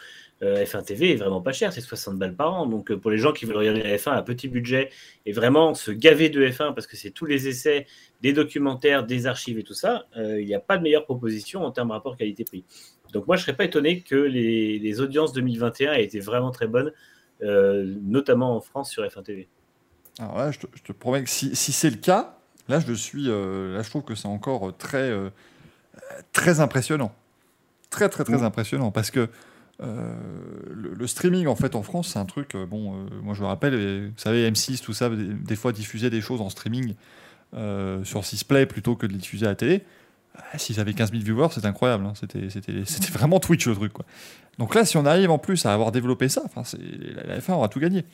Euh, 0.43 0.65
F1 0.65 0.83
TV 0.85 1.13
est 1.13 1.17
vraiment 1.17 1.43
pas 1.43 1.53
cher, 1.53 1.71
c'est 1.71 1.83
60 1.83 2.19
balles 2.19 2.35
par 2.35 2.55
an. 2.55 2.67
Donc 2.67 2.91
euh, 2.91 2.99
pour 2.99 3.11
les 3.11 3.19
gens 3.19 3.33
qui 3.33 3.45
veulent 3.45 3.59
regarder 3.59 3.83
la 3.83 3.97
F1 3.97 4.13
à 4.13 4.23
petit 4.23 4.49
budget 4.49 4.89
et 5.27 5.33
vraiment 5.33 5.75
se 5.75 5.91
gaver 5.91 6.31
de 6.31 6.47
F1 6.47 6.73
parce 6.73 6.87
que 6.87 6.97
c'est 6.97 7.11
tous 7.11 7.27
les 7.27 7.47
essais, 7.47 7.87
des 8.23 8.33
documentaires, 8.33 9.05
des 9.05 9.27
archives 9.27 9.59
et 9.59 9.63
tout 9.65 9.75
ça, 9.75 10.07
euh, 10.17 10.41
il 10.41 10.47
n'y 10.47 10.55
a 10.55 10.61
pas 10.61 10.79
de 10.79 10.83
meilleure 10.83 11.05
proposition 11.05 11.63
en 11.63 11.71
termes 11.73 11.91
rapport 11.91 12.17
qualité-prix. 12.17 12.65
Donc 13.13 13.27
moi 13.27 13.37
je 13.37 13.43
serais 13.43 13.57
pas 13.57 13.65
étonné 13.65 14.01
que 14.01 14.15
les, 14.15 14.79
les 14.79 15.01
audiences 15.01 15.35
2021 15.35 15.93
aient 15.93 16.05
été 16.05 16.21
vraiment 16.21 16.53
très 16.53 16.69
bonnes, 16.69 16.93
notamment 17.43 18.57
en 18.57 18.61
France 18.61 18.91
sur 18.91 19.03
F1 19.03 19.23
TV. 19.23 19.49
Alors 20.19 20.39
là, 20.39 20.51
je 20.53 20.59
te, 20.59 20.67
je 20.75 20.83
te 20.83 20.93
promets 20.93 21.25
que 21.25 21.31
si, 21.31 21.57
si 21.57 21.73
c'est 21.73 21.91
le 21.91 21.97
cas, 21.97 22.39
là 22.69 22.79
je 22.79 22.93
suis, 22.93 23.25
là 23.25 23.83
je 23.83 23.91
trouve 23.91 24.05
que 24.05 24.15
c'est 24.15 24.29
encore 24.29 24.77
très, 24.77 25.13
très 26.33 26.61
impressionnant, 26.61 27.13
très 27.91 28.09
très 28.09 28.23
très 28.23 28.39
Mm. 28.39 28.45
impressionnant, 28.45 28.91
parce 28.93 29.11
que 29.11 29.29
le, 29.83 30.95
le 30.95 31.07
streaming 31.07 31.47
en 31.47 31.57
fait 31.57 31.75
en 31.75 31.83
France, 31.83 32.09
c'est 32.13 32.19
un 32.19 32.27
truc. 32.27 32.55
euh, 32.55 32.67
bon, 32.67 32.95
euh, 32.95 33.07
moi 33.23 33.35
je 33.35 33.41
me 33.43 33.47
rappelle, 33.47 33.75
euh, 33.75 34.09
vous 34.15 34.21
savez, 34.21 34.51
M6, 34.51 34.83
tout 34.83 34.93
ça, 34.93 35.09
des, 35.11 35.57
fois 35.57 35.73
diffusait 35.73 36.11
des 36.11 36.21
choses 36.21 36.41
en 36.41 36.51
streaming 36.51 36.95
euh, 37.55 38.05
sur 38.05 38.25
Sisplay 38.25 38.67
plutôt 38.67 38.95
que 38.97 39.07
de 39.07 39.13
les 39.13 39.19
diffuser 39.19 39.47
à 39.47 39.51
la 39.51 39.55
télé. 39.55 39.85
Ah, 40.37 40.59
S'ils 40.59 40.79
avaient 40.81 40.93
15 40.95 41.11
000 41.13 41.23
viewers, 41.25 41.49
c'est 41.53 41.65
incroyable. 41.67 42.05
hein. 42.07 42.13
C'était, 42.15 43.11
vraiment 43.13 43.41
Twitch 43.41 43.67
le 43.67 43.75
truc. 43.75 43.93
Quoi. 43.93 44.05
Donc 44.59 44.75
là, 44.75 44.85
si 44.85 44.97
on 44.97 45.05
arrive 45.07 45.31
en 45.31 45.39
plus 45.39 45.65
à 45.67 45.73
avoir 45.75 45.93
développé 45.93 46.29
ça, 46.29 46.43
la, 46.55 47.23
la 47.25 47.39
F1 47.41 47.53
aura 47.53 47.69
tout 47.69 47.81
gagné. 47.81 48.05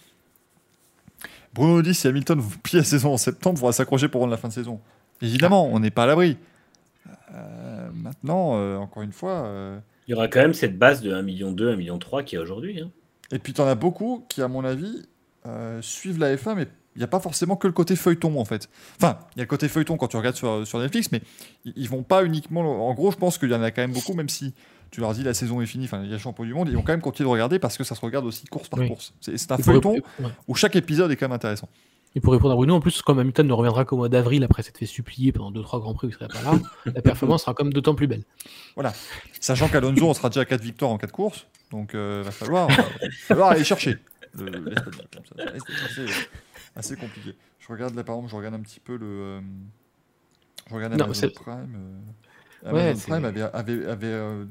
Bruno 1.53 1.83
dit 1.83 1.95
si 1.95 2.07
Hamilton 2.07 2.43
plie 2.63 2.79
la 2.79 2.85
saison 2.85 3.13
en 3.15 3.17
septembre, 3.17 3.57
il 3.57 3.61
faudra 3.61 3.73
s'accrocher 3.73 4.09
pour 4.09 4.21
rendre 4.21 4.31
la 4.31 4.37
fin 4.37 4.49
de 4.49 4.53
saison. 4.53 4.81
Évidemment, 5.23 5.67
on 5.67 5.81
n'est 5.81 5.91
pas 5.91 6.05
à 6.05 6.07
l'abri. 6.07 6.37
Euh, 7.35 7.89
maintenant, 7.95 8.53
euh, 8.55 8.77
encore 8.77 9.03
une 9.03 9.13
fois. 9.13 9.31
euh, 9.47 9.79
Il 10.07 10.13
y 10.13 10.15
aura 10.15 10.29
quand 10.29 10.41
même 10.41 10.55
cette 10.55 10.79
base 10.79 11.03
de 11.03 11.13
1,2 11.13 11.23
million, 11.25 11.53
1,3 11.53 11.77
million 11.77 11.99
qui 12.25 12.37
est 12.37 12.39
aujourd'hui. 12.39 12.81
hein. 12.81 12.91
Et 13.33 13.39
puis, 13.39 13.53
tu 13.53 13.61
en 13.61 13.67
as 13.67 13.75
beaucoup 13.75 14.25
qui, 14.29 14.41
à 14.43 14.49
mon 14.49 14.65
avis, 14.65 15.03
euh, 15.47 15.83
suivent 15.83 16.19
la 16.19 16.35
F1, 16.37 16.55
mais 16.55 16.69
il 16.95 16.99
n'y 16.99 17.05
a 17.05 17.09
pas 17.09 17.21
forcément 17.21 17.57
que 17.57 17.67
le 17.67 17.73
côté 17.73 17.97
feuilleton, 17.97 18.39
en 18.39 18.45
fait. 18.45 18.69
Enfin, 18.97 19.19
il 19.35 19.39
y 19.39 19.41
a 19.41 19.45
le 19.45 19.49
côté 19.49 19.69
feuilleton 19.69 19.97
quand 19.97 20.09
tu 20.09 20.17
regardes 20.17 20.37
sur, 20.37 20.67
sur 20.67 20.79
Netflix, 20.79 21.11
mais 21.13 21.21
ils, 21.65 21.89
vont 21.89 22.03
pas 22.03 22.25
uniquement. 22.25 22.89
En 22.89 22.95
gros, 22.95 23.11
je 23.11 23.17
pense 23.17 23.37
qu'il 23.37 23.51
y 23.51 23.55
en 23.55 23.63
a 23.63 23.71
quand 23.71 23.83
même 23.83 23.93
beaucoup, 23.93 24.15
même 24.15 24.29
si 24.29 24.55
tu 24.91 25.01
leur 25.01 25.13
dis 25.13 25.25
la 25.25 25.35
saison 25.35 25.61
est 25.61 25.67
finie, 25.67 25.87
enfin, 25.87 26.01
il 26.03 26.07
y 26.09 26.13
a 26.13 26.17
le 26.17 26.19
champion 26.21 26.45
du 26.45 26.55
monde, 26.55 26.69
ils 26.69 26.77
vont 26.77 26.83
quand 26.83 26.93
même 26.93 27.01
continuer 27.03 27.27
de 27.29 27.33
regarder 27.33 27.59
parce 27.59 27.77
que 27.77 27.85
ça 27.85 27.95
se 27.97 28.01
regarde 28.01 28.25
aussi 28.25 28.47
course 28.47 28.69
par 28.69 28.79
Oui. 28.79 28.89
course. 28.89 29.13
C'est 29.21 29.51
un 29.51 29.59
feuilleton 29.59 29.97
où 30.47 30.55
chaque 30.55 30.77
épisode 30.77 31.11
est 31.11 31.17
quand 31.17 31.27
même 31.27 31.35
intéressant. 31.35 31.69
Et 32.17 32.21
pour 32.21 32.33
répondre 32.33 32.53
à 32.53 32.57
Bruno, 32.57 32.75
en 32.75 32.81
plus, 32.81 33.03
comme 33.03 33.19
Hamilton 33.19 33.47
ne 33.47 33.53
reviendra 33.53 33.85
qu'au 33.85 33.97
mois 33.99 34.09
d'avril 34.09 34.43
après 34.43 34.63
s'être 34.63 34.79
fait 34.79 34.87
supplier 34.87 35.31
pendant 35.33 35.53
2-3 35.53 35.81
grands 35.81 35.93
prix 35.95 36.07
où 36.07 36.11
il 36.11 36.15
serait 36.15 36.29
pas 36.29 36.41
là, 36.43 36.59
la 36.87 37.03
performance 37.03 37.43
sera 37.43 37.53
comme 37.55 37.73
d'autant 37.73 37.95
plus 37.95 38.07
belle. 38.07 38.25
Sachant 39.39 39.69
qu'Alonso, 39.69 40.09
on 40.09 40.15
sera 40.15 40.31
déjà 40.31 40.41
à 40.41 40.45
4 40.47 40.61
victoires 40.63 40.91
en 40.91 40.97
4 40.99 41.13
courses, 41.13 41.47
donc 41.71 41.91
il 41.93 41.99
va 42.25 42.31
falloir, 42.31 42.69
va 42.69 42.85
falloir 43.11 43.51
aller 43.51 43.65
chercher 43.65 43.99
le-. 44.39 44.75
Ça 45.37 45.51
risque 45.53 45.69
d'être 45.69 45.85
assez, 45.85 46.07
assez 46.75 46.97
compliqué. 46.97 47.35
Je 47.61 47.69
regarde 47.73 47.95
là, 47.95 48.03
par 48.03 48.17
exemple, 48.17 48.31
je 48.33 48.37
regarde 48.37 48.55
un 48.55 48.61
petit 48.61 48.81
peu 48.81 48.97
le. 48.97 49.07
euh, 49.07 49.41
je 50.71 50.75
regarde 50.75 50.95
Non, 50.95 51.05
Amazon 51.05 51.21
c'est- 51.21 51.35
Prime. 51.35 51.77
euh, 52.65 52.73
Ouais, 52.73 52.81
Amazon 52.81 52.99
c'est- 53.01 53.11
Prime 53.11 53.25
avait, 53.27 53.43
avait, 53.43 53.87
avait, 53.87 54.07
euh, 54.07 54.45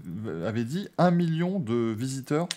avait 0.47 0.63
dit 0.65 0.87
1 0.99 1.09
million 1.11 1.59
de 1.59 1.93
visiteurs. 1.97 2.47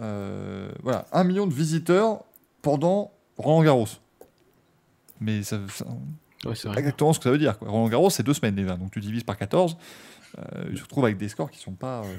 euh, 0.00 0.70
voilà, 0.82 1.06
1 1.12 1.24
million 1.24 1.46
de 1.46 1.54
visiteurs 1.54 2.20
pendant 2.62 3.12
Roland 3.38 3.62
Garros. 3.62 3.88
Mais 5.20 5.42
ça, 5.42 5.58
ça- 5.68 5.86
Ouais, 6.44 6.54
c'est 6.54 6.70
pas 6.70 6.78
exactement 6.78 7.12
ce 7.12 7.18
que 7.18 7.24
ça 7.24 7.30
veut 7.30 7.38
dire. 7.38 7.58
Quoi. 7.58 7.68
Roland 7.68 7.88
Garros, 7.88 8.10
c'est 8.10 8.22
deux 8.22 8.34
semaines 8.34 8.54
déjà. 8.54 8.76
Donc 8.76 8.90
tu 8.92 9.00
divises 9.00 9.24
par 9.24 9.36
14. 9.36 9.76
Euh, 10.38 10.42
tu 10.68 10.74
te 10.76 10.82
retrouves 10.82 11.04
avec 11.04 11.16
des 11.16 11.28
scores 11.28 11.50
qui 11.50 11.58
sont 11.58 11.72
pas. 11.72 12.02
euh, 12.04 12.16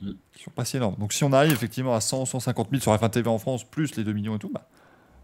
Mm. 0.00 0.12
qui 0.34 0.42
sont 0.44 0.50
pas 0.52 0.64
si 0.64 0.76
énormes. 0.76 0.94
Donc 0.98 1.12
si 1.12 1.24
on 1.24 1.32
arrive 1.32 1.52
effectivement 1.52 1.94
à 1.94 2.00
100, 2.00 2.24
150 2.24 2.68
000 2.70 2.80
sur 2.80 2.92
F1 2.94 3.08
TV 3.10 3.28
en 3.28 3.38
France, 3.38 3.64
plus 3.64 3.96
les 3.96 4.04
2 4.04 4.12
millions 4.12 4.36
et 4.36 4.38
tout, 4.38 4.48
bah, 4.52 4.68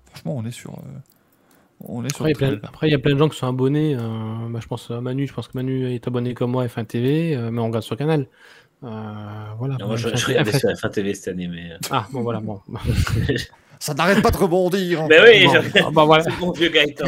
franchement, 0.06 0.34
on 0.36 0.44
est 0.44 0.50
sur. 0.50 0.72
euh, 0.74 0.82
on 1.80 2.04
est 2.04 2.12
sur. 2.12 2.26
Après, 2.26 2.88
il 2.88 2.90
y 2.90 2.92
y 2.92 2.94
a 2.94 2.98
plein 2.98 3.14
de 3.14 3.18
gens 3.18 3.28
qui 3.28 3.38
sont 3.38 3.46
abonnés. 3.46 3.94
euh, 3.94 4.00
bah, 4.50 4.58
je 4.60 4.66
pense 4.66 4.90
à 4.90 5.00
Manu, 5.00 5.28
je 5.28 5.32
pense 5.34 5.46
que 5.46 5.56
Manu 5.56 5.92
est 5.94 6.04
abonné 6.08 6.34
comme 6.34 6.50
moi 6.50 6.64
à 6.64 6.66
F1 6.66 6.84
TV, 6.86 7.36
euh, 7.36 7.50
mais 7.52 7.60
on 7.60 7.66
regarde 7.66 7.84
sur 7.84 7.96
Canal. 7.96 8.26
Euh, 8.82 9.44
voilà. 9.58 9.76
Non, 9.78 9.86
moi, 9.88 9.96
je, 9.96 10.08
F1 10.08 10.16
je 10.16 10.26
regardais 10.26 10.50
F1 10.50 10.58
sur 10.58 10.68
F1 10.70 10.90
TV 10.90 11.14
cette 11.14 11.28
année, 11.28 11.46
mais. 11.46 11.70
euh, 11.72 11.78
Ah, 11.92 12.06
bon, 12.12 12.22
voilà. 12.22 12.40
Bon. 12.40 12.60
Ça 13.80 13.94
n'arrête 13.94 14.22
pas 14.22 14.30
de 14.30 14.36
rebondir. 14.36 15.02
hein. 15.02 15.06
Mais 15.08 15.20
oui, 15.20 15.48
je- 15.52 15.80
ah, 15.84 15.90
bah, 15.92 16.04
voilà. 16.04 16.22
c'est 16.28 16.38
mon 16.40 16.52
vieux 16.52 16.68
Gaëtan. 16.68 17.06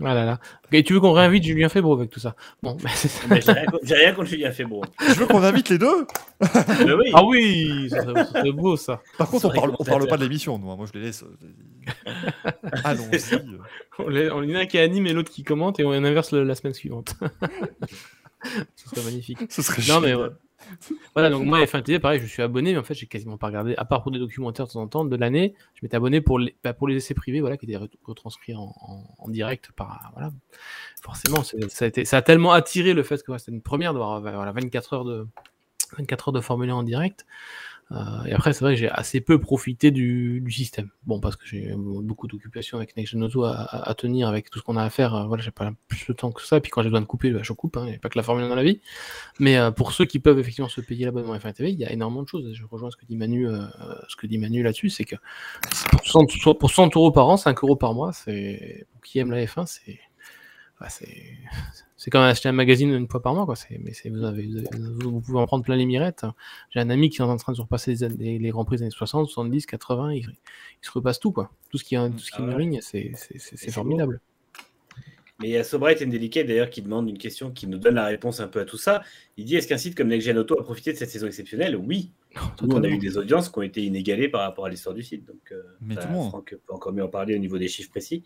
Voilà, 0.00 0.24
là. 0.26 0.40
Et 0.72 0.82
tu 0.82 0.92
veux 0.92 1.00
qu'on 1.00 1.12
réinvite 1.12 1.44
Julien 1.44 1.68
Febro 1.68 1.94
avec 1.94 2.10
tout 2.10 2.18
ça? 2.18 2.34
Bon, 2.62 2.76
bah, 2.82 2.90
c'est 2.94 3.06
ça. 3.08 3.22
Mais 3.30 3.40
j'ai 3.40 3.52
rien, 3.52 3.64
contre- 3.66 3.84
j'ai 3.86 3.94
rien 3.94 4.12
contre 4.12 4.28
Julien 4.28 4.50
Febro. 4.50 4.84
Je 5.06 5.12
veux 5.14 5.26
qu'on 5.26 5.42
invite 5.42 5.68
les 5.68 5.78
deux? 5.78 6.06
Mais 6.84 6.92
oui. 6.94 7.10
Ah 7.14 7.24
oui, 7.24 7.86
ça 7.90 8.02
serait, 8.02 8.24
ça 8.24 8.30
serait 8.32 8.52
beau 8.52 8.76
ça. 8.76 9.00
Par 9.18 9.28
contre, 9.30 9.46
on 9.46 9.50
parle, 9.54 9.72
on 9.78 9.84
parle 9.84 10.08
pas 10.08 10.16
de 10.16 10.22
l'émission, 10.24 10.58
nous. 10.58 10.70
hein. 10.70 10.76
Moi, 10.76 10.86
je 10.92 10.98
les 10.98 11.06
laisse. 11.06 11.22
euh, 11.22 12.50
Allons-y. 12.82 13.34
euh. 13.34 14.30
On 14.34 14.42
y 14.42 14.52
en 14.52 14.58
a 14.58 14.62
un 14.62 14.66
qui 14.66 14.78
anime 14.78 15.06
et 15.06 15.12
l'autre 15.12 15.30
qui 15.30 15.44
commente 15.44 15.78
et 15.80 15.84
on 15.84 15.92
inverse 15.92 16.32
le- 16.32 16.42
la 16.44 16.54
semaine 16.54 16.74
suivante. 16.74 17.14
Ce 18.76 18.88
serait 18.90 19.02
magnifique. 19.04 19.38
Ce 19.48 19.62
serait 19.62 19.82
Non, 19.88 20.00
mais 20.00 20.14
ouais. 20.14 20.28
Voilà, 21.14 21.30
donc 21.30 21.44
moi, 21.46 21.60
F1 21.64 21.82
TV, 21.82 21.98
pareil, 21.98 22.20
je 22.20 22.26
suis 22.26 22.42
abonné, 22.42 22.72
mais 22.72 22.78
en 22.78 22.82
fait, 22.84 22.94
j'ai 22.94 23.06
quasiment 23.06 23.36
pas 23.38 23.46
regardé, 23.48 23.74
à 23.76 23.84
part 23.84 24.02
pour 24.02 24.10
des 24.12 24.18
documentaires 24.18 24.66
de 24.66 24.72
temps 24.72 24.82
en 24.82 24.88
temps 24.88 25.04
de 25.04 25.16
l'année, 25.16 25.54
je 25.74 25.80
m'étais 25.82 25.96
abonné 25.96 26.20
pour 26.20 26.38
les, 26.38 26.54
bah, 26.64 26.72
pour 26.74 26.88
les 26.88 26.96
essais 26.96 27.14
privés, 27.14 27.40
voilà, 27.40 27.56
qui 27.56 27.66
étaient 27.66 27.76
re- 27.78 27.90
retranscrits 28.04 28.54
en, 28.54 28.74
en- 28.80 29.04
en 29.18 29.28
direct 29.28 29.70
par, 29.76 30.10
voilà. 30.14 30.32
Forcément, 31.02 31.42
ça 31.42 31.84
a, 31.84 31.88
été, 31.88 32.04
ça 32.04 32.16
a 32.18 32.22
tellement 32.22 32.52
attiré 32.52 32.94
le 32.94 33.02
fait 33.02 33.18
que 33.18 33.26
voilà, 33.26 33.38
c'était 33.38 33.52
une 33.52 33.62
première 33.62 33.92
d'avoir 33.92 34.20
voilà, 34.20 34.52
24 34.52 34.92
heures 34.94 35.04
de, 35.04 35.26
24 35.98 36.28
heures 36.28 36.32
de 36.32 36.40
Formule 36.40 36.70
1 36.70 36.74
en 36.74 36.82
direct. 36.82 37.26
Et 38.26 38.32
après, 38.32 38.52
c'est 38.52 38.64
vrai 38.64 38.74
que 38.74 38.80
j'ai 38.80 38.88
assez 38.88 39.20
peu 39.20 39.38
profité 39.38 39.90
du, 39.90 40.42
système. 40.50 40.90
Bon, 41.04 41.20
parce 41.20 41.36
que 41.36 41.46
j'ai 41.46 41.74
beaucoup 41.76 42.26
d'occupations 42.26 42.78
avec 42.78 42.96
Next 42.96 43.12
Gen 43.12 43.22
Auto 43.22 43.44
à, 43.44 43.94
tenir, 43.96 44.28
avec 44.28 44.50
tout 44.50 44.58
ce 44.58 44.64
qu'on 44.64 44.76
a 44.76 44.82
à 44.82 44.90
faire. 44.90 45.26
voilà, 45.28 45.42
j'ai 45.42 45.50
pas 45.50 45.70
plus 45.88 46.06
de 46.06 46.12
temps 46.12 46.32
que 46.32 46.42
ça. 46.42 46.56
Et 46.56 46.60
puis 46.60 46.70
quand 46.70 46.82
j'ai 46.82 46.88
besoin 46.88 47.00
de 47.00 47.06
couper, 47.06 47.30
bah, 47.30 47.40
je 47.42 47.52
coupe. 47.52 47.76
Hein, 47.76 47.84
il 47.84 47.90
n'y 47.90 47.96
a 47.96 47.98
pas 47.98 48.08
que 48.08 48.18
la 48.18 48.22
Formule 48.22 48.44
1 48.44 48.48
dans 48.48 48.54
la 48.54 48.62
vie. 48.62 48.80
Mais 49.38 49.58
pour 49.76 49.92
ceux 49.92 50.04
qui 50.04 50.18
peuvent 50.18 50.38
effectivement 50.38 50.68
se 50.68 50.80
payer 50.80 51.04
l'abonnement 51.04 51.36
F1 51.36 51.52
TV, 51.52 51.72
il 51.72 51.78
y 51.78 51.84
a 51.84 51.92
énormément 51.92 52.22
de 52.22 52.28
choses. 52.28 52.52
Je 52.54 52.64
rejoins 52.64 52.90
ce 52.90 52.96
que 52.96 53.06
dit 53.06 53.16
Manu, 53.16 53.48
Manu 54.38 54.62
là-dessus, 54.62 54.90
c'est 54.90 55.04
que 55.04 55.16
pour 55.90 56.06
100, 56.06 56.54
pour 56.54 56.70
100 56.70 56.96
euros 56.96 57.10
par 57.10 57.28
an, 57.28 57.36
5 57.36 57.62
euros 57.62 57.76
par 57.76 57.94
mois, 57.94 58.12
c'est 58.12 58.86
pour 58.92 59.02
qui 59.02 59.18
aime 59.18 59.30
la 59.30 59.44
F1, 59.44 59.66
c'est 59.66 59.98
c'est 60.88 61.06
quand 62.10 62.20
même 62.20 62.30
acheter 62.30 62.48
un 62.48 62.52
magazine 62.52 62.92
une 62.92 63.08
fois 63.08 63.22
par 63.22 63.34
mois. 63.34 63.46
Quoi. 63.46 63.54
Mais 63.70 63.92
vous, 64.10 64.24
avez, 64.24 64.48
vous, 64.72 65.20
pouvez 65.20 65.38
en 65.38 65.46
prendre 65.46 65.64
plein 65.64 65.76
les 65.76 65.86
mirettes. 65.86 66.24
J'ai 66.70 66.80
un 66.80 66.90
ami 66.90 67.10
qui 67.10 67.18
est 67.18 67.24
en 67.24 67.36
train 67.36 67.52
de 67.52 67.56
surpasser 67.56 67.94
les, 68.18 68.38
les, 68.38 68.50
Grands 68.50 68.64
Prix 68.64 68.76
des 68.76 68.82
années 68.82 68.90
60, 68.90 69.28
70, 69.28 69.66
80. 69.66 70.12
Il, 70.12 70.26
se 70.82 70.90
repasse 70.90 71.20
tout. 71.20 71.32
Quoi. 71.32 71.50
Tout 71.70 71.78
ce 71.78 71.84
qui, 71.84 71.96
tout 71.96 72.18
ce 72.18 72.30
qui 72.30 72.42
ah 72.42 72.58
ligne, 72.58 72.80
c'est 72.82 73.12
formidable. 73.70 74.20
Mais 75.40 75.48
il 75.48 75.52
y 75.52 75.56
a 75.56 75.64
Sobright 75.64 76.00
et 76.00 76.06
Delicate 76.06 76.46
d'ailleurs 76.46 76.70
qui 76.70 76.80
demande 76.80 77.08
une 77.08 77.18
question 77.18 77.50
qui 77.50 77.66
nous 77.66 77.78
donne 77.78 77.96
la 77.96 78.06
réponse 78.06 78.38
un 78.38 78.46
peu 78.46 78.60
à 78.60 78.64
tout 78.64 78.76
ça. 78.76 79.02
Il 79.36 79.44
dit 79.44 79.56
est-ce 79.56 79.66
qu'un 79.66 79.78
site 79.78 79.96
comme 79.96 80.08
NextGen 80.08 80.38
Auto 80.38 80.58
a 80.60 80.62
profité 80.62 80.92
de 80.92 80.96
cette 80.96 81.10
saison 81.10 81.26
exceptionnelle? 81.26 81.74
Oui. 81.74 82.12
Nous, 82.62 82.70
on 82.70 82.82
a 82.84 82.88
eu 82.88 82.98
des 82.98 83.18
audiences 83.18 83.48
qui 83.48 83.58
ont 83.58 83.62
été 83.62 83.82
inégalées 83.82 84.28
par 84.28 84.42
rapport 84.42 84.66
à 84.66 84.68
l'histoire 84.68 84.94
du 84.94 85.02
site. 85.02 85.24
Donc, 85.24 85.50
euh, 85.50 85.62
Mais 85.80 85.96
tout 85.96 86.06
le 86.06 86.12
monde. 86.12 86.28
Franck 86.28 86.54
peut 86.64 86.72
encore 86.72 86.92
mieux 86.92 87.02
en 87.02 87.08
parler 87.08 87.34
au 87.34 87.38
niveau 87.38 87.58
des 87.58 87.66
chiffres 87.66 87.90
précis. 87.90 88.22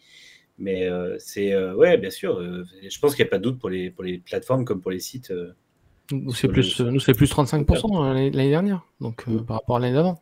Mais 0.59 0.89
euh, 0.89 1.17
c'est, 1.19 1.53
euh, 1.53 1.75
ouais, 1.75 1.97
bien 1.99 2.11
sûr. 2.11 2.41
je 2.41 2.99
pense 2.99 3.15
qu'il 3.15 3.25
n'y 3.25 3.29
a 3.29 3.31
pas 3.31 3.39
de 3.39 3.45
doute 3.45 3.59
pour 3.59 3.71
les, 3.71 3.91
pour 3.91 4.05
les 4.05 4.19
plateformes 4.19 4.65
comme 4.65 4.81
pour 4.81 4.91
les 4.91 4.99
sites. 5.01 5.33
nous, 6.11 6.33
c'est 6.33 6.49
plus, 6.49 6.81
nous, 6.81 7.01
c'est 7.01 7.15
plus 7.15 7.33
35% 7.33 8.15
l'année 8.15 8.51
dernière, 8.51 8.85
donc 9.01 9.27
mm. 9.27 9.45
par 9.45 9.59
rapport 9.59 9.77
à 9.77 9.81
l'année 9.81 9.95
d'avant. 9.95 10.21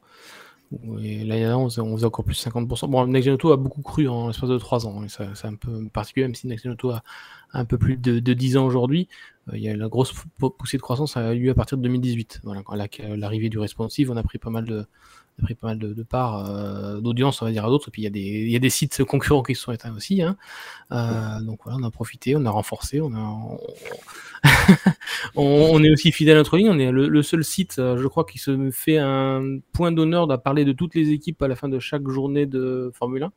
L'année 0.72 1.24
dernière, 1.24 1.60
on 1.60 1.68
faisait, 1.68 2.06
encore 2.06 2.24
plus 2.24 2.44
50%. 2.44 2.90
Bon, 2.90 3.06
Next 3.06 3.28
Auto 3.28 3.52
a 3.52 3.56
beaucoup 3.56 3.82
cru 3.82 4.08
en 4.08 4.28
l'espace 4.28 4.50
de 4.50 4.58
3 4.58 4.86
ans. 4.86 5.00
c'est 5.08 5.46
un 5.46 5.54
peu 5.54 5.88
particulier, 5.92 6.26
même 6.26 6.34
si 6.34 6.48
Next 6.48 6.66
Auto 6.66 6.90
a 6.90 7.02
un 7.52 7.64
peu 7.64 7.78
plus 7.78 7.96
de, 7.96 8.18
de 8.18 8.32
10 8.32 8.56
ans 8.56 8.66
aujourd'hui. 8.66 9.08
Il 9.52 9.60
y 9.60 9.68
a 9.68 9.76
la 9.76 9.88
grosse 9.88 10.12
poussée 10.58 10.76
de 10.76 10.82
croissance 10.82 11.16
a 11.16 11.32
eu 11.34 11.40
lieu 11.40 11.50
à 11.50 11.54
partir 11.54 11.78
de 11.78 11.82
2018. 11.84 12.40
Voilà, 12.42 12.62
quand 12.62 12.74
l'arrivée 13.16 13.48
du 13.48 13.58
responsive, 13.58 14.10
on 14.10 14.16
a 14.16 14.22
pris 14.22 14.38
pas 14.38 14.50
mal 14.50 14.64
de, 14.64 14.86
a 15.38 15.42
pris 15.42 15.54
pas 15.54 15.68
mal 15.68 15.78
de, 15.78 16.02
parts 16.02 16.46
euh, 16.48 17.00
d'audience, 17.00 17.42
on 17.42 17.44
va 17.44 17.52
dire, 17.52 17.64
à 17.64 17.68
d'autres. 17.68 17.88
Et 17.88 17.90
puis 17.90 18.02
il 18.02 18.04
y, 18.04 18.08
a 18.08 18.10
des, 18.10 18.20
il 18.20 18.50
y 18.50 18.56
a 18.56 18.58
des 18.58 18.70
sites 18.70 19.04
concurrents 19.04 19.42
qui 19.42 19.54
se 19.54 19.62
sont 19.62 19.72
éteints 19.72 19.94
aussi. 19.94 20.22
Hein. 20.22 20.36
Euh, 20.92 21.40
donc 21.42 21.60
voilà, 21.64 21.78
on 21.80 21.84
a 21.84 21.90
profité, 21.90 22.34
on 22.36 22.44
a 22.46 22.50
renforcé, 22.50 23.00
on 23.00 23.14
a. 23.14 23.58
On, 25.34 25.82
est 25.84 25.90
aussi 25.90 26.12
fidèle 26.12 26.36
à 26.36 26.40
notre 26.40 26.56
ligne. 26.56 26.70
On 26.70 26.78
est 26.78 26.90
le, 26.90 27.08
le, 27.08 27.22
seul 27.22 27.44
site, 27.44 27.78
euh, 27.78 27.98
je 27.98 28.06
crois, 28.06 28.24
qui 28.24 28.38
se 28.38 28.70
fait 28.70 28.98
un 28.98 29.58
point 29.72 29.92
d'honneur 29.92 30.26
de 30.26 30.36
parler 30.36 30.64
de 30.64 30.72
toutes 30.72 30.94
les 30.94 31.10
équipes 31.10 31.42
à 31.42 31.48
la 31.48 31.56
fin 31.56 31.68
de 31.68 31.78
chaque 31.78 32.08
journée 32.08 32.46
de 32.46 32.90
Formule 32.94 33.24
1 33.24 33.32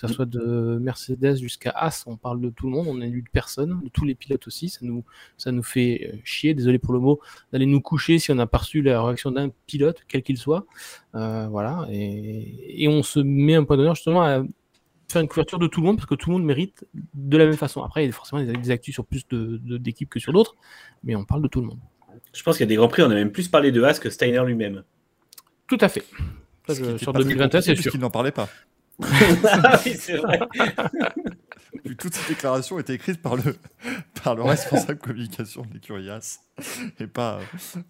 que 0.00 0.08
ce 0.08 0.14
soit 0.14 0.26
de 0.26 0.78
Mercedes 0.80 1.36
jusqu'à 1.36 1.70
As, 1.70 2.04
on 2.06 2.16
parle 2.16 2.40
de 2.40 2.50
tout 2.50 2.66
le 2.66 2.72
monde, 2.72 2.86
on 2.88 2.94
lu 2.94 3.22
de 3.22 3.30
personne, 3.30 3.80
de 3.82 3.88
tous 3.88 4.04
les 4.04 4.14
pilotes 4.14 4.46
aussi, 4.46 4.68
ça 4.68 4.80
nous, 4.82 5.04
ça 5.36 5.52
nous 5.52 5.62
fait 5.62 6.12
euh, 6.12 6.18
chier, 6.24 6.54
désolé 6.54 6.78
pour 6.78 6.92
le 6.94 7.00
mot, 7.00 7.20
d'aller 7.52 7.66
nous 7.66 7.80
coucher 7.80 8.18
si 8.18 8.30
on 8.32 8.38
a 8.38 8.46
perçu 8.46 8.82
la 8.82 9.02
réaction 9.02 9.30
d'un 9.30 9.50
pilote, 9.66 10.00
quel 10.08 10.22
qu'il 10.22 10.38
soit, 10.38 10.66
euh, 11.14 11.48
voilà, 11.48 11.86
et, 11.90 12.84
et, 12.84 12.88
on 12.88 13.02
se 13.02 13.20
met 13.20 13.54
un 13.54 13.64
point 13.64 13.76
d'honneur 13.76 13.94
justement 13.94 14.22
à 14.22 14.42
faire 15.10 15.20
une 15.20 15.28
couverture 15.28 15.58
de 15.58 15.66
tout 15.66 15.80
le 15.80 15.86
monde 15.86 15.96
parce 15.96 16.08
que 16.08 16.14
tout 16.14 16.30
le 16.30 16.36
monde 16.36 16.44
mérite 16.44 16.86
de 17.14 17.36
la 17.36 17.44
même 17.44 17.56
façon. 17.56 17.82
Après, 17.82 18.04
il 18.04 18.06
y 18.06 18.08
a 18.08 18.12
forcément 18.12 18.42
des 18.42 18.70
actus 18.70 18.94
sur 18.94 19.04
plus 19.04 19.26
d'équipes 19.26 19.66
de, 19.66 19.76
d'équipes 19.76 20.08
que 20.08 20.20
sur 20.20 20.32
d'autres, 20.32 20.54
mais 21.02 21.16
on 21.16 21.24
parle 21.24 21.42
de 21.42 21.48
tout 21.48 21.60
le 21.60 21.66
monde. 21.66 21.80
Je 22.32 22.42
pense 22.42 22.56
qu'il 22.56 22.64
y 22.64 22.68
a 22.68 22.68
des 22.68 22.76
grands 22.76 22.88
prix, 22.88 23.02
on 23.02 23.10
a 23.10 23.14
même 23.14 23.32
plus 23.32 23.48
parlé 23.48 23.72
de 23.72 23.82
As 23.82 23.98
que 23.98 24.08
Steiner 24.08 24.42
lui-même. 24.46 24.84
Tout 25.66 25.78
à 25.80 25.88
fait. 25.88 26.04
Ça, 26.68 26.98
sur 26.98 27.12
2021, 27.12 27.60
c'est 27.60 27.76
sûr. 27.76 27.90
qu'il 27.90 28.00
n'en 28.00 28.10
parlait 28.10 28.30
pas. 28.30 28.48
Ah 29.02 29.80
oui, 29.84 29.94
c'est 29.98 30.16
vrai. 30.16 30.40
Toutes 31.98 32.14
ces 32.14 32.28
déclarations 32.28 32.78
étaient 32.78 32.94
écrites 32.94 33.20
par 33.22 33.36
le, 33.36 33.56
par 34.22 34.34
le 34.34 34.42
responsable 34.42 34.98
communication 34.98 35.62
de 35.62 35.74
l'Ecurias 35.74 36.40
et 36.98 37.06
pas, 37.06 37.40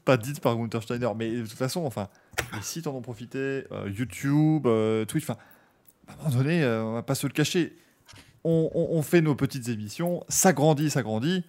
pas 0.04 0.16
dites 0.16 0.40
par 0.40 0.56
Gunther 0.56 0.82
Steiner. 0.82 1.11
Mais 1.16 1.30
de 1.30 1.42
toute 1.42 1.52
façon, 1.52 1.84
enfin, 1.84 2.08
les 2.54 2.62
sites 2.62 2.86
en 2.86 2.94
ont 2.94 3.02
profité, 3.02 3.64
euh, 3.72 3.90
YouTube, 3.90 4.66
euh, 4.66 5.04
Twitch, 5.04 5.24
enfin, 5.24 5.38
à 6.08 6.12
un 6.12 6.16
moment 6.28 6.42
donné, 6.42 6.62
euh, 6.62 6.84
on 6.84 6.92
va 6.92 7.02
pas 7.02 7.14
se 7.14 7.26
le 7.26 7.32
cacher. 7.32 7.76
On, 8.44 8.70
on, 8.74 8.96
on, 8.96 9.02
fait 9.02 9.20
nos 9.20 9.34
petites 9.34 9.68
émissions, 9.68 10.24
ça 10.28 10.52
grandit, 10.52 10.90
ça 10.90 11.02
grandit. 11.02 11.44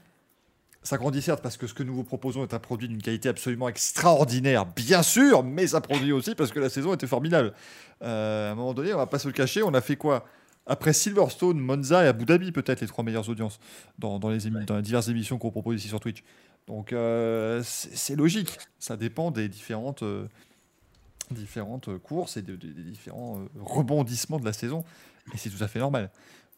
Ça 0.84 0.98
grandit 0.98 1.22
certes 1.22 1.44
parce 1.44 1.58
que 1.58 1.68
ce 1.68 1.76
que 1.76 1.84
nous 1.84 1.94
vous 1.94 2.04
proposons 2.04 2.44
est 2.44 2.56
un 2.56 2.60
produit 2.60 2.88
d'une 2.88 3.02
qualité 3.02 3.30
absolument 3.30 3.70
extraordinaire, 3.70 4.66
bien 4.66 5.04
sûr, 5.04 5.44
mais 5.44 5.68
ça 5.68 5.80
produit 5.80 6.12
aussi 6.12 6.34
parce 6.34 6.52
que 6.52 6.60
la 6.60 6.70
saison 6.70 6.94
était 6.94 7.06
formidable. 7.06 7.54
Euh, 8.02 8.50
à 8.50 8.52
un 8.54 8.56
moment 8.56 8.74
donné, 8.74 8.92
on 8.92 8.98
va 8.98 9.06
pas 9.06 9.20
se 9.20 9.28
le 9.28 9.34
cacher, 9.34 9.62
on 9.62 9.76
a 9.76 9.82
fait 9.82 9.96
quoi? 9.96 10.26
Après 10.66 10.94
Silverstone, 10.94 11.60
Monza 11.60 12.04
et 12.04 12.08
Abu 12.08 12.26
Dhabi, 12.26 12.52
peut-être 12.52 12.82
les 12.82 12.88
trois 12.88 13.04
meilleures 13.04 13.30
audiences 13.30 13.60
dans, 14.00 14.18
dans, 14.18 14.30
les, 14.30 14.40
dans 14.66 14.76
les, 14.76 14.82
diverses 14.82 15.08
émissions 15.08 15.38
qu'on 15.38 15.52
propose 15.52 15.78
ici 15.78 15.88
sur 15.88 16.00
Twitch. 16.00 16.24
Donc 16.66 16.94
euh, 16.94 17.62
c'est 17.64 18.16
logique, 18.16 18.58
ça 18.80 18.98
dépend 18.98 19.30
des 19.30 19.50
différentes, 19.50 20.02
euh, 20.02 20.28
différentes 21.30 21.96
courses 22.00 22.38
et 22.38 22.42
des 22.42 22.58
différents 22.58 23.40
rebondissements 23.60 24.40
de 24.40 24.46
la 24.46 24.54
saison, 24.54 24.84
et 25.32 25.38
c'est 25.38 25.50
tout 25.50 25.64
à 25.64 25.68
fait 25.68 25.80
normal. 25.80 26.10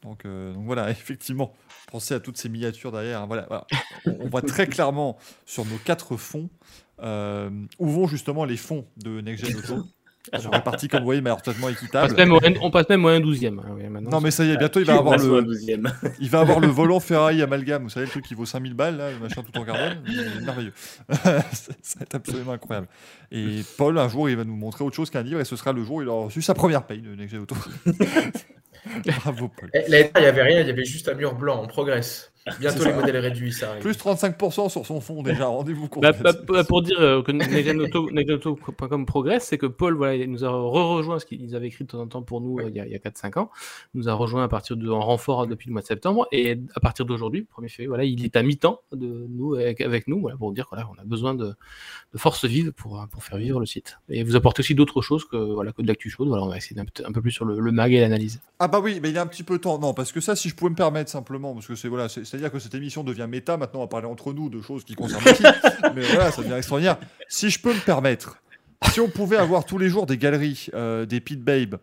Donc, 0.04 0.26
euh, 0.26 0.54
donc, 0.54 0.66
voilà, 0.66 0.90
effectivement, 0.92 1.54
pensez 1.92 2.14
à 2.14 2.20
toutes 2.20 2.38
ces 2.38 2.50
miniatures 2.50 2.92
derrière. 2.92 3.22
Hein, 3.22 3.28
voilà, 3.28 3.46
voilà. 3.48 3.66
On, 4.20 4.30
voit 4.30 4.42
très 4.42 4.68
clairement 4.68 5.18
sur 5.46 5.66
nos 5.66 5.78
quatre 5.78 6.18
fonds 6.18 6.50
euh, 7.02 7.50
où 7.80 7.88
vont 7.88 8.08
justement 8.08 8.46
les 8.46 8.58
fonds 8.58 8.86
de 8.98 9.22
Next 9.22 9.46
Gen 9.46 9.58
Auto. 9.58 9.84
Ils 10.32 10.40
sont 10.40 10.52
répartis 10.52 10.88
comme 10.88 11.02
vous 11.02 11.08
voyez, 11.08 11.20
mais 11.20 11.30
alors 11.30 11.42
totalement 11.42 11.68
équitable. 11.68 12.16
On 12.62 12.72
passe 12.72 12.88
même 12.88 13.04
au 13.04 13.10
1 13.10 13.20
douzième. 13.20 13.60
Hein, 13.60 14.00
non, 14.10 14.22
mais 14.22 14.32
ça 14.32 14.46
y 14.46 14.52
est, 14.52 14.58
bientôt 14.58 14.80
il 14.80 14.86
va 14.86 14.94
avoir 14.94 15.18
le, 15.18 15.46
il 16.22 16.30
va 16.30 16.40
avoir 16.40 16.62
le 16.62 16.68
volant 16.68 17.02
Ferrari 17.02 17.42
amalgame. 17.42 17.84
Vous 17.84 17.90
savez, 17.90 18.06
le 18.06 18.10
truc 18.10 18.24
qui 18.24 18.34
vaut 18.34 18.46
5000 18.46 18.74
balles, 18.74 18.96
là, 18.96 19.12
le 19.12 19.20
machin 19.20 19.44
tout 19.44 19.60
en 19.60 19.66
carbone. 19.66 20.02
merveilleux. 20.46 20.72
ça 21.12 21.34
va 21.34 22.04
être 22.04 22.16
absolument 22.16 22.54
incroyable. 22.54 22.88
Et 23.34 23.64
Paul, 23.78 23.98
un 23.98 24.08
jour, 24.08 24.30
il 24.30 24.38
va 24.38 24.46
nous 24.46 24.56
montrer 24.56 24.86
autre 24.86 24.96
chose 24.96 25.10
qu'un 25.10 25.24
livre 25.24 25.42
et 25.42 25.46
ce 25.46 25.58
sera 25.58 25.74
le 25.74 25.84
jour 25.84 25.98
où 25.98 26.02
il 26.02 26.08
aura 26.08 26.28
reçu 26.28 26.42
sa 26.42 26.54
première 26.54 26.88
paye 26.88 27.02
de 27.02 27.14
Next 27.16 27.34
Gen 27.34 27.42
Auto. 27.42 27.58
Bravo, 29.06 29.50
Paul. 29.50 29.70
Eh, 29.74 29.84
il 29.88 30.22
n'y 30.22 30.26
avait 30.26 30.42
rien, 30.42 30.62
il 30.62 30.68
y 30.68 30.70
avait 30.70 30.86
juste 30.86 31.08
un 31.10 31.14
mur 31.14 31.36
blanc. 31.36 31.62
On 31.64 31.68
progresse. 31.68 32.33
Bientôt 32.60 32.84
les 32.84 32.94
modèles 32.94 33.18
réduits, 33.18 33.54
ça 33.54 33.70
arrive. 33.70 33.82
Plus 33.82 33.98
35% 33.98 34.70
sur 34.70 34.86
son 34.86 35.00
fond 35.00 35.24
déjà, 35.24 35.46
rendez-vous 35.46 35.88
compte. 35.88 36.04
Bah, 36.04 36.12
bah, 36.12 36.64
pour 36.64 36.82
dire 36.82 37.00
euh, 37.00 37.22
que 37.22 37.32
Nexenauto.com 37.32 39.06
progresse, 39.06 39.46
c'est 39.46 39.58
que 39.58 39.66
Paul 39.66 39.96
voilà, 39.96 40.16
il 40.16 40.30
nous 40.30 40.44
a 40.44 40.50
re-rejoint 40.50 41.20
ce 41.20 41.26
qu'ils 41.26 41.56
avaient 41.56 41.68
écrit 41.68 41.86
de 41.86 41.90
temps 41.90 42.02
en 42.02 42.08
temps 42.08 42.22
pour 42.22 42.42
nous 42.42 42.60
euh, 42.60 42.70
il 42.70 42.76
y 42.76 42.80
a, 42.80 42.84
a 42.84 43.10
4-5 43.10 43.40
ans. 43.40 43.50
Il 43.94 44.00
nous 44.00 44.10
a 44.10 44.14
rejoint 44.14 44.44
à 44.44 44.48
partir 44.50 44.76
de, 44.76 44.90
en 44.90 45.00
renfort 45.00 45.48
depuis 45.48 45.68
le 45.68 45.74
mois 45.74 45.82
de 45.82 45.88
septembre. 45.88 46.28
Et 46.32 46.60
à 46.76 46.80
partir 46.82 47.06
d'aujourd'hui, 47.06 47.48
1er 47.58 47.70
février, 47.70 47.88
voilà, 47.88 48.04
il 48.04 48.26
est 48.26 48.36
à 48.36 48.44
mi-temps 48.44 48.82
de 48.92 49.26
nous, 49.30 49.56
avec, 49.56 49.80
avec 49.80 50.08
nous 50.08 50.20
voilà, 50.20 50.36
pour 50.36 50.52
dire 50.52 50.68
qu'on 50.68 50.78
a 50.78 51.06
besoin 51.06 51.36
de, 51.36 51.54
de 52.14 52.18
force 52.18 52.44
vive 52.44 52.74
pour, 52.74 53.08
pour 53.10 53.24
faire 53.24 53.38
vivre 53.38 53.60
le 53.60 53.66
site. 53.66 54.00
Et 54.10 54.24
vous 54.24 54.36
apportez 54.36 54.60
aussi 54.60 54.76
d'autres 54.76 55.02
choses 55.02 55.24
que, 55.26 55.38
voilà, 55.38 55.72
que 55.72 55.82
de 55.82 55.88
l'actu 55.88 56.10
chaude. 56.10 56.28
Voilà, 56.28 56.44
on 56.44 56.50
va 56.50 56.58
essayer 56.58 56.80
un, 56.80 57.12
peu 57.12 57.22
plus 57.22 57.32
sur 57.32 57.46
le, 57.46 57.60
le 57.60 57.72
mag 57.72 57.94
et 57.94 58.02
l'analyse. 58.02 58.42
Ah 58.60 58.68
bah 58.68 58.82
oui, 58.82 59.00
mais 59.02 59.10
il 59.10 59.16
y 59.16 59.18
a 59.18 59.22
un 59.22 59.28
petit 59.28 59.44
peu 59.44 59.58
de 59.58 59.62
temps. 59.62 59.80
Non, 59.80 59.94
parce 59.94 60.12
que 60.12 60.20
ça, 60.20 60.36
si 60.36 60.50
je 60.50 60.56
pouvais 60.56 60.72
me 60.72 60.76
permettre 60.76 61.10
simplement, 61.10 61.54
parce 61.54 61.68
que 61.68 61.76
c'est 61.76 61.88
voilà, 61.88 62.10
c'est-à-dire 62.34 62.52
que 62.52 62.58
cette 62.58 62.74
émission 62.74 63.04
devient 63.04 63.28
méta. 63.30 63.58
Maintenant, 63.58 63.82
on 63.82 63.84
va 63.84 63.88
parler 63.88 64.08
entre 64.08 64.34
nous 64.34 64.50
de 64.50 64.60
choses 64.60 64.84
qui 64.84 64.96
concernent 64.96 65.24
l'équipe. 65.24 65.46
mais 65.96 66.02
voilà, 66.02 66.32
ça 66.32 66.42
devient 66.42 66.56
extraordinaire. 66.56 66.98
Si 67.28 67.52
je 67.52 67.60
peux 67.60 67.72
me 67.72 67.80
permettre, 67.80 68.42
si 68.92 69.00
on 69.00 69.08
pouvait 69.08 69.38
avoir 69.38 69.66
tous 69.66 69.78
les 69.78 69.88
jours 69.88 70.08
des 70.08 70.18
galeries, 70.18 70.66
euh, 70.74 71.06
des 71.06 71.20
pit 71.20 71.40
babes 71.40 71.76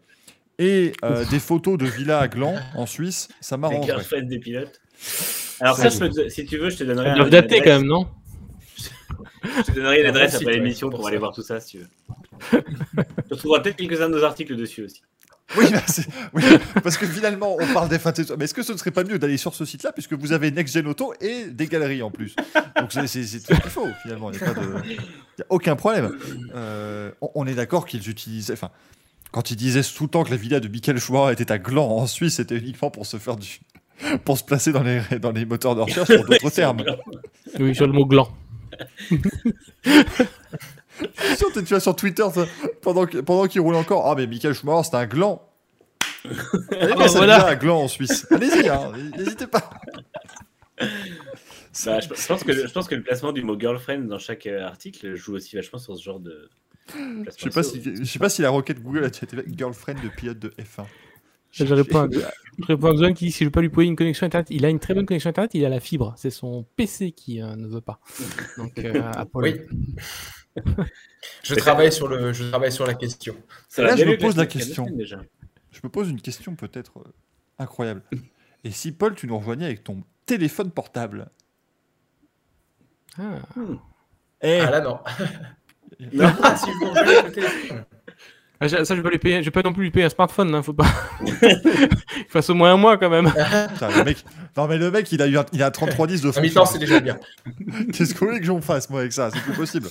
et 0.58 0.92
euh, 1.04 1.24
des 1.26 1.38
photos 1.38 1.78
de 1.78 1.86
villas 1.86 2.20
à 2.20 2.26
Gland 2.26 2.56
en 2.74 2.86
Suisse, 2.86 3.28
ça 3.40 3.58
m'arrangerait. 3.58 4.22
des 4.22 4.40
pilotes. 4.40 4.80
Alors 5.60 5.76
ça, 5.76 5.88
si 5.88 6.44
tu 6.46 6.58
veux, 6.58 6.70
je 6.70 6.78
te 6.78 6.82
donnerai. 6.82 7.12
Ils 7.16 7.30
dater 7.30 7.60
quand 7.60 7.78
même, 7.78 7.86
non 7.86 8.08
Je 9.44 9.62
te 9.66 9.70
donnerai 9.70 10.00
une 10.00 10.06
adresse 10.06 10.34
après 10.34 10.54
l'émission 10.54 10.90
pour, 10.90 11.06
aller 11.06 11.18
voir 11.18 11.32
tout 11.32 11.42
ça, 11.42 11.60
si 11.60 11.78
tu 11.78 11.84
veux. 11.84 12.60
tu 13.28 13.34
retrouveras 13.34 13.60
peut-être 13.60 13.76
quelques-uns 13.76 14.08
de 14.08 14.16
nos 14.16 14.24
articles 14.24 14.56
dessus 14.56 14.82
aussi. 14.82 15.00
Oui, 15.56 15.66
bah, 15.72 15.82
oui, 16.32 16.42
parce 16.82 16.96
que 16.96 17.06
finalement, 17.06 17.56
on 17.58 17.66
parle 17.72 17.88
des 17.88 17.98
fins 17.98 18.12
de 18.12 18.36
Mais 18.36 18.44
est-ce 18.44 18.54
que 18.54 18.62
ce 18.62 18.72
ne 18.72 18.78
serait 18.78 18.90
pas 18.90 19.04
mieux 19.04 19.18
d'aller 19.18 19.36
sur 19.36 19.54
ce 19.54 19.64
site-là, 19.64 19.92
puisque 19.92 20.12
vous 20.12 20.32
avez 20.32 20.50
Next 20.50 20.74
Gen 20.74 20.86
Auto 20.86 21.12
et 21.20 21.46
des 21.46 21.66
galeries 21.66 22.02
en 22.02 22.10
plus? 22.10 22.36
Donc 22.76 22.92
c'est 22.92 23.00
tout 23.02 23.54
ce 23.54 23.60
qu'il 23.60 23.70
faut, 23.70 23.88
finalement. 24.02 24.30
Il 24.30 24.38
n'y 24.38 24.44
a, 24.46 25.46
aucun 25.48 25.76
problème. 25.76 26.16
Euh, 26.54 27.10
on, 27.34 27.46
est 27.46 27.54
d'accord 27.54 27.86
qu'ils 27.86 28.08
utilisaient. 28.08 28.52
Enfin, 28.52 28.70
quand 29.32 29.50
ils 29.50 29.56
disaient 29.56 29.82
tout 29.82 30.04
le 30.04 30.10
temps 30.10 30.24
que 30.24 30.30
la 30.30 30.36
villa 30.36 30.60
de 30.60 30.68
Michael 30.68 30.98
Schumacher 30.98 31.32
était 31.32 31.50
à 31.52 31.58
Gland 31.58 31.88
en 31.88 32.06
Suisse, 32.06 32.36
c'était 32.36 32.56
uniquement 32.56 32.90
pour 32.90 33.06
se 33.06 33.16
faire 33.16 33.36
du. 33.36 33.60
pour 34.24 34.38
se 34.38 34.44
placer 34.44 34.72
dans 34.72 34.82
les, 34.82 35.00
dans 35.20 35.32
les 35.32 35.44
moteurs 35.44 35.74
de 35.74 35.80
recherche 35.80 36.14
pour 36.14 36.24
d'autres 36.26 36.50
termes. 36.50 36.84
Oui, 37.58 37.74
sur 37.74 37.86
le 37.86 37.92
mot 37.92 38.06
gland. 38.06 38.28
sûr, 41.36 41.52
tu 41.52 41.60
vas 41.60 41.80
sur 41.80 41.96
Twitter 41.96 42.24
pendant, 42.82 43.06
pendant 43.06 43.46
qu'il 43.46 43.60
roule 43.60 43.76
encore. 43.76 44.06
Ah, 44.06 44.14
mais 44.16 44.26
Michael 44.26 44.54
Schumacher, 44.54 44.88
c'est 44.90 44.96
un 44.96 45.06
gland. 45.06 45.42
Allez, 46.24 46.92
ah, 46.96 47.06
voilà. 47.08 47.48
un 47.48 47.56
gland 47.56 47.82
en 47.82 47.88
Suisse. 47.88 48.26
Allez-y, 48.30 48.68
hein, 48.68 48.92
n'hésitez 49.16 49.46
pas. 49.46 49.70
Bah, 51.86 52.00
je, 52.00 52.26
pense 52.26 52.42
que, 52.42 52.52
je 52.52 52.72
pense 52.72 52.88
que 52.88 52.94
le 52.94 53.02
placement 53.02 53.32
du 53.32 53.42
mot 53.42 53.58
girlfriend 53.58 54.00
dans 54.08 54.18
chaque 54.18 54.46
euh, 54.46 54.66
article 54.66 55.14
joue 55.14 55.34
aussi 55.34 55.56
vachement 55.56 55.78
sur 55.78 55.96
ce 55.96 56.02
genre 56.02 56.20
de. 56.20 56.50
Je 56.88 57.30
sais 57.38 57.50
pas 57.50 57.62
si, 57.62 57.80
je 57.82 58.04
sais 58.04 58.18
pas 58.18 58.28
si 58.28 58.42
la 58.42 58.50
requête 58.50 58.82
Google 58.82 59.04
a 59.04 59.06
été 59.06 59.26
girlfriend 59.56 60.02
de 60.02 60.08
pilote 60.08 60.38
de 60.38 60.48
F1. 60.58 60.84
Je 61.52 61.64
réponds, 61.64 62.00
à, 62.00 62.08
je 62.10 62.64
réponds 62.64 63.02
à 63.02 63.12
qui 63.12 63.26
dit 63.26 63.32
si 63.32 63.44
je 63.44 63.48
peux 63.48 63.60
lui 63.60 63.68
payer 63.68 63.88
une 63.88 63.96
connexion 63.96 64.26
internet, 64.26 64.48
il 64.50 64.64
a 64.64 64.68
une 64.68 64.78
très 64.78 64.94
bonne 64.94 65.06
connexion 65.06 65.30
internet, 65.30 65.52
il 65.54 65.64
a 65.64 65.68
la 65.68 65.80
fibre. 65.80 66.14
C'est 66.16 66.30
son 66.30 66.64
PC 66.76 67.12
qui 67.12 67.42
euh, 67.42 67.56
ne 67.56 67.66
veut 67.66 67.80
pas. 67.80 68.00
Donc, 68.56 68.78
euh, 68.78 69.12
Oui. 69.34 69.60
je, 71.42 71.54
travaille 71.54 71.92
sur 71.92 72.08
le, 72.08 72.32
je 72.32 72.44
travaille 72.44 72.72
sur 72.72 72.86
la 72.86 72.94
question. 72.94 73.36
Là, 73.78 73.96
je 73.96 74.04
me 74.04 74.18
pose 74.18 74.36
la 74.36 74.46
question. 74.46 74.86
Je 75.70 75.80
me 75.84 75.88
pose 75.88 76.08
une 76.08 76.20
question 76.20 76.54
peut-être 76.56 76.98
euh, 76.98 77.12
incroyable. 77.58 78.02
Et 78.64 78.70
si 78.70 78.92
Paul, 78.92 79.14
tu 79.14 79.26
nous 79.26 79.38
rejoignais 79.38 79.66
avec 79.66 79.84
ton 79.84 80.02
téléphone 80.26 80.70
portable? 80.70 81.30
Ah. 83.18 83.38
Eh. 84.42 84.60
ah 84.60 84.70
là 84.70 84.80
non. 84.80 84.98
non. 86.12 86.32
si 86.56 86.70
vous 86.72 86.92
le 86.94 87.32
téléphone. 87.32 87.84
Ah, 88.62 88.68
ça, 88.68 88.84
je 88.84 88.94
vais 88.94 89.02
pas 89.02 89.10
lui 89.10 89.18
payer. 89.18 89.40
Je 89.40 89.46
vais 89.46 89.50
pas 89.50 89.62
non 89.62 89.72
plus 89.72 89.84
lui 89.84 89.90
payer 89.90 90.04
un 90.04 90.10
smartphone, 90.10 90.54
hein, 90.54 90.62
faut 90.62 90.74
pas. 90.74 90.86
il 91.22 92.26
fasse 92.28 92.50
au 92.50 92.54
moins 92.54 92.74
un 92.74 92.76
mois 92.76 92.98
quand 92.98 93.08
même. 93.08 93.24
le 93.24 94.04
mec... 94.04 94.22
Non 94.54 94.66
mais 94.66 94.76
le 94.76 94.90
mec, 94.90 95.10
il 95.12 95.22
a 95.22 95.26
eu 95.26 95.38
un, 95.38 95.46
il 95.52 95.62
a 95.62 95.70
3310 95.70 96.20
de 96.20 96.30
fonction. 96.30 96.66
c'est 96.66 96.78
déjà 96.78 97.00
bien. 97.00 97.18
Qu'est-ce 97.92 98.12
que 98.12 98.20
vous 98.20 98.26
voulez 98.26 98.40
que 98.40 98.44
j'en 98.44 98.60
fasse 98.60 98.90
moi 98.90 99.00
avec 99.00 99.14
ça? 99.14 99.30
C'est 99.32 99.40
plus 99.40 99.54
possible. 99.54 99.88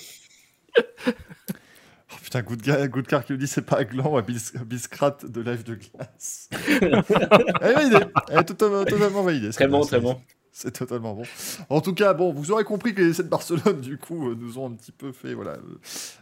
Oh, 2.12 2.16
putain, 2.24 2.42
good, 2.42 2.62
good 2.90 3.06
qui 3.24 3.34
me 3.34 3.38
dit 3.38 3.48
c'est 3.48 3.62
pas 3.62 3.84
gland, 3.84 4.18
à 4.18 4.22
biscrat 4.22 5.18
de 5.24 5.42
live 5.42 5.64
de 5.64 5.76
glace. 5.76 6.50
Elle 6.82 6.94
est 6.94 7.74
validée. 7.74 8.06
Elle 8.30 8.40
est 8.40 8.44
totalement, 8.46 8.84
totalement 8.84 9.24
validée. 9.24 9.52
Très 9.52 9.68
bon, 9.68 9.82
très 9.82 10.00
bon. 10.00 10.20
C'est 10.52 10.72
totalement 10.72 11.14
bon. 11.14 11.24
En 11.70 11.82
tout 11.82 11.94
cas, 11.94 12.14
bon, 12.14 12.34
vous 12.34 12.52
aurez 12.52 12.64
compris 12.64 12.96
que 12.96 13.02
les 13.02 13.10
essais 13.10 13.24
de 13.24 13.30
Barcelone, 13.30 13.80
du 13.80 13.98
coup, 14.00 14.30
euh, 14.30 14.36
nous 14.36 14.58
ont 14.58 14.68
un 14.68 14.74
petit 14.74 14.92
peu 14.92 15.12
fait 15.12 15.36
voilà, 15.36 15.58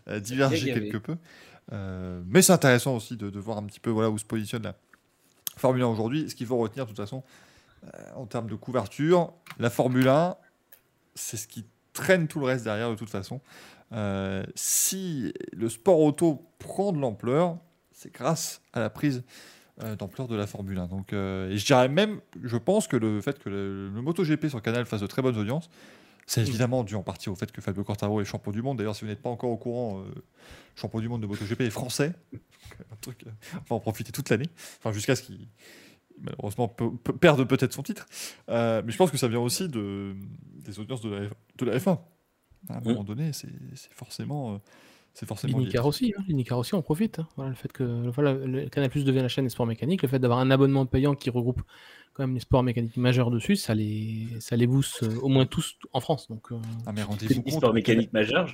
euh, 0.10 0.20
diverger 0.20 0.74
quelque 0.74 0.98
peu. 0.98 1.16
Euh, 1.74 2.22
mais 2.28 2.42
c'est 2.42 2.54
intéressant 2.54 2.96
aussi 2.96 3.18
de, 3.18 3.40
voir 3.40 3.58
un 3.58 3.64
petit 3.64 3.80
peu 3.80 3.90
voilà, 3.90 4.10
où 4.10 4.18
se 4.18 4.26
positionne 4.26 4.64
la 4.64 4.76
Formule 5.58 5.84
1 5.84 5.88
aujourd'hui. 5.88 6.30
Ce 6.30 6.36
qu'il 6.36 6.48
faut 6.48 6.58
retenir, 6.58 6.86
de 6.86 6.90
toute 6.90 6.98
façon, 6.98 7.24
euh, 7.84 7.88
en 8.16 8.26
termes 8.26 8.50
de 8.50 8.56
couverture, 8.56 9.34
la 9.60 9.70
Formule 9.70 10.08
1, 10.08 10.36
c'est 11.16 11.38
ce 11.38 11.48
qui 11.48 11.66
traîne 11.94 12.28
tout 12.28 12.40
le 12.40 12.46
reste 12.46 12.64
derrière, 12.64 12.90
de 12.90 12.96
toute 12.96 13.10
façon. 13.10 13.42
Euh, 13.94 14.44
si 14.56 15.34
le 15.54 15.70
sport 15.70 16.00
auto 16.00 16.50
prend 16.60 16.92
de 16.92 17.00
l'ampleur, 17.00 17.58
c'est 17.92 18.14
grâce 18.14 18.62
à 18.74 18.80
la 18.80 18.90
prise 18.90 19.24
d'ampleur 20.00 20.28
de 20.28 20.36
la 20.36 20.48
Formule 20.48 20.80
1. 20.80 20.88
Donc, 20.88 21.14
et 21.14 21.56
je 21.56 21.66
dirais 21.66 21.88
même, 21.88 22.20
je 22.44 22.58
pense 22.58 22.88
que 22.88 22.98
le 22.98 23.22
fait 23.22 23.38
que 23.38 23.48
le, 23.48 23.90
le 23.90 24.02
MotoGP 24.02 24.48
sur 24.48 24.60
Canal 24.60 24.88
fasse 24.88 25.02
de 25.02 25.06
très 25.08 25.22
bonnes 25.22 25.38
audiences, 25.38 25.70
c'est 26.28 26.42
mm. 26.42 26.48
évidemment 26.48 26.84
dû 26.84 26.94
en 26.96 27.04
partie 27.04 27.30
au 27.30 27.36
fait 27.36 27.52
que 27.52 27.62
Fabio 27.62 27.84
Quartaro 27.84 28.22
est 28.22 28.26
champion 28.26 28.52
du 28.52 28.62
monde. 28.62 28.78
D'ailleurs, 28.78 28.96
si 28.96 29.02
vous 29.02 29.08
n'êtes 29.08 29.22
pas 29.22 29.30
encore 29.30 29.50
au 29.50 29.58
courant, 29.58 30.02
euh, 30.02 30.04
champion 30.76 31.00
du 31.00 31.10
monde 31.10 31.22
de 31.22 31.28
MotoGP 31.28 31.62
est 31.62 31.70
français. 31.70 32.14
un 32.34 32.96
truc, 33.02 33.24
euh, 33.26 33.32
on 33.56 33.64
va 33.70 33.76
en 33.78 33.80
profiter 33.80 34.12
toute 34.12 34.30
l'année. 34.30 34.50
Enfin, 34.78 34.92
jusqu'à 34.92 35.16
ce 35.16 35.24
qu'il 35.24 35.48
malheureusement 36.20 36.68
perde 36.68 37.48
peut-être 37.48 37.74
son 37.74 37.84
titre. 37.84 38.06
Euh, 38.50 38.82
mais 38.86 38.92
je 38.92 38.98
pense 38.98 39.10
que 39.10 39.18
ça 39.18 39.28
vient 39.28 39.40
aussi 39.40 39.70
de, 39.70 40.16
des 40.56 40.80
audiences 40.80 41.02
de 41.02 41.10
la, 41.10 41.20
de 41.58 41.66
la 41.66 41.78
F1. 41.78 42.00
À 42.70 42.78
un 42.78 42.82
mm. 42.82 42.84
moment 42.86 43.04
donné, 43.04 43.32
c'est 43.34 43.50
forcément. 43.94 44.60
c'est 45.14 45.26
forcément 45.26 45.58
L'Inicar 45.58 45.86
aussi, 45.86 46.14
hein. 46.18 46.56
aussi, 46.56 46.76
on 46.76 46.82
profite. 46.82 47.20
Hein. 47.20 47.28
Voilà, 47.36 47.50
le 47.50 47.56
fait 47.56 47.72
que 47.72 48.10
voilà, 48.10 48.34
le 48.34 48.70
Canal 48.70 48.90
Plus 48.90 49.06
devient 49.06 49.22
la 49.22 49.28
chaîne 49.28 49.46
des 49.46 49.50
sports 49.50 49.66
mécaniques, 49.66 50.02
le 50.02 50.08
fait 50.08 50.20
d'avoir 50.20 50.40
un 50.40 50.52
abonnement 50.52 50.86
payant 50.86 51.16
qui 51.16 51.30
regroupe 51.30 51.62
quand 52.14 52.24
même 52.24 52.34
les 52.34 52.40
sports 52.40 52.64
mécaniques 52.64 52.98
majeurs 52.98 53.30
dessus, 53.30 53.56
ça 53.56 53.76
les, 53.76 54.28
ça 54.40 54.56
les 54.56 54.66
booste 54.66 55.04
euh, 55.04 55.20
au 55.22 55.28
moins 55.28 55.46
tous 55.46 55.78
en 55.94 56.02
France. 56.02 56.28
Donc, 56.30 56.52
euh... 56.52 56.56
ah, 56.88 56.92
mais 56.92 57.04
rendez-vous 57.04 57.44
compte. 57.44 57.54
Sport 57.54 57.74
mécanique 57.74 58.12
majeur 58.12 58.50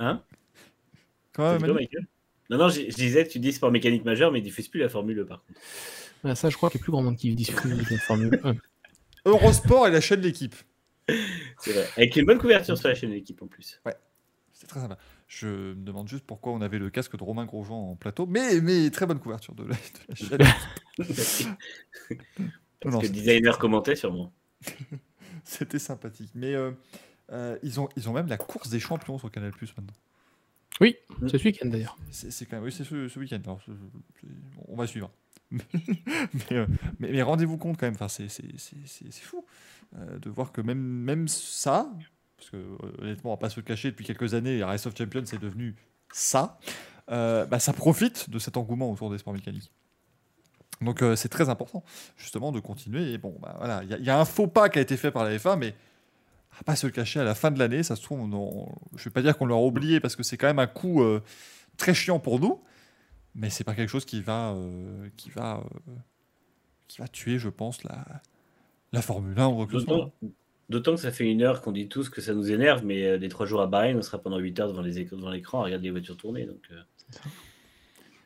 Hein? 0.00 0.22
Quoi, 1.34 1.58
Non, 1.58 2.58
non, 2.58 2.68
je, 2.68 2.94
disais, 2.94 3.26
tu 3.26 3.38
dis 3.38 3.52
sport 3.52 3.70
mécanique 3.70 4.04
majeur, 4.04 4.32
mais 4.32 4.40
ils 4.40 4.42
diffusent 4.42 4.68
plus 4.68 4.80
la 4.80 4.88
Formule 4.88 5.20
1 5.20 5.24
par 5.24 5.44
contre. 5.44 6.36
Ça, 6.36 6.50
je 6.50 6.56
crois 6.56 6.70
qu'il 6.70 6.80
y 6.80 6.82
a 6.82 6.84
plus 6.84 6.92
grand 6.92 7.02
monde 7.02 7.16
qui 7.16 7.34
diffuse 7.34 7.90
la 7.90 7.98
Formule 7.98 8.40
1. 8.42 8.54
Eurosport 9.26 9.86
est 9.86 9.90
la 9.90 10.00
chaîne 10.00 10.20
de 10.20 10.26
l'équipe. 10.26 10.54
C'est 11.08 11.72
vrai. 11.72 11.86
Avec 11.96 12.16
une 12.16 12.24
bonne 12.24 12.38
couverture 12.38 12.78
sur 12.78 12.88
la 12.88 12.94
chaîne 12.94 13.10
de 13.10 13.14
l'équipe 13.14 13.40
en 13.42 13.46
plus. 13.46 13.80
Ouais, 13.84 13.94
c'est 14.52 14.66
très 14.66 14.80
sympa. 14.80 14.98
Je 15.28 15.48
me 15.48 15.84
demande 15.84 16.08
juste 16.08 16.24
pourquoi 16.24 16.52
on 16.52 16.60
avait 16.60 16.78
le 16.78 16.90
casque 16.90 17.16
de 17.16 17.22
Romain 17.22 17.44
Grosjean 17.44 17.90
en 17.90 17.96
plateau, 17.96 18.26
mais, 18.26 18.60
mais 18.60 18.90
très 18.90 19.06
bonne 19.06 19.18
couverture 19.18 19.54
de 19.54 19.64
la, 19.64 19.74
de 19.74 20.36
la 20.36 20.44
chaîne. 21.24 21.56
Parce 22.80 22.96
que 22.98 23.06
le 23.06 23.08
designer 23.08 23.58
commentait 23.58 23.96
sûrement. 23.96 24.32
C'était 25.44 25.78
sympathique. 25.78 26.30
Mais 26.34 26.54
euh, 26.54 26.72
euh, 27.32 27.58
ils, 27.62 27.80
ont, 27.80 27.88
ils 27.96 28.08
ont 28.08 28.12
même 28.12 28.28
la 28.28 28.36
course 28.36 28.68
des 28.68 28.80
champions 28.80 29.18
sur 29.18 29.30
Canal 29.30 29.50
Plus 29.50 29.74
maintenant. 29.76 29.94
Oui, 30.80 30.96
ce 31.26 31.36
week-end 31.36 31.68
d'ailleurs. 31.68 31.96
C'est 32.10 32.46
quand 32.46 32.56
même, 32.56 32.64
oui, 32.64 32.72
c'est 32.72 32.84
ce, 32.84 33.18
week-end. 33.18 33.40
on 34.68 34.76
va 34.76 34.86
suivre. 34.86 35.10
Euh, 36.52 36.66
mais, 36.98 37.10
mais, 37.12 37.22
rendez-vous 37.22 37.56
compte 37.58 37.78
quand 37.78 37.86
même, 37.86 37.94
enfin, 37.94 38.08
c'est 38.08 38.28
fou 39.22 39.44
de 39.94 40.30
voir 40.30 40.52
que 40.52 40.60
même, 40.60 40.78
même 40.78 41.28
ça, 41.28 41.90
parce 42.36 42.50
que 42.50 42.76
honnêtement, 43.00 43.30
on 43.30 43.34
va 43.34 43.38
pas 43.38 43.50
se 43.50 43.60
cacher, 43.60 43.90
depuis 43.90 44.04
quelques 44.04 44.34
années, 44.34 44.62
Race 44.64 44.86
of 44.86 44.96
Champions 44.96 45.24
c'est 45.24 45.40
devenu 45.40 45.76
ça, 46.12 46.58
bah, 47.08 47.58
ça 47.58 47.72
profite 47.72 48.30
de 48.30 48.38
cet 48.38 48.56
engouement 48.56 48.90
autour 48.90 49.10
des 49.10 49.18
sports 49.18 49.34
mécaniques. 49.34 49.70
Donc 50.80 51.02
euh, 51.02 51.16
c'est 51.16 51.28
très 51.28 51.48
important 51.48 51.82
justement 52.16 52.52
de 52.52 52.60
continuer. 52.60 53.12
Et 53.12 53.18
bon, 53.18 53.36
bah, 53.40 53.54
voilà, 53.58 53.82
il 53.84 54.04
y, 54.04 54.10
a 54.10 54.18
un 54.18 54.24
faux 54.24 54.46
pas 54.46 54.68
qui 54.68 54.78
a 54.78 54.82
été 54.82 54.96
fait 54.96 55.10
par 55.10 55.24
la 55.24 55.38
FA, 55.38 55.56
mais 55.56 55.74
à 56.58 56.62
pas 56.62 56.76
se 56.76 56.86
le 56.86 56.92
cacher, 56.92 57.20
à 57.20 57.24
la 57.24 57.34
fin 57.34 57.50
de 57.50 57.58
l'année, 57.58 57.82
ça 57.82 57.96
se 57.96 58.02
trouve, 58.02 58.20
on, 58.20 58.68
je 58.96 59.04
vais 59.04 59.10
pas 59.10 59.22
dire 59.22 59.36
qu'on 59.36 59.46
l'a 59.46 59.56
oublié 59.56 60.00
parce 60.00 60.14
que 60.14 60.22
c'est 60.22 60.36
quand 60.36 60.46
même 60.46 60.58
un 60.60 60.66
coup 60.66 61.02
euh, 61.02 61.20
très 61.76 61.94
chiant 61.94 62.20
pour 62.20 62.38
nous, 62.38 62.62
mais 63.34 63.50
c'est 63.50 63.64
pas 63.64 63.74
quelque 63.74 63.88
chose 63.88 64.04
qui 64.04 64.20
va, 64.20 64.52
euh, 64.52 65.08
qui 65.16 65.30
va, 65.30 65.64
qui 66.86 66.98
va 66.98 67.08
tuer, 67.08 67.38
je 67.38 67.48
pense, 67.48 67.82
la, 67.82 68.04
la 68.94 69.02
Formule 69.02 69.38
1 69.38 69.46
ou 69.48 69.66
D'autant 70.70 70.94
que 70.94 71.00
ça 71.00 71.12
fait 71.12 71.30
une 71.30 71.42
heure 71.42 71.60
qu'on 71.60 71.72
dit 71.72 71.88
tous 71.88 72.08
que 72.08 72.22
ça 72.22 72.32
nous 72.32 72.50
énerve, 72.50 72.86
mais 72.86 73.18
les 73.18 73.28
trois 73.28 73.44
jours 73.44 73.60
à 73.60 73.66
Bahreïn, 73.66 73.98
on 73.98 74.02
sera 74.02 74.18
pendant 74.18 74.38
8 74.38 74.60
heures 74.60 74.72
devant 74.72 75.30
l'écran 75.30 75.60
à 75.60 75.64
regarder 75.64 75.84
les 75.84 75.90
voitures 75.90 76.16
tourner. 76.16 76.46
Donc, 76.46 76.70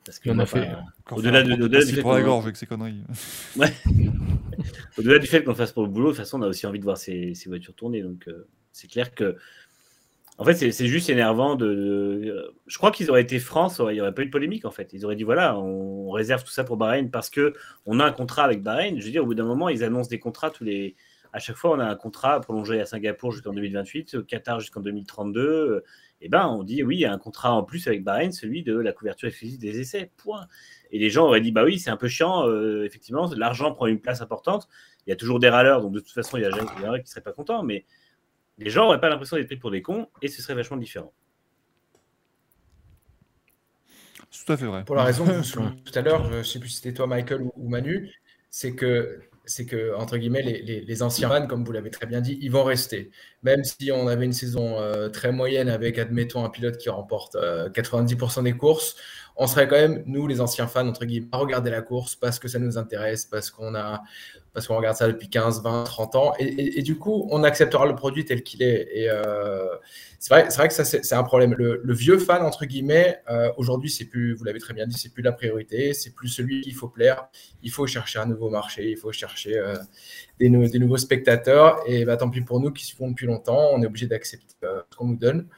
parce 0.09 0.21
qu'on 0.21 0.39
a 0.39 0.47
fait. 0.47 0.71
Au-delà 1.11 1.43
de, 1.43 1.53
au-delà 1.53 1.85
du 1.85 1.93
fait 1.93 2.01
pour 2.01 2.15
la 2.15 2.23
gorge 2.23 2.45
avec 2.45 2.57
ces 2.57 2.65
conneries. 2.65 3.03
Ouais. 3.57 3.75
au-delà 4.97 5.19
du 5.19 5.27
fait 5.27 5.45
qu'on 5.45 5.55
fasse 5.55 5.73
pour 5.73 5.83
le 5.83 5.91
boulot, 5.91 6.13
de 6.13 6.13
toute 6.13 6.25
façon, 6.25 6.39
on 6.41 6.43
a 6.45 6.49
aussi 6.49 6.67
envie 6.67 6.79
de 6.79 6.85
voir 6.85 6.97
ces, 6.97 7.35
ces 7.35 7.51
voitures 7.51 7.75
tourner. 7.75 8.01
Donc, 8.01 8.27
euh, 8.27 8.49
c'est 8.73 8.89
clair 8.89 9.15
que. 9.15 9.37
En 10.39 10.45
fait, 10.45 10.55
c'est, 10.55 10.87
juste 10.87 11.11
énervant 11.11 11.59
Je 11.59 12.79
crois 12.79 12.93
qu'ils 12.93 13.11
auraient 13.11 13.23
été 13.23 13.41
France, 13.41 13.83
il 13.89 13.95
n'y 13.95 14.01
aurait 14.01 14.15
pas 14.15 14.23
eu 14.23 14.27
de 14.27 14.31
polémique 14.31 14.65
en 14.65 14.71
fait. 14.71 14.93
Ils 14.93 15.05
auraient 15.05 15.17
dit 15.17 15.25
voilà, 15.25 15.59
on 15.59 16.11
réserve 16.11 16.45
tout 16.45 16.51
ça 16.51 16.63
pour 16.63 16.77
Bahreïn 16.77 17.11
parce 17.11 17.29
que 17.29 17.55
on 17.87 17.99
a 17.99 18.05
un 18.05 18.13
contrat 18.13 18.45
avec 18.45 18.63
Bahreïn. 18.63 19.01
Je 19.01 19.05
veux 19.05 19.11
dire, 19.11 19.25
au 19.25 19.27
bout 19.27 19.35
d'un 19.35 19.45
moment, 19.45 19.69
ils 19.69 19.83
annoncent 19.83 20.09
des 20.09 20.21
contrats 20.21 20.51
tous 20.51 20.65
les. 20.65 20.95
À 21.33 21.41
chaque 21.41 21.57
fois, 21.57 21.73
on 21.73 21.81
a 21.81 21.85
un 21.85 21.97
contrat 21.97 22.41
prolongé 22.41 22.81
à 22.81 22.87
Singapour 22.87 23.33
jusqu'en 23.33 23.53
2028, 23.53 24.15
au 24.15 24.23
Qatar 24.23 24.61
jusqu'en 24.61 24.81
2032 24.81 25.85
eh 26.21 26.29
ben, 26.29 26.47
on 26.49 26.65
dit 26.65 26.83
oui, 26.83 26.97
il 26.97 27.01
y 27.01 27.05
a 27.05 27.13
un 27.13 27.19
contrat 27.19 27.53
en 27.53 27.63
plus 27.63 27.87
avec 27.87 28.03
Bahreïn, 28.03 28.33
celui 28.33 28.63
de 28.63 28.77
la 28.77 28.93
couverture 28.93 29.29
exclusive 29.29 29.59
des 29.59 29.81
essais. 29.81 30.11
Point. 30.17 30.47
Et 30.91 30.99
les 30.99 31.11
gens 31.11 31.27
auraient 31.27 31.41
dit 31.41 31.53
bah 31.53 31.65
oui, 31.65 31.79
c'est 31.79 31.91
un 31.91 31.97
peu 31.97 32.09
chiant, 32.09 32.47
euh, 32.49 32.85
effectivement, 32.85 33.31
l'argent 33.37 33.73
prend 33.73 33.87
une 33.87 34.01
place 34.01 34.21
importante. 34.21 34.69
Il 35.07 35.11
y 35.11 35.13
a 35.13 35.17
toujours 35.17 35.39
des 35.39 35.49
râleurs, 35.49 35.81
donc 35.81 35.93
de 35.93 36.01
toute 36.01 36.13
façon, 36.13 36.37
il 36.37 36.43
y 36.43 36.47
a 36.47 36.51
jamais 36.51 36.67
qui 36.67 36.83
ne 36.83 37.07
seraient 37.07 37.21
pas 37.23 37.33
contents, 37.33 37.63
mais 37.63 37.85
les 38.59 38.71
gens 38.71 38.85
n'auraient 38.85 39.01
pas 39.01 39.09
l'impression 39.09 39.37
d'être 39.37 39.47
pris 39.47 39.57
pour 39.57 39.71
des 39.71 39.83
cons 39.83 40.09
et 40.23 40.29
ce 40.29 40.43
serait 40.43 40.55
vachement 40.55 40.77
différent. 40.77 41.13
C'est 44.31 44.45
tout 44.45 44.53
à 44.53 44.57
fait 44.57 44.67
vrai. 44.67 44.85
Pour 44.85 44.97
la 44.97 45.05
raison 45.05 45.25
que 45.25 45.83
tout 45.91 45.99
à 45.99 46.03
l'heure, 46.03 46.31
je 46.31 46.39
ne 46.39 46.43
sais 46.43 46.59
plus 46.59 46.69
si 46.69 46.77
c'était 46.77 46.93
toi, 46.93 47.07
Michael 47.07 47.43
ou 47.57 47.69
Manu, 47.69 48.13
c'est 48.51 48.75
que 48.75 49.23
c'est 49.49 49.65
que, 49.65 49.95
entre 49.95 50.19
guillemets, 50.19 50.43
les, 50.43 51.03
anciens 51.03 51.31
fans, 51.31 51.47
comme 51.47 51.65
vous 51.65 51.73
l'avez 51.73 51.91
très 51.91 52.05
bien 52.05 52.21
dit, 52.21 52.39
ils 52.43 52.51
vont 52.51 52.65
rester. 52.65 53.11
Même 53.43 53.63
si 53.63 53.93
on 53.93 54.09
avait 54.09 54.25
une 54.25 54.33
saison 54.33 54.81
euh, 54.81 55.09
très 55.09 55.31
moyenne 55.31 55.69
avec, 55.69 55.99
admettons, 55.99 56.45
un 56.45 56.51
pilote 56.51 56.77
qui 56.77 56.89
remporte 56.89 57.37
90% 57.37 58.41
euh, 58.41 58.43
des 58.43 58.53
courses, 58.53 58.97
on 59.37 59.47
serait 59.47 59.69
quand 59.69 59.77
même, 59.77 60.03
nous, 60.07 60.27
les 60.27 60.41
anciens 60.41 60.67
fans, 60.67 60.89
entre 60.89 61.05
guillemets, 61.05 61.29
à 61.31 61.37
regarder 61.37 61.71
la 61.71 61.81
course 61.81 62.17
parce 62.17 62.41
que 62.41 62.49
ça 62.49 62.59
nous 62.59 62.77
intéresse, 62.77 63.25
parce 63.25 63.51
qu'on 63.51 63.77
a, 63.77 64.03
parce 64.53 64.67
qu'on 64.67 64.77
regarde 64.77 64.97
ça 64.97 65.07
depuis 65.07 65.31
15, 65.31 65.63
20, 65.63 65.85
30 65.85 66.17
ans. 66.17 66.33
Et, 66.41 66.83
du 66.83 66.99
coup, 66.99 67.29
on 67.31 67.45
acceptera 67.45 67.87
le 67.87 67.95
produit 67.95 68.25
tel 68.25 68.43
qu'il 68.43 68.65
est. 68.65 68.89
Et 68.93 69.09
euh, 69.09 69.69
c'est 70.19 70.35
vrai, 70.35 70.49
vrai, 70.49 70.67
que 70.67 70.75
ça, 70.75 70.85
c'est 70.85 71.13
un 71.13 71.23
problème. 71.23 71.55
Le, 71.55 71.95
vieux 71.95 72.19
fan, 72.19 72.43
entre 72.43 72.65
guillemets, 72.65 73.23
aujourd'hui, 73.57 73.91
c'est 73.91 74.07
plus, 74.07 74.35
vous 74.35 74.43
l'avez 74.43 74.59
très 74.59 74.75
bien 74.75 74.89
dit, 74.89 74.99
c'est 74.99 75.13
plus 75.13 75.23
la 75.23 75.31
priorité, 75.31 75.95
c'est 75.95 76.11
plus 76.11 76.27
celui 76.27 76.61
qu'il 76.61 76.75
faut 76.75 76.89
plaire. 76.89 77.29
Il 77.63 77.71
faut 77.71 77.87
chercher 77.87 78.19
un 78.19 78.27
nouveau 78.27 78.51
marché, 78.51 78.91
il 78.91 78.97
faut 78.97 79.13
chercher 79.13 79.63
euh, 80.43 80.49
des, 80.49 80.69
des, 80.69 80.79
nouveaux 80.79 80.97
spectateurs. 80.97 81.81
Et 81.87 82.05
bah, 82.05 82.17
tant 82.17 82.31
pis 82.31 82.41
pour 82.41 82.61
nous 82.61 82.73
qui 82.73 82.85
suivons 82.85 83.11
depuis 83.11 83.27
longtemps, 83.27 83.71
on 83.73 83.83
est 83.83 83.87
obligé 83.87 84.07
d'accepter 84.07 84.55
ce 84.63 84.97
qu'on 84.97 85.07
nous 85.07 85.17
donne. 85.17 85.49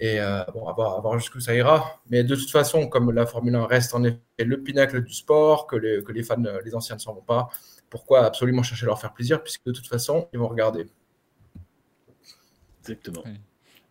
Et 0.00 0.18
euh, 0.18 0.42
bon, 0.54 0.66
à 0.66 0.72
voir, 0.72 1.00
voir 1.02 1.18
jusqu'où 1.18 1.40
ça 1.40 1.54
ira. 1.54 2.00
Mais 2.08 2.24
de 2.24 2.34
toute 2.34 2.50
façon, 2.50 2.88
comme 2.88 3.10
la 3.12 3.26
Formule 3.26 3.54
1 3.54 3.66
reste 3.66 3.94
en 3.94 4.02
effet 4.04 4.18
le 4.38 4.62
pinacle 4.62 5.02
du 5.04 5.12
sport, 5.12 5.66
que 5.66 5.76
les, 5.76 6.02
que 6.02 6.12
les 6.12 6.22
fans, 6.22 6.42
les 6.64 6.74
anciens 6.74 6.96
ne 6.96 7.00
s'en 7.00 7.12
vont 7.12 7.20
pas, 7.20 7.50
pourquoi 7.90 8.24
absolument 8.24 8.62
chercher 8.62 8.84
à 8.84 8.86
leur 8.86 9.00
faire 9.00 9.12
plaisir, 9.12 9.42
puisque 9.42 9.66
de 9.66 9.72
toute 9.72 9.86
façon, 9.86 10.28
ils 10.32 10.38
vont 10.38 10.48
regarder. 10.48 10.86
Exactement. 12.80 13.22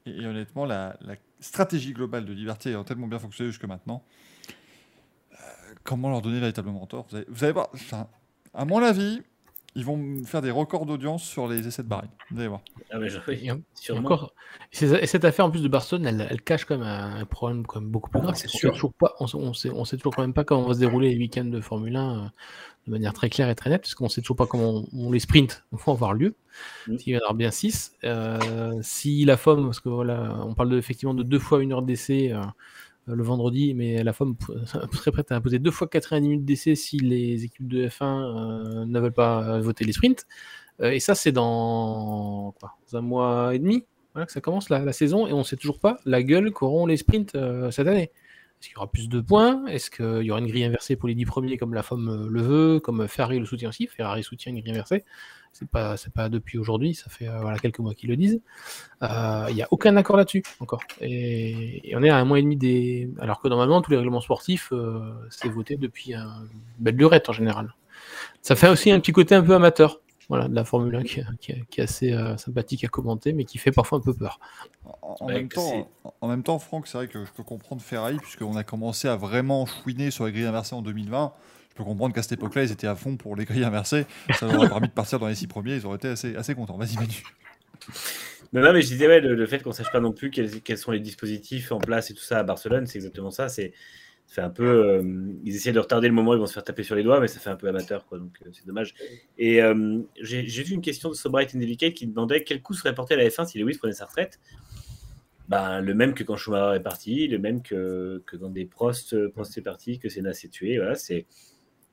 Et, 0.06 0.26
honnêtement, 0.26 0.66
la, 0.66 0.98
stratégie 1.42 1.94
globale 1.94 2.26
de 2.26 2.34
Liberté 2.34 2.74
a 2.74 2.84
tellement 2.84 3.08
bien 3.08 3.20
fonctionné 3.20 3.52
jusque 3.52 3.64
maintenant. 3.66 4.04
Euh, 5.32 5.36
comment 5.84 6.10
leur 6.10 6.22
donner 6.22 6.40
véritablement 6.40 6.86
tort? 6.86 7.06
Vous 7.10 7.18
allez, 7.18 7.26
vous 7.30 7.44
allez 7.44 7.54
voir, 7.54 7.70
à 8.54 8.66
mon 8.66 8.80
avis, 8.80 9.22
ils 9.80 9.86
vont 9.86 10.26
faire 10.26 10.42
des 10.42 10.52
records 10.52 10.86
d'audience 10.86 11.24
sur 11.24 11.48
les 11.48 11.66
essais 11.66 11.84
de 11.84 11.88
Barry. 11.88 12.10
Vous 12.32 12.40
allez 12.40 12.50
voir. 12.50 12.62
Ah, 12.92 13.00
mais 13.00 13.08
je... 13.08 13.18
oui, 13.28 13.50
encore... 13.92 14.34
et 14.74 15.08
cette 15.08 15.24
affaire 15.24 15.46
en 15.46 15.52
plus 15.52 15.64
de 15.64 15.70
Barcelone, 15.70 16.06
elle, 16.06 16.28
elle 16.30 16.42
cache 16.42 16.66
quand 16.66 16.78
même 16.78 16.86
un, 16.86 17.26
problème 17.26 17.66
quand 17.66 17.80
même 17.80 17.90
beaucoup 17.90 18.10
plus 18.10 18.20
grave. 18.20 18.36
C'est 18.36 18.50
sûr. 18.50 18.74
Toujours 18.74 18.94
pas, 18.94 19.16
on, 19.22 19.54
sait, 19.54 19.70
on 19.70 19.86
sait 19.86 19.96
toujours 19.96 20.14
quand 20.14 20.22
même 20.22 20.34
pas 20.34 20.44
comment 20.44 20.64
vont 20.64 20.74
se 20.74 20.80
dérouler 20.80 21.12
les 21.12 21.18
week-ends 21.18 21.46
de 21.46 21.62
Formule 21.62 21.96
1 21.96 22.18
euh, 22.18 22.28
de 22.88 22.92
manière 22.92 23.14
très 23.14 23.30
claire 23.30 23.50
et 23.50 23.56
très 23.56 23.70
nette, 23.70 23.84
parce 23.84 23.96
qu'on 23.96 24.10
sait 24.10 24.22
toujours 24.22 24.36
pas 24.36 24.48
comment 24.48 24.84
on, 24.94 25.12
les 25.12 25.20
sprints 25.20 25.64
vont 25.72 25.94
avoir 25.94 26.14
lieu. 26.14 26.36
Mm. 26.88 26.98
S'il 26.98 27.14
y 27.14 27.18
en 27.18 27.22
aura 27.22 27.34
bien 27.34 27.52
6. 27.52 27.94
Euh, 28.04 28.74
si 28.82 29.24
la 29.24 29.38
FOM, 29.38 29.64
parce 29.64 29.80
que 29.80 29.88
voilà, 29.88 30.44
on 30.46 30.56
parle 30.56 30.72
de, 30.72 30.78
effectivement 30.78 31.14
de 31.14 31.24
deux 31.24 31.40
fois 31.40 31.62
une 31.62 31.72
heure 31.72 31.84
d'essai. 31.84 32.34
Euh, 32.34 32.44
le 33.14 33.24
vendredi, 33.24 33.74
mais 33.74 34.04
la 34.04 34.14
FOM 34.14 34.36
serait 34.66 35.12
prête 35.12 35.32
à 35.32 35.36
imposer 35.36 35.60
deux 35.60 35.72
fois 35.72 35.88
90 35.88 36.28
minutes 36.28 36.46
d'essai 36.46 36.76
si 36.76 36.98
les 36.98 37.44
équipes 37.44 37.68
de 37.68 37.88
F1 37.88 38.04
euh, 38.04 38.86
ne 38.86 39.00
veulent 39.00 39.12
pas 39.12 39.60
voter 39.60 39.86
les 39.86 39.94
sprints. 39.94 40.26
Euh, 40.82 40.92
et 40.92 41.00
ça, 41.00 41.16
c'est 41.16 41.32
dans, 41.32 42.56
un 42.94 43.02
mois 43.02 43.54
et 43.54 43.60
demi 43.60 43.86
que 44.16 44.32
ça 44.32 44.42
commence 44.42 44.70
la, 44.70 44.92
saison, 44.92 45.28
et 45.28 45.34
on 45.34 45.40
ne 45.40 45.44
sait 45.44 45.56
toujours 45.56 45.80
pas 45.80 45.98
la 46.04 46.24
gueule 46.24 46.52
qu'auront 46.52 46.86
les 46.86 46.98
sprints 46.98 47.38
cette 47.72 47.88
année. 47.88 48.12
Est-ce 48.60 48.68
qu'il 48.68 48.76
y 48.76 48.78
aura 48.78 48.92
plus 48.92 49.08
de 49.08 49.22
points? 49.22 49.66
Est-ce 49.68 49.90
qu'il 49.90 50.24
y 50.24 50.32
aura 50.32 50.42
une 50.42 50.48
grille 50.48 50.66
inversée 50.66 50.98
pour 50.98 51.08
les 51.08 51.16
10 51.16 51.24
premiers 51.24 51.58
comme 51.58 51.74
la 51.74 51.84
FOM 51.84 52.28
le 52.30 52.42
veut, 52.42 52.80
comme 52.82 53.08
Ferrari 53.08 53.40
le 53.40 53.46
soutient 53.46 53.70
aussi? 53.70 53.88
Ferrari 53.88 54.24
soutient 54.24 54.52
une 54.52 54.60
grille 54.60 54.74
inversée. 54.74 55.06
C'est 55.52 55.68
pas, 55.68 55.98
c'est 55.98 56.14
pas 56.14 56.30
depuis 56.30 56.58
aujourd'hui, 56.58 56.94
ça 56.94 57.10
fait 57.10 57.28
euh, 57.28 57.40
voilà, 57.42 57.58
quelques 57.58 57.80
mois 57.80 57.94
qu'ils 57.94 58.10
le 58.10 58.16
disent. 58.16 58.40
Il 59.02 59.08
euh, 59.12 59.52
n'y 59.52 59.62
a 59.62 59.68
aucun 59.72 59.96
accord 59.98 60.16
là-dessus 60.16 60.44
encore. 60.60 60.82
Et, 61.02 61.92
on 61.96 62.04
est 62.04 62.10
à 62.10 62.18
un 62.18 62.26
mois 62.26 62.40
et 62.40 62.42
demi 62.42 62.56
des. 62.56 63.10
Alors 63.20 63.42
que 63.42 63.48
normalement, 63.48 63.82
tous 63.82 63.92
les 63.92 63.98
règlements 63.98 64.22
sportifs, 64.22 64.70
euh, 64.72 65.12
c'est 65.30 65.50
voté 65.50 65.76
depuis 65.76 66.14
une 66.14 66.48
belle 66.78 66.96
lurette 66.96 67.30
en 67.30 67.34
général. 67.34 67.74
Ça 68.42 68.56
fait 68.56 68.70
aussi 68.70 68.92
un 68.92 69.00
petit 69.00 69.12
côté 69.12 69.36
un 69.36 69.44
peu 69.44 69.56
amateur. 69.56 70.00
Voilà, 70.30 70.48
de 70.48 70.54
la 70.54 70.64
Formule 70.64 70.96
1 70.96 71.04
qui, 71.06 71.22
est 71.52 71.80
assez 71.80 72.16
sympathique 72.38 72.84
à 72.84 72.88
commenter, 72.88 73.34
mais 73.34 73.46
qui 73.46 73.58
fait 73.58 73.72
parfois 73.72 73.98
un 73.98 74.02
peu 74.02 74.14
peur. 74.14 74.40
En, 75.02 75.26
même, 75.26 75.50
temps, 75.50 75.90
en 76.22 76.28
même 76.28 76.44
temps, 76.44 76.60
Franck, 76.60 76.86
c'est 76.86 77.00
vrai 77.00 77.08
que 77.08 77.26
je 77.26 77.32
peux 77.32 77.42
comprendre 77.42 77.82
Ferrari, 77.82 78.18
puisqu'on 78.18 78.56
a 78.56 78.64
commencé 78.64 79.08
à 79.08 79.16
vraiment 79.16 79.66
chouiner 79.66 80.12
sur 80.12 80.28
les 80.28 80.32
grilles 80.32 80.46
inversées 80.46 80.76
en 80.76 80.84
2020 80.84 81.34
peux 81.80 81.86
comprendre 81.86 82.14
qu'à 82.14 82.22
cette 82.22 82.34
époque-là, 82.34 82.64
ils 82.64 82.72
étaient 82.72 82.88
à 82.88 82.96
fond 82.96 83.18
pour 83.18 83.36
les 83.36 83.46
grilles 83.46 83.64
inversées. 83.64 84.06
Ça 84.38 84.46
leur 84.46 84.64
a 84.64 84.68
permis 84.68 84.88
de 84.88 84.94
partir 84.94 85.20
dans 85.20 85.28
les 85.28 85.36
six 85.36 85.48
premiers. 85.48 85.76
Ils 85.76 85.86
auraient 85.86 85.98
été 85.98 86.10
assez, 86.10 86.36
assez 86.36 86.54
contents. 86.54 86.78
Vas-y, 86.78 86.96
Manu. 86.96 87.24
Non, 88.52 88.74
mais 88.74 88.82
je 88.82 88.88
disais, 88.88 89.20
le, 89.20 89.46
fait 89.46 89.62
qu'on 89.62 89.72
sache 89.72 89.92
pas 89.92 90.00
non 90.00 90.12
plus 90.12 90.32
quels, 90.32 90.78
sont 90.78 90.92
les 90.92 91.00
dispositifs 91.00 91.72
en 91.72 91.78
place 91.78 92.10
et 92.10 92.14
tout 92.14 92.24
ça 92.24 92.40
à 92.40 92.44
Barcelone, 92.44 92.88
c'est 92.88 92.98
exactement 92.98 93.32
ça. 93.32 93.48
C'est 93.48 93.74
un 94.38 94.50
peu. 94.50 94.66
Euh, 94.66 95.04
ils 95.44 95.56
essaient 95.56 95.72
de 95.72 95.80
retarder 95.80 96.08
le 96.08 96.14
moment, 96.14 96.34
ils 96.34 96.40
vont 96.40 96.48
se 96.48 96.54
faire 96.54 96.64
taper 96.64 96.84
sur 96.84 96.96
les 96.96 97.04
doigts, 97.04 97.20
mais 97.20 97.28
ça 97.28 97.40
fait 97.40 97.50
un 97.50 97.56
peu 97.56 97.68
amateur, 97.68 98.06
quoi. 98.06 98.18
Donc 98.18 98.38
euh, 98.46 98.50
c'est 98.52 98.66
dommage. 98.66 98.94
Et 99.38 99.62
euh, 99.62 100.00
j'ai 100.22 100.64
vu 100.64 100.74
une 100.74 100.82
question 100.82 101.10
de 101.10 101.16
Sobright 101.16 101.56
and 101.56 101.60
qui 101.96 102.08
demandait 102.08 102.44
quel 102.44 102.62
coût 102.62 102.74
serait 102.74 102.94
porté 102.94 103.14
à 103.14 103.18
la 103.18 103.28
F1 103.28 103.48
si 103.48 103.60
Lewis 103.60 103.78
prenait 103.78 103.94
sa 103.94 104.06
retraite. 104.06 104.40
Ben, 105.48 105.82
le 105.82 105.96
même 105.96 106.14
que 106.14 106.24
quand 106.24 106.38
Schumacher 106.38 106.78
est 106.78 106.84
parti, 106.84 107.28
le 107.28 107.40
même 107.40 107.64
que, 107.64 108.22
que 108.28 108.38
dans 108.38 108.50
des 108.50 108.66
Prost, 108.66 109.30
Prost 109.30 109.58
est 109.58 109.64
parti, 109.64 109.98
que 109.98 110.10
Senna 110.10 110.34
s'est 110.34 110.50
tué. 110.50 110.78
Voilà, 110.78 110.94
c'est 110.94 111.26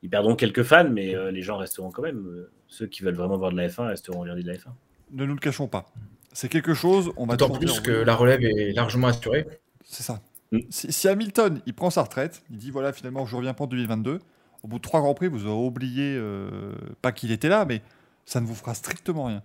ils 0.06 0.08
perdront 0.08 0.36
quelques 0.36 0.62
fans, 0.62 0.88
mais 0.88 1.16
euh, 1.16 1.32
les 1.32 1.42
gens 1.42 1.56
resteront 1.56 1.90
quand 1.90 2.02
même. 2.02 2.24
Euh, 2.28 2.52
ceux 2.68 2.86
qui 2.86 3.02
veulent 3.02 3.16
vraiment 3.16 3.36
voir 3.36 3.50
de 3.50 3.56
la 3.56 3.66
F1 3.66 3.88
resteront 3.88 4.20
regardés 4.20 4.44
de 4.44 4.46
la 4.46 4.54
F1. 4.54 4.68
Ne 5.10 5.26
nous 5.26 5.34
le 5.34 5.40
cachons 5.40 5.66
pas. 5.66 5.86
C'est 6.32 6.48
quelque 6.48 6.74
chose. 6.74 7.10
On 7.16 7.26
va 7.26 7.34
D'autant 7.34 7.58
plus 7.58 7.80
que 7.80 7.90
la 7.90 8.14
relève 8.14 8.44
est 8.44 8.72
largement 8.72 9.08
assurée. 9.08 9.48
C'est 9.84 10.04
ça. 10.04 10.20
Mm. 10.52 10.60
Si, 10.70 11.08
Hamilton 11.08 11.60
il 11.66 11.74
prend 11.74 11.90
sa 11.90 12.04
retraite, 12.04 12.44
il 12.50 12.58
dit 12.58 12.70
voilà 12.70 12.92
finalement 12.92 13.26
je 13.26 13.34
reviens 13.34 13.52
pas 13.52 13.64
en 13.64 13.66
2022. 13.66 14.20
Au 14.62 14.68
bout 14.68 14.78
de 14.78 14.82
trois 14.82 15.00
grands 15.00 15.14
prix, 15.14 15.26
vous 15.26 15.44
aurez 15.46 15.66
oublié 15.66 16.14
euh, 16.16 16.72
pas 17.02 17.10
qu'il 17.10 17.32
était 17.32 17.48
là, 17.48 17.64
mais 17.64 17.82
ça 18.26 18.40
ne 18.40 18.46
vous 18.46 18.54
fera 18.54 18.74
strictement 18.74 19.24
rien. 19.24 19.42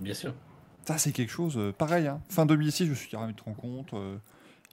Bien 0.00 0.14
sûr. 0.14 0.34
Ça 0.84 0.98
c'est 0.98 1.12
quelque 1.12 1.30
chose 1.30 1.60
pareil. 1.78 2.08
Hein. 2.08 2.20
Fin 2.28 2.44
2006, 2.44 2.86
je 2.86 2.90
me 2.90 2.94
suis 2.96 3.08
dit 3.08 3.16
ah, 3.16 3.28
tu 3.28 3.34
te 3.34 3.44
rends 3.44 3.54
compte, 3.54 3.92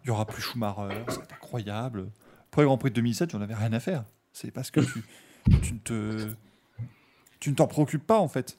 il 0.04 0.08
y 0.08 0.10
aura 0.10 0.26
plus 0.26 0.42
Schumacher, 0.42 1.04
c'est 1.08 1.34
incroyable. 1.34 2.08
Premier 2.50 2.66
Grand 2.66 2.80
Prix 2.80 2.90
de 2.90 2.96
2007, 2.96 3.30
j'en 3.30 3.42
avais 3.42 3.54
rien 3.54 3.74
à 3.74 3.80
faire. 3.80 4.06
C'est 4.42 4.52
parce 4.52 4.72
que 4.72 4.80
tu, 4.80 5.04
tu 5.62 5.74
ne 5.74 5.80
te, 5.80 6.28
tu 7.42 7.50
ne 7.50 7.56
t'en 7.56 7.68
préoccupes 7.68 8.08
pas 8.08 8.20
en 8.20 8.30
fait. 8.30 8.58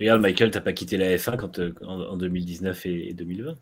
Regarde, 0.00 0.20
Michael, 0.20 0.50
t'as 0.50 0.60
pas 0.60 0.72
quitté 0.72 0.96
la 0.96 1.16
F1 1.16 1.36
quand, 1.36 1.60
euh, 1.60 1.72
en, 1.82 2.16
2019 2.16 2.86
et, 2.86 3.12
2020 3.12 3.54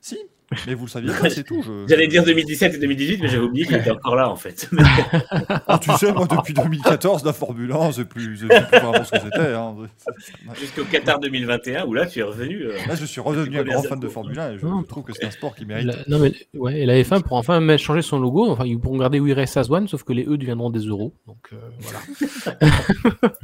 Si, 0.00 0.18
mais 0.66 0.74
vous 0.74 0.84
le 0.84 0.90
saviez 0.90 1.10
pas, 1.20 1.30
c'est 1.30 1.44
tout. 1.44 1.64
J'allais 1.88 2.06
dire 2.06 2.24
2017 2.24 2.74
et 2.74 2.78
2018, 2.78 3.22
mais 3.22 3.28
j'avais 3.28 3.42
oublié 3.42 3.66
qu'il 3.66 3.76
était 3.76 3.90
encore 3.90 4.16
là 4.16 4.28
en 4.28 4.36
fait. 4.36 4.68
ah, 5.66 5.78
tu 5.78 5.90
sais, 5.92 6.12
moi 6.12 6.26
depuis 6.30 6.54
2014, 6.54 7.24
la 7.24 7.32
Formule 7.32 7.72
1, 7.72 7.92
c'est 7.92 8.04
plus, 8.04 8.38
plus 8.38 8.48
vraiment 8.48 9.04
ce 9.04 9.10
que 9.10 9.20
c'était. 9.20 9.54
Hein. 9.54 9.76
Jusqu'au 10.60 10.84
Qatar 10.84 11.18
2021, 11.20 11.86
où 11.86 11.94
là 11.94 12.06
tu 12.06 12.20
es 12.20 12.22
revenu. 12.22 12.62
Euh, 12.62 12.76
là, 12.86 12.94
je 12.94 13.04
suis 13.04 13.20
redevenu 13.20 13.58
un 13.58 13.64
grand 13.64 13.82
fan 13.82 14.00
de 14.00 14.08
Formule 14.08 14.38
1 14.38 14.52
et 14.52 14.58
je 14.58 14.86
trouve 14.86 15.04
que 15.04 15.12
c'est 15.12 15.26
un 15.26 15.30
sport 15.30 15.54
qui 15.54 15.64
mérite. 15.64 15.90
non, 16.08 16.18
mais 16.18 16.32
ouais, 16.54 16.80
et 16.80 16.86
la 16.86 17.00
F1 17.00 17.22
pour 17.22 17.36
enfin 17.36 17.76
changer 17.76 18.02
son 18.02 18.18
logo, 18.18 18.50
enfin, 18.50 18.64
ils 18.66 18.78
pourront 18.78 18.98
garder 18.98 19.20
We 19.20 19.34
Race 19.34 19.56
as 19.56 19.70
One, 19.70 19.88
sauf 19.88 20.04
que 20.04 20.12
les 20.12 20.24
E 20.24 20.36
deviendront 20.36 20.70
des 20.70 20.80
euros. 20.80 21.14
Donc 21.26 21.50
euh, 21.52 21.56
voilà. 21.80 23.34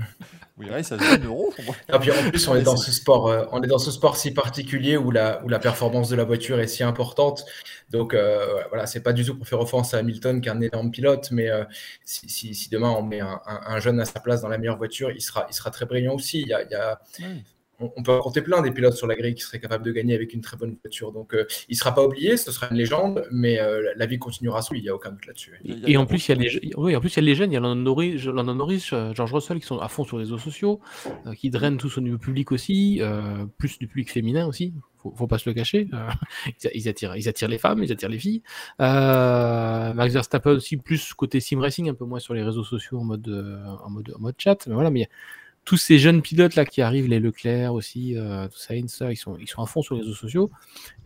Oui, 0.60 0.84
ça 0.84 0.98
se 0.98 1.24
euro. 1.24 1.52
Et 1.58 1.98
puis 1.98 2.10
en 2.10 2.30
plus, 2.30 2.46
on 2.48 2.54
est 2.54 2.62
dans 2.62 2.76
ce 2.76 2.92
sport, 2.92 3.28
euh, 3.28 3.44
on 3.52 3.62
est 3.62 3.66
dans 3.66 3.78
ce 3.78 3.90
sport 3.90 4.16
si 4.16 4.32
particulier 4.32 4.96
où 4.96 5.10
la, 5.10 5.42
où 5.44 5.48
la 5.48 5.58
performance 5.58 6.08
de 6.08 6.16
la 6.16 6.24
voiture 6.24 6.60
est 6.60 6.66
si 6.66 6.82
importante. 6.82 7.44
Donc 7.90 8.14
euh, 8.14 8.62
voilà, 8.68 8.86
c'est 8.86 9.02
pas 9.02 9.12
du 9.12 9.24
tout 9.24 9.36
pour 9.36 9.48
faire 9.48 9.60
offense 9.60 9.94
à 9.94 9.98
Hamilton, 9.98 10.40
qui 10.40 10.48
est 10.48 10.52
un 10.52 10.60
énorme 10.60 10.90
pilote, 10.90 11.30
mais 11.30 11.48
euh, 11.48 11.64
si, 12.04 12.28
si, 12.28 12.68
demain 12.70 12.90
on 12.90 13.02
met 13.02 13.20
un, 13.20 13.40
un, 13.46 13.80
jeune 13.80 13.98
à 14.00 14.04
sa 14.04 14.20
place 14.20 14.42
dans 14.42 14.48
la 14.48 14.58
meilleure 14.58 14.76
voiture, 14.76 15.10
il 15.10 15.20
sera, 15.20 15.46
il 15.48 15.54
sera 15.54 15.70
très 15.70 15.86
brillant 15.86 16.14
aussi. 16.14 16.42
Il 16.42 16.48
y 16.48 16.54
a, 16.54 16.62
il 16.62 16.70
y 16.70 16.74
a 16.74 17.00
on, 17.80 18.02
peut 18.02 18.18
compter 18.18 18.42
plein 18.42 18.60
des 18.62 18.70
pilotes 18.70 18.94
sur 18.94 19.06
la 19.06 19.14
grille 19.14 19.34
qui 19.34 19.42
seraient 19.42 19.60
capables 19.60 19.84
de 19.84 19.92
gagner 19.92 20.14
avec 20.14 20.34
une 20.34 20.40
très 20.40 20.56
bonne 20.56 20.76
voiture. 20.82 21.12
Donc, 21.12 21.34
euh, 21.34 21.46
il 21.68 21.72
ne 21.72 21.76
sera 21.76 21.94
pas 21.94 22.04
oublié, 22.04 22.36
ce 22.36 22.52
sera 22.52 22.68
une 22.70 22.76
légende, 22.76 23.26
mais 23.30 23.58
euh, 23.58 23.92
la 23.96 24.06
vie 24.06 24.18
continuera 24.18 24.62
sous, 24.62 24.74
il 24.74 24.82
n'y 24.82 24.88
a 24.88 24.94
aucun 24.94 25.10
doute 25.10 25.26
là-dessus. 25.26 25.54
Et, 25.64 25.96
en 25.96 26.06
plus, 26.06 26.28
il 26.28 26.32
y 26.32 26.32
a 26.32 26.42
les, 26.42 26.74
oui, 26.76 26.94
en 26.94 27.00
plus, 27.00 27.16
il 27.16 27.16
y 27.16 27.18
a 27.20 27.26
les 27.26 27.34
jeunes, 27.34 27.50
il 27.50 27.54
y 27.54 27.56
a 27.56 27.60
Landon 27.60 27.76
Norris, 28.54 28.90
euh, 28.92 29.14
George 29.14 29.32
Russell 29.32 29.60
qui 29.60 29.66
sont 29.66 29.78
à 29.78 29.88
fond 29.88 30.04
sur 30.04 30.18
les 30.18 30.24
réseaux 30.24 30.38
sociaux, 30.38 30.80
qui 31.36 31.50
drainent 31.50 31.78
tous 31.78 31.98
au 31.98 32.00
niveau 32.00 32.18
public 32.18 32.52
aussi, 32.52 33.00
plus 33.58 33.78
du 33.78 33.86
public 33.86 34.10
féminin 34.10 34.46
aussi. 34.46 34.74
Faut, 34.98 35.14
faut 35.16 35.26
pas 35.26 35.38
se 35.38 35.48
le 35.48 35.54
cacher. 35.54 35.88
ils, 36.74 36.88
attirent, 36.88 37.16
ils 37.16 37.28
attirent 37.28 37.48
les 37.48 37.58
femmes, 37.58 37.82
ils 37.82 37.90
attirent 37.90 38.10
les 38.10 38.18
filles. 38.18 38.42
Max 38.78 40.12
Verstappen 40.12 40.52
aussi 40.52 40.76
plus 40.76 41.14
côté 41.14 41.40
sim 41.40 41.60
racing, 41.60 41.88
un 41.88 41.94
peu 41.94 42.04
moins 42.04 42.18
sur 42.18 42.34
les 42.34 42.42
réseaux 42.42 42.64
sociaux 42.64 42.98
en 42.98 43.04
mode, 43.04 43.28
en 43.84 43.90
mode, 43.90 44.12
en 44.16 44.20
mode 44.20 44.34
chat. 44.38 44.66
Mais 44.66 44.74
voilà, 44.74 44.90
mais 44.90 45.08
tous 45.70 45.76
ces 45.76 46.00
jeunes 46.00 46.20
pilotes 46.20 46.56
là 46.56 46.64
qui 46.64 46.82
arrivent, 46.82 47.06
les 47.06 47.20
Leclerc 47.20 47.72
aussi, 47.74 48.16
euh, 48.16 48.48
tout 48.48 48.58
ça, 48.58 48.74
ils 48.74 48.88
sont, 49.16 49.36
ils 49.38 49.46
sont 49.46 49.62
à 49.62 49.66
fond 49.66 49.82
sur 49.82 49.94
les 49.94 50.00
réseaux 50.00 50.16
sociaux. 50.16 50.50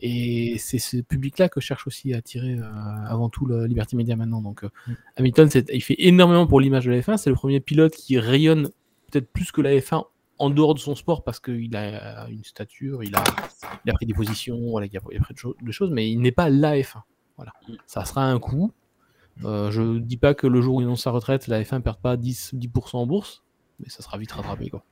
Et 0.01 0.57
c'est 0.57 0.79
ce 0.79 0.97
public-là 1.03 1.51
que 1.51 1.61
je 1.61 1.67
cherche 1.67 1.87
aussi 1.87 2.15
à 2.15 2.17
attirer 2.17 2.55
euh, 2.55 2.65
avant 3.07 3.29
tout 3.29 3.45
le 3.45 3.67
Liberty 3.67 3.95
Media 3.95 4.17
maintenant. 4.17 4.41
Donc 4.41 4.65
euh, 4.65 4.71
mm. 4.87 4.95
Hamilton, 5.19 5.51
il 5.71 5.83
fait 5.83 5.97
énormément 5.99 6.47
pour 6.47 6.61
l'image 6.61 6.87
de 6.87 6.93
la 6.93 7.01
F1. 7.01 7.19
C'est 7.19 7.29
le 7.29 7.37
premier 7.37 7.61
pilote 7.61 7.93
qui 7.95 8.19
rayonne 8.19 8.71
peut-être 9.11 9.31
plus 9.31 9.53
que 9.53 9.61
la 9.61 9.77
F1 9.77 10.05
en 10.39 10.49
dehors 10.49 10.73
de 10.73 10.79
son 10.79 10.95
sport 10.95 11.25
parce 11.25 11.41
qu'il 11.41 11.77
a 11.77 12.27
une 12.31 12.45
stature, 12.45 13.05
il 13.05 13.15
a, 13.17 13.25
il 13.85 13.91
a 13.91 13.93
pris 13.93 14.07
des 14.07 14.15
positions, 14.15 14.71
voilà, 14.71 14.87
il 14.91 14.97
a, 14.97 15.01
pris 15.03 15.35
de 15.35 15.73
choses, 15.73 15.91
mais 15.91 16.11
il 16.11 16.23
n'est 16.23 16.33
pas 16.33 16.49
la 16.49 16.79
F1. 16.79 17.03
Voilà. 17.37 17.53
Mm. 17.69 17.75
Ça 17.87 18.07
sera 18.07 18.25
un 18.25 18.39
coup. 18.39 18.73
Je 19.43 19.83
ne 19.83 19.99
dis 19.99 20.17
pas 20.17 20.33
que 20.33 20.47
le 20.47 20.63
jour 20.63 20.77
où 20.77 20.81
il 20.81 20.85
annonce 20.85 21.03
sa 21.03 21.11
retraite, 21.11 21.49
la 21.49 21.63
F1 21.63 21.75
ne 21.75 21.81
perd 21.81 21.99
pas 21.99 22.17
10%, 22.17 22.55
10 22.55 22.71
en 22.95 23.07
bourse 23.07 23.44
mais 23.81 23.89
ça 23.89 24.03
sera 24.03 24.19
vite 24.19 24.33
rattrapé. 24.33 24.71
Quoi. 24.71 24.85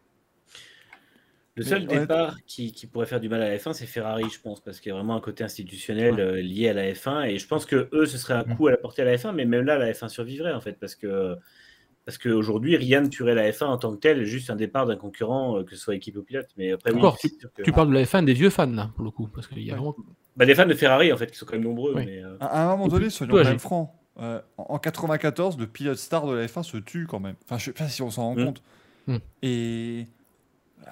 Le 1.55 1.65
seul 1.65 1.87
départ 1.87 2.37
qui, 2.47 2.73
pourrait 2.91 3.07
faire 3.07 3.21
du 3.21 3.29
mal 3.29 3.43
à 3.43 3.49
la 3.49 3.57
F1, 3.57 3.75
c'est 3.75 3.87
Ferrari, 3.87 4.25
je 4.33 4.41
pense, 4.41 4.61
parce 4.61 4.81
qu'il 4.81 4.91
y 4.91 4.93
a 4.93 4.97
vraiment 4.97 5.17
un 5.17 5.21
côté 5.21 5.45
institutionnel 5.45 6.19
euh, 6.19 6.41
lié 6.41 6.71
à 6.71 6.73
la 6.73 6.91
F1. 6.93 7.29
Et 7.29 7.39
je 7.39 7.47
pense 7.47 7.67
que 7.67 7.91
eux, 7.93 8.07
ce 8.07 8.17
serait 8.17 8.35
un 8.35 8.45
coup 8.45 8.69
à 8.69 8.71
la 8.71 8.79
portée 8.79 9.03
à 9.03 9.05
la 9.05 9.17
F1, 9.17 9.33
mais 9.33 9.45
même 9.45 9.65
là, 9.65 9.77
la 9.77 9.93
F1 9.93 10.09
survivrait, 10.09 10.53
en 10.53 10.61
fait, 10.61 10.79
parce 10.81 10.95
que 10.95 11.37
parce 12.05 12.19
qu'aujourd'hui, 12.19 12.77
rien 12.77 13.01
ne 13.01 13.07
tuerait 13.07 13.35
la 13.35 13.51
F1 13.51 13.65
en 13.65 13.79
tant 13.79 13.93
que 13.93 14.01
tel, 14.01 14.25
juste 14.25 14.51
un 14.51 14.57
départ 14.57 14.87
d'un 14.87 14.97
concurrent, 14.97 15.59
euh, 15.59 15.63
que 15.63 15.77
ce 15.77 15.81
soit 15.81 15.95
équipe 15.95 16.17
ou 16.17 16.23
pilote. 16.23 16.49
Mais 16.57 16.73
après, 16.73 16.91
tu, 16.91 17.73
parles 17.73 17.89
de 17.89 17.95
la 17.95 18.03
F1 18.03 18.25
des 18.25 18.35
vieux 18.35 18.51
fans, 18.51 18.67
là, 18.67 18.91
pour 18.97 19.05
le 19.05 19.11
coup. 19.11 19.29
Parce 19.33 19.47
qu'il 19.47 19.63
y 19.63 19.71
a 19.71 19.75
vraiment... 19.77 19.95
bah, 20.37 20.45
des 20.45 20.55
fans 20.55 20.67
de 20.67 20.75
Ferrari, 20.75 21.13
en 21.13 21.17
fait, 21.17 21.31
qui 21.31 21.37
sont 21.39 21.47
quand 21.47 21.53
même 21.53 21.63
nombreux. 21.63 21.95
Mais, 21.95 22.23
euh, 22.25 22.37
à, 22.41 22.65
un 22.65 22.77
moment 22.77 22.89
donné, 22.89 23.09
soyons 23.09 23.35
même 23.35 23.59
francs. 23.61 23.91
En 24.17 24.79
94, 24.79 25.59
le 25.59 25.67
pilote 25.67 25.99
star 25.99 26.27
de 26.27 26.35
la 26.35 26.47
F1 26.47 26.63
se 26.63 26.77
tue 26.77 27.07
quand 27.07 27.21
même. 27.21 27.37
Enfin, 27.45 27.59
je 27.59 27.67
sais 27.67 27.73
pas 27.73 27.89
si 27.89 28.03
on 28.03 28.11
s'en 28.11 28.23
rend 28.23 28.35
mmh. 28.37 28.45
compte. 28.45 28.63
Hmm. 29.07 29.17
Et. 29.43 30.07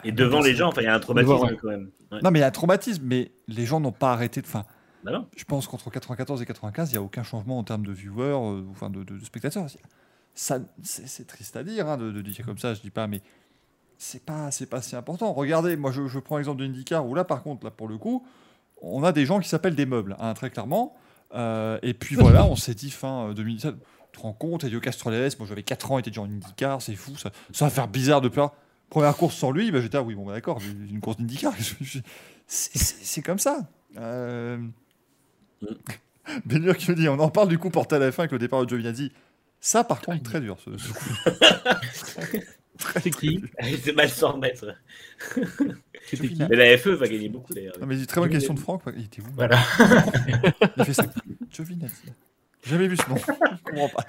Et 0.05 0.13
devant 0.13 0.41
les 0.41 0.55
gens, 0.55 0.73
il 0.77 0.85
y 0.85 0.87
a 0.87 0.95
un 0.95 1.01
traumatisme 1.01 1.57
quand 1.61 1.69
même. 1.69 1.91
Non, 2.23 2.31
mais 2.31 2.39
il 2.39 2.43
y 2.43 2.45
a 2.45 2.49
un 2.49 2.53
traumatisme, 2.53 3.03
mais 3.05 3.31
les 3.49 3.67
gens 3.67 3.81
n'ont 3.81 3.93
pas 3.93 4.13
arrêté 4.13 4.41
de. 4.41 4.47
Fin, 4.47 4.65
bah 5.05 5.27
je 5.37 5.45
pense 5.45 5.67
qu'entre 5.67 5.91
94 5.91 6.43
et 6.43 6.47
95, 6.47 6.91
il 6.91 6.93
n'y 6.93 6.99
a 6.99 7.03
aucun 7.03 7.23
changement 7.23 7.59
en 7.59 7.65
termes 7.65 7.87
de 7.87 7.93
viewers, 7.93 8.35
euh, 8.35 8.63
enfin 8.71 8.91
de, 8.91 9.05
spectateurs. 9.25 9.67
Ça, 10.35 10.59
c'est 10.83 11.27
triste 11.27 11.57
à 11.57 11.65
dire 11.65 11.89
hein, 11.89 11.97
de, 11.97 12.21
dire 12.23 12.45
comme 12.45 12.59
ça, 12.59 12.75
je 12.75 12.81
dis 12.81 12.91
pas, 12.91 13.07
mais 13.07 13.21
c'est 13.99 14.25
pas, 14.25 14.51
c'est 14.51 14.67
pas 14.67 14.83
si 14.83 14.97
important. 14.97 15.33
Regardez, 15.33 15.77
moi 15.77 15.91
je, 15.91 16.07
je 16.07 16.19
prends 16.19 16.37
l'exemple 16.37 16.61
de 16.61 16.67
IndyCar 16.67 17.07
où 17.07 17.15
là, 17.15 17.25
par 17.25 17.43
contre, 17.43 17.65
là 17.65 17.71
pour 17.71 17.89
le 17.89 17.99
coup, 17.99 18.25
on 18.81 19.03
a 19.03 19.13
des 19.13 19.27
gens 19.27 19.41
qui 19.41 19.49
s'appellent 19.49 19.75
des 19.75 19.87
meubles, 19.87 20.17
hein, 20.19 20.35
très 20.35 20.51
clairement. 20.51 20.97
Euh, 21.35 21.79
et 21.83 21.95
puis 21.95 22.17
voilà, 22.17 22.45
on 22.45 22.57
s'est 22.57 22.75
dit 22.75 22.91
fin 22.91 23.33
2017, 23.33 23.75
tu 24.13 24.19
te 24.19 24.23
rends 24.23 24.33
compte, 24.33 24.65
Elio 24.65 24.81
Castroneves, 24.81 25.37
moi 25.39 25.47
j'avais 25.49 25.63
4 25.63 25.93
ans, 25.93 25.99
il 25.99 26.01
était 26.01 26.11
déjà 26.11 26.23
en 26.23 26.31
IndyCar, 26.31 26.83
c'est 26.83 26.97
fou, 26.97 27.17
ça, 27.17 27.31
ça 27.53 27.67
va 27.67 27.71
faire 27.71 27.89
bizarre 27.89 28.21
de 28.21 28.29
peur. 28.29 28.53
Première 28.89 29.17
course 29.17 29.37
sans 29.37 29.53
lui, 29.53 29.71
bah, 29.71 29.81
j'étais 29.81 29.99
ah 29.99 30.03
oui, 30.03 30.15
bon, 30.15 30.27
bah, 30.27 30.33
d'accord, 30.33 30.61
une 30.91 31.01
course 31.01 31.19
d'IndyCar, 31.19 31.55
c'est 32.47 33.23
comme 33.23 33.39
ça. 33.39 33.69
Euh... 33.97 34.59
Benur 36.45 36.77
qui 36.77 36.91
me 36.91 36.97
dit, 36.97 37.09
on 37.09 37.19
en 37.19 37.31
parle 37.31 37.49
du 37.49 37.59
coup 37.59 37.71
pour 37.71 37.87
la 37.91 38.13
fin 38.13 38.23
avec 38.23 38.33
le 38.33 38.39
départ 38.39 38.65
de 38.65 38.69
Giovinazzi. 38.69 39.13
Ça, 39.61 39.85
par 39.85 40.01
contre, 40.01 40.23
très 40.23 40.41
dur. 40.41 40.57
Ce, 40.65 40.77
ce 40.79 40.93
coup. 40.93 42.39
C'est 43.03 43.11
qui 43.11 43.43
C'est 43.83 43.93
mal 43.95 44.09
sans 44.09 44.33
remettre. 44.33 44.67
Mais 46.49 46.57
la 46.57 46.79
FE 46.79 46.91
va 46.91 47.07
gagner 47.09 47.29
beaucoup 47.29 47.53
d'ailleurs. 47.55 47.75
Non, 47.81 47.87
mais 47.87 48.05
très 48.07 48.21
bonne 48.21 48.31
question 48.31 48.55
de 48.55 48.59
Franck. 48.61 48.83
Il 48.97 49.05
était 49.05 49.23
où 49.23 49.27
Voilà. 49.35 49.59
Il 50.77 50.85
fait 50.85 50.95
ça. 50.95 51.05
Giovinazzi. 51.53 52.13
Jamais 52.65 52.89
vu 52.89 52.97
ce 52.97 53.09
nom. 53.09 53.17
Je 53.67 53.71
comprends 53.71 53.89
pas. 53.89 54.07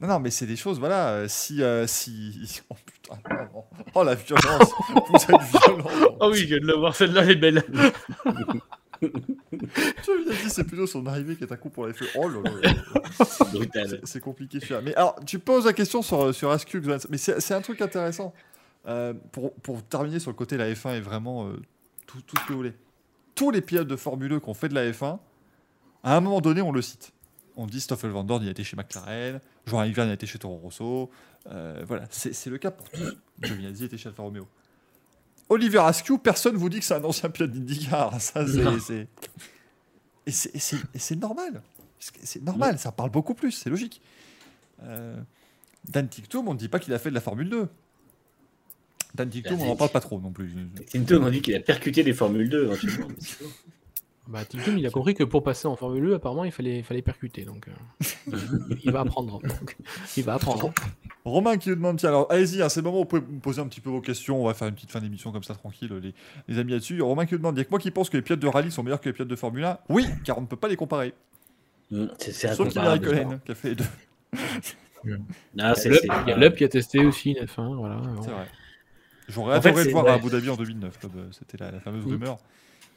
Non, 0.00 0.08
non, 0.08 0.20
mais 0.20 0.30
c'est 0.30 0.46
des 0.46 0.56
choses, 0.56 0.78
voilà. 0.78 1.10
euh, 1.10 1.28
Si. 1.28 1.62
euh, 1.62 1.86
si... 1.86 2.62
Oh 2.68 2.74
putain, 2.84 3.18
non, 3.30 3.44
non. 3.54 3.64
Oh 3.94 4.02
la 4.04 4.14
violence. 4.14 4.70
Vous 5.08 5.14
êtes 5.16 5.28
violent. 5.64 6.16
Oh 6.20 6.28
oui, 6.32 6.38
je 6.38 6.44
viens 6.46 6.58
de 6.58 6.66
le 6.66 6.74
voir, 6.76 6.94
celle-là, 6.96 7.22
elle 7.22 7.30
est 7.30 7.36
belle. 7.36 7.62
Giovinazzi, 10.04 10.50
c'est 10.50 10.64
plutôt 10.64 10.86
son 10.86 11.06
arrivée 11.06 11.36
qui 11.36 11.44
est 11.44 11.52
un 11.52 11.56
coup 11.56 11.70
pour 11.70 11.86
la 11.86 11.92
FE. 11.94 12.04
Oh 12.16 12.28
là 12.28 12.40
là. 12.62 12.72
Brutal. 13.52 14.00
C'est- 14.04 14.20
compliqué 14.20 14.60
celui-là. 14.60 14.80
Mais 14.82 14.94
alors, 14.94 15.16
tu 15.24 15.38
poses 15.38 15.66
la 15.66 15.72
question 15.72 16.02
sur, 16.02 16.34
sur 16.34 16.50
Askew, 16.50 16.78
Xan- 16.80 17.06
mais 17.10 17.18
c'est 17.18 17.54
un 17.54 17.60
truc 17.60 17.80
intéressant. 17.80 18.32
Euh, 18.86 19.14
pour, 19.32 19.54
pour 19.54 19.82
terminer 19.82 20.18
sur 20.18 20.30
le 20.30 20.36
côté, 20.36 20.56
la 20.56 20.70
F1 20.72 20.96
est 20.96 21.00
vraiment 21.00 21.46
euh, 21.48 21.56
tout, 22.06 22.20
tout 22.22 22.36
ce 22.36 22.46
que 22.46 22.52
vous 22.52 22.58
voulez. 22.58 22.74
Tous 23.34 23.50
les 23.50 23.60
pilotes 23.62 23.88
de 23.88 23.96
Formule 23.96 24.32
1 24.34 24.40
qui 24.40 24.48
ont 24.48 24.54
fait 24.54 24.68
de 24.68 24.74
la 24.74 24.90
F1, 24.90 25.18
à 26.02 26.16
un 26.16 26.20
moment 26.20 26.40
donné, 26.40 26.60
on 26.62 26.70
le 26.72 26.82
cite. 26.82 27.12
On 27.56 27.66
dit 27.66 27.80
Stoffel 27.80 28.10
Van 28.10 28.24
Dorn, 28.24 28.42
il 28.42 28.48
a 28.48 28.50
été 28.50 28.64
chez 28.64 28.76
McLaren, 28.76 29.40
Jean 29.66 29.82
Ivern, 29.84 30.08
il 30.08 30.10
a 30.10 30.14
été 30.14 30.26
chez 30.26 30.38
Toro 30.38 30.56
Rosso. 30.56 31.10
Euh, 31.50 31.82
voilà, 31.86 32.04
c'est 32.10 32.34
c'est 32.34 32.50
le 32.50 32.58
cas 32.58 32.70
pour 32.70 32.88
tous. 32.90 33.16
Giovinazzi 33.42 33.84
était 33.84 33.96
chez 33.96 34.08
Alfa 34.08 34.22
Romeo. 34.22 34.48
Oliver 35.48 35.78
Askew, 35.78 36.18
personne 36.18 36.56
vous 36.56 36.68
dit 36.68 36.78
que 36.80 36.84
c'est 36.84 36.94
un 36.94 37.04
ancien 37.04 37.30
pilote 37.30 37.50
d'IndyCar. 37.52 38.20
Ça, 38.20 38.44
c'est-. 38.46 39.08
Et 40.26 40.30
c'est- 40.98 41.16
normal. 41.16 41.62
C'est- 41.98 42.42
normal, 42.42 42.78
ça 42.78 42.92
parle 42.92 43.10
beaucoup 43.10 43.34
plus, 43.34 43.52
c'est 43.52 43.70
logique. 43.70 44.00
Euh, 44.82 45.16
Dan 45.88 46.08
on 46.34 46.54
ne 46.54 46.58
dit 46.58 46.68
pas 46.68 46.78
qu'il 46.78 46.92
a 46.94 46.98
fait 46.98 47.10
de 47.10 47.14
la 47.14 47.20
Formule 47.20 47.48
2. 47.50 47.68
Dan 49.14 49.28
Tictum, 49.30 49.60
on 49.60 49.66
n'en 49.66 49.76
parle 49.76 49.90
pas 49.90 50.00
trop 50.00 50.18
non 50.20 50.32
plus. 50.32 50.50
Tinto 50.90 51.20
m'a 51.20 51.30
dit 51.30 51.40
qu'il 51.40 51.54
a 51.54 51.60
percuté 51.60 52.02
des 52.02 52.12
Formule 52.14 52.48
2 52.48 52.70
Bah, 54.26 54.44
Tictum, 54.44 54.78
il 54.78 54.86
a 54.86 54.90
compris 54.90 55.12
que 55.14 55.22
pour 55.24 55.42
passer 55.42 55.66
en 55.68 55.76
Formule 55.76 56.02
2, 56.02 56.14
apparemment, 56.14 56.44
il 56.44 56.52
fallait, 56.52 56.82
fallait 56.82 57.02
percuter. 57.02 57.44
Donc, 57.44 57.68
euh, 57.68 57.72
il, 58.70 58.78
il 58.84 58.90
va 58.90 59.00
apprendre. 59.00 59.40
Donc, 59.42 59.76
il 60.16 60.24
va 60.24 60.34
apprendre. 60.34 60.72
Romain 61.26 61.58
qui 61.58 61.68
nous 61.68 61.74
demande, 61.74 61.98
tiens, 61.98 62.08
alors 62.08 62.26
allez-y, 62.30 62.62
hein, 62.62 62.68
c'est 62.70 62.80
le 62.80 62.84
moment 62.84 62.98
où 62.98 63.00
vous 63.02 63.06
pouvez 63.06 63.22
me 63.22 63.40
poser 63.40 63.60
un 63.60 63.66
petit 63.68 63.80
peu 63.82 63.90
vos 63.90 64.00
questions, 64.00 64.42
on 64.42 64.46
va 64.46 64.54
faire 64.54 64.68
une 64.68 64.74
petite 64.74 64.90
fin 64.90 65.00
d'émission 65.00 65.30
comme 65.30 65.42
ça, 65.42 65.54
tranquille, 65.54 65.92
les, 66.02 66.14
les 66.48 66.58
amis 66.58 66.72
là-dessus. 66.72 67.00
Romain 67.02 67.26
qui 67.26 67.32
nous 67.34 67.38
demande, 67.38 67.56
il 67.56 67.58
y 67.58 67.62
a 67.62 67.64
que 67.64 67.70
moi 67.70 67.78
qui 67.78 67.90
pense 67.90 68.08
que 68.10 68.16
les 68.16 68.22
pilotes 68.22 68.40
de 68.40 68.46
rallye 68.48 68.70
sont 68.70 68.82
meilleurs 68.82 69.00
que 69.00 69.08
les 69.08 69.12
pilotes 69.12 69.28
de 69.28 69.36
Formule 69.36 69.64
1. 69.64 69.78
Oui, 69.90 70.06
car 70.24 70.38
on 70.38 70.42
ne 70.42 70.46
peut 70.46 70.56
pas 70.56 70.68
les 70.68 70.76
comparer. 70.76 71.12
Mm, 71.90 72.06
C'est 72.18 72.54
Sauf 72.54 72.68
qu'il 72.68 72.80
y 72.80 72.84
a 72.84 72.90
incomparable. 72.92 73.08
Raikkonen 73.14 73.40
qui 73.44 73.52
a 73.52 73.54
fait 73.54 73.68
les 73.70 73.74
deux. 73.76 73.84
Non, 75.54 75.74
c'est- 75.76 75.90
Il 75.90 76.28
y 76.28 76.32
a 76.32 76.36
Lup 76.38 76.56
qui 76.56 76.64
a 76.64 76.68
testé 76.68 77.04
aussi 77.04 77.32
une 77.32 77.44
F1. 77.44 77.74
Voilà. 77.76 78.00
C'est 78.22 78.30
vrai. 78.30 78.46
J'aurais 79.28 79.58
En 79.58 79.60
fait, 79.62 79.68
adoré 79.68 79.84
le 79.84 79.90
voir 79.90 80.06
à. 80.08 80.14
Abu 80.14 80.30
Dhabi 80.30 80.48
en 80.48 80.56
2009, 80.56 80.98
comme 80.98 81.10
euh, 81.16 81.28
c'était 81.30 81.58
la, 81.62 81.70
la 81.72 81.80
fameuse 81.80 82.06
Mm. 82.06 82.10
rumeur. 82.12 82.38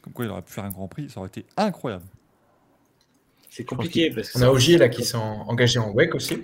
Comme 0.08 0.14
quoi 0.14 0.24
il 0.26 0.32
aurait 0.32 0.42
pu 0.42 0.54
faire 0.54 0.64
un 0.64 0.70
grand 0.70 0.88
prix, 0.88 1.10
ça 1.10 1.20
aurait 1.20 1.28
été 1.28 1.46
incroyable. 1.58 2.06
c'est 3.50 3.66
compliqué 3.66 4.10
parce 4.10 4.30
que 4.32 4.40
On 4.40 4.42
a 4.42 4.50
Ogier 4.50 4.78
là 4.78 4.88
qui 4.88 5.04
sont 5.04 5.18
engagés 5.20 5.80
en 5.80 5.92
WEC 5.92 6.16
aussi. 6.16 6.44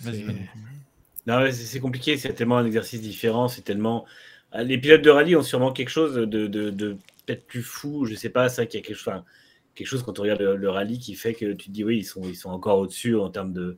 Vas-y, 0.00 0.16
C'est- 0.16 0.24
Manu. 0.24 0.50
Non, 1.28 1.40
mais 1.42 1.52
c'est 1.52 1.64
c'est 1.66 1.78
compliqué, 1.80 2.16
c'est 2.16 2.32
tellement 2.32 2.58
un 2.58 2.66
exercice 2.66 3.00
différent, 3.00 3.46
c'est 3.46 3.62
tellement. 3.62 4.04
Ah, 4.50 4.64
Les 4.64 4.78
pilotes 4.78 5.02
de 5.02 5.10
rallye 5.10 5.36
ont 5.36 5.42
sûrement 5.42 5.72
quelque 5.72 5.90
chose 5.90 6.14
de, 6.14 6.24
de, 6.24 6.70
de 6.70 6.96
peut-être 7.24 7.46
plus 7.46 7.62
fou, 7.62 8.04
je 8.06 8.16
sais 8.16 8.30
pas, 8.30 8.48
ça, 8.48 8.66
qu'il 8.66 8.80
y 8.80 8.82
a 8.82 8.84
quelque 8.86 8.96
chose, 8.96 9.06
enfin, 9.08 9.24
quelque 9.76 9.86
chose 9.86 10.02
quand 10.02 10.18
on 10.18 10.22
regarde 10.22 10.40
le, 10.40 10.56
le 10.56 10.70
rallye 10.70 10.98
qui 10.98 11.14
fait 11.14 11.34
que 11.34 11.52
tu 11.52 11.66
te 11.66 11.70
dis 11.70 11.84
oui, 11.84 11.98
ils 11.98 12.04
sont, 12.04 12.22
ils 12.24 12.34
sont 12.34 12.50
encore 12.50 12.78
au-dessus 12.80 13.14
en 13.16 13.30
termes 13.30 13.52
de. 13.52 13.76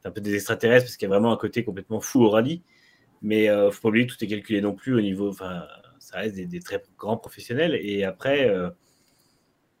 C'est 0.00 0.08
un 0.08 0.12
peu 0.12 0.22
des 0.22 0.34
extraterrestres 0.34 0.86
parce 0.86 0.96
qu'il 0.96 1.06
y 1.08 1.12
a 1.12 1.14
vraiment 1.14 1.30
un 1.32 1.36
côté 1.36 1.62
complètement 1.62 2.00
fou 2.00 2.22
au 2.22 2.30
rallye. 2.30 2.62
Mais 3.20 3.50
euh, 3.50 3.70
faut 3.70 3.82
pas 3.82 3.88
oublier 3.88 4.06
que 4.06 4.14
tout 4.14 4.24
est 4.24 4.28
calculé 4.28 4.60
non 4.62 4.74
plus 4.74 4.94
au 4.94 5.00
niveau. 5.00 5.28
Enfin, 5.30 5.66
ça 6.14 6.20
reste 6.20 6.36
des, 6.36 6.46
des 6.46 6.60
très 6.60 6.80
grands 6.96 7.16
professionnels. 7.16 7.74
Et 7.82 8.04
après, 8.04 8.48
euh, 8.48 8.70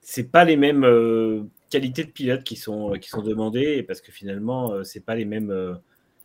c'est 0.00 0.30
pas 0.30 0.44
les 0.44 0.56
mêmes 0.56 0.84
euh, 0.84 1.44
qualités 1.70 2.04
de 2.04 2.10
pilotes 2.10 2.42
qui 2.44 2.56
sont, 2.56 2.92
qui 3.00 3.08
sont 3.08 3.22
demandées 3.22 3.82
parce 3.84 4.00
que 4.00 4.10
finalement, 4.12 4.72
euh, 4.72 4.82
c'est 4.84 5.00
pas 5.04 5.14
les 5.14 5.24
mêmes. 5.24 5.50
euh, 5.50 5.74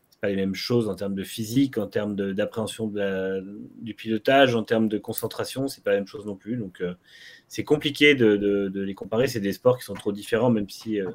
c'est 0.09 0.19
pas 0.21 0.29
les 0.29 0.35
mêmes 0.35 0.55
choses 0.55 0.89
en 0.89 0.95
termes 0.95 1.15
de 1.15 1.23
physique, 1.23 1.77
en 1.77 1.87
termes 1.87 2.13
d'appréhension 2.33 2.91
du 3.81 3.93
pilotage, 3.93 4.53
en 4.53 4.63
termes 4.63 4.89
de 4.89 4.97
concentration, 4.97 5.69
c'est 5.69 5.81
pas 5.81 5.91
la 5.91 5.97
même 5.97 6.07
chose 6.07 6.25
non 6.25 6.35
plus. 6.35 6.57
Donc 6.57 6.81
euh, 6.81 6.93
c'est 7.47 7.63
compliqué 7.63 8.15
de, 8.15 8.35
de- 8.35 8.67
de 8.67 8.81
les 8.81 8.95
comparer. 8.95 9.27
C'est 9.27 9.39
des 9.39 9.53
sports 9.53 9.77
qui 9.77 9.85
sont 9.85 9.93
trop 9.93 10.11
différents, 10.11 10.49
même 10.49 10.69
si 10.69 10.99
euh, 10.99 11.09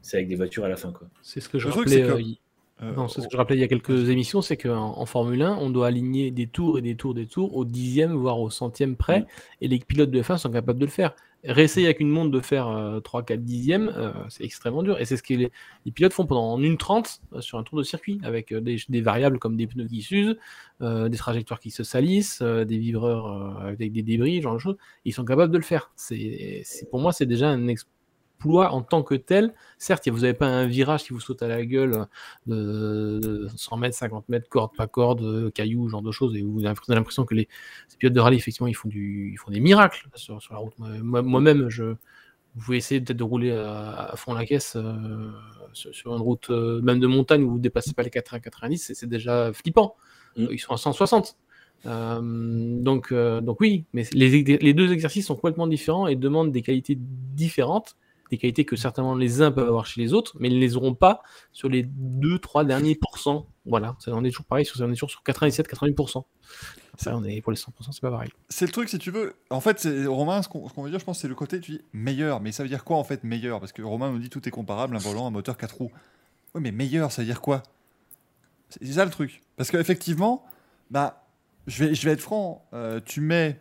c'est 0.00 0.16
avec 0.16 0.28
des 0.28 0.36
voitures 0.36 0.64
à 0.64 0.70
la 0.70 0.76
fin. 0.76 0.90
Quoi. 0.90 1.06
C'est 1.20 1.40
ce 1.40 1.50
que 1.50 1.58
je 1.58 1.66
rappelais. 1.80 1.96
que- 2.06 2.12
euh, 2.12 2.14
Euh, 2.14 2.45
Non, 2.82 3.08
c'est 3.08 3.22
ce 3.22 3.26
que 3.26 3.32
je 3.32 3.36
rappelais 3.38 3.56
il 3.56 3.60
y 3.60 3.64
a 3.64 3.68
quelques 3.68 4.10
émissions, 4.10 4.42
c'est 4.42 4.58
qu'en 4.58 4.98
en 4.98 5.06
Formule 5.06 5.40
1, 5.40 5.56
on 5.62 5.70
doit 5.70 5.86
aligner 5.86 6.30
des 6.30 6.46
tours 6.46 6.78
et 6.78 6.82
des 6.82 6.94
tours, 6.94 7.14
des 7.14 7.26
tours 7.26 7.56
au 7.56 7.64
dixième, 7.64 8.12
voire 8.12 8.38
au 8.38 8.50
centième 8.50 8.96
près, 8.96 9.20
Mm. 9.20 9.26
et 9.62 9.68
les 9.68 9.78
pilotes 9.78 10.10
de 10.10 10.20
F1 10.22 10.36
sont 10.36 10.50
capables 10.50 10.78
de 10.78 10.84
le 10.84 10.90
faire. 10.90 11.14
Réessayer 11.44 11.86
avec 11.86 12.00
une 12.00 12.10
montre 12.10 12.30
de 12.32 12.40
faire 12.40 12.68
euh, 12.68 13.00
3-4 13.00 13.44
dixièmes, 13.44 13.90
euh, 13.96 14.12
c'est 14.28 14.44
extrêmement 14.44 14.82
dur. 14.82 15.00
Et 15.00 15.04
c'est 15.06 15.16
ce 15.16 15.22
que 15.22 15.32
les, 15.34 15.50
les 15.86 15.92
pilotes 15.92 16.12
font 16.12 16.26
pendant 16.26 16.52
en 16.52 16.60
une 16.62 16.76
30 16.76 17.20
euh, 17.34 17.40
sur 17.40 17.56
un 17.58 17.62
tour 17.62 17.78
de 17.78 17.82
circuit, 17.84 18.20
avec 18.24 18.52
euh, 18.52 18.60
des, 18.60 18.76
des 18.88 19.00
variables 19.00 19.38
comme 19.38 19.56
des 19.56 19.66
pneus 19.66 19.86
qui 19.86 20.02
s'usent, 20.02 20.36
euh, 20.82 21.08
des 21.08 21.16
trajectoires 21.16 21.60
qui 21.60 21.70
se 21.70 21.82
salissent, 21.84 22.40
euh, 22.42 22.64
des 22.64 22.76
vibreurs 22.78 23.26
euh, 23.62 23.68
avec 23.68 23.92
des 23.92 24.02
débris, 24.02 24.42
genre 24.42 24.54
de 24.54 24.58
choses. 24.58 24.76
Ils 25.06 25.14
sont 25.14 25.24
capables 25.24 25.52
de 25.52 25.58
le 25.58 25.64
faire. 25.64 25.92
C'est, 25.96 26.60
c'est- 26.64 26.90
pour 26.90 27.00
moi, 27.00 27.12
c'est 27.12 27.26
déjà 27.26 27.48
un 27.48 27.68
exploit 27.68 27.92
en 28.44 28.82
tant 28.82 29.02
que 29.02 29.14
tel. 29.14 29.54
Certes, 29.78 30.08
vous 30.08 30.20
n'avez 30.20 30.34
pas 30.34 30.46
un 30.46 30.66
virage 30.66 31.04
qui 31.04 31.12
vous 31.12 31.20
saute 31.20 31.42
à 31.42 31.48
la 31.48 31.64
gueule 31.64 32.06
de, 32.46 33.18
de 33.22 33.48
100 33.56 33.76
mètres, 33.78 33.96
50 33.96 34.28
mètres, 34.28 34.48
corde, 34.48 34.74
pas 34.76 34.86
corde, 34.86 35.22
euh, 35.22 35.50
cailloux, 35.50 35.88
genre 35.88 36.02
de 36.02 36.12
choses, 36.12 36.36
et 36.36 36.42
vous 36.42 36.64
avez 36.64 36.74
l'impression 36.88 37.24
que 37.24 37.34
les, 37.34 37.48
ces 37.88 37.96
pilotes 37.96 38.14
de 38.14 38.20
rallye, 38.20 38.36
effectivement, 38.38 38.68
ils 38.68 38.74
font, 38.74 38.88
du, 38.88 39.30
ils 39.32 39.36
font 39.36 39.50
des 39.50 39.60
miracles 39.60 40.08
sur, 40.14 40.40
sur 40.40 40.54
la 40.54 40.60
route. 40.60 40.74
Moi- 40.78 41.22
Moi-même, 41.22 41.68
je, 41.68 41.84
vous 41.84 42.62
pouvez 42.64 42.76
essayer 42.78 43.00
peut-être 43.00 43.18
de 43.18 43.24
rouler 43.24 43.52
à, 43.52 44.10
à 44.12 44.16
fond 44.16 44.32
la 44.34 44.46
caisse 44.46 44.76
euh, 44.76 45.30
sur, 45.72 45.94
sur 45.94 46.14
une 46.14 46.22
route, 46.22 46.48
euh, 46.50 46.80
même 46.82 47.00
de 47.00 47.06
montagne, 47.06 47.42
où 47.42 47.50
vous 47.50 47.56
ne 47.56 47.62
dépassez 47.62 47.92
pas 47.94 48.02
les 48.02 48.10
80-90, 48.10 48.76
c'est 48.78 48.94
c'est 48.94 49.06
déjà 49.08 49.52
flippant. 49.52 49.96
Mm. 50.36 50.46
Ils 50.52 50.58
sont 50.58 50.72
à 50.72 50.76
160. 50.76 51.36
Euh, 51.84 52.20
donc, 52.80 53.12
euh, 53.12 53.40
donc 53.42 53.60
oui, 53.60 53.84
mais 53.92 54.04
les, 54.12 54.42
les 54.42 54.74
deux 54.74 54.90
exercices 54.92 55.26
sont 55.26 55.34
complètement 55.34 55.66
différents 55.66 56.06
et 56.06 56.16
demandent 56.16 56.50
des 56.50 56.62
qualités 56.62 56.96
différentes, 56.98 57.96
des 58.30 58.38
qualités 58.38 58.64
que 58.64 58.76
certainement 58.76 59.14
les 59.14 59.40
uns 59.42 59.52
peuvent 59.52 59.68
avoir 59.68 59.86
chez 59.86 60.00
les 60.00 60.12
autres, 60.12 60.36
mais 60.40 60.48
ils 60.48 60.54
ne 60.56 60.60
les 60.60 60.76
auront 60.76 60.94
pas 60.94 61.22
sur 61.52 61.68
les 61.68 61.82
2-3 61.84 62.64
derniers 62.66 62.94
pourcents. 62.94 63.46
Voilà, 63.64 63.96
ça, 63.98 64.12
on 64.14 64.24
est 64.24 64.30
toujours 64.30 64.46
pareil, 64.46 64.64
sur- 64.64 64.80
on 64.80 64.90
est 64.90 64.94
toujours 64.94 65.10
sur 65.10 65.22
97-88%. 65.24 66.24
Ça, 66.98 67.16
on 67.16 67.24
est 67.24 67.40
pour 67.42 67.52
les 67.52 67.58
100%, 67.58 67.92
c'est 67.92 68.00
pas 68.00 68.10
pareil. 68.10 68.30
C'est 68.48 68.64
le 68.66 68.72
truc, 68.72 68.88
si 68.88 68.98
tu 68.98 69.10
veux. 69.10 69.34
En 69.50 69.60
fait, 69.60 69.86
Romain, 70.06 70.42
ce 70.42 70.48
qu'on 70.48 70.82
veut 70.82 70.90
dire, 70.90 70.98
je 70.98 71.04
pense, 71.04 71.18
c'est 71.20 71.28
le 71.28 71.34
côté, 71.34 71.60
tu 71.60 71.72
dis 71.72 71.80
meilleur. 71.92 72.40
Mais 72.40 72.52
ça 72.52 72.62
veut 72.62 72.68
dire 72.68 72.84
quoi 72.84 72.96
en 72.96 73.04
fait 73.04 73.22
meilleur? 73.24 73.60
Parce 73.60 73.72
que 73.72 73.82
Romain 73.82 74.10
nous 74.10 74.18
dit 74.18 74.30
tout 74.30 74.46
est 74.48 74.50
comparable, 74.52 74.96
un 74.96 74.98
volant, 75.00 75.26
un 75.26 75.30
moteur 75.30 75.56
4 75.56 75.76
roues. 75.76 75.92
Oui, 76.54 76.62
mais 76.62 76.72
meilleur, 76.72 77.12
ça 77.12 77.22
veut 77.22 77.26
dire 77.26 77.40
quoi? 77.40 77.62
C'est 78.70 78.86
ça 78.86 79.04
le 79.04 79.10
truc. 79.10 79.42
Parce 79.56 79.70
qu'effectivement, 79.70 80.44
bah, 80.90 81.24
je 81.66 81.84
vais, 81.84 81.94
je 81.94 82.06
vais 82.06 82.12
être 82.12 82.20
franc, 82.20 82.66
euh, 82.72 83.00
tu 83.04 83.20
mets 83.20 83.60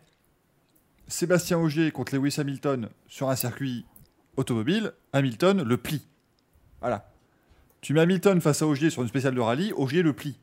Sébastien 1.08 1.60
Ogier 1.60 1.92
contre 1.92 2.16
Lewis 2.16 2.36
Hamilton 2.40 2.90
sur 3.08 3.30
un 3.30 3.36
circuit 3.36 3.86
automobile, 4.38 4.94
Hamilton 5.14 5.64
le 5.64 5.78
plie. 5.78 6.08
Voilà. 6.82 7.10
Tu 7.82 7.94
mets 7.94 8.02
Hamilton 8.02 8.42
face 8.42 8.62
à 8.62 8.68
Ogier 8.68 8.90
sur 8.90 9.02
une 9.02 9.08
spéciale 9.08 9.36
de 9.36 9.42
rallye, 9.42 9.74
Ogier 9.76 10.02
le 10.02 10.14
plie. 10.14 10.40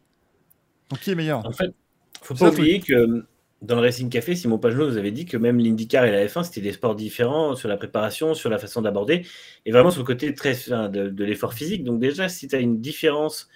Donc 0.90 1.00
qui 1.00 1.10
est 1.10 1.14
meilleur? 1.14 1.44
En 1.46 1.52
fait, 1.52 1.72
faut 2.20 2.34
pas 2.34 2.50
oublier 2.50 2.80
que 2.80 2.92
euh, 2.92 3.26
dans 3.62 3.76
le 3.76 3.82
Racing 3.82 4.10
Café, 4.10 4.34
Simon 4.34 4.58
Pagenaud 4.58 4.88
nous 4.88 4.96
avait 4.96 5.12
dit 5.12 5.24
que 5.24 5.36
même 5.36 5.58
l'IndyCar 5.58 6.04
et 6.04 6.10
la 6.10 6.26
F1, 6.26 6.44
c'était 6.44 6.60
des 6.60 6.72
sports 6.72 6.96
différents 6.96 7.54
sur 7.54 7.68
la 7.68 7.76
préparation, 7.76 8.34
sur 8.34 8.50
la 8.50 8.58
façon 8.58 8.82
d'aborder, 8.82 9.24
et 9.64 9.72
vraiment 9.72 9.90
sur 9.90 10.00
le 10.00 10.06
côté 10.06 10.34
très 10.34 10.54
de, 10.54 11.08
de 11.08 11.24
l'effort 11.24 11.54
physique. 11.54 11.84
Donc 11.84 12.00
déjà, 12.00 12.28
si 12.28 12.48
tu 12.48 12.56
as 12.56 12.58
une 12.58 12.80
différence 12.80 13.48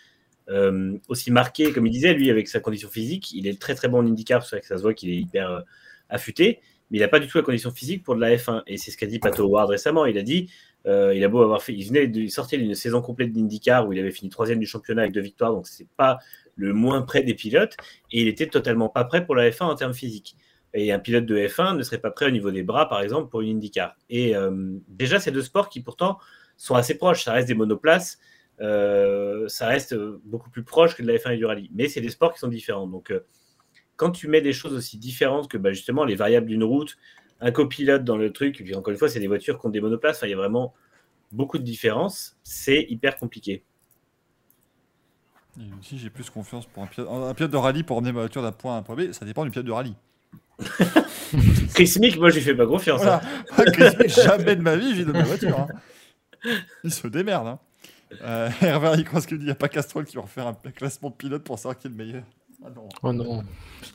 euh, 0.49 0.97
aussi 1.09 1.33
marquée, 1.33 1.73
comme 1.73 1.87
il 1.87 1.91
disait, 1.91 2.15
lui, 2.15 2.31
avec 2.31 2.47
sa 2.47 2.61
condition 2.61 2.89
physique, 2.89 3.33
il 3.33 3.49
est 3.49 3.61
très 3.61 3.75
très 3.75 3.89
bon 3.89 3.99
en 3.99 4.07
IndyCar, 4.07 4.45
c'est 4.45 4.57
vrai 4.57 4.61
que 4.61 4.67
ça 4.67 4.77
se 4.77 4.83
voit 4.83 4.95
qu'il 4.95 5.11
est 5.11 5.17
hyper 5.17 5.51
euh, 5.51 5.61
affûté, 6.09 6.61
mais 6.91 6.99
il 6.99 7.01
n'a 7.01 7.09
pas 7.09 7.19
du 7.19 7.27
tout 7.27 7.39
la 7.39 7.45
condition 7.45 7.71
physique 7.71 8.05
pour 8.05 8.15
de 8.15 8.21
la 8.21 8.37
F1. 8.37 8.63
Et 8.67 8.77
c'est 8.77 8.91
ce 8.91 8.97
qu'a 8.97 9.07
dit 9.07 9.19
Pato 9.19 9.47
Ward 9.47 9.69
récemment. 9.69 10.07
Il 10.07 10.19
a 10.19 10.23
dit, 10.23 10.51
euh, 10.87 11.15
il 11.15 11.25
a 11.25 11.29
beau 11.29 11.43
avoir 11.43 11.63
fait, 11.63 11.73
il 11.73 11.85
venait 11.87 12.07
de 12.07 12.27
sortir 12.29 12.59
d'une 12.59 12.75
saison 12.75 13.03
complète 13.03 13.33
d'IndyCar 13.33 13.87
où 13.87 13.93
il 13.93 13.99
avait 13.99 14.13
fini 14.13 14.31
troisième 14.31 14.61
du 14.61 14.67
championnat 14.67 15.03
avec 15.03 15.13
deux 15.13 15.21
victoires, 15.21 15.53
donc 15.53 15.67
c'est 15.67 15.89
pas 15.97 16.19
le 16.55 16.73
moins 16.73 17.03
près 17.03 17.23
des 17.23 17.35
pilotes, 17.35 17.77
et 18.13 18.23
il 18.23 18.29
était 18.29 18.47
totalement 18.47 18.89
pas 18.89 19.05
prêt 19.05 19.27
pour 19.27 19.35
la 19.35 19.51
F1 19.51 19.65
en 19.65 19.75
termes 19.75 19.95
physiques. 19.95 20.37
Et 20.75 20.93
un 20.93 20.99
pilote 20.99 21.27
de 21.27 21.37
F1 21.37 21.77
ne 21.77 21.83
serait 21.83 21.99
pas 21.99 22.11
prêt 22.11 22.27
au 22.27 22.31
niveau 22.31 22.51
des 22.51 22.63
bras, 22.63 22.89
par 22.89 23.01
exemple, 23.01 23.31
pour 23.31 23.41
une 23.41 23.57
IndyCar. 23.57 23.97
Et 24.11 24.35
déjà, 24.89 25.19
c'est 25.19 25.31
deux 25.31 25.43
sports 25.43 25.71
qui 25.71 25.81
pourtant 25.81 26.19
sont 26.59 26.75
assez 26.75 26.99
proches. 26.99 27.25
Ça 27.25 27.33
reste 27.33 27.49
des 27.49 27.55
monoplaces, 27.55 28.19
ça 28.59 29.67
reste 29.67 29.95
beaucoup 30.25 30.51
plus 30.51 30.65
proche 30.65 30.95
que 30.95 31.03
de 31.03 31.09
la 31.09 31.15
F1 31.15 31.33
et 31.33 31.37
du 31.39 31.47
rallye. 31.47 31.71
Mais 31.75 31.89
c'est 31.89 32.03
des 32.03 32.11
sports 32.11 32.35
qui 32.35 32.41
sont 32.41 32.49
différents. 32.49 32.87
Donc, 32.87 33.11
quand 33.97 34.11
tu 34.11 34.29
mets 34.29 34.41
des 34.41 34.53
choses 34.53 34.75
aussi 34.75 34.99
différentes 34.99 35.49
que 35.49 35.59
bah, 35.59 35.73
justement 35.73 36.05
les 36.05 36.15
variables 36.15 36.47
d'une 36.47 36.65
route, 36.65 36.97
un 37.41 37.51
copilote 37.51 38.05
dans 38.05 38.17
le 38.17 38.33
truc, 38.33 38.61
et 38.61 38.65
puis 38.65 38.75
encore 38.75 38.93
une 38.93 38.99
fois, 38.99 39.09
c'est 39.09 39.21
des 39.21 39.27
voitures 39.27 39.59
qui 39.61 39.67
ont 39.67 39.71
des 39.71 39.81
monoplaces, 39.81 40.21
il 40.23 40.31
y 40.31 40.35
a 40.35 40.37
vraiment 40.37 40.75
beaucoup 41.33 41.59
de 41.59 41.65
différences, 41.65 42.37
c'est 42.43 42.87
hyper 42.89 43.17
compliqué. 43.17 43.65
Et 45.59 45.65
aussi, 45.81 45.99
j'ai 45.99 46.11
plus 46.11 46.29
confiance 46.29 46.67
pour 46.67 46.83
un 46.83 46.87
pilote, 46.87 47.09
un 47.11 47.35
pilote 47.35 47.51
de 47.51 47.57
rallye 47.57 47.83
pour 47.83 47.97
emmener 47.97 48.13
ma 48.13 48.21
voiture 48.21 48.43
d'un 48.43 48.53
point 48.53 48.77
à 48.77 48.79
un 48.79 48.83
point 48.83 48.97
B, 48.97 49.13
ça 49.13 49.25
dépend 49.25 49.45
du 49.45 49.51
pilote 49.51 49.67
de 49.67 49.73
rallye. 49.73 49.95
Chris 51.75 51.95
Mick, 51.99 52.19
moi, 52.19 52.31
je 52.31 52.37
lui 52.37 52.43
fais 52.43 52.55
pas 52.55 52.67
confiance. 52.67 53.05
Hein. 53.05 53.21
Chris 53.73 53.97
Mick, 53.99 54.09
jamais 54.09 54.57
de 54.57 54.63
ma 54.63 54.77
vie, 54.77 54.95
j'ai 54.95 55.05
de 55.05 55.13
ma 55.13 55.23
voiture. 55.23 55.59
Hein. 55.59 55.69
Il 56.85 56.93
se 56.93 57.07
démerde. 57.09 57.47
Hein. 57.47 57.59
Euh, 58.23 58.51
Hervé, 58.61 58.91
il 58.99 59.05
croit 59.05 59.21
qu'il 59.23 59.39
n'y 59.39 59.51
a 59.51 59.55
pas 59.55 59.69
Castrol 59.69 60.05
qui 60.05 60.17
va 60.17 60.23
refaire 60.23 60.47
un 60.47 60.55
classement 60.71 61.11
de 61.11 61.15
pilote 61.15 61.45
pour 61.45 61.59
savoir 61.59 61.79
qui 61.79 61.87
est 61.87 61.91
le 61.91 61.97
meilleur. 61.97 62.23
Ah 62.65 62.71
non. 62.75 62.89
Oh 63.03 63.13
non. 63.13 63.45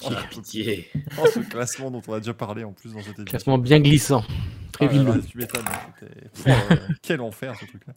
Oh, 0.04 0.10
pitié. 0.30 0.88
Oh, 1.20 1.26
ce 1.34 1.40
classement 1.40 1.92
dont 1.92 2.02
on 2.08 2.14
a 2.14 2.20
déjà 2.20 2.34
parlé 2.34 2.64
en 2.64 2.74
plus 2.74 2.94
dans 2.94 3.00
cette 3.00 3.18
émission. 3.18 3.26
Classement 3.26 3.58
bien 3.58 3.80
glissant. 3.80 4.24
Très 4.72 4.86
ah, 4.86 4.90
vite. 4.90 5.28
tu 5.28 5.38
m'étonnes. 5.38 5.66
Euh, 6.48 6.76
quel 7.02 7.22
enfer 7.22 7.56
ce 7.60 7.66
truc-là. 7.66 7.94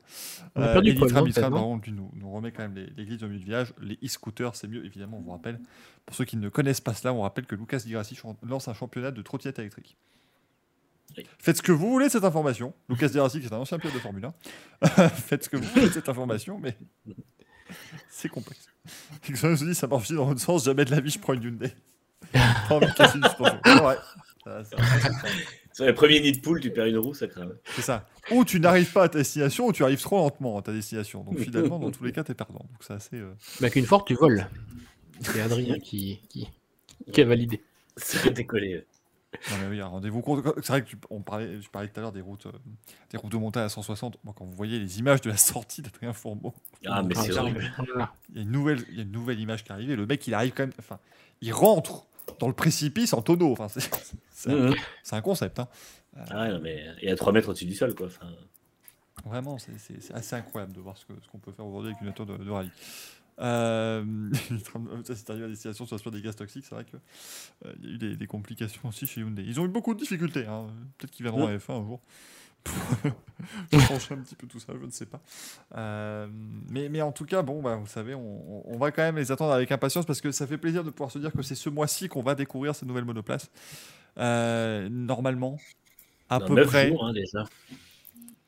Euh, 0.59 0.81
Elitra 0.81 1.23
Mitra, 1.23 1.51
nous, 1.51 2.11
nous 2.15 2.31
remet 2.33 2.51
quand 2.51 2.63
même 2.63 2.75
les, 2.75 3.23
au 3.23 3.27
milieu 3.27 3.39
du 3.39 3.45
village. 3.45 3.73
Les 3.81 3.99
e-scooters, 4.05 4.57
c'est 4.57 4.69
mieux, 4.69 4.85
évidemment, 4.85 5.19
on 5.19 5.23
vous 5.23 5.31
rappelle. 5.31 5.61
Pour 6.07 6.17
ceux 6.17 6.25
qui 6.25 6.37
ne 6.37 6.49
connaissent 6.49 6.81
pas 6.81 6.95
cela, 6.95 7.15
on 7.15 7.23
rappelle 7.23 7.47
que 7.47 7.55
Lucas 7.55 7.79
Di 7.79 7.93
Grassi 7.93 8.19
lance 8.43 8.69
un 8.69 8.75
championnat 8.75 9.11
de 9.11 9.23
trottinette 9.23 9.59
électrique. 9.59 9.97
Faites 11.39 11.59
ce 11.59 11.63
que 11.63 11.73
vous 11.73 11.91
voulez 11.91 12.07
de 12.07 12.13
cette 12.13 12.25
information. 12.25 12.75
Lucas 12.89 13.09
Di 13.09 13.19
Grassi, 13.19 13.41
qui 13.41 13.47
est 13.47 13.53
un 13.53 13.59
ancien 13.59 13.79
pilote 13.79 13.95
de 13.95 14.01
Formule 14.01 14.31
1. 14.83 14.89
Faites 15.11 15.45
ce 15.45 15.49
que 15.49 15.57
vous 15.57 15.69
voulez 15.69 15.89
de 15.89 15.93
cette 15.93 16.09
information, 16.09 16.59
mais 16.59 16.77
c'est 18.09 18.29
complexe. 18.29 18.69
Je 19.23 19.35
se 19.35 19.65
dit, 19.65 19.75
ça 19.75 19.87
marche 19.87 20.03
aussi 20.05 20.15
dans 20.15 20.29
l'autre 20.29 20.41
sens, 20.41 20.65
jamais 20.65 20.85
de 20.85 20.91
la 20.91 21.01
vie, 21.01 21.11
je 21.11 21.19
prends 21.19 21.33
une 21.33 21.43
Hyundai. 21.43 21.73
Pas 22.33 22.75
envie 22.77 22.87
de 22.87 22.93
casser 22.93 23.19
une 23.19 23.25
suspension. 23.25 23.61
Ouais. 23.65 23.97
Sur 25.73 25.87
les 25.87 25.93
premiers 25.93 26.21
nids 26.21 26.33
de 26.33 26.41
poule, 26.41 26.61
tu 26.61 26.71
perds 26.71 26.87
une 26.87 26.99
roue, 26.99 27.15
ça 27.15 27.27
crame. 27.27 27.55
C'est 27.75 27.83
ça. 27.83 28.07
Ou 28.31 28.45
tu 28.45 28.61
n'arrives 28.61 28.93
pas 28.93 29.05
à 29.05 29.09
ta 29.09 29.19
destination, 29.19 29.67
ou 29.67 29.73
tu 29.73 29.83
arrives 29.83 30.01
trop 30.01 30.19
lentement 30.19 30.59
à 30.59 30.63
ta 30.63 30.73
destination. 30.73 31.25
Donc 31.25 31.39
finalement, 31.39 31.79
dans 31.79 31.91
tous 31.91 32.05
les 32.05 32.13
cas, 32.13 32.23
t'es 32.23 32.35
perdant. 32.35 32.61
Donc 32.61 32.79
c'est 32.81 32.93
assez. 32.93 33.17
Euh... 33.17 33.33
Bah, 33.61 33.71
qu'une 33.71 33.87
forte, 33.87 34.07
tu 34.07 34.15
voles. 34.15 34.47
C'est 35.21 35.41
Adrien 35.41 35.79
qui, 35.79 36.21
qui, 36.29 36.49
qui 37.13 37.21
a 37.21 37.25
validé. 37.25 37.63
C'est 37.97 38.31
décollé. 38.31 38.85
Non 39.51 39.57
mais 39.61 39.69
oui, 39.69 39.83
rendez-vous 39.83 40.21
compte. 40.21 40.45
C'est 40.57 40.69
vrai 40.69 40.83
que 40.83 40.89
tu, 40.89 40.97
on 41.11 41.21
parlait, 41.21 41.61
je 41.61 41.69
parlais 41.69 41.89
tout 41.89 41.99
à 41.99 42.03
l'heure 42.03 42.13
des 42.13 42.21
routes, 42.21 42.47
euh, 42.47 42.53
des 43.11 43.19
routes 43.19 43.33
de 43.33 43.37
montagne 43.37 43.65
à 43.65 43.69
160. 43.69 44.19
Moi, 44.25 44.35
quand 44.37 44.45
vous 44.45 44.55
voyez 44.55 44.79
les 44.79 44.99
images 44.99 45.21
de 45.21 45.31
la 45.31 45.37
sortie 45.37 45.83
d'Adrien 45.83 46.13
Fourbeau, 46.13 46.55
ah 46.87 47.03
mais 47.03 47.15
c'est 47.15 47.37
horrible. 47.37 47.73
Il 48.31 48.37
y 48.37 48.39
a 48.39 48.43
une 48.43 48.51
nouvelle, 48.51 48.85
il 48.91 48.97
y 48.97 48.99
a 49.01 49.03
une 49.03 49.13
nouvelle 49.13 49.41
image 49.41 49.65
qui 49.65 49.73
arrive 49.73 49.91
et 49.91 49.97
le 49.97 50.07
mec, 50.07 50.27
il 50.27 50.35
arrive 50.35 50.53
quand 50.53 50.65
même, 50.65 50.73
enfin, 50.79 50.99
il 51.41 51.53
rentre 51.53 52.07
dans 52.39 52.49
le 52.49 52.55
précipice 52.55 53.13
en 53.13 53.23
tonneau. 53.23 53.53
Enfin, 53.53 53.69
c'est 53.69 54.53
mmh. 54.53 54.75
un, 55.13 55.21
concept. 55.21 55.59
Hein. 55.59 55.69
Ah 56.31 56.49
non, 56.49 56.61
mais 56.61 56.85
il 57.03 57.09
y 57.09 57.13
a 57.13 57.17
3 57.17 57.33
mètres 57.33 57.49
au-dessus 57.49 57.67
du 57.67 57.75
sol, 57.75 57.95
quoi. 57.95 58.07
Enfin... 58.07 58.27
Vraiment, 59.25 59.57
c'est 59.59 60.13
assez 60.13 60.37
incroyable 60.37 60.73
de 60.73 60.81
voir 60.81 60.99
ce 60.99 61.07
qu'on 61.07 61.15
ce 61.15 61.29
qu'on 61.29 61.39
peut 61.39 61.53
faire 61.53 61.65
aujourd'hui 61.65 61.93
avec 61.93 62.01
une 62.01 62.09
voiture 62.09 62.27
de, 62.27 62.37
de 62.37 62.51
rallye. 62.51 62.71
Euh, 63.41 64.05
c'est 65.05 65.31
arrivé 65.31 65.47
à 65.47 65.49
destination 65.49 65.87
sur 65.87 66.11
des 66.11 66.23
gaz 66.23 66.37
toxiques, 66.37 66.65
c'est 66.69 66.75
vrai 66.75 66.85
qu'il 66.85 67.01
euh, 67.67 67.73
y 67.83 67.87
a 67.89 67.91
eu 67.91 67.99
des, 67.99 68.17
des, 68.17 68.27
complications 68.27 68.89
aussi 68.89 69.07
chez 69.07 69.21
Hyundai. 69.21 69.43
Ils 69.45 69.61
ont 69.61 69.65
eu 69.65 69.69
beaucoup 69.69 69.95
de 69.95 69.99
difficultés, 69.99 70.47
hein. 70.47 70.67
peut-être 70.99 71.11
qu'ils 71.11 71.25
viendront 71.25 71.49
à 71.49 71.57
F1 71.57 71.73
un 71.73 71.85
jour. 71.85 72.01
changer 73.73 74.15
un 74.15 74.19
petit 74.19 74.35
peu 74.35 74.47
tout 74.47 74.61
ça, 74.61 74.73
je 74.81 74.87
ne 74.87 74.91
sais 74.91 75.07
pas. 75.07 75.21
Euh, 75.77 76.27
mais, 76.71 76.89
mais 76.89 77.03
en 77.03 77.13
tout 77.13 77.25
cas, 77.25 77.43
bon, 77.43 77.63
bah, 77.63 77.77
vous 77.77 77.87
savez, 77.87 78.15
on, 78.15 78.63
on, 78.73 78.79
va 78.79 78.91
quand 78.91 79.03
même 79.03 79.17
les 79.17 79.33
attendre 79.33 79.53
avec 79.53 79.71
impatience 79.73 80.07
parce 80.07 80.21
que 80.21 80.33
ça 80.33 80.47
fait 80.47 80.59
plaisir 80.59 80.85
de 80.85 80.91
pouvoir 80.91 81.11
se 81.11 81.19
dire 81.19 81.33
que 81.33 81.43
c'est 81.43 81.55
ce 81.55 81.69
mois-ci 81.69 82.09
qu'on 82.09 82.23
va 82.23 82.35
découvrir 82.35 82.75
ces 82.75 82.87
nouvelles 82.87 83.05
monoplaces. 83.05 83.51
Euh, 84.19 84.89
normalement, 84.89 85.59
à 86.29 86.39
Dans 86.39 86.47
peu 86.47 86.65
près. 86.65 86.89
Jours, 86.89 87.05
hein, 87.05 87.13
déjà. 87.13 87.45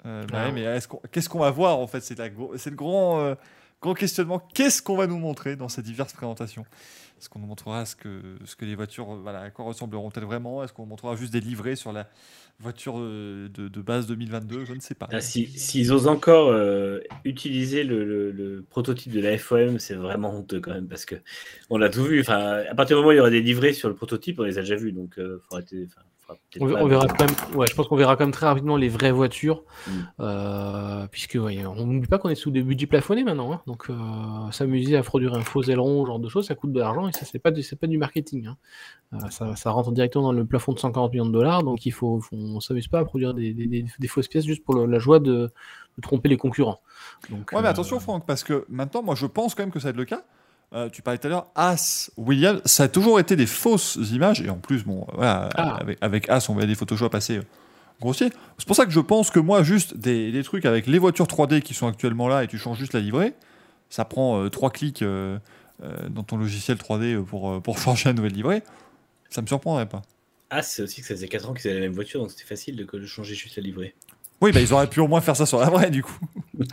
Euh, 0.06 0.24
bah, 0.30 0.52
mais 0.52 0.78
qu'est-ce 1.10 1.28
qu'on 1.28 1.40
va 1.40 1.50
voir 1.50 1.78
en 1.78 1.86
fait? 1.88 2.00
C'est 2.00 2.16
le 2.16 2.76
grand 2.76 3.36
euh, 3.76 3.82
Gros 3.82 3.94
questionnement, 3.94 4.38
qu'est-ce 4.38 4.82
qu'on 4.82 4.96
va 4.96 5.06
nous 5.06 5.18
montrer 5.18 5.56
dans 5.56 5.68
ces 5.68 5.82
diverses 5.82 6.12
présentations? 6.12 6.64
Est-ce 7.18 7.30
qu'on 7.30 7.38
nous 7.38 7.46
montrera 7.46 7.86
ce 7.86 7.96
que, 7.96 8.20
ce 8.44 8.56
que 8.56 8.66
les 8.66 8.74
voitures, 8.74 9.06
voilà, 9.16 9.40
à 9.40 9.50
quoi 9.50 9.64
ressembleront-elles 9.64 10.24
vraiment? 10.24 10.62
Est-ce 10.62 10.74
qu'on 10.74 10.84
montrera 10.84 11.16
juste 11.16 11.32
des 11.32 11.40
livrets 11.40 11.76
sur 11.76 11.92
la 11.92 12.08
voiture 12.58 12.98
de, 12.98 13.48
de 13.48 13.80
base 13.80 14.06
2022 14.06 14.66
Je 14.66 14.74
ne 14.74 14.80
sais 14.80 14.94
pas. 14.94 15.08
Ah, 15.10 15.20
S'ils 15.20 15.48
si, 15.58 15.90
osent 15.90 16.08
encore 16.08 16.50
euh, 16.50 17.00
utiliser 17.24 17.84
le, 17.84 18.64
prototype 18.68 19.12
de 19.12 19.20
la 19.20 19.38
FOM, 19.38 19.78
c'est 19.78 19.94
vraiment 19.94 20.34
honteux 20.34 20.60
quand 20.60 20.72
même, 20.72 20.88
parce 20.88 21.06
que 21.06 21.16
on 21.70 21.80
a 21.80 21.88
tout 21.88 22.04
vu. 22.04 22.20
Enfin, 22.20 22.64
à 22.68 22.74
partir 22.74 22.96
du 22.96 23.00
moment 23.00 23.08
où 23.08 23.12
il 23.12 23.16
y 23.16 23.20
aura 23.20 23.30
des 23.30 23.42
livrets 23.42 23.72
sur 23.72 23.88
le 23.88 23.94
prototype, 23.94 24.38
on 24.40 24.44
les 24.44 24.58
a 24.58 24.60
déjà 24.60 24.76
vus, 24.76 24.92
donc 24.92 25.18
euh, 25.18 25.40
faut 25.48 25.54
arrêter. 25.54 25.88
On, 26.60 26.86
verra 26.86 27.06
quand 27.06 27.20
même, 27.20 27.56
ouais, 27.56 27.66
je 27.68 27.74
pense 27.74 27.86
qu'on 27.86 27.96
verra 27.96 28.16
quand 28.16 28.24
même 28.24 28.32
très 28.32 28.46
rapidement 28.46 28.76
les 28.76 28.88
vraies 28.88 29.12
voitures, 29.12 29.62
mm. 29.86 29.90
euh, 30.20 31.06
puisque 31.10 31.34
ouais, 31.34 31.64
on 31.66 31.86
n'oublie 31.86 32.08
pas 32.08 32.18
qu'on 32.18 32.28
est 32.28 32.34
sous 32.34 32.50
des 32.50 32.62
budgets 32.62 32.86
plafonnés 32.86 33.22
maintenant, 33.22 33.52
hein, 33.52 33.62
donc 33.66 33.88
euh, 33.90 33.94
s'amuser 34.50 34.96
à 34.96 35.02
produire 35.02 35.34
un 35.34 35.42
faux 35.42 35.62
aileron, 35.62 36.02
ce 36.02 36.08
genre 36.08 36.18
de 36.18 36.28
choses, 36.28 36.46
ça 36.46 36.54
coûte 36.54 36.72
de 36.72 36.80
l'argent 36.80 37.08
et 37.08 37.12
ça 37.12 37.24
c'est 37.24 37.38
pas 37.38 37.50
c'est 37.62 37.78
pas 37.78 37.86
du 37.86 37.98
marketing, 37.98 38.46
hein. 38.46 38.56
euh, 39.12 39.30
ça, 39.30 39.54
ça, 39.54 39.70
rentre 39.70 39.92
directement 39.92 40.24
dans 40.24 40.32
le 40.32 40.44
plafond 40.44 40.72
de 40.72 40.78
140 40.78 41.12
millions 41.12 41.26
de 41.26 41.32
dollars, 41.32 41.62
donc 41.62 41.86
il 41.86 41.92
faut, 41.92 42.20
faut 42.20 42.36
on 42.36 42.60
s'amuse 42.60 42.88
pas 42.88 42.98
à 42.98 43.04
produire 43.04 43.34
des, 43.34 43.54
des, 43.54 43.66
des, 43.66 43.84
des, 43.98 44.08
fausses 44.08 44.28
pièces 44.28 44.46
juste 44.46 44.64
pour 44.64 44.74
le, 44.74 44.86
la 44.86 44.98
joie 44.98 45.20
de, 45.20 45.52
de, 45.96 46.02
tromper 46.02 46.28
les 46.28 46.36
concurrents. 46.36 46.80
Donc, 47.30 47.52
ouais, 47.52 47.62
mais 47.62 47.68
attention 47.68 48.00
Franck, 48.00 48.26
parce 48.26 48.42
que 48.42 48.64
maintenant, 48.68 49.02
moi 49.02 49.14
je 49.14 49.26
pense 49.26 49.54
quand 49.54 49.62
même 49.62 49.72
que 49.72 49.80
ça 49.80 49.88
va 49.88 49.90
être 49.90 49.96
le 49.96 50.04
cas. 50.04 50.24
Euh, 50.72 50.88
tu 50.88 51.00
parlais 51.00 51.18
tout 51.18 51.28
à 51.28 51.30
l'heure, 51.30 51.46
As, 51.54 52.10
Williams, 52.16 52.60
ça 52.64 52.84
a 52.84 52.88
toujours 52.88 53.20
été 53.20 53.36
des 53.36 53.46
fausses 53.46 53.98
images, 54.12 54.40
et 54.42 54.50
en 54.50 54.56
plus, 54.56 54.84
bon, 54.84 55.06
voilà, 55.14 55.48
ah. 55.54 55.76
avec, 55.80 55.98
avec, 56.00 56.28
As, 56.28 56.48
on 56.48 56.54
voyait 56.54 56.66
des 56.66 56.74
Photoshop 56.74 57.10
assez 57.12 57.36
euh, 57.38 57.42
grossiers. 58.00 58.30
C'est 58.58 58.66
pour 58.66 58.76
ça 58.76 58.84
que 58.84 58.90
je 58.90 59.00
pense 59.00 59.30
que 59.30 59.38
moi, 59.38 59.62
juste 59.62 59.96
des, 59.96 60.32
des, 60.32 60.42
trucs 60.42 60.64
avec 60.64 60.86
les 60.86 60.98
voitures 60.98 61.26
3D 61.26 61.62
qui 61.62 61.72
sont 61.72 61.86
actuellement 61.86 62.28
là, 62.28 62.42
et 62.42 62.48
tu 62.48 62.58
changes 62.58 62.78
juste 62.78 62.94
la 62.94 63.00
livrée, 63.00 63.34
ça 63.90 64.04
prend 64.04 64.42
euh, 64.42 64.50
3 64.50 64.70
clics 64.70 65.02
euh, 65.02 65.38
euh, 65.82 66.08
dans 66.08 66.22
ton 66.22 66.36
logiciel 66.36 66.78
3D 66.78 67.22
pour, 67.22 67.50
euh, 67.50 67.60
pour 67.60 67.78
changer 67.82 68.08
la 68.08 68.12
nouvelle 68.14 68.32
livrée, 68.32 68.62
ça 69.30 69.42
me 69.42 69.46
surprendrait 69.46 69.86
pas. 69.86 70.02
Ah, 70.50 70.62
c'est 70.62 70.82
aussi 70.82 71.00
que 71.00 71.06
ça 71.06 71.14
faisait 71.14 71.28
4 71.28 71.50
ans 71.50 71.54
qu'ils 71.54 71.70
avaient 71.70 71.80
la 71.80 71.86
même 71.86 71.94
voiture, 71.94 72.20
donc 72.20 72.30
c'était 72.30 72.44
facile 72.44 72.76
de, 72.76 72.84
de 72.84 73.06
changer 73.06 73.34
juste 73.34 73.56
la 73.56 73.62
livrée. 73.62 73.94
Oui, 74.40 74.52
bah 74.52 74.60
ils 74.60 74.72
auraient 74.72 74.86
pu 74.86 75.00
au 75.00 75.08
moins 75.08 75.20
faire 75.20 75.36
ça 75.36 75.46
sur 75.46 75.58
la 75.58 75.70
vraie, 75.70 75.90
du 75.90 76.02
coup. 76.02 76.18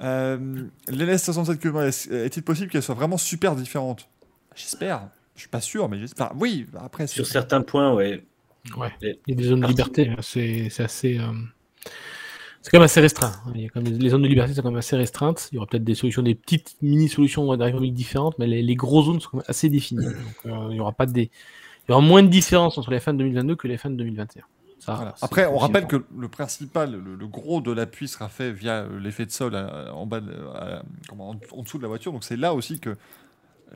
Euh, 0.00 0.64
l'LS67 0.88 1.58
que 1.58 1.68
moi, 1.68 1.86
est-il 1.86 2.42
possible 2.42 2.70
qu'elle 2.70 2.82
soit 2.82 2.94
vraiment 2.94 3.18
super 3.18 3.56
différente? 3.56 4.08
J'espère. 4.54 5.08
Je 5.34 5.40
suis 5.40 5.48
pas 5.48 5.60
sûr, 5.60 5.88
mais 5.88 5.98
j'espère. 5.98 6.32
Oui, 6.36 6.66
après. 6.80 7.06
Sur 7.06 7.26
certains 7.26 7.62
points, 7.62 7.94
ouais. 7.94 8.24
Ouais. 8.76 8.92
Il 9.00 9.16
y 9.28 9.32
a 9.32 9.34
des 9.34 9.44
zones 9.44 9.60
de 9.60 9.66
liberté. 9.66 10.08
Hein, 10.08 10.16
c'est, 10.20 10.68
assez. 10.80 11.18
Euh, 11.18 11.32
c'est 12.60 12.70
quand 12.70 12.78
même 12.78 12.84
assez 12.84 13.00
restreint. 13.00 13.32
Hein. 13.46 13.52
Les 13.76 14.08
zones 14.10 14.22
de 14.22 14.28
liberté 14.28 14.52
sont 14.52 14.62
quand 14.62 14.70
même 14.70 14.78
assez 14.78 14.96
restreintes. 14.96 15.48
Il 15.52 15.54
y 15.54 15.58
aura 15.58 15.66
peut-être 15.66 15.84
des 15.84 15.94
solutions, 15.94 16.22
des 16.22 16.34
petites 16.34 16.76
mini-solutions 16.82 17.50
des 17.52 17.56
d'aérodynamique 17.56 17.94
différentes, 17.94 18.38
mais 18.38 18.46
les, 18.46 18.74
grosses 18.74 19.06
zones 19.06 19.20
sont 19.20 19.30
quand 19.30 19.36
même 19.38 19.46
assez 19.48 19.68
définies. 19.68 20.06
Euh, 20.46 20.68
il 20.70 20.76
y 20.76 20.80
aura 20.80 20.92
pas 20.92 21.06
des. 21.06 21.30
Il 21.88 21.90
y 21.90 21.92
aura 21.92 22.02
moins 22.02 22.22
de 22.22 22.28
différence 22.28 22.76
entre 22.76 22.90
les 22.90 23.00
fans 23.00 23.14
2022 23.14 23.56
que 23.56 23.68
les 23.68 23.78
fans 23.78 23.90
2021. 23.90 24.42
Après, 25.22 25.46
on 25.46 25.58
rappelle 25.58 25.86
que 25.86 26.04
le 26.16 26.28
principal, 26.28 26.92
le, 26.92 27.26
gros 27.26 27.60
de 27.60 27.72
l'appui 27.72 28.08
sera 28.08 28.28
fait 28.28 28.52
via 28.52 28.82
euh, 28.82 29.00
l'effet 29.00 29.26
de 29.26 29.30
sol 29.30 29.52
euh, 29.54 29.90
en, 29.90 30.06
bas 30.06 30.18
euh, 30.18 30.80
en, 31.18 31.62
dessous 31.62 31.78
de 31.78 31.82
la 31.82 31.88
voiture. 31.88 32.12
Donc 32.12 32.24
c'est 32.24 32.36
là 32.36 32.54
aussi 32.54 32.80
que 32.80 32.96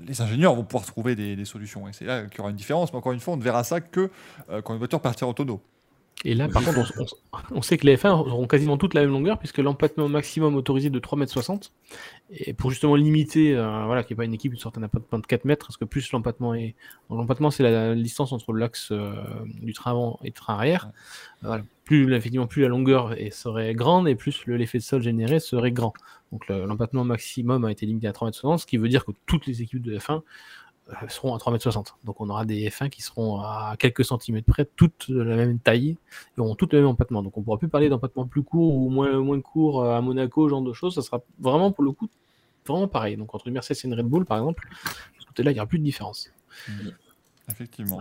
les 0.00 0.20
ingénieurs 0.20 0.54
vont 0.54 0.64
pouvoir 0.64 0.86
trouver 0.86 1.14
des, 1.14 1.44
solutions. 1.44 1.84
C'est 1.92 2.04
là 2.04 2.24
qu'il 2.24 2.38
y 2.38 2.40
aura 2.40 2.50
une 2.50 2.56
différence. 2.56 2.92
Mais 2.92 2.98
encore 2.98 3.12
une 3.12 3.20
fois, 3.20 3.34
on 3.34 3.36
ne 3.36 3.42
verra 3.42 3.62
ça 3.64 3.80
que 3.80 4.10
quand 4.64 4.72
une 4.72 4.78
voiture 4.78 5.00
partira 5.00 5.28
en 5.28 5.34
tonneau. 5.34 5.60
Et 6.24 6.34
là, 6.34 6.48
par 6.48 6.62
contre, 6.64 6.92
on, 7.50 7.62
sait 7.62 7.76
que 7.78 7.86
les 7.86 7.96
F1 7.96 8.10
auront 8.10 8.46
quasiment 8.46 8.76
toute 8.76 8.94
la 8.94 9.00
même 9.00 9.10
longueur, 9.10 9.38
puisque 9.38 9.58
l'empattement 9.58 10.08
maximum 10.08 10.54
autorisé 10.54 10.88
de 10.88 11.00
3,60 11.00 11.52
m. 11.52 11.58
Et 12.30 12.52
pour 12.52 12.70
justement 12.70 12.94
limiter, 12.94 13.56
euh, 13.56 13.84
voilà, 13.86 14.04
qu'il 14.04 14.14
n'y 14.14 14.18
ait 14.18 14.22
pas 14.22 14.24
une 14.26 14.34
équipe 14.34 14.54
qui 14.54 14.60
sorte 14.60 14.78
un 14.78 14.84
empattement 14.84 15.18
de 15.18 15.26
4 15.26 15.44
mètres, 15.44 15.66
parce 15.66 15.76
que 15.76 15.84
plus 15.84 16.12
l'empattement 16.12 16.54
est. 16.54 16.76
L'empattement, 17.10 17.50
c'est 17.50 17.64
la, 17.64 17.94
distance 17.96 18.32
entre 18.32 18.52
l'axe 18.52 18.90
euh, 18.92 19.14
du 19.44 19.72
train 19.72 19.90
avant 19.90 20.20
et 20.22 20.28
du 20.28 20.32
train 20.32 20.54
arrière. 20.54 20.86
Ouais. 21.42 21.48
Voilà. 21.48 21.64
Plus, 21.84 22.14
effectivement, 22.14 22.46
plus 22.46 22.62
la 22.62 22.68
longueur 22.68 23.14
est, 23.20 23.30
serait 23.30 23.74
grande, 23.74 24.06
et 24.06 24.14
plus 24.14 24.46
l'effet 24.46 24.78
de 24.78 24.84
sol 24.84 25.02
généré 25.02 25.40
serait 25.40 25.72
grand. 25.72 25.92
Donc 26.30 26.48
l'empattement 26.48 27.04
maximum 27.04 27.66
a 27.66 27.70
été 27.70 27.84
limité 27.84 28.06
à 28.06 28.12
3,60 28.12 28.52
m, 28.52 28.58
ce 28.58 28.64
qui 28.64 28.78
veut 28.78 28.88
dire 28.88 29.04
que 29.04 29.12
toutes 29.26 29.46
les 29.46 29.60
équipes 29.60 29.82
de 29.82 29.98
F1 29.98 30.12
euh, 30.14 30.20
seront 31.08 31.34
à 31.34 31.38
3,60 31.38 31.78
m. 31.78 31.84
Donc 32.04 32.20
on 32.20 32.28
aura 32.28 32.44
des 32.44 32.68
F1 32.68 32.90
qui 32.90 33.02
seront 33.02 33.40
à 33.40 33.76
quelques 33.78 34.04
centimètres 34.04 34.46
près, 34.46 34.68
toutes 34.76 35.10
de 35.10 35.22
la 35.22 35.36
même 35.36 35.58
taille, 35.58 35.96
et 36.36 36.40
auront 36.40 36.54
toutes 36.54 36.72
le 36.72 36.80
même 36.80 36.88
empattement. 36.88 37.22
Donc 37.22 37.36
on 37.36 37.42
pourra 37.42 37.58
plus 37.58 37.68
parler 37.68 37.88
d'empattement 37.88 38.26
plus 38.26 38.42
court 38.42 38.74
ou 38.74 38.88
moins, 38.90 39.18
moins 39.20 39.40
court 39.40 39.84
à 39.84 40.00
Monaco, 40.00 40.46
ce 40.46 40.50
genre 40.50 40.62
de 40.62 40.72
choses. 40.72 40.94
Ça 40.94 41.02
sera 41.02 41.22
vraiment 41.38 41.72
pour 41.72 41.84
le 41.84 41.92
coup 41.92 42.08
vraiment 42.66 42.88
pareil. 42.88 43.16
Donc 43.16 43.34
entre 43.34 43.48
une 43.48 43.54
Mercedes 43.54 43.78
et 43.84 43.86
une 43.86 43.94
Red 43.94 44.06
Bull, 44.06 44.24
par 44.24 44.38
exemple, 44.38 44.68
de 45.16 45.20
ce 45.20 45.26
côté-là, 45.26 45.50
il 45.50 45.54
n'y 45.54 45.60
aura 45.60 45.66
plus 45.66 45.78
de 45.78 45.84
différence. 45.84 46.30
Effectivement. 47.50 48.00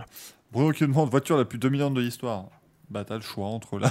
Bruno 0.52 0.72
qui 0.72 0.86
demande 0.86 1.10
voiture 1.10 1.36
la 1.36 1.44
plus 1.44 1.58
dominante 1.58 1.94
de 1.94 2.00
l'histoire. 2.00 2.46
Bah, 2.90 3.04
t'as 3.04 3.14
le 3.14 3.22
choix 3.22 3.46
entre 3.46 3.78
la, 3.78 3.90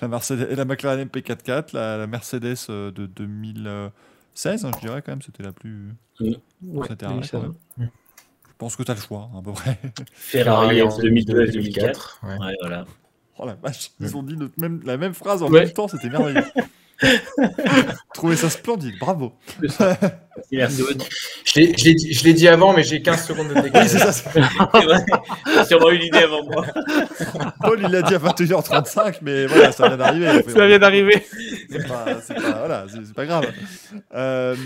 la, 0.00 0.08
Mercedes, 0.08 0.56
la 0.56 0.64
McLaren 0.64 1.06
MP44, 1.06 1.68
la, 1.72 1.96
la 1.96 2.06
Mercedes 2.08 2.56
euh, 2.68 2.90
de 2.90 3.06
2016, 3.06 4.64
hein, 4.64 4.70
je 4.74 4.80
dirais 4.80 5.02
quand 5.02 5.12
même, 5.12 5.22
c'était 5.22 5.44
la 5.44 5.52
plus. 5.52 5.94
Ouais, 6.20 6.88
pense 8.60 8.76
que 8.76 8.82
t'as 8.82 8.94
le 8.94 9.00
choix, 9.00 9.28
à 9.36 9.42
peu 9.42 9.52
près. 9.52 9.78
Ferrari 10.12 10.82
en 10.82 10.96
2002 10.96 11.32
2004. 11.46 11.52
2004. 11.54 12.20
ouais. 12.24 12.38
Ouais, 12.46 12.54
voilà. 12.60 12.84
Oh 13.38 13.46
la 13.46 13.54
vache, 13.54 13.90
ils 14.00 14.14
ont 14.16 14.22
dit 14.22 14.36
notre 14.36 14.52
même, 14.60 14.82
la 14.84 14.98
même 14.98 15.14
phrase 15.14 15.42
en 15.42 15.48
Ouais. 15.50 15.60
même 15.64 15.72
temps, 15.72 15.88
c'était 15.88 16.10
merveilleux. 16.10 16.44
Trouvez 18.14 18.36
ça 18.36 18.50
splendide, 18.50 18.98
bravo. 18.98 19.32
Merci. 20.52 20.82
Je 21.44 21.60
l'ai- 21.60 21.74
je 21.78 22.24
l'ai 22.24 22.34
dit- 22.34 22.48
avant, 22.48 22.72
mais 22.72 22.82
j'ai 22.82 23.02
15 23.02 23.26
secondes 23.26 23.48
de 23.48 23.54
Oui, 23.56 23.62
décalage. 23.62 23.88
c'est 23.88 23.98
ça. 23.98 24.12
c'est- 24.12 24.30
C'est 24.32 24.84
vrai. 24.84 25.04
J'ai 25.46 25.64
sûrement 25.64 25.90
eu 25.90 25.98
l'idée 25.98 26.18
avant 26.18 26.44
moi. 26.44 26.66
Paul, 27.62 27.80
il 27.82 27.88
l'a 27.90 28.02
dit 28.02 28.14
à 28.14 28.18
21h35, 28.18 29.18
mais 29.22 29.46
voilà, 29.46 29.72
ça 29.72 29.88
vient 29.88 29.96
d'arriver. 29.96 30.42
Ça 30.48 30.66
vient 30.66 30.78
d'arriver. 30.78 31.26
C'est 31.70 31.86
pas, 31.86 32.04
voilà, 32.58 32.86
grave. 33.26 33.52
Euh, 34.14 34.56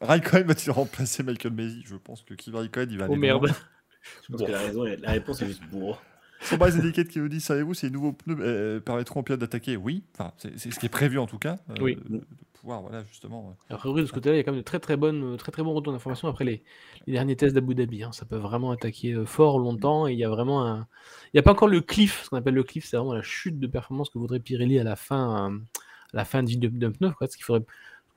Raikkonen 0.00 0.46
va-t-il 0.46 0.70
remplacer 0.70 1.22
Michael 1.22 1.52
Maisy? 1.52 1.82
Je 1.86 1.96
pense 1.96 2.22
que 2.22 2.34
Kimi 2.34 2.56
Raikkonen, 2.56 2.88
il 2.90 2.98
va 2.98 3.04
aller 3.04 3.14
Oh 3.14 3.16
merde. 3.16 3.42
loin. 3.46 3.54
Je 4.26 4.32
pense 4.36 4.46
que 4.46 4.52
la, 4.52 4.58
raison, 4.58 4.84
la 4.84 5.10
réponse 5.10 5.42
est 5.42 5.46
juste 5.46 5.62
bourre. 5.70 6.02
Son 6.44 6.56
base 6.56 6.76
étiquette 6.76 7.08
qui 7.08 7.18
nous 7.20 7.28
dit 7.28 7.40
Savez-vous 7.40 7.72
les 7.82 7.90
nouveaux 7.90 8.12
pneus 8.12 8.36
euh, 8.40 8.80
permettront 8.80 9.20
aux 9.20 9.22
pilotes 9.22 9.40
d'attaquer 9.40 9.76
Oui, 9.76 10.04
enfin, 10.14 10.32
c'est 10.36 10.58
ce 10.58 10.78
qui 10.78 10.86
est 10.86 10.90
prévu 10.90 11.18
en 11.18 11.26
tout 11.26 11.38
cas. 11.38 11.58
euh, 11.70 11.74
Oui. 11.80 11.96
De, 12.08 12.18
de 12.18 12.24
pouvoir, 12.60 12.80
voilà, 12.82 13.04
justement. 13.04 13.56
euh, 13.70 13.74
A 13.74 13.78
priori, 13.78 14.02
de 14.02 14.06
ce 14.06 14.12
côté-là, 14.12 14.34
il 14.36 14.38
y 14.38 14.40
a 14.40 14.44
quand 14.44 14.52
même 14.52 14.60
de 14.60 14.64
très 14.64 14.80
très 14.80 14.96
bonnes, 14.96 15.36
très 15.36 15.52
très 15.52 15.62
bons 15.62 15.74
retours 15.74 15.92
d'informations 15.92 16.28
après 16.28 16.44
les, 16.44 16.62
les 17.06 17.12
derniers 17.12 17.36
tests 17.36 17.54
d'Abu 17.54 17.74
Dhabi. 17.74 18.02
hein. 18.04 18.12
Ça 18.12 18.24
peut 18.24 18.36
vraiment 18.36 18.70
attaquer 18.70 19.14
fort 19.26 19.58
longtemps 19.58 20.06
et 20.08 20.12
il 20.12 20.18
y 20.18 20.24
a 20.24 20.28
vraiment 20.30 20.66
un. 20.66 20.86
Il 21.32 21.36
n'y 21.36 21.40
a 21.40 21.42
pas 21.42 21.52
encore 21.52 21.68
le 21.68 21.80
cliff, 21.80 22.22
ce 22.24 22.30
qu'on 22.30 22.36
appelle 22.36 22.54
le 22.54 22.62
cliff, 22.62 22.84
c'est 22.86 22.96
vraiment 22.96 23.12
la 23.14 23.22
chute 23.22 23.58
de 23.58 23.66
performance 23.66 24.08
que 24.10 24.18
voudrait 24.18 24.40
Pirelli 24.40 24.78
à 24.78 24.84
la 24.84 24.96
fin, 24.96 25.50
euh, 25.52 25.58
à 26.12 26.16
la 26.16 26.24
fin 26.24 26.42
de 26.42 26.48
vie 26.48 26.56
d'un 26.58 26.90
pneu. 26.92 27.10
Quoi. 27.10 27.26
Ce, 27.26 27.36
qu'il 27.36 27.44
faudrait, 27.44 27.64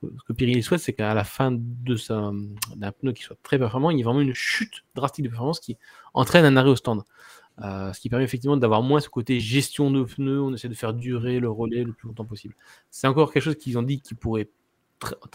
ce 0.02 0.08
que 0.26 0.32
Pirelli 0.32 0.62
souhaite, 0.62 0.80
c'est 0.80 0.92
qu'à 0.94 1.12
la 1.14 1.24
fin 1.24 1.50
de 1.52 1.96
sa- 1.96 2.30
d'un 2.76 2.92
pneu 2.92 3.12
qui 3.12 3.24
soit 3.24 3.36
très 3.42 3.58
performant, 3.58 3.90
il 3.90 3.98
y 3.98 4.00
ait 4.00 4.04
vraiment 4.04 4.20
une 4.20 4.34
chute 4.34 4.84
drastique 4.94 5.24
de 5.24 5.30
performance 5.30 5.60
qui 5.60 5.76
entraîne 6.14 6.44
un 6.44 6.56
arrêt 6.56 6.70
au 6.70 6.76
stand. 6.76 7.02
Euh, 7.62 7.92
ce 7.92 8.00
qui 8.00 8.08
permet 8.08 8.24
effectivement 8.24 8.56
d'avoir 8.56 8.82
moins 8.82 9.00
ce 9.00 9.08
côté 9.08 9.40
gestion 9.40 9.90
de 9.90 10.04
pneus, 10.04 10.40
on 10.40 10.54
essaie 10.54 10.68
de 10.68 10.74
faire 10.74 10.94
durer 10.94 11.40
le 11.40 11.50
relais 11.50 11.82
le 11.84 11.92
plus 11.92 12.06
longtemps 12.08 12.24
possible. 12.24 12.54
C'est 12.90 13.06
encore 13.08 13.32
quelque 13.32 13.42
chose 13.42 13.56
qu'ils 13.56 13.76
ont 13.78 13.82
dit 13.82 14.00
qui 14.00 14.14
pourrait 14.14 14.48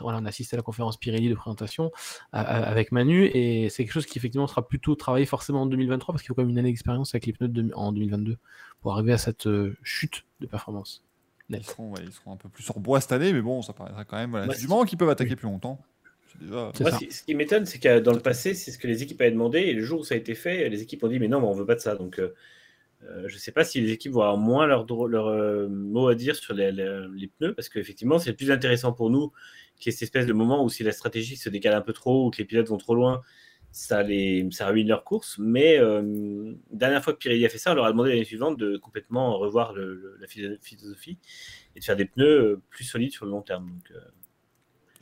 voilà, 0.01 0.19
on 0.21 0.25
assiste 0.25 0.53
à 0.53 0.57
la 0.57 0.61
conférence 0.63 0.97
Pirelli 0.97 1.29
de 1.29 1.35
présentation 1.35 1.89
à- 2.33 2.41
à- 2.41 2.63
avec 2.69 2.91
Manu 2.91 3.27
et 3.33 3.69
c'est 3.69 3.85
quelque 3.85 3.93
chose 3.93 4.05
qui 4.05 4.17
effectivement 4.17 4.45
sera 4.47 4.67
plutôt 4.67 4.93
travaillé 4.95 5.25
forcément 5.25 5.61
en 5.61 5.65
2023 5.65 6.11
parce 6.13 6.21
qu'il 6.21 6.27
faut 6.27 6.33
quand 6.33 6.41
même 6.41 6.49
une 6.49 6.57
année 6.57 6.67
d'expérience 6.69 7.15
avec 7.15 7.25
les 7.27 7.31
pneus 7.33 7.47
de- 7.47 7.71
en 7.73 7.93
2022 7.93 8.37
pour 8.81 8.91
arriver 8.93 9.13
à 9.13 9.17
cette 9.17 9.47
euh, 9.47 9.77
chute 9.81 10.25
de 10.41 10.47
performance. 10.47 11.01
ils, 11.49 11.63
seront, 11.63 11.91
ouais, 11.93 12.01
ils 12.03 12.11
seront 12.11 12.33
un 12.33 12.37
peu 12.37 12.49
plus 12.49 12.63
sur 12.63 12.77
bois 12.79 12.99
cette 12.99 13.13
année, 13.13 13.31
mais 13.31 13.41
bon, 13.41 13.61
ça 13.61 13.71
paraîtra 13.71 14.03
quand 14.03 14.17
même. 14.17 14.31
Voilà, 14.31 14.47
Bah, 14.47 14.53
du 14.55 14.67
qu'ils 14.85 14.97
peuvent 14.97 15.09
attaquer 15.09 15.35
plus 15.37 15.47
longtemps. 15.47 15.79
Moi, 16.83 16.91
ce 17.11 17.23
qui- 17.23 17.35
m'étonne, 17.35 17.65
c'est 17.65 17.79
que 17.79 17.99
dans 17.99 18.13
le 18.13 18.19
passé, 18.19 18.53
c'est 18.53 18.71
ce 18.71 18.77
que 18.77 18.87
les 18.87 19.03
équipes 19.03 19.21
avaient 19.21 19.31
demandé, 19.31 19.59
et 19.59 19.73
le 19.73 19.83
jour 19.83 20.01
où 20.01 20.03
ça 20.03 20.15
a 20.15 20.17
été 20.17 20.33
fait, 20.35 20.69
les 20.69 20.81
équipes 20.81 21.03
ont 21.03 21.07
dit 21.07 21.19
mais 21.19 21.27
non, 21.27 21.39
mais 21.39 21.47
on 21.47 21.53
veut 21.53 21.65
pas 21.65 21.75
de 21.75 21.79
ça. 21.81 21.95
Donc, 21.95 22.19
euh, 22.19 22.33
euh, 23.03 23.27
je 23.27 23.37
sais 23.37 23.51
pas 23.51 23.63
si 23.63 23.81
les 23.81 23.91
équipes 23.91 24.13
vont 24.13 24.21
avoir 24.21 24.37
moins 24.37 24.65
leur, 24.65 24.85
euh, 24.91 25.67
mot 25.67 26.07
à 26.07 26.15
dire 26.15 26.35
sur 26.35 26.53
les, 26.53 26.71
les- 26.71 27.05
les 27.15 27.27
pneus, 27.27 27.53
parce 27.53 27.69
qu'effectivement, 27.69 28.17
c'est 28.19 28.31
le 28.31 28.35
plus 28.35 28.49
intéressant 28.51 28.93
pour 28.93 29.09
nous, 29.09 29.31
qui 29.77 29.89
est 29.89 29.91
cette 29.91 30.03
espèce 30.03 30.25
de 30.25 30.33
moment 30.33 30.63
où 30.63 30.69
si 30.69 30.83
la 30.83 30.91
stratégie 30.91 31.35
se 31.35 31.49
décale 31.49 31.73
un 31.73 31.81
peu 31.81 31.93
trop 31.93 32.27
ou 32.27 32.31
que 32.31 32.37
les 32.37 32.45
pilotes 32.45 32.67
vont 32.69 32.77
trop 32.77 32.95
loin, 32.95 33.21
ça, 33.71 34.03
les, 34.03 34.47
ça 34.51 34.67
ruine 34.67 34.87
leur 34.87 35.03
course. 35.03 35.37
Mais 35.39 35.79
euh, 35.79 36.53
dernière 36.71 37.03
fois 37.03 37.13
que 37.13 37.17
Pirelli 37.17 37.45
a 37.45 37.49
fait 37.49 37.57
ça, 37.57 37.71
on 37.71 37.75
leur 37.75 37.85
a 37.85 37.91
demandé 37.91 38.11
l'année 38.11 38.23
suivante 38.23 38.57
de 38.57 38.77
complètement 38.77 39.37
revoir 39.37 39.73
le- 39.73 39.95
le- 39.95 40.17
la 40.21 40.27
philo- 40.27 40.57
philosophie 40.61 41.17
et 41.75 41.79
de 41.79 41.83
faire 41.83 41.95
des 41.95 42.05
pneus 42.05 42.61
plus 42.69 42.83
solides 42.83 43.11
sur 43.11 43.25
le 43.25 43.31
long 43.31 43.41
terme. 43.41 43.67
Donc, 43.67 43.91
euh, 43.91 43.99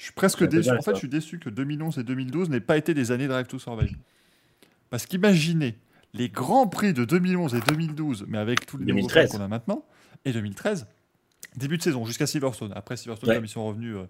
Je 0.01 0.05
suis 0.07 0.13
presque 0.15 0.43
déçu. 0.43 0.71
En 0.71 0.81
fait, 0.81 0.93
je 0.95 0.97
suis 0.97 1.07
déçu 1.07 1.37
que 1.37 1.51
2011 1.51 1.99
et 1.99 2.03
2012 2.03 2.49
n'aient 2.49 2.59
pas 2.59 2.75
été 2.75 2.95
des 2.95 3.11
années 3.11 3.27
Drive 3.27 3.45
to 3.45 3.59
Survive. 3.59 3.95
Parce 4.89 5.05
qu'imaginez 5.05 5.77
les 6.15 6.27
grands 6.27 6.67
prix 6.67 6.91
de 6.91 7.05
2011 7.05 7.53
et 7.53 7.59
2012, 7.59 8.25
mais 8.27 8.39
avec 8.39 8.65
tous 8.65 8.77
les 8.77 8.85
nouveaux 8.85 9.01
2013. 9.07 9.31
fans 9.31 9.37
qu'on 9.37 9.43
a 9.43 9.47
maintenant, 9.47 9.85
et 10.25 10.31
2013, 10.31 10.87
début 11.55 11.77
de 11.77 11.83
saison 11.83 12.03
jusqu'à 12.03 12.25
Silverstone. 12.25 12.71
Après 12.75 12.97
Silverstone, 12.97 13.29
Ouais. 13.29 13.35
comme 13.35 13.45
ils 13.45 13.47
sont 13.47 13.63
revenus 13.63 13.95
euh, 13.95 14.05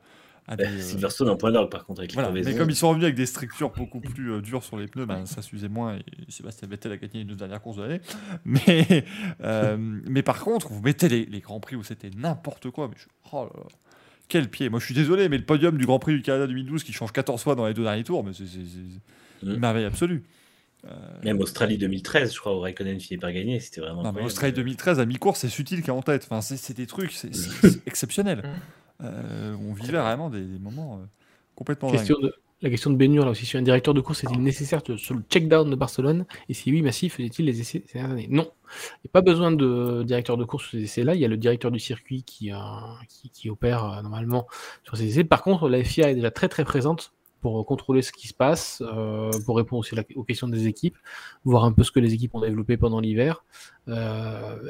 à 0.48 0.56
bah, 0.56 0.64
des, 0.66 0.78
euh, 0.78 0.82
Silverstone 0.82 1.28
en 1.28 1.36
point 1.36 1.52
d'orgue, 1.52 1.70
par 1.70 1.84
contre, 1.86 2.00
avec 2.00 2.12
les 2.12 2.16
voilà. 2.16 2.32
Mais 2.32 2.56
comme 2.56 2.70
ils 2.70 2.76
sont 2.78 2.88
revenus 2.88 3.04
avec 3.04 3.16
des 3.16 3.26
structures 3.26 3.72
beaucoup 3.72 4.00
plus 4.00 4.32
euh, 4.32 4.42
dures 4.42 4.64
sur 4.64 4.78
les 4.78 4.88
pneus, 4.88 5.06
ben, 5.06 5.26
ça 5.26 5.42
s'usait 5.42 5.68
moins. 5.68 5.98
Et 5.98 6.04
Sébastien 6.32 6.70
Vettel 6.70 6.94
a 6.94 6.98
gagné 6.98 7.20
une 7.20 7.36
dernière 7.36 7.62
course 7.62 7.76
de 7.76 7.82
l'année. 7.84 8.02
Mais, 8.46 9.04
mais 10.08 10.24
par 10.24 10.40
contre, 10.40 10.70
vous 10.70 10.82
mettez 10.82 11.10
les, 11.10 11.26
les 11.26 11.42
grands 11.42 11.60
prix 11.60 11.76
où 11.76 11.84
c'était 11.84 12.12
n'importe 12.16 12.70
quoi. 12.72 12.88
Mais 12.88 12.96
je- 12.98 13.08
oh 13.34 13.44
là 13.44 13.52
là. 13.60 13.68
Quel 14.32 14.50
pied 14.50 14.70
Moi, 14.70 14.80
je 14.80 14.86
suis 14.86 14.96
désolé, 14.96 15.28
mais 15.28 15.38
le 15.38 15.44
podium 15.44 15.78
du 15.78 15.86
Grand 15.86 16.00
Prix 16.00 16.14
du 16.14 16.22
Canada 16.22 16.48
2012 16.48 16.86
qui 16.86 16.94
change 16.94 17.12
14 17.12 17.42
fois 17.44 17.56
dans 17.56 17.68
les 17.68 17.74
deux 17.74 17.84
derniers 17.84 18.06
tours, 18.06 18.24
mais 18.24 18.32
c'est 18.34 18.44
une 19.44 19.56
Mm. 19.56 19.60
merveille 19.60 19.84
absolue. 19.86 20.24
Même 21.24 21.40
Australie 21.42 21.78
2013, 21.78 22.34
je 22.34 22.40
crois, 22.40 22.56
où 22.56 22.62
Raikkonen 22.62 23.00
finit 23.00 23.20
par 23.20 23.32
gagner, 23.34 23.60
c'était 23.60 23.82
vraiment. 23.82 24.04
Non, 24.04 24.14
mais. 24.14 24.24
Australie 24.24 24.54
2013 24.54 25.00
à 25.00 25.06
mi-course, 25.06 25.40
c'est 25.42 25.50
Sutil 25.50 25.82
qui 25.84 25.90
est 25.90 25.94
en 25.94 26.02
tête. 26.02 26.28
Enfin, 26.30 26.42
c'est 26.42 26.74
des 26.76 26.88
trucs, 26.88 27.12
c'est 27.12 27.30
exceptionnel. 27.86 28.42
Euh, 29.04 29.56
on 29.60 29.74
vivait 29.74 30.00
vraiment 30.00 30.30
des, 30.30 30.42
des 30.42 30.60
moments 30.60 30.96
euh, 31.02 31.06
complètement 31.56 31.90
dingues. 31.90 32.00
Question 32.00 32.20
de, 32.20 32.34
la 32.62 32.70
question 32.70 32.92
de 32.92 32.96
Bénur, 32.96 33.26
là 33.26 33.32
aussi, 33.32 33.46
sur 33.46 33.60
un 33.60 33.64
directeur 33.64 33.94
de 33.94 34.02
course, 34.02 34.24
est-il 34.24 34.42
nécessaire 34.42 34.82
sur 34.98 35.16
le 35.16 35.24
check-down 35.30 35.70
de 35.70 35.76
Barcelone? 35.76 36.26
Et 36.48 36.54
si 36.54 36.72
oui, 36.72 36.84
Massif 36.84 37.16
faisait-il 37.16 37.46
les 37.46 37.60
essais 37.60 37.84
ces 37.88 37.98
dernières 37.98 38.14
années? 38.14 38.28
Non. 38.30 38.52
Il 38.98 39.06
n'y 39.06 39.10
a 39.10 39.14
pas 39.14 39.22
besoin 39.22 39.52
de 39.52 40.04
directeur 40.04 40.38
de 40.38 40.46
course 40.46 40.66
sur 40.66 40.72
ces 40.78 40.84
essais-là. 40.84 41.16
Il 41.16 41.22
y 41.22 41.26
a 41.26 41.28
le 41.28 41.38
directeur 41.38 41.72
du 41.72 41.80
circuit 41.80 42.24
qui, 42.24 42.52
euh, 42.52 43.50
opère 43.50 43.86
euh, 43.86 44.02
normalement 44.04 44.46
sur 44.84 44.96
ces 44.96 45.08
essais. 45.08 45.24
Par 45.24 45.42
contre, 45.42 45.70
la 45.70 45.84
FIA 45.84 46.12
est 46.12 46.16
déjà 46.16 46.30
très 46.30 46.50
très 46.50 46.64
présente 46.64 47.14
pour 47.42 47.66
contrôler 47.66 48.04
ce 48.04 48.12
qui 48.12 48.28
se 48.28 48.36
passe, 48.36 48.84
euh, 48.86 49.32
pour 49.48 49.58
répondre 49.58 49.80
aussi 49.80 49.96
aux 50.16 50.24
questions 50.24 50.48
des 50.48 50.68
équipes, 50.68 50.96
voir 51.44 51.66
un 51.66 51.72
peu 51.72 51.84
ce 51.84 51.92
que 51.92 52.00
les 52.00 52.14
équipes 52.14 52.36
ont 52.36 52.42
développé 52.42 52.78
pendant 52.78 53.00
l'hiver. 53.00 53.44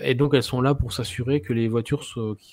Et 0.01 0.15
donc 0.15 0.33
elles 0.33 0.41
sont 0.41 0.61
là 0.61 0.73
pour 0.73 0.93
s'assurer 0.93 1.41
que 1.41 1.51
les 1.51 1.67
voitures 1.67 2.05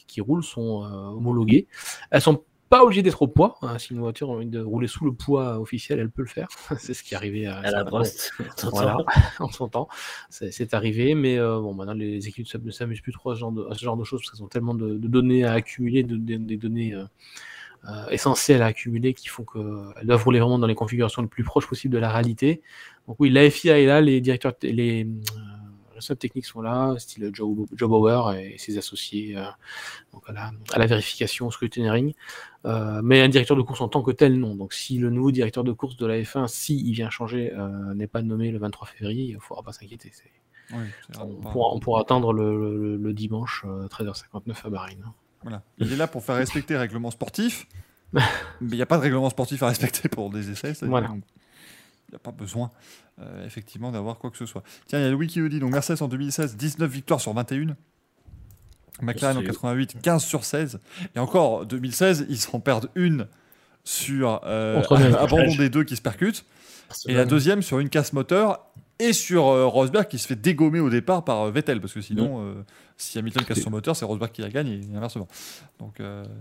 qui, 0.09 0.21
roulent 0.21 0.43
sont 0.43 0.83
homologuées. 0.83 1.69
Elles 2.11 2.21
sont 2.21 2.43
pas 2.69 2.85
obligées 2.85 3.03
d'être 3.03 3.23
au 3.23 3.29
poids. 3.29 3.57
hein. 3.63 3.79
Si 3.79 3.93
une 3.93 4.01
voiture 4.01 4.31
a 4.31 4.35
envie 4.35 4.47
de 4.47 4.61
rouler 4.61 4.87
sous 4.89 5.05
le 5.05 5.13
poids 5.13 5.59
officiel, 5.59 5.99
elle 5.99 6.11
peut 6.11 6.23
le 6.23 6.29
faire. 6.29 6.49
C'est 6.79 6.95
ce 6.95 7.03
qui 7.03 7.15
est 7.15 7.17
arrivé 7.17 7.47
à, 7.47 7.59
À 7.59 7.71
la 7.71 7.85
brosse. 7.85 8.31
Voilà, 8.73 8.97
en 9.41 9.49
son 9.51 9.69
temps, 9.69 9.89
c'est 10.31 10.75
arrivé, 10.75 11.15
mais 11.15 11.39
euh, 11.39 11.61
bon, 11.61 11.75
maintenant 11.75 11.95
les 11.95 12.29
équipes 12.29 12.45
ne 12.47 12.51
s'am- 12.51 12.63
ne 12.65 12.71
s'amusent 12.71 13.01
plus 13.01 13.13
trop 13.13 13.31
à 13.31 13.35
ce 13.35 13.41
genre 13.41 13.53
de, 13.53 13.67
ce 13.73 13.83
genre 13.85 13.97
de 13.97 14.05
choses 14.05 14.21
parce 14.21 14.33
qu'elles 14.33 14.45
ont 14.45 14.49
tellement 14.49 14.75
de, 14.75 14.99
de 14.99 15.09
données 15.09 15.45
à 15.45 15.53
accumuler, 15.53 16.03
de, 16.03 16.17
de- 16.17 16.37
des 16.37 16.57
données 16.57 16.95
euh, 16.95 17.05
euh, 17.89 18.09
essentielles 18.11 18.63
à 18.63 18.67
accumuler 18.67 19.15
qui 19.15 19.29
font 19.29 19.45
qu'elles 19.45 20.07
doivent 20.07 20.25
rouler 20.25 20.41
vraiment 20.41 20.59
dans 20.59 20.67
les 20.67 20.75
configurations 20.75 21.23
les 21.23 21.29
plus 21.29 21.45
proches 21.45 21.67
possibles 21.69 21.95
de 21.95 21.99
la 21.99 22.11
réalité. 22.11 22.61
Donc 23.07 23.17
oui, 23.21 23.31
la 23.31 23.49
FIA 23.49 23.79
est 23.81 23.87
là, 23.87 24.01
les 24.01 24.21
directeurs, 24.21 24.53
les 24.63 25.05
euh, 25.05 25.09
responsables 25.99 26.19
techniques 26.19 26.47
sont 26.47 26.61
là, 26.63 26.95
style 26.99 27.31
Joe, 27.33 27.57
Joe 27.75 27.89
Bauer 27.89 28.33
et 28.35 28.57
ses 28.59 28.79
associés 28.79 29.37
euh, 29.37 29.45
donc 30.13 30.23
à, 30.29 30.33
la, 30.33 30.51
à 30.73 30.79
la 30.79 30.87
vérification, 30.87 31.47
au 31.47 31.51
scrutineering. 31.51 32.15
Euh, 32.65 33.01
mais 33.05 33.21
un 33.21 33.29
directeur 33.29 33.57
de 33.57 33.63
course 33.63 33.81
en 33.81 33.89
tant 33.89 34.03
que 34.03 34.11
tel, 34.11 34.39
non. 34.39 34.55
Donc 34.57 34.73
si 34.73 34.99
le 34.99 35.11
nouveau 35.11 35.31
directeur 35.31 35.65
de 35.65 35.73
course 35.73 35.97
de 35.97 36.07
la 36.07 36.19
F1, 36.21 36.49
si 36.49 36.77
il 36.81 36.93
vient 36.93 37.11
changer, 37.11 37.53
euh, 37.55 37.95
n'est 37.95 38.07
pas 38.09 38.23
nommé 38.23 38.51
le 38.51 38.59
23 38.59 38.89
février, 38.89 39.25
il 39.25 39.35
ne 39.35 39.41
faudra 39.41 39.63
pas 39.63 39.73
s'inquiéter. 39.73 40.11
Oui, 40.73 40.79
On, 41.19 41.27
pourra, 41.37 41.75
on 41.75 41.79
pourra 41.81 42.01
attendre 42.03 42.33
le, 42.33 42.77
le- 42.77 42.97
le 42.97 43.13
dimanche 43.15 43.65
euh, 43.67 43.87
13h59 43.89 44.67
à 44.67 44.69
Bahreïn. 44.71 44.99
hein. 45.07 45.15
Voilà. 45.43 45.63
Il 45.79 45.93
est 45.93 45.97
là 45.97 46.07
pour 46.09 46.23
faire 46.25 46.35
respecter 46.37 46.75
les 46.75 46.81
règlements 46.81 47.11
sportifs, 47.13 47.67
mais 48.13 48.21
il 48.63 48.75
n'y 48.75 48.83
a 48.83 48.87
pas 48.87 48.97
de 48.99 49.03
règlement 49.03 49.31
sportif 49.31 49.63
à 49.63 49.69
respecter 49.69 50.09
pour 50.09 50.31
des 50.31 50.51
essais. 50.51 50.73
Voilà. 50.83 51.09
donc, 51.09 51.23
n'y 52.11 52.17
a 52.17 52.19
pas 52.19 52.33
besoin, 52.33 52.71
euh, 53.21 53.45
effectivement, 53.47 53.91
d'avoir 53.93 54.19
quoi 54.19 54.31
que 54.31 54.37
ce 54.37 54.47
soit. 54.47 54.63
Tiens, 54.87 54.99
il 54.99 55.03
y 55.03 55.07
a 55.07 55.11
Louis 55.11 55.27
qui 55.27 55.41
nous 55.41 55.49
dit 55.49 55.61
donc 55.61 55.73
Mercedes 55.73 56.03
en 56.03 56.09
2016, 56.09 56.57
19 56.57 56.91
victoires 56.91 57.21
sur 57.21 57.33
21. 57.33 57.77
McLaren 59.01 59.37
en 59.37 59.41
C'est- 59.41 59.47
88, 59.47 59.97
15 60.03 60.25
sur 60.25 60.45
16. 60.45 60.81
Et 61.15 61.19
encore, 61.19 61.67
2016, 61.67 62.27
ils 62.29 62.39
s'en 62.39 62.61
perdent 62.61 62.91
une 62.95 63.27
sur 63.85 64.41
euh, 64.45 64.83
abandon 65.19 65.55
des 65.57 65.71
deux 65.71 65.85
qui 65.85 65.97
se 65.97 66.03
percutent. 66.03 66.45
Et 67.07 67.15
la 67.15 67.25
deuxième 67.27 67.63
sur 67.63 67.79
une 67.81 67.91
casse 67.91 68.13
moteur 68.13 68.67
et 68.99 69.13
sur 69.13 69.47
euh, 69.47 69.67
Rosberg 69.67 70.09
qui 70.09 70.19
se 70.19 70.27
fait 70.27 70.37
dégommer 70.37 70.81
au 70.81 70.91
départ 70.91 71.25
par 71.25 71.43
euh, 71.43 71.51
Vettel 71.51 71.81
parce 71.81 71.93
que 71.93 72.01
sinon, 72.01 72.43
euh, 72.43 72.55
si 72.97 73.19
Hamilton 73.19 73.45
casse 73.45 73.61
son 73.61 73.71
moteur, 73.71 73.95
c'est 73.95 74.05
Rosberg 74.05 74.33
qui 74.33 74.43
la 74.43 74.51
gagne 74.51 74.69
et 74.69 74.97
inversement. 74.97 75.29
Donc 75.79 76.01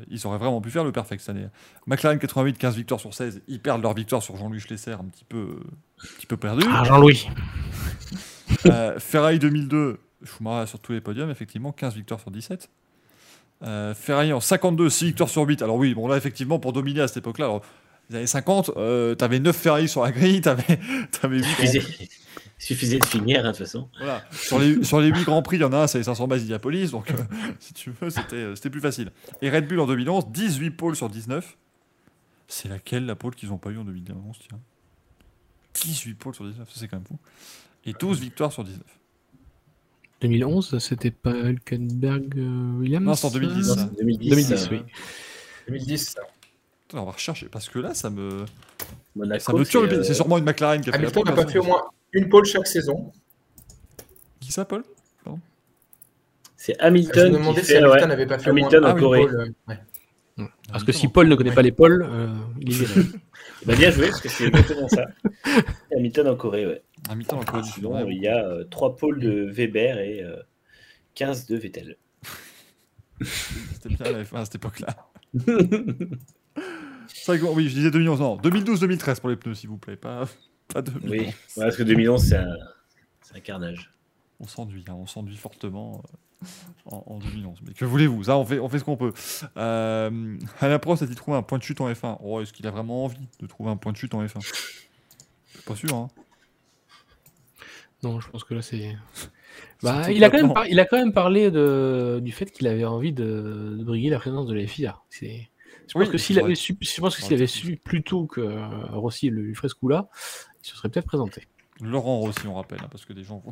ils 0.09 0.27
auraient 0.27 0.37
vraiment 0.37 0.61
pu 0.61 0.71
faire 0.71 0.83
le 0.83 0.91
perfect 0.91 1.21
cette 1.21 1.35
année. 1.35 1.47
McLaren 1.85 2.19
88, 2.19 2.57
15 2.57 2.75
victoires 2.75 2.99
sur 2.99 3.13
16, 3.13 3.41
ils 3.47 3.59
perdent 3.59 3.81
leur 3.81 3.93
victoire 3.93 4.23
sur 4.23 4.35
Jean-Louis 4.37 4.59
Schlesser 4.59 4.91
un 4.91 5.05
petit 5.05 5.25
peu, 5.25 5.59
un 6.03 6.15
petit 6.17 6.25
peu 6.25 6.37
perdu. 6.37 6.65
Ah, 6.69 6.83
Jean-Louis. 6.83 7.27
Ferrari 8.99 9.39
2002, 9.39 9.99
Schumacher 10.23 10.67
sur 10.67 10.79
tous 10.79 10.93
les 10.93 11.01
podiums, 11.01 11.29
effectivement, 11.29 11.71
15 11.71 11.95
victoires 11.95 12.19
sur 12.19 12.31
17. 12.31 12.69
Euh, 13.63 13.93
Ferrari 13.95 14.33
en 14.33 14.39
52, 14.39 14.89
6 14.89 15.05
victoires 15.05 15.29
sur 15.29 15.43
8. 15.43 15.61
Alors 15.61 15.77
oui, 15.77 15.93
bon 15.93 16.07
là, 16.07 16.17
effectivement, 16.17 16.59
pour 16.59 16.73
dominer 16.73 17.01
à 17.01 17.07
cette 17.07 17.17
époque-là, 17.17 17.45
alors, 17.45 17.61
les 18.09 18.17
années 18.17 18.27
50, 18.27 18.71
euh, 18.77 19.15
t'avais 19.15 19.39
9 19.39 19.55
Ferrari 19.55 19.89
sur 19.89 20.03
la 20.03 20.11
grille, 20.11 20.41
t'avais, 20.41 20.79
t'avais 21.21 21.37
8 21.39 21.45
Excusez. 21.59 22.09
Il 22.59 22.63
suffisait 22.63 22.97
de 22.99 23.05
finir, 23.05 23.41
hein, 23.41 23.51
de 23.51 23.57
toute 23.57 23.65
façon. 23.65 23.87
Voilà. 23.97 24.23
Sur 24.31 24.57
les, 24.59 24.83
sur 24.83 24.99
les 24.99 25.09
8 25.09 25.23
Grands 25.25 25.41
Prix, 25.43 25.57
il 25.57 25.61
y 25.61 25.63
en 25.63 25.73
a 25.73 25.77
un, 25.83 25.87
c'est 25.87 25.99
les 25.99 26.03
500 26.03 26.27
bases 26.27 26.39
d'Indianapolis, 26.41 26.89
donc 26.91 27.11
euh, 27.11 27.15
si 27.59 27.73
tu 27.73 27.91
veux, 27.91 28.09
c'était 28.09 28.35
euh, 28.35 28.55
c'était 28.55 28.69
plus 28.71 28.81
facile. 28.81 29.11
Et 29.41 29.49
Red 29.49 29.67
Bull 29.67 29.79
en 29.79 29.85
2011, 29.85 30.27
18 30.29 30.71
pôles 30.71 30.95
sur 30.95 31.09
19. 31.09 31.55
C'est 32.47 32.69
laquelle 32.69 33.05
la 33.05 33.15
pôle 33.15 33.35
qu'ils 33.35 33.49
n'ont 33.49 33.57
pas 33.57 33.69
eu 33.69 33.77
en 33.77 33.83
2011, 33.83 34.37
tiens? 34.47 34.59
18 35.75 36.13
pôles 36.15 36.33
sur 36.33 36.45
19, 36.45 36.67
ça 36.67 36.79
c'est 36.79 36.87
quand 36.87 36.97
même 36.97 37.05
fou. 37.05 37.17
Et 37.85 37.93
12 37.93 38.19
victoires 38.19 38.51
sur 38.51 38.63
19. 38.63 38.81
2011, 40.21 40.79
c'était 40.79 41.11
pas 41.11 41.31
Hülkenberg 41.35 42.33
euh, 42.39 42.79
Williams? 42.79 43.05
Non, 43.05 43.13
c'est 43.13 43.27
en 43.27 43.31
2010. 43.31 43.69
euh, 43.69 43.75
ça. 43.75 43.89
2010, 43.99 44.29
2010, 44.29 44.51
euh, 44.51 44.67
oui. 44.71 44.79
2010. 45.67 45.97
ça. 46.09 46.21
Attends, 46.89 47.03
on 47.03 47.05
va 47.05 47.11
rechercher, 47.11 47.47
parce 47.49 47.69
que 47.69 47.77
là, 47.79 47.93
ça 47.93 48.09
me, 48.09 48.45
Monaco, 49.15 49.43
ça 49.43 49.53
me 49.53 49.63
tue. 49.63 49.71
c'est, 49.71 49.77
euh, 49.77 50.03
C'est 50.03 50.13
sûrement 50.15 50.37
une 50.37 50.45
McLaren 50.45 50.81
qui 50.81 50.89
a 50.89 50.93
fait 50.93 50.99
Hamilton 50.99 51.23
n'a 51.25 51.31
pas 51.33 51.45
fait 51.45 51.59
au 51.59 51.63
moins 51.63 51.83
une 52.13 52.29
pole 52.29 52.45
chaque 52.45 52.67
saison. 52.67 53.11
Qui 54.39 54.51
ça, 54.51 54.65
Paul? 54.65 54.83
C'est 56.59 56.73
Je 56.73 56.79
me 56.79 56.87
Hamilton. 56.87 57.33
demandais 57.33 57.59
qui 57.61 57.67
si 57.67 57.71
fait, 57.73 57.77
Hamilton 57.77 58.01
ouais, 58.01 58.07
n'avait 58.07 58.25
pas 58.25 58.39
fait 58.39 58.49
Hamilton 58.49 58.81
moins 58.81 58.91
en 58.91 58.95
Corée. 58.97 59.21
pole. 59.21 59.35
euh, 59.69 59.73
ouais. 59.73 60.47
Parce 60.71 60.83
que 60.83 60.91
si 60.91 61.07
Paul 61.07 61.27
ne 61.27 61.35
connaît 61.35 61.53
pas 61.53 61.61
les 61.61 61.71
pôles, 61.71 62.05
euh, 62.09 62.27
il 62.59 62.81
est. 62.81 62.87
Bah, 63.65 63.75
bien 63.75 63.89
joué, 63.89 64.07
parce 64.09 64.21
que 64.21 64.29
c'est 64.29 64.45
exactement 64.47 64.87
ça. 64.87 65.05
Hamilton 65.95 66.27
en 66.27 66.35
Corée, 66.35 66.65
ouais. 66.67 66.81
Hamilton 67.09 67.39
en 67.39 67.43
Corée 67.43 67.61
du 67.63 67.69
Sud. 67.69 67.87
Il 68.09 68.21
y 68.21 68.27
a 68.27 68.59
3 68.69 68.95
pôles 68.95 69.19
de 69.19 69.49
Weber 69.51 69.97
et 69.99 70.21
euh, 70.23 70.35
15 71.15 71.47
de 71.47 71.57
Vettel. 71.57 71.97
C'était 73.21 73.89
bien 73.89 74.11
la 74.11 74.23
F1 74.23 74.35
à 74.37 74.45
cette 74.45 74.55
époque-là. 74.55 74.95
C'est 77.07 77.25
vrai 77.27 77.39
que- 77.39 77.45
oui, 77.45 77.67
je 77.69 77.75
disais 77.75 77.91
2011, 77.91 78.19
non, 78.19 78.37
2012-2013 78.37 79.19
pour 79.21 79.29
les 79.29 79.35
pneus, 79.37 79.55
s'il 79.55 79.69
vous 79.69 79.77
plaît, 79.77 79.95
pas, 79.95 80.25
pas 80.73 80.81
2011. 80.81 81.09
Oui, 81.11 81.19
ouais, 81.19 81.33
parce 81.57 81.77
que 81.77 81.83
2011, 81.83 82.23
c'est 82.23 82.35
un, 82.37 82.57
c'est 83.21 83.35
un 83.35 83.39
carnage. 83.39 83.91
On 84.39 84.47
s'enduit, 84.47 84.85
hein, 84.87 84.95
on 84.95 85.07
s'enduit 85.07 85.35
fortement 85.35 86.03
euh, 86.43 86.47
en, 86.85 87.03
en 87.07 87.19
2011. 87.19 87.59
Mais 87.65 87.73
que 87.73 87.85
voulez-vous 87.85 88.25
Ça, 88.25 88.37
on 88.37 88.45
fait, 88.45 88.59
on 88.59 88.69
fait 88.69 88.79
ce 88.79 88.83
qu'on 88.83 88.97
peut. 88.97 89.13
Euh, 89.57 90.37
Alain 90.59 90.79
Prost 90.79 91.01
a-t-il 91.01 91.15
trouvé 91.15 91.37
un 91.37 91.41
point 91.43 91.57
de 91.57 91.63
chute 91.63 91.81
en 91.81 91.91
F1 91.91 92.17
oh, 92.21 92.41
Est-ce 92.41 92.53
qu'il 92.53 92.67
a 92.67 92.71
vraiment 92.71 93.05
envie 93.05 93.27
de 93.39 93.47
trouver 93.47 93.71
un 93.71 93.77
point 93.77 93.91
de 93.91 93.97
chute 93.97 94.13
en 94.13 94.23
F1 94.23 94.41
Je 94.41 94.47
suis 95.53 95.61
pas 95.65 95.75
sûr. 95.75 95.95
Hein. 95.95 96.09
Non, 98.03 98.19
je 98.19 98.29
pense 98.29 98.43
que 98.43 98.53
là, 98.53 98.61
c'est. 98.61 98.95
Bah, 99.81 100.11
il, 100.11 100.23
a 100.23 100.29
quand 100.29 100.37
même 100.37 100.47
maintenant. 100.47 100.53
par- 100.53 100.67
il 100.67 100.79
a 100.79 100.85
quand 100.85 100.97
même 100.97 101.13
parlé 101.13 101.51
de... 101.51 102.19
du 102.21 102.31
fait 102.31 102.51
qu'il 102.51 102.67
avait 102.67 102.85
envie 102.85 103.11
de, 103.11 103.75
de 103.77 103.83
briguer 103.83 104.09
la 104.09 104.19
présence 104.19 104.47
de 104.47 104.53
la 104.53 104.65
FIA. 104.65 104.99
Je 105.87 105.93
pense 105.93 106.03
Oui, 106.03 106.09
que 106.09 106.17
s'il 106.17 106.39
avait 106.39 106.55
su, 106.55 106.77
je 106.79 107.01
pense 107.01 107.15
que 107.15 107.21
s'il 107.21 107.33
avait 107.33 107.47
su 107.47 107.77
plus 107.77 108.03
tôt 108.03 108.25
que 108.25 108.41
euh, 108.41 108.67
Rossi 108.91 109.29
lui 109.29 109.55
ferait 109.55 109.69
ce 109.69 109.75
coup-là, 109.75 110.09
il 110.56 110.56
se 110.67 110.75
serait 110.75 110.89
peut-être 110.89 111.07
présenté. 111.07 111.47
Laurent 111.81 112.17
Rossi, 112.17 112.47
on 112.47 112.55
rappelle, 112.55 112.79
hein, 112.81 112.87
parce 112.89 113.05
que 113.05 113.13
des 113.13 113.23
gens 113.23 113.39
vont. 113.39 113.51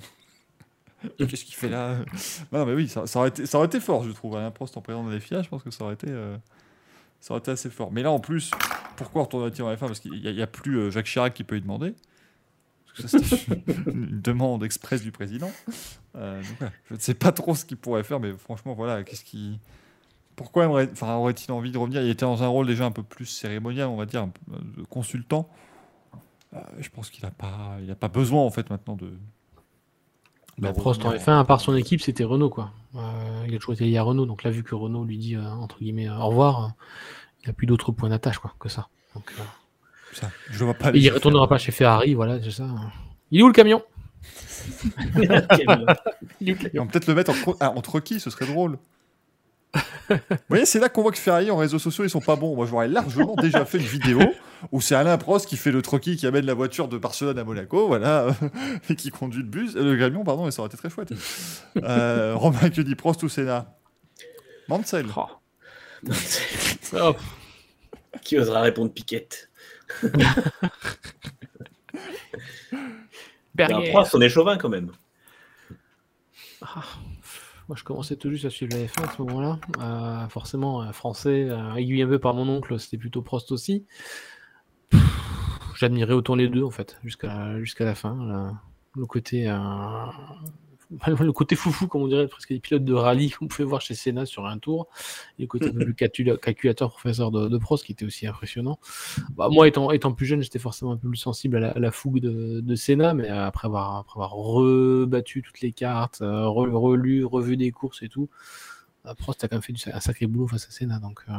Qu'est-ce 1.17 1.45
qu'il 1.45 1.55
fait 1.55 1.69
là? 1.69 1.97
Non, 2.51 2.65
mais 2.65 2.73
oui, 2.73 2.87
ça, 2.87 3.05
ça 3.05 3.19
aurait 3.19 3.29
été, 3.29 3.45
ça 3.45 3.57
aurait 3.57 3.67
été 3.67 3.79
fort, 3.79 4.03
je 4.03 4.11
trouve. 4.11 4.35
Alain 4.35 4.51
Prost 4.51 4.75
en 4.77 4.81
président 4.81 5.05
de 5.05 5.13
la 5.13 5.19
FIA, 5.19 5.41
je 5.41 5.49
pense 5.49 5.63
que 5.63 5.71
ça 5.71 5.83
aurait 5.83 5.93
été, 5.93 6.07
euh, 6.09 6.35
ça 7.19 7.33
aurait 7.33 7.39
été 7.39 7.51
assez 7.51 7.69
fort. 7.69 7.91
Mais 7.91 8.01
là, 8.01 8.11
en 8.11 8.19
plus, 8.19 8.51
pourquoi 8.95 9.23
retourner 9.23 9.45
en 9.45 9.73
F1 9.73 9.77
Parce 9.77 9.99
qu'il 9.99 10.13
n'y 10.13 10.41
a, 10.41 10.47
plus 10.47 10.77
euh, 10.77 10.91
Jacques 10.91 11.05
Chirac 11.05 11.33
qui 11.33 11.43
peut 11.43 11.57
y 11.57 11.61
demander. 11.61 11.93
Parce 12.85 13.13
que 13.13 13.19
ça, 13.19 13.37
c'était 13.37 13.61
une, 13.91 14.21
demande 14.21 14.63
express 14.63 15.01
du 15.01 15.11
président. 15.11 15.51
Euh, 16.15 16.41
donc, 16.41 16.61
ouais, 16.61 16.71
je 16.89 16.95
ne 16.95 16.99
sais 16.99 17.13
pas 17.13 17.31
trop 17.31 17.55
ce 17.55 17.65
qu'il 17.65 17.77
pourrait 17.77 18.03
faire, 18.03 18.19
mais 18.19 18.31
franchement, 18.33 18.73
voilà, 18.73 19.03
qu'est-ce 19.03 19.25
qui. 19.25 19.59
Pourquoi 20.35 20.65
aimerait- 20.65 20.91
aurait-il 21.01 21.51
envie 21.51 21.71
de 21.71 21.77
revenir? 21.77 22.01
Il 22.01 22.09
était 22.09 22.25
dans 22.25 22.43
un 22.43 22.47
rôle 22.47 22.67
déjà 22.67 22.85
un 22.85 22.91
peu 22.91 23.03
plus 23.03 23.25
cérémonial, 23.25 23.87
on 23.87 23.95
va 23.95 24.05
dire, 24.05 24.21
un 24.21 24.29
peu, 24.29 24.53
euh, 24.53 24.59
de 24.77 24.83
consultant. 24.83 25.49
Euh, 26.55 26.59
je 26.79 26.89
pense 26.89 27.09
qu'il 27.09 27.23
n'a 27.25 27.31
pas, 27.31 27.77
il 27.81 27.91
a 27.91 27.95
pas 27.95 28.07
besoin, 28.07 28.41
en 28.41 28.49
fait, 28.49 28.69
maintenant 28.69 28.95
de. 28.95 29.07
de 29.07 29.11
Bah, 30.59 30.73
Prost 30.73 31.03
en 31.05 31.09
revenir. 31.09 31.25
F1, 31.25 31.39
à 31.39 31.43
part 31.43 31.61
son 31.61 31.75
équipe, 31.75 32.01
c'était 32.01 32.23
Renault. 32.23 32.49
Quoi. 32.49 32.71
Euh, 32.95 33.45
il 33.47 33.53
a 33.53 33.57
toujours 33.57 33.73
été 33.73 33.85
lié 33.85 33.97
à 33.97 34.03
Renault. 34.03 34.25
Donc 34.25 34.43
là, 34.43 34.51
vu 34.51 34.63
que 34.63 34.75
Renault 34.75 35.03
lui 35.03 35.17
dit, 35.17 35.35
euh, 35.35 35.43
entre 35.45 35.79
guillemets, 35.79 36.07
euh, 36.09 36.17
au 36.17 36.27
revoir, 36.27 36.63
euh, 36.65 36.67
il 37.43 37.47
n'a 37.47 37.53
plus 37.53 37.67
d'autres 37.67 37.91
points 37.91 38.09
d'attache 38.09 38.39
quoi, 38.39 38.53
que 38.59 38.69
ça. 38.69 38.87
Donc, 39.13 39.31
euh, 39.37 39.43
Ça, 40.13 40.31
je 40.49 40.63
vois 40.63 40.73
pas. 40.73 40.91
et 40.93 40.99
il 40.99 41.09
retournera 41.09 41.47
pas 41.47 41.57
chez 41.57 41.71
Ferrari, 41.71 42.13
voilà, 42.13 42.41
c'est 42.41 42.51
ça. 42.51 42.67
Il 43.31 43.39
est 43.39 43.43
où 43.43 43.47
le 43.47 43.53
camion? 43.53 43.83
On 46.41 46.87
peut 46.87 46.87
peut-être 46.87 47.07
le 47.07 47.15
mettre 47.15 47.31
ah, 47.59 47.71
entre 47.71 47.99
qui? 47.99 48.19
Ce 48.19 48.29
serait 48.29 48.47
drôle. 48.47 48.79
Vous 50.09 50.17
voyez, 50.49 50.65
c'est 50.65 50.79
là 50.79 50.89
qu'on 50.89 51.01
voit 51.01 51.11
que 51.11 51.17
Ferrari 51.17 51.49
en 51.51 51.57
réseaux 51.57 51.79
sociaux, 51.79 52.03
ils 52.03 52.09
sont 52.09 52.21
pas 52.21 52.35
bons. 52.35 52.55
Moi, 52.55 52.65
j'aurais 52.65 52.87
largement 52.87 53.35
déjà 53.35 53.65
fait 53.65 53.77
une 53.77 53.85
vidéo 53.85 54.19
où 54.71 54.81
c'est 54.81 54.95
Alain 54.95 55.17
Prost 55.17 55.47
qui 55.47 55.57
fait 55.57 55.71
le 55.71 55.81
troquis 55.81 56.15
qui 56.15 56.27
amène 56.27 56.45
la 56.45 56.53
voiture 56.53 56.87
de 56.87 56.97
Barcelone 56.97 57.37
à 57.37 57.43
Monaco, 57.43 57.87
voilà, 57.87 58.27
et 58.89 58.95
qui 58.95 59.09
conduit 59.11 59.41
le 59.41 59.47
bus, 59.47 59.75
le 59.75 59.97
camion, 59.97 60.23
pardon, 60.23 60.47
et 60.47 60.51
ça 60.51 60.61
aurait 60.61 60.67
été 60.67 60.77
très 60.77 60.89
chouette. 60.89 61.13
Euh, 61.83 62.35
Romain, 62.35 62.69
que 62.69 62.81
dit 62.81 62.95
Prost 62.95 63.23
ou 63.23 63.29
Senna? 63.29 63.77
Mansell. 64.67 65.07
Oh. 65.15 65.27
Oh, 66.93 67.15
Qui 68.21 68.37
osera 68.37 68.61
répondre 68.61 68.91
Piquette? 68.91 69.49
Berger. 73.55 73.91
Prost, 73.91 74.15
on 74.15 74.21
est 74.21 74.29
chauvin 74.29 74.57
quand 74.57 74.69
même. 74.69 74.91
Ah, 76.61 76.83
Moi, 77.67 77.75
je 77.75 77.83
commençais 77.83 78.15
tout 78.15 78.29
juste 78.29 78.45
à 78.45 78.51
suivre 78.51 78.77
la 78.77 78.85
F1 78.85 79.09
à 79.09 79.11
ce 79.11 79.21
moment-là. 79.23 79.59
Euh, 79.79 80.27
forcément, 80.29 80.83
euh, 80.83 80.91
français, 80.91 81.47
euh, 81.49 81.73
aiguillé 81.73 82.03
un 82.03 82.07
peu 82.07 82.19
par 82.19 82.35
mon 82.35 82.47
oncle, 82.47 82.79
c'était 82.79 82.97
plutôt 82.97 83.23
Prost 83.23 83.51
aussi. 83.51 83.85
J'admirais 85.75 86.13
autant 86.13 86.35
les 86.35 86.47
deux, 86.47 86.63
en 86.63 86.69
fait, 86.69 86.99
jusqu'à 87.03 87.59
la 87.79 87.95
fin. 87.95 88.55
Le 88.95 89.05
côté, 89.07 89.47
le 91.07 91.31
côté 91.31 91.55
foufou, 91.55 91.87
comme 91.87 92.01
on 92.03 92.07
dirait, 92.07 92.27
presque 92.27 92.49
des 92.49 92.59
pilotes 92.59 92.83
de 92.85 92.93
rallye 92.93 93.31
qu'on 93.31 93.47
pouvait 93.47 93.63
voir 93.67 93.81
chez 93.81 93.95
Senna 93.95 94.25
sur 94.25 94.45
un 94.45 94.57
tour. 94.57 94.87
Et 95.39 95.43
le 95.43 95.47
côté 95.47 95.69
calcul- 95.97 96.37
calculateur, 96.37 96.89
professeur 96.91 97.31
de, 97.31 97.47
de 97.47 97.57
Prost, 97.57 97.85
qui 97.85 97.91
était 97.93 98.05
aussi 98.05 98.27
impressionnant. 98.27 98.79
Bah, 99.35 99.49
moi, 99.51 99.67
étant, 99.67 99.91
étant 99.91 100.13
plus 100.13 100.25
jeune, 100.25 100.41
j'étais 100.41 100.59
forcément 100.59 100.91
un 100.93 100.97
peu 100.97 101.07
plus 101.09 101.17
sensible 101.17 101.57
à 101.57 101.59
la, 101.59 101.71
à 101.71 101.79
la 101.79 101.91
fougue 101.91 102.19
de, 102.19 102.61
de 102.61 102.75
Senna, 102.75 103.13
mais 103.13 103.27
après 103.29 103.65
avoir, 103.67 103.95
après 103.97 104.17
avoir 104.17 104.31
rebattu 104.33 105.41
toutes 105.41 105.61
les 105.61 105.71
cartes, 105.71 106.21
euh, 106.21 106.43
re- 106.45 106.71
relu, 106.71 107.25
revu 107.25 107.57
des 107.57 107.71
courses 107.71 108.01
et 108.03 108.09
tout, 108.09 108.29
euh, 109.05 109.13
Prost 109.15 109.43
a 109.43 109.47
quand 109.47 109.55
même 109.55 109.63
fait 109.63 109.73
du- 109.73 109.81
un 109.91 109.99
sacré 109.99 110.27
boulot 110.27 110.47
face 110.47 110.67
à 110.67 110.71
Senna. 110.71 110.99
Donc, 110.99 111.21
euh, 111.29 111.33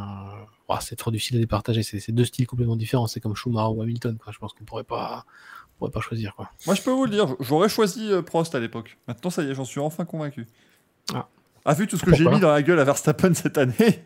c'est 0.81 0.97
trop 0.97 1.11
difficile 1.11 1.37
à 1.37 1.41
départager. 1.41 1.83
C'est 1.83 2.13
deux 2.13 2.25
styles 2.25 2.47
complètement 2.47 2.77
différents. 2.77 3.07
C'est 3.07 3.21
comme 3.21 3.35
Schumacher 3.37 3.73
ou 3.75 3.83
Hamilton. 3.83 4.19
Quoi. 4.23 4.33
Je 4.33 4.39
pense 4.39 4.53
qu'on 4.53 4.65
pourrait 4.65 4.85
pas, 4.85 5.25
pourrait 5.79 5.91
pas 5.91 6.01
choisir. 6.01 6.35
Quoi. 6.37 6.51
Moi, 6.67 6.75
je 6.75 6.83
peux 6.83 6.91
vous 6.91 7.05
le 7.05 7.11
dire, 7.11 7.35
j'aurais 7.41 7.69
choisi 7.69 8.11
euh, 8.13 8.23
Prost 8.23 8.55
à 8.55 8.61
l'époque. 8.61 8.99
Maintenant, 9.09 9.31
ça 9.31 9.43
y 9.43 9.51
est, 9.51 9.55
j'en 9.55 9.65
suis 9.65 9.81
enfin 9.81 10.05
convaincu. 10.05 10.47
Ah. 11.15 11.29
Ah, 11.65 11.75
vu 11.75 11.87
tout 11.89 11.97
ce 11.97 12.05
que 12.05 12.15
j'ai 12.15 12.25
mis 12.25 12.39
dans 12.39 12.53
la 12.53 12.63
gueule 12.63 12.79
à 12.79 12.85
Verstappen 12.85 13.35
cette 13.35 13.59
année, 13.59 14.05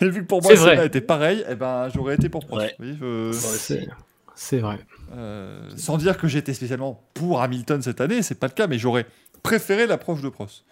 et 0.00 0.08
vu 0.10 0.22
que 0.22 0.26
pour 0.26 0.42
moi. 0.42 0.54
Senna 0.54 0.84
était 0.84 1.00
pareil, 1.00 1.42
eh 1.48 1.54
ben, 1.54 1.88
j'aurais 1.94 2.14
été 2.16 2.28
pour 2.28 2.44
Prost. 2.46 2.74
Ouais. 2.78 2.96
Je- 3.00 3.32
C'est 4.34 4.58
vrai. 4.60 4.78
Euh, 5.16 5.68
sans 5.76 5.96
dire 5.96 6.18
que 6.18 6.28
j'étais 6.28 6.52
spécialement 6.54 7.02
pour 7.14 7.40
Hamilton 7.42 7.80
cette 7.82 8.00
année, 8.02 8.22
c'est 8.22 8.34
pas 8.34 8.46
le 8.46 8.52
cas, 8.52 8.66
mais 8.66 8.78
j'aurais 8.78 9.06
préféré 9.42 9.86
l'approche 9.86 10.20
de 10.20 10.28
Prost. 10.28 10.64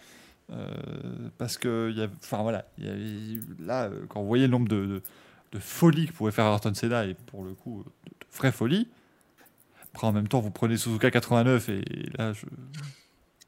Euh, 0.51 0.67
parce 1.37 1.57
que 1.57 1.91
y 1.91 2.01
a, 2.01 2.07
enfin 2.23 2.41
voilà, 2.43 2.65
y 2.77 3.39
là, 3.59 3.89
quand 4.07 4.21
vous 4.21 4.27
voyez 4.27 4.45
le 4.45 4.51
nombre 4.51 4.69
de, 4.69 4.85
de, 4.85 5.01
de 5.51 5.59
folies 5.59 6.07
que 6.07 6.13
pouvait 6.13 6.31
faire 6.31 6.45
Ayrton 6.45 6.73
Senna, 6.73 7.05
et 7.05 7.15
pour 7.15 7.43
le 7.43 7.53
coup, 7.53 7.83
de, 7.83 8.09
de 8.11 8.37
vraies 8.37 8.51
folies, 8.53 8.87
après 9.97 10.07
en 10.07 10.11
même 10.13 10.27
temps, 10.27 10.39
vous 10.39 10.51
prenez 10.51 10.77
Suzuka 10.77 11.09
89, 11.09 11.69
et, 11.69 11.83
là, 12.17 12.31
je 12.33 12.45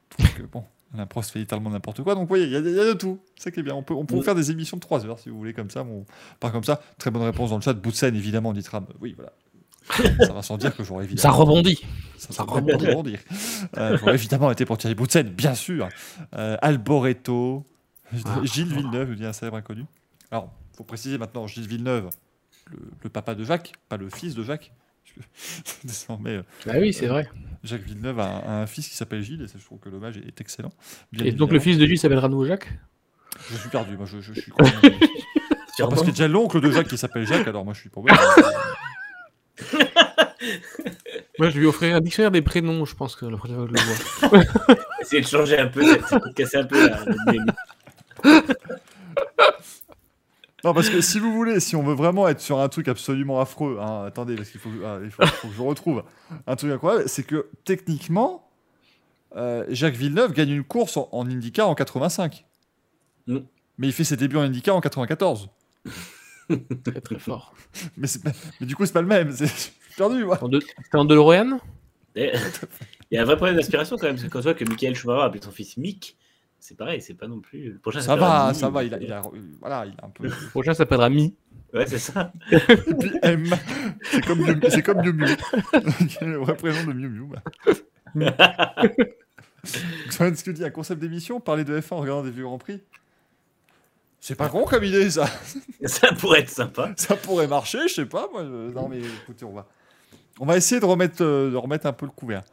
trouve 0.10 0.34
que 0.34 0.42
bon, 0.44 0.64
la 0.96 1.06
Prost 1.06 1.30
fait 1.32 1.38
littéralement 1.40 1.70
n'importe 1.70 2.02
quoi. 2.02 2.16
Donc, 2.16 2.24
vous 2.24 2.28
voyez, 2.30 2.46
il 2.46 2.52
y, 2.52 2.56
a- 2.56 2.60
il 2.60 2.72
y 2.76 2.80
a 2.80 2.86
de 2.86 2.94
tout. 2.94 3.20
C'est 3.36 3.44
ça 3.46 3.52
qui 3.52 3.60
est 3.60 3.64
bien. 3.64 3.76
On 3.76 3.84
peut, 3.84 3.94
on 3.94 4.06
peut 4.06 4.16
Mm. 4.18 4.24
faire 4.24 4.34
des 4.36 4.50
émissions 4.50 4.78
de 4.78 4.82
3 4.82 5.06
heures 5.06 5.20
si 5.20 5.30
vous 5.30 5.38
voulez, 5.38 5.54
comme 5.54 5.70
ça. 5.70 5.84
Bon, 5.84 6.06
pas 6.40 6.50
comme 6.50 6.64
ça. 6.64 6.82
Très 6.98 7.12
bonne 7.12 7.22
réponse 7.22 7.52
dans 7.52 7.58
le 7.58 7.62
chat. 7.62 7.74
Boutsen, 7.74 8.16
évidemment, 8.16 8.52
dit 8.54 8.64
Tram. 8.64 8.86
Oui, 9.00 9.16
voilà. 9.16 9.32
ça 10.26 10.34
va 10.34 10.42
sans 10.42 10.58
dire 10.58 10.76
que 10.76 10.84
j'aurais 10.84 11.04
évidemment. 11.06 11.22
Ça 11.22 11.30
rebondit. 11.32 11.80
Ça, 12.18 12.34
Ça 12.34 12.44
rebondir. 12.44 13.20
Euh, 13.78 13.98
J'aurais 13.98 14.16
évidemment 14.16 14.50
été 14.52 14.66
pour 14.66 14.78
Thierry 14.80 14.96
Boutsen, 14.96 15.30
bien 15.30 15.54
sûr. 15.56 15.88
Euh, 16.36 16.58
Alboreto, 16.64 17.64
Ah. 18.26 18.40
Gilles 18.44 18.74
Villeneuve, 18.74 19.10
je 19.12 19.14
dis 19.16 19.26
un 19.26 19.34
célèbre 19.34 19.58
inconnu. 19.58 19.86
Alors, 20.32 20.52
faut 20.76 20.84
préciser 20.84 21.18
maintenant, 21.20 21.46
Gilles 21.48 21.68
Villeneuve, 21.68 22.10
le, 22.72 22.78
le 23.04 23.10
papa 23.10 23.36
de 23.36 23.44
Jacques, 23.44 23.74
pas 23.88 23.98
le 23.98 24.10
fils 24.10 24.34
de 24.36 24.44
Jacques. 24.44 24.72
Désormais, 25.84 26.38
euh, 26.38 26.44
Ah 26.68 26.74
oui, 26.80 26.94
c'est 26.94 27.08
vrai. 27.08 27.30
Jacques 27.64 27.82
Villeneuve 27.84 28.20
a 28.20 28.26
un, 28.26 28.40
a 28.40 28.62
un 28.62 28.68
fils 28.68 28.88
qui 28.88 28.96
s'appelle 28.96 29.22
Gilles, 29.22 29.42
et 29.44 29.48
ça, 29.48 29.56
je 29.60 29.66
trouve 29.66 29.80
que 29.80 29.90
l'hommage 29.90 30.18
est, 30.18 30.28
est 30.28 30.42
excellent. 30.42 30.72
Bien 31.12 31.26
Et 31.26 31.32
donc 31.32 31.52
le 31.52 31.60
fils 31.60 31.78
de 31.78 31.86
Gilles 31.86 32.00
s'appellera 32.00 32.28
nouveau 32.30 32.46
Jacques? 32.46 32.72
Je 33.52 33.58
suis 33.58 33.70
perdu, 33.70 33.96
moi 33.98 34.06
je, 34.06 34.22
je- 34.22 34.34
je 34.34 34.42
suis 34.42 34.52
complètement- 34.52 34.90
Ah, 35.82 35.88
parce 35.88 36.02
qu'il 36.02 36.10
y 36.10 36.12
a 36.12 36.14
déjà 36.14 36.28
l'oncle 36.28 36.60
de 36.60 36.70
Jacques 36.72 36.90
qui 36.90 36.98
s'appelle 36.98 37.26
Jacques, 37.26 37.48
alors 37.48 37.64
moi 37.64 37.74
je 37.74 37.80
suis 37.80 37.90
pour 37.90 38.04
moi. 38.04 38.12
Moi, 41.38 41.50
je 41.50 41.58
lui 41.60 41.66
offrirai 41.66 41.94
un 41.94 42.02
dictionnaire 42.02 42.32
des 42.32 42.42
prénoms, 42.42 42.84
je 42.86 42.96
pense 42.96 43.16
que 43.16 43.26
la 43.26 43.38
prochaine 43.38 43.56
fois 43.58 43.68
que 43.68 43.78
je 43.78 43.84
le 43.84 44.30
vois. 44.30 44.86
Essayer 45.02 45.22
de 45.22 45.28
changer 45.28 45.58
un 45.58 45.68
peu, 45.68 45.82
de 45.84 46.34
casser 46.34 46.58
un 46.58 46.66
peu 46.66 46.88
la. 46.88 47.00
Non, 50.64 50.74
parce 50.74 50.90
que 50.90 51.00
si 51.02 51.20
vous 51.20 51.32
voulez, 51.34 51.60
si 51.60 51.76
on 51.76 51.84
veut 51.84 51.94
vraiment 51.94 52.28
être 52.28 52.42
sur 52.42 52.60
un 52.60 52.68
truc 52.70 52.88
absolument 52.88 53.40
affreux, 53.40 53.78
hein, 53.82 54.04
attendez, 54.06 54.36
parce 54.36 54.50
qu'il 54.50 54.60
faut, 54.60 54.70
ah, 54.86 55.00
il 55.04 55.10
faut, 55.12 55.26
faut 55.26 55.48
que 55.48 55.54
je 55.54 55.62
retrouve 55.62 56.04
un 56.48 56.56
truc 56.56 56.72
incroyable, 56.72 57.08
c'est 57.08 57.24
que 57.24 57.48
techniquement, 57.64 58.50
euh, 59.36 59.66
Jacques 59.70 59.96
Villeneuve 59.96 60.34
gagne 60.34 60.50
une 60.50 60.64
course 60.64 60.98
en, 60.98 61.08
en 61.12 61.26
IndyCar 61.30 61.70
en 61.70 61.76
85. 61.76 62.46
Mm. 63.28 63.38
Mais 63.78 63.88
il 63.88 63.94
fait 63.94 64.04
ses 64.04 64.18
débuts 64.18 64.38
en 64.38 64.42
IndyCar 64.42 64.76
en 64.76 64.82
94. 64.82 65.50
Très 66.84 67.00
très 67.02 67.20
fort. 67.20 67.54
Mais, 67.96 68.08
c'est 68.08 68.24
pas- 68.24 68.32
mais 68.60 68.66
du 68.68 68.76
coup, 68.76 68.86
c'est 68.86 68.92
pas 68.94 69.02
le 69.02 69.08
même. 69.08 69.32
c'est- 69.32 69.72
perdu, 69.96 70.26
moi. 70.26 70.40
C'était 70.84 70.98
en 70.98 71.06
DeLorean? 71.06 71.60
Et- 72.16 72.32
Il 73.12 73.16
y 73.16 73.18
a 73.18 73.22
un 73.22 73.26
vrai 73.26 73.36
problème 73.38 73.56
d'inspiration 73.56 73.98
quand 73.98 74.08
même, 74.08 74.16
parce 74.16 74.26
que 74.28 74.32
quand 74.32 74.40
tu 74.40 74.44
vois 74.44 74.54
que 74.56 74.66
Michael 74.66 74.96
Schumacher 74.96 75.22
a 75.22 75.26
appelé 75.26 75.42
son 75.44 75.52
fils 75.52 75.78
Mick, 75.78 76.18
c'est 76.60 76.78
pareil, 76.78 77.02
c'est 77.02 77.14
pas 77.14 77.28
non 77.28 77.40
plus. 77.40 77.74
Le 77.74 77.78
prochain 77.80 78.02
Ça 78.02 78.16
va, 78.16 78.50
Mi, 78.50 78.56
ça 78.56 78.70
va. 78.70 78.84
Il 78.84 78.94
a, 78.94 79.00
il 79.00 79.12
a- 79.12 79.22
voilà, 79.60 79.86
il 79.86 79.94
a 80.02 80.06
un 80.06 80.10
peu. 80.10 80.24
Le 80.28 80.50
prochain 80.52 80.74
s'appellera 80.74 81.10
Mi. 81.10 81.36
Ouais, 81.74 81.86
c'est 81.88 82.00
ça. 82.00 82.32
M, 83.22 83.46
c'est 84.04 84.26
comme 84.26 84.40
Miu 84.40 84.60
c'est 84.70 84.82
comme 84.82 85.02
Miu 85.02 85.14
Miu. 85.14 85.26
le 86.22 86.38
vrai 86.40 86.56
prénom 86.56 86.84
de 86.86 86.94
Miu 86.94 87.10
Miu. 87.10 87.28
bah. 88.16 88.74
Ce 90.10 90.44
que 90.44 90.52
dis, 90.52 90.64
un 90.66 90.70
concept 90.70 91.00
d'émission, 91.02 91.40
parler 91.40 91.64
de 91.64 91.80
F1 91.80 91.94
en 91.94 91.98
regardant 91.98 92.24
des 92.24 92.32
vieux 92.32 92.44
Grands 92.44 92.58
Prix? 92.58 92.82
C'est 94.22 94.36
pas 94.36 94.50
con 94.50 94.66
comme 94.66 94.84
idée, 94.84 95.10
ça. 95.12 95.28
Ça 95.86 96.12
pourrait 96.14 96.42
être 96.42 96.50
sympa. 96.50 96.92
Ça 96.98 97.16
pourrait 97.16 97.48
marcher, 97.48 97.88
je 97.88 97.94
sais 97.94 98.06
pas. 98.06 98.28
Moi, 98.32 98.44
je- 98.44 98.74
Non, 98.74 98.90
mais 98.90 99.00
écoutez, 99.00 99.46
on 99.46 99.54
va. 99.54 99.68
On 100.40 100.46
va 100.46 100.56
essayer 100.58 100.80
de 100.80 100.86
remettre, 100.86 101.22
euh, 101.24 101.52
de 101.52 101.56
remettre 101.58 101.86
un 101.86 101.94
peu 101.94 102.06
le 102.06 102.12
couvert. 102.12 102.44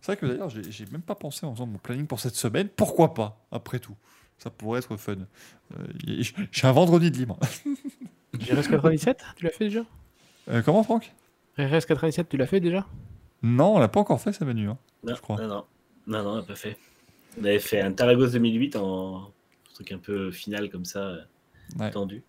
C'est 0.00 0.12
vrai 0.12 0.16
que 0.16 0.26
d'ailleurs, 0.26 0.50
j'ai 0.50 0.70
j'ai 0.70 0.84
même 0.86 1.02
pas 1.02 1.14
pensé 1.14 1.46
en 1.46 1.52
faisant 1.54 1.66
mon 1.66 1.78
planning 1.78 2.06
pour 2.06 2.20
cette 2.20 2.34
semaine. 2.34 2.68
Pourquoi 2.68 3.14
pas, 3.14 3.46
après 3.52 3.78
tout? 3.78 3.94
Ça 4.38 4.50
pourrait 4.50 4.80
être 4.80 4.96
fun. 4.96 5.14
Euh, 5.78 5.84
y- 6.06 6.22
j'ai 6.52 6.66
un 6.66 6.72
vendredi 6.72 7.10
de 7.10 7.16
libre. 7.16 7.38
RS 8.34 8.68
97, 8.68 9.24
tu 9.36 9.44
l'as 9.44 9.50
fait 9.52 9.64
déjà? 9.64 9.84
Euh, 10.50 10.60
comment, 10.62 10.82
Franck? 10.82 11.12
RS 11.58 11.86
97, 11.86 12.28
tu 12.28 12.36
l'as 12.36 12.46
fait 12.46 12.60
déjà? 12.60 12.84
Non, 13.42 13.76
on 13.76 13.78
l'a 13.78 13.88
pas 13.88 14.00
encore 14.00 14.20
fait, 14.20 14.32
ça, 14.32 14.44
Manu. 14.44 14.68
hein. 14.68 14.78
Non, 15.04 15.14
Je 15.14 15.20
crois. 15.20 15.40
non, 15.40 15.48
non, 15.48 15.64
non, 16.06 16.22
non, 16.24 16.30
on 16.32 16.36
l'a 16.36 16.42
pas 16.42 16.54
fait. 16.56 16.76
On 17.40 17.44
avait 17.44 17.58
fait 17.60 17.80
un 17.80 17.92
Taragos 17.92 18.28
2008 18.28 18.76
en 18.76 19.30
truc 19.74 19.92
un 19.92 19.98
peu 19.98 20.30
final 20.30 20.68
comme 20.70 20.84
ça, 20.84 21.00
euh, 21.00 21.18
Ouais. 21.78 21.90
tendu. 21.90 22.22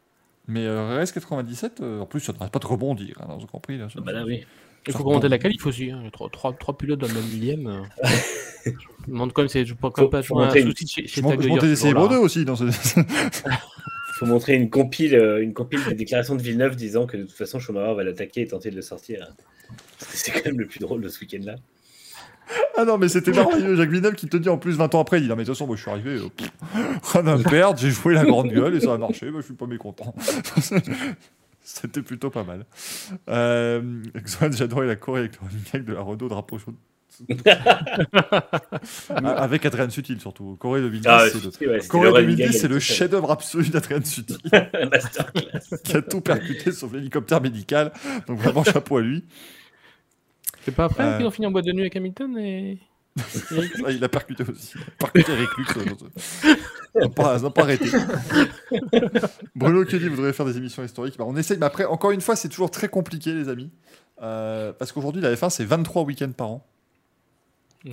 Mais 0.48 0.66
euh, 0.66 1.04
RS97, 1.04 1.82
euh, 1.82 2.00
en 2.02 2.06
plus, 2.06 2.22
ça 2.22 2.34
n'arrête 2.34 2.52
pas 2.52 2.60
de 2.60 2.66
rebondir 2.68 3.18
hein, 3.22 3.26
dans 3.28 3.40
ce 3.40 3.46
Grand 3.46 3.60
Prix. 3.60 3.78
Là, 3.78 3.88
Ah 3.96 4.02
bah 4.02 4.12
là, 4.14 4.24
oui. 4.24 4.46
Il 4.86 4.94
faut 4.94 5.00
remonter 5.00 5.16
rebondit. 5.28 5.30
la 5.32 5.38
qualif 5.40 5.66
aussi. 5.66 5.92
Hein. 5.92 5.98
Il 6.02 6.06
y 6.06 6.08
a 6.08 6.12
Trois, 6.12 6.30
trois, 6.30 6.54
trois 6.54 6.78
pilotes 6.78 7.00
dans 7.00 7.08
le 7.08 7.14
même 7.14 7.26
millième. 7.28 7.84
je 8.66 8.72
me 8.72 8.76
demande 9.14 9.34
quand 9.34 9.42
même, 9.42 9.50
c'est 9.50 9.66
quand 9.66 9.98
même 9.98 10.06
Faut- 10.06 10.08
pas 10.10 10.20
un 10.20 10.46
montrer 10.46 10.62
une- 10.62 10.70
souci 10.72 10.88
chez, 10.88 11.08
chez 11.08 11.22
Je, 11.22 11.26
montais 11.26 11.68
des 11.68 11.76
ce 11.76 11.88
jour-là. 11.88 12.02
CM2 12.16 12.18
aussi 12.20 12.46
dans 12.46 12.56
ce. 12.56 12.66
faut 14.20 14.26
montrer 14.26 14.56
une 14.56 14.70
compile, 14.70 15.16
euh, 15.16 15.44
une 15.44 15.54
compile 15.54 15.80
des 15.88 15.94
déclarations 15.96 16.36
de 16.36 16.42
Villeneuve 16.42 16.76
disant 16.76 17.06
que 17.06 17.18
de 17.18 17.24
toute 17.24 17.32
façon 17.38 17.60
Schumacher 17.60 17.94
va 17.96 18.04
l'attaquer 18.04 18.42
et 18.42 18.48
tenter 18.48 18.72
de 18.72 18.76
le 18.76 18.82
sortir. 18.82 19.28
C'est 20.00 20.32
quand 20.32 20.46
même 20.46 20.60
le 20.60 20.66
plus 20.68 20.80
drôle 20.80 21.02
de 21.02 21.10
ce 21.10 21.20
week-end-là. 21.20 21.56
ah 22.78 22.86
non, 22.86 22.98
mais 22.98 23.10
c'était 23.10 23.32
merveilleux. 23.32 23.76
Jacques 23.76 23.90
Villeneuve 23.90 24.16
qui 24.16 24.28
te 24.28 24.38
dit 24.38 24.48
en 24.50 24.58
plus 24.58 24.78
20 24.78 24.96
ans 24.96 25.02
après, 25.02 25.18
il 25.20 25.24
dit 25.24 25.28
Non, 25.30 25.36
mais 25.36 25.44
de 25.44 25.48
toute 25.48 25.56
façon, 25.56 25.68
moi 25.68 25.76
je 25.76 25.82
suis 25.82 25.92
arrivé, 25.92 26.12
euh, 26.12 26.30
pff, 26.36 26.50
rien 27.14 27.28
à 27.28 27.38
perdre, 27.38 27.78
j'ai 27.80 27.90
joué 27.92 28.14
la 28.14 28.24
grande 28.26 28.52
gueule 28.52 28.74
et 28.76 28.80
ça 28.80 28.94
a 28.94 28.98
marché, 28.98 29.30
bah, 29.30 29.40
je 29.42 29.46
suis 29.46 29.54
pas 29.54 29.66
mécontent. 29.68 30.16
C'était 31.70 32.02
plutôt 32.02 32.30
pas 32.30 32.46
mal. 32.46 32.66
Euh, 33.28 34.02
j'adorais 34.52 34.88
la 34.88 34.96
choré 34.96 35.20
avec 35.20 35.34
le 35.34 35.48
running 35.48 35.64
gag 35.74 35.84
de 35.84 35.94
la 35.94 36.00
Renault 36.00 36.30
drapeau 36.30 36.58
chaud. 36.58 36.74
Ah, 39.10 39.32
avec 39.44 39.66
Adrien 39.66 39.90
Sutil 39.90 40.20
surtout. 40.22 40.56
Corée 40.60 40.80
2010, 40.80 41.08
Ah, 41.10 41.26
c'est 41.30 41.44
le, 41.66 41.72
ouais, 41.72 41.80
Corée 41.88 42.08
le 42.08 42.14
running 42.14 42.36
2010, 42.38 42.52
gag 42.54 42.62
c'est 42.62 42.68
le 42.70 42.80
chef-d'œuvre 42.80 43.32
absolu 43.32 43.68
d'Adrien 43.70 44.02
Sutil. 44.02 44.38
Masterclass. 44.92 45.78
qui 45.84 45.98
a 45.98 46.02
tout 46.02 46.22
percuté 46.22 46.72
sauf 46.72 46.94
l'hélicoptère 46.94 47.42
médical. 47.42 47.92
Donc 48.28 48.40
vraiment 48.40 48.64
chapeau 48.64 48.98
à 48.98 49.02
lui. 49.02 49.26
C'est 50.64 50.74
pas 50.74 50.86
après 50.86 51.04
Euh. 51.04 51.18
qu'ils 51.18 51.26
ont 51.26 51.32
fini 51.32 51.48
en 51.48 51.52
boîte 51.52 51.66
de 51.66 51.74
nuit 51.74 51.82
avec 51.82 51.98
Hamilton 51.98 52.38
et. 52.38 52.80
Ah, 53.86 53.92
il 53.92 54.04
a 54.04 54.10
percuté 54.10 54.44
aussi. 54.44 54.74
Il 54.76 54.82
a 54.82 54.92
percuté 54.98 55.32
Ils 56.96 57.02
n'ont 57.02 57.10
pas, 57.10 57.44
ont 57.46 57.52
pas 57.52 57.62
arrêté. 57.64 57.90
Bruno 59.56 59.86
Kelly 59.86 60.08
voudrait 60.08 60.34
faire 60.34 60.46
des 60.46 60.58
émissions 60.58 60.84
historiques. 60.84 61.18
Bah, 61.18 61.26
on 61.28 61.36
essaye, 61.36 61.58
mais 61.58 61.66
après, 61.66 61.86
encore 61.86 62.12
une 62.12 62.22
fois, 62.22 62.36
c'est 62.36 62.50
toujours 62.50 62.72
très 62.72 62.90
compliqué, 62.90 63.34
les 63.34 63.50
amis. 63.50 63.70
Euh, 64.22 64.74
parce 64.74 64.92
qu'aujourd'hui, 64.92 65.22
la 65.22 65.34
F1, 65.34 65.50
c'est 65.50 65.66
23 65.66 66.04
week-ends 66.04 66.32
par 66.36 66.48
an. 66.48 66.66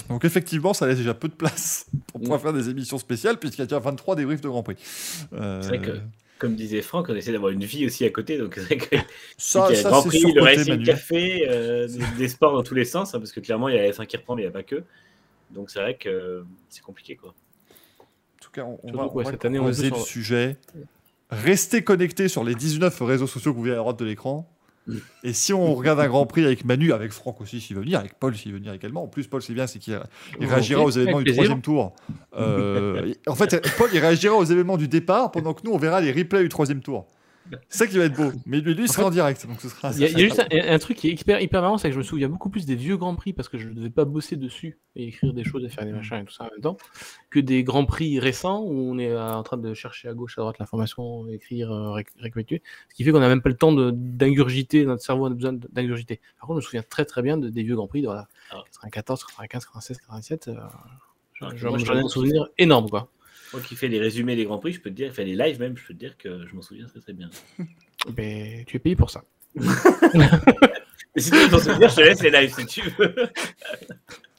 Donc 0.08 0.24
effectivement, 0.24 0.72
ça 0.74 0.86
laisse 0.86 0.96
déjà 0.98 1.14
peu 1.14 1.28
de 1.28 1.34
place 1.34 1.86
pour 2.08 2.20
pouvoir 2.20 2.40
faire 2.40 2.52
des 2.52 2.68
émissions 2.70 2.98
spéciales, 2.98 3.38
puisqu'il 3.38 3.60
y 3.60 3.62
a 3.62 3.66
déjà 3.66 3.78
23 3.78 4.16
débriefs 4.16 4.40
de 4.40 4.48
Grand 4.48 4.62
Prix. 4.62 4.76
Euh, 5.34 5.60
C'est 5.62 5.68
vrai 5.68 5.78
que, 5.78 5.98
comme 6.38 6.56
disait 6.56 6.82
Franck, 6.82 7.10
on 7.10 7.14
essaie 7.14 7.32
d'avoir 7.32 7.52
une 7.52 7.64
vie 7.64 7.86
aussi 7.86 8.04
à 8.04 8.10
côté. 8.10 8.38
Donc 8.38 8.54
c'est 8.56 8.62
vrai 8.62 8.76
que 8.78 8.96
ça, 9.36 9.66
il 9.70 9.76
y 9.76 9.78
a 9.78 9.82
ça 9.82 9.90
Grand 9.90 10.02
Prix, 10.02 10.32
le 10.32 10.42
Racing 10.42 10.68
Manu. 10.70 10.84
Café, 10.84 11.46
euh, 11.48 11.86
des, 11.86 12.00
des 12.18 12.28
sports 12.28 12.54
dans 12.54 12.62
tous 12.62 12.74
les 12.74 12.86
sens, 12.86 13.14
hein, 13.14 13.18
parce 13.18 13.30
que 13.30 13.40
clairement, 13.40 13.68
il 13.68 13.76
y 13.76 13.78
a 13.78 13.82
la 13.82 13.90
F1 13.90 14.06
qui 14.06 14.16
reprend, 14.16 14.34
mais 14.34 14.42
il 14.42 14.46
n'y 14.46 14.48
a 14.48 14.52
pas 14.52 14.62
que. 14.62 14.82
Donc 15.54 15.70
c'est 15.70 15.80
vrai 15.80 15.94
que 15.94 16.08
euh, 16.08 16.42
c'est 16.68 16.82
compliqué. 16.82 17.16
quoi. 17.16 17.30
En 17.30 18.42
tout 18.42 18.50
cas, 18.50 18.64
on, 18.64 18.92
va, 18.92 19.06
ouais, 19.06 19.24
va 19.24 19.30
cette 19.30 19.44
année, 19.44 19.58
on 19.58 19.68
le 19.68 19.72
sur- 19.72 20.04
sujet. 20.04 20.58
Restez 21.30 21.82
connectés 21.82 22.28
sur 22.28 22.44
les 22.44 22.54
19 22.54 23.00
réseaux 23.00 23.26
sociaux 23.26 23.52
que 23.52 23.56
vous 23.56 23.62
voyez 23.62 23.74
à 23.74 23.78
droite 23.78 23.98
de 23.98 24.04
l'écran. 24.04 24.48
Mm. 24.86 24.96
Et 25.22 25.32
si 25.32 25.52
on 25.54 25.74
regarde 25.74 25.98
un 26.00 26.08
Grand 26.08 26.26
Prix 26.26 26.44
avec 26.44 26.64
Manu, 26.64 26.92
avec 26.92 27.12
Franck 27.12 27.40
aussi 27.40 27.60
s'il 27.60 27.76
veut 27.76 27.82
venir, 27.82 27.98
avec 27.98 28.18
Paul 28.18 28.36
s'il 28.36 28.52
veut 28.52 28.58
venir 28.58 28.72
également. 28.72 29.04
En 29.04 29.08
plus, 29.08 29.26
Paul, 29.26 29.40
c'est 29.40 29.54
bien, 29.54 29.66
c'est 29.66 29.78
qu'il 29.78 29.98
il 30.40 30.46
réagira 30.46 30.82
aux 30.82 30.90
événements 30.90 31.22
du 31.22 31.32
troisième 31.32 31.62
tour. 31.62 31.94
Euh, 32.36 33.14
en 33.26 33.34
fait, 33.34 33.66
Paul, 33.78 33.88
il 33.92 33.98
réagira 33.98 34.34
aux 34.34 34.44
événements 34.44 34.76
du 34.76 34.88
départ 34.88 35.30
pendant 35.30 35.54
que 35.54 35.62
nous, 35.64 35.72
on 35.72 35.78
verra 35.78 36.00
les 36.00 36.12
replays 36.12 36.42
du 36.42 36.48
troisième 36.48 36.80
tour. 36.80 37.06
C'est 37.68 37.78
ça 37.78 37.86
qui 37.86 37.98
va 37.98 38.04
être 38.04 38.16
beau. 38.16 38.32
Mais 38.46 38.60
lui, 38.60 38.74
lui 38.74 38.84
il 38.84 38.88
sera 38.88 39.06
en 39.06 39.10
direct. 39.10 39.46
Donc 39.46 39.60
ce 39.60 39.68
sera, 39.68 39.90
Il 39.92 40.00
y 40.00 40.04
a, 40.04 40.08
il 40.08 40.12
y 40.12 40.16
a 40.16 40.18
juste 40.24 40.40
un, 40.50 40.74
un 40.74 40.78
truc 40.78 40.96
qui 40.96 41.08
est 41.08 41.12
hyper, 41.20 41.40
hyper 41.42 41.60
marrant, 41.60 41.76
c'est 41.78 41.88
que 41.88 41.92
je 41.94 41.98
me 41.98 42.02
souviens 42.02 42.28
beaucoup 42.28 42.48
plus 42.48 42.64
des 42.64 42.74
vieux 42.74 42.96
Grands 42.96 43.14
Prix 43.14 43.32
parce 43.34 43.48
que 43.48 43.58
je 43.58 43.68
ne 43.68 43.74
devais 43.74 43.90
pas 43.90 44.04
bosser 44.06 44.36
dessus 44.36 44.78
et 44.96 45.08
écrire 45.08 45.34
des 45.34 45.44
choses 45.44 45.62
et 45.64 45.68
faire 45.68 45.84
des 45.84 45.92
machins 45.92 46.18
et 46.18 46.24
tout 46.24 46.32
ça 46.32 46.44
en 46.44 46.50
même 46.50 46.60
temps 46.62 46.76
que 47.30 47.40
des 47.40 47.62
Grands 47.64 47.84
Prix 47.84 48.18
récents 48.18 48.62
où 48.62 48.72
on 48.90 48.98
est 48.98 49.10
euh, 49.10 49.32
en 49.34 49.42
train 49.42 49.56
de 49.58 49.74
chercher 49.74 50.08
à 50.08 50.14
gauche, 50.14 50.38
à 50.38 50.40
droite 50.40 50.58
l'information, 50.58 51.28
écrire, 51.28 51.70
euh, 51.70 51.92
réc- 51.94 52.08
récapituler. 52.18 52.62
Ce 52.88 52.94
qui 52.94 53.04
fait 53.04 53.12
qu'on 53.12 53.20
n'a 53.20 53.28
même 53.28 53.42
pas 53.42 53.50
le 53.50 53.56
temps 53.56 53.72
d'ingurgiter, 53.74 54.84
notre 54.86 55.02
cerveau 55.02 55.26
a 55.26 55.30
besoin 55.30 55.52
d'ingurgiter. 55.52 56.20
Par 56.38 56.46
contre, 56.46 56.60
je 56.60 56.64
me 56.66 56.68
souviens 56.68 56.82
très 56.88 57.04
très 57.04 57.22
bien 57.22 57.36
de- 57.36 57.48
des 57.50 57.62
vieux 57.62 57.76
Grands 57.76 57.88
Prix 57.88 58.00
de 58.02 58.06
voilà, 58.06 58.28
Ah. 58.50 58.62
94, 58.72 59.24
95, 59.24 59.64
96, 59.66 59.98
97. 59.98 60.48
euh, 60.48 60.54
J'en 61.56 61.76
ai 61.76 61.98
un 61.98 62.08
souvenir 62.08 62.46
énorme 62.58 62.88
quoi. 62.88 63.08
Moi 63.54 63.62
qui 63.62 63.76
fais 63.76 63.86
les 63.86 64.00
résumés 64.00 64.34
des 64.34 64.44
Grands 64.44 64.58
Prix, 64.58 64.72
je 64.72 64.80
peux 64.80 64.90
te 64.90 64.96
dire, 64.96 65.10
enfin 65.12 65.22
les 65.22 65.36
lives 65.36 65.60
même, 65.60 65.76
je 65.76 65.86
peux 65.86 65.94
te 65.94 65.98
dire 65.98 66.16
que 66.18 66.44
je 66.44 66.56
m'en 66.56 66.62
souviens 66.62 66.86
très 66.86 66.98
très 66.98 67.12
bien. 67.12 67.30
Mais 68.16 68.64
tu 68.66 68.76
es 68.76 68.80
payé 68.80 68.96
pour 68.96 69.10
ça. 69.10 69.22
Mais 69.54 69.62
si 71.16 71.30
tu 71.30 71.36
veux 71.36 71.48
t'en 71.48 71.60
souvenir, 71.60 71.88
je 71.88 71.94
te 71.94 72.00
laisse 72.00 72.20
les 72.20 72.30
lives 72.30 72.52
si 72.52 72.66
tu 72.66 72.80
veux. 72.98 73.14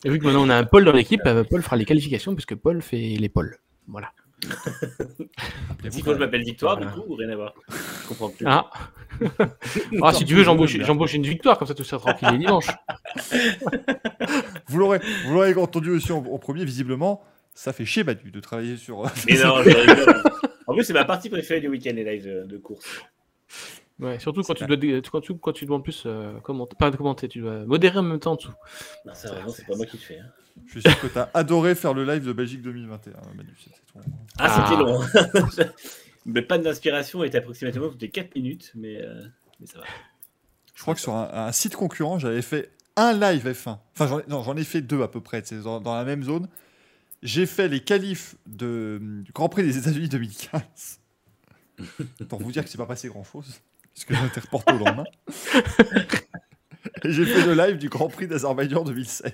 Et 0.04 0.10
vu 0.10 0.20
que 0.20 0.26
maintenant 0.26 0.44
on 0.44 0.50
a 0.50 0.56
un 0.58 0.66
Paul 0.66 0.84
dans 0.84 0.92
l'équipe, 0.92 1.22
euh, 1.28 1.46
Paul 1.50 1.62
fera 1.64 1.78
les 1.78 1.86
qualifications 1.86 2.36
puisque 2.36 2.56
Paul 2.56 2.82
fait 2.82 2.98
les 2.98 3.30
pôles. 3.30 3.58
Voilà. 3.88 4.12
Si 5.90 6.02
que 6.02 6.14
je 6.14 6.20
m'appelle 6.20 6.44
Victoire, 6.44 6.78
Voilà. 6.78 6.92
du 6.92 7.00
coup, 7.00 7.14
ou 7.14 7.16
rien 7.16 7.30
à 7.30 7.36
voir. 7.36 7.54
Je 7.70 8.08
comprends 8.08 8.30
plus. 8.30 8.46
Ah, 8.48 8.70
ah 10.02 10.14
si 10.14 10.26
tu 10.26 10.34
veux, 10.34 10.44
j'embauche 10.44 10.78
j'embauche 10.80 11.14
une 11.14 11.24
victoire, 11.24 11.60
comme 11.60 11.68
ça 11.68 11.76
tout 11.76 11.84
ça 11.84 12.00
tranquille 12.00 12.28
les 12.32 12.40
dimanches. 12.40 12.68
Vous 14.68 14.80
l'aurez 14.80 15.00
vous 15.26 15.34
l'aurez 15.36 15.54
entendu 15.54 15.92
aussi 15.92 16.12
en, 16.12 16.18
en 16.18 16.40
premier, 16.40 16.66
visiblement. 16.66 17.24
Ça 17.56 17.74
fait 17.74 17.86
chier 17.86 18.04
Manu 18.04 18.30
de 18.32 18.40
travailler 18.40 18.78
sur. 18.78 19.04
Mais 19.28 19.38
non. 19.44 19.56
En 20.68 20.74
plus, 20.74 20.84
c'est 20.84 20.94
ma 20.94 21.06
partie 21.06 21.30
préférée 21.30 21.62
du 21.62 21.68
week-end, 21.70 21.94
les 21.96 22.04
lives 22.04 22.26
de, 22.28 22.44
de 22.46 22.58
course. 22.58 22.86
Ouais, 24.00 24.20
surtout 24.20 24.42
quand 24.44 24.54
tu 24.56 24.66
dois, 24.66 24.76
quand 25.10 25.22
tu, 25.22 25.36
quand 25.38 25.54
tu 25.54 25.66
dois 25.66 25.78
en 25.78 25.82
plus 25.82 26.04
euh, 26.06 26.38
commenter, 26.42 26.76
pas 26.78 26.92
commenter, 26.92 27.30
tu 27.30 27.40
dois 27.40 27.60
modérer 27.66 28.00
en 28.00 28.04
même 28.04 28.20
temps 28.20 28.34
en 28.34 28.36
dessous. 28.36 28.52
Non, 29.06 29.14
c'est 29.16 29.30
pas 29.66 29.76
moi 29.78 29.86
qui 29.86 29.96
le 29.98 30.02
fais. 30.04 30.20
hein. 30.20 30.26
Je 30.66 30.72
suis 30.72 30.82
sûr 30.82 31.00
que 31.00 31.08
tu 31.08 31.18
as 31.18 31.30
adoré 31.34 31.76
faire 31.76 31.94
le 31.94 32.04
live 32.04 32.26
de 32.26 32.34
Belgique 32.34 32.62
2021, 32.62 33.14
Manu. 33.36 33.50
C'était 33.58 33.76
ton- 33.94 34.02
Ah, 34.38 34.48
Ah. 34.50 34.68
c'était 34.68 34.82
long. 35.64 35.66
mais 36.26 36.42
pas 36.42 36.58
d'inspiration 36.58 37.24
était 37.24 37.38
approximativement 37.38 37.88
toutes 37.90 38.02
les 38.02 38.10
4 38.10 38.36
minutes, 38.36 38.72
mais, 38.76 39.02
euh, 39.02 39.22
mais 39.62 39.68
ça 39.68 39.80
va. 39.80 39.86
Je 40.74 40.82
crois 40.82 40.94
que 40.94 41.00
sur 41.00 41.14
un, 41.14 41.30
un 41.32 41.52
site 41.54 41.76
concurrent, 41.78 42.20
j'avais 42.20 42.42
fait 42.42 42.72
un 42.98 43.14
live 43.14 43.48
F1. 43.48 43.78
Enfin, 43.94 44.08
j'en 44.08 44.20
ai, 44.20 44.24
non, 44.28 44.44
j'en 44.44 44.58
ai 44.58 44.64
fait 44.66 44.82
deux 44.82 45.02
à 45.04 45.08
peu 45.08 45.22
près, 45.22 45.42
c'est 45.46 45.62
dans, 45.62 45.80
dans 45.80 45.96
la 45.96 46.04
même 46.04 46.24
zone. 46.24 46.50
J'ai 47.24 47.46
fait 47.46 47.68
les 47.68 47.80
qualifs 47.80 48.36
de, 48.46 49.00
du 49.24 49.32
Grand 49.32 49.50
Prix 49.50 49.64
des 49.64 49.78
États-Unis 49.78 50.10
2015. 50.10 51.00
Pour 52.30 52.42
vous 52.42 52.52
dire 52.52 52.64
que 52.64 52.70
c'est 52.70 52.78
pas 52.78 52.86
passé 52.86 53.08
grand-chose, 53.10 53.60
puisque 53.94 54.14
j'ai 54.14 54.26
été 54.26 54.40
reporté 54.40 54.74
au 54.74 54.78
lendemain. 54.78 55.04
Et 57.04 57.12
j'ai 57.12 57.26
fait 57.26 57.46
le 57.46 57.54
live 57.54 57.78
du 57.78 57.90
Grand 57.90 58.08
Prix 58.10 58.28
d'Azerbaïdjan 58.28 58.84
2016. 58.84 59.34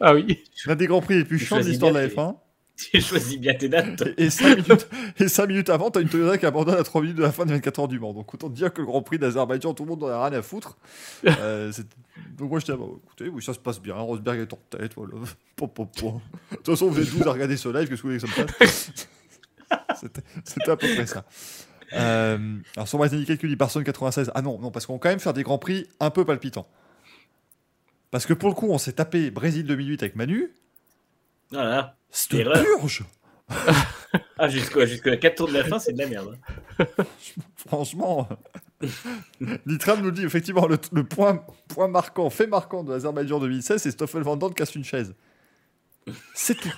Ah 0.00 0.14
oui. 0.14 0.42
L'un 0.66 0.74
des 0.76 0.86
Grands 0.86 1.00
Prix 1.00 1.16
les 1.16 1.24
plus 1.24 1.38
chiants 1.38 1.60
de 1.60 1.64
l'histoire 1.64 1.92
de 1.92 1.98
la 1.98 2.08
tes- 2.08 2.14
F1. 2.16 2.36
Tu 2.90 3.00
choisis 3.00 3.38
bien 3.38 3.54
tes 3.54 3.68
dates. 3.68 4.02
Et 4.16 4.30
5 4.30 4.56
minutes, 4.56 4.88
et 5.18 5.28
cinq 5.28 5.46
minutes 5.46 5.68
avant, 5.70 5.90
t'as 5.90 6.00
une 6.00 6.08
Toyota 6.08 6.38
qui 6.38 6.46
abandonne 6.46 6.76
à 6.76 6.82
3 6.82 7.02
minutes 7.02 7.16
de 7.16 7.22
la 7.22 7.30
fin 7.30 7.44
des 7.44 7.52
24 7.54 7.80
heures 7.80 7.88
du 7.88 8.00
Mans. 8.00 8.12
Donc 8.12 8.32
autant 8.34 8.48
te 8.48 8.54
dire 8.54 8.72
que 8.72 8.80
le 8.80 8.86
Grand 8.86 9.02
Prix 9.02 9.18
d'Azerbaïdjan, 9.18 9.74
tout 9.74 9.84
le 9.84 9.90
monde 9.90 10.02
en 10.04 10.08
a 10.08 10.28
rien 10.28 10.38
à 10.38 10.42
foutre. 10.42 10.76
Euh, 11.24 11.72
Donc 12.38 12.50
moi 12.50 12.58
j'étais, 12.58 12.72
ah 12.72 12.76
bah, 12.76 12.86
écoutez, 13.04 13.28
oui, 13.28 13.42
ça 13.42 13.54
se 13.54 13.58
passe 13.58 13.80
bien. 13.80 13.94
Rosberg 13.94 14.40
est 14.40 14.52
en 14.52 14.58
tête, 14.70 14.94
voilà. 14.96 15.12
Pom, 15.56 15.68
pom, 15.68 15.86
pom. 15.86 16.20
De 16.50 16.56
toute 16.56 16.66
façon, 16.66 16.88
vous 16.88 17.00
êtes 17.00 17.10
12 17.10 17.26
à 17.26 17.32
regarder 17.32 17.56
ce 17.56 17.68
live, 17.68 17.88
qu'est-ce 17.88 18.02
que 18.02 18.08
vous 18.08 18.14
voulez 18.14 18.20
que 18.20 18.26
ça 18.26 18.42
me 18.42 18.48
fasse? 18.48 18.90
C'était 20.44 20.70
à 20.70 20.76
peu 20.76 20.88
près 20.94 21.06
ça. 21.06 21.24
Euh, 21.94 22.56
alors 22.76 22.88
sur 22.88 22.98
Martin 22.98 23.16
dit 23.18 23.56
Barcelone 23.56 23.84
96. 23.84 24.32
Ah 24.34 24.42
non, 24.42 24.58
non, 24.58 24.70
parce 24.70 24.86
qu'on 24.86 24.94
va 24.94 24.98
quand 24.98 25.08
même 25.10 25.20
faire 25.20 25.34
des 25.34 25.42
grands 25.42 25.58
prix 25.58 25.86
un 26.00 26.10
peu 26.10 26.24
palpitants. 26.24 26.66
Parce 28.10 28.26
que 28.26 28.34
pour 28.34 28.48
le 28.48 28.54
coup, 28.54 28.68
on 28.70 28.78
s'est 28.78 28.92
tapé 28.92 29.30
Brésil 29.30 29.66
2008 29.66 30.02
avec 30.02 30.16
Manu. 30.16 30.52
Voilà. 31.50 31.96
C'était 32.12 32.40
Erreur. 32.40 32.62
purge 32.78 33.04
Ah, 34.38 34.48
jusqu'à 34.48 34.86
jusqu'à 34.86 35.10
la 35.10 35.16
4 35.16 35.34
tours 35.34 35.48
de 35.48 35.54
la 35.54 35.64
fin, 35.64 35.78
c'est 35.78 35.92
de 35.92 35.98
la 35.98 36.06
merde. 36.06 36.36
hein. 36.78 36.84
Franchement, 37.56 38.28
Nitram 39.66 40.02
nous 40.02 40.10
dit 40.10 40.24
effectivement 40.24 40.66
le, 40.66 40.78
le 40.92 41.04
point, 41.04 41.44
point 41.68 41.88
marquant, 41.88 42.28
fait 42.28 42.46
marquant 42.46 42.84
de 42.84 42.92
l'Azerbaïdjan 42.92 43.40
2016, 43.40 43.82
c'est 43.82 43.90
Stoffel 43.90 44.22
Van 44.22 44.36
casse 44.50 44.74
une 44.74 44.84
chaise. 44.84 45.14
C'est 46.34 46.56
tout. 46.56 46.72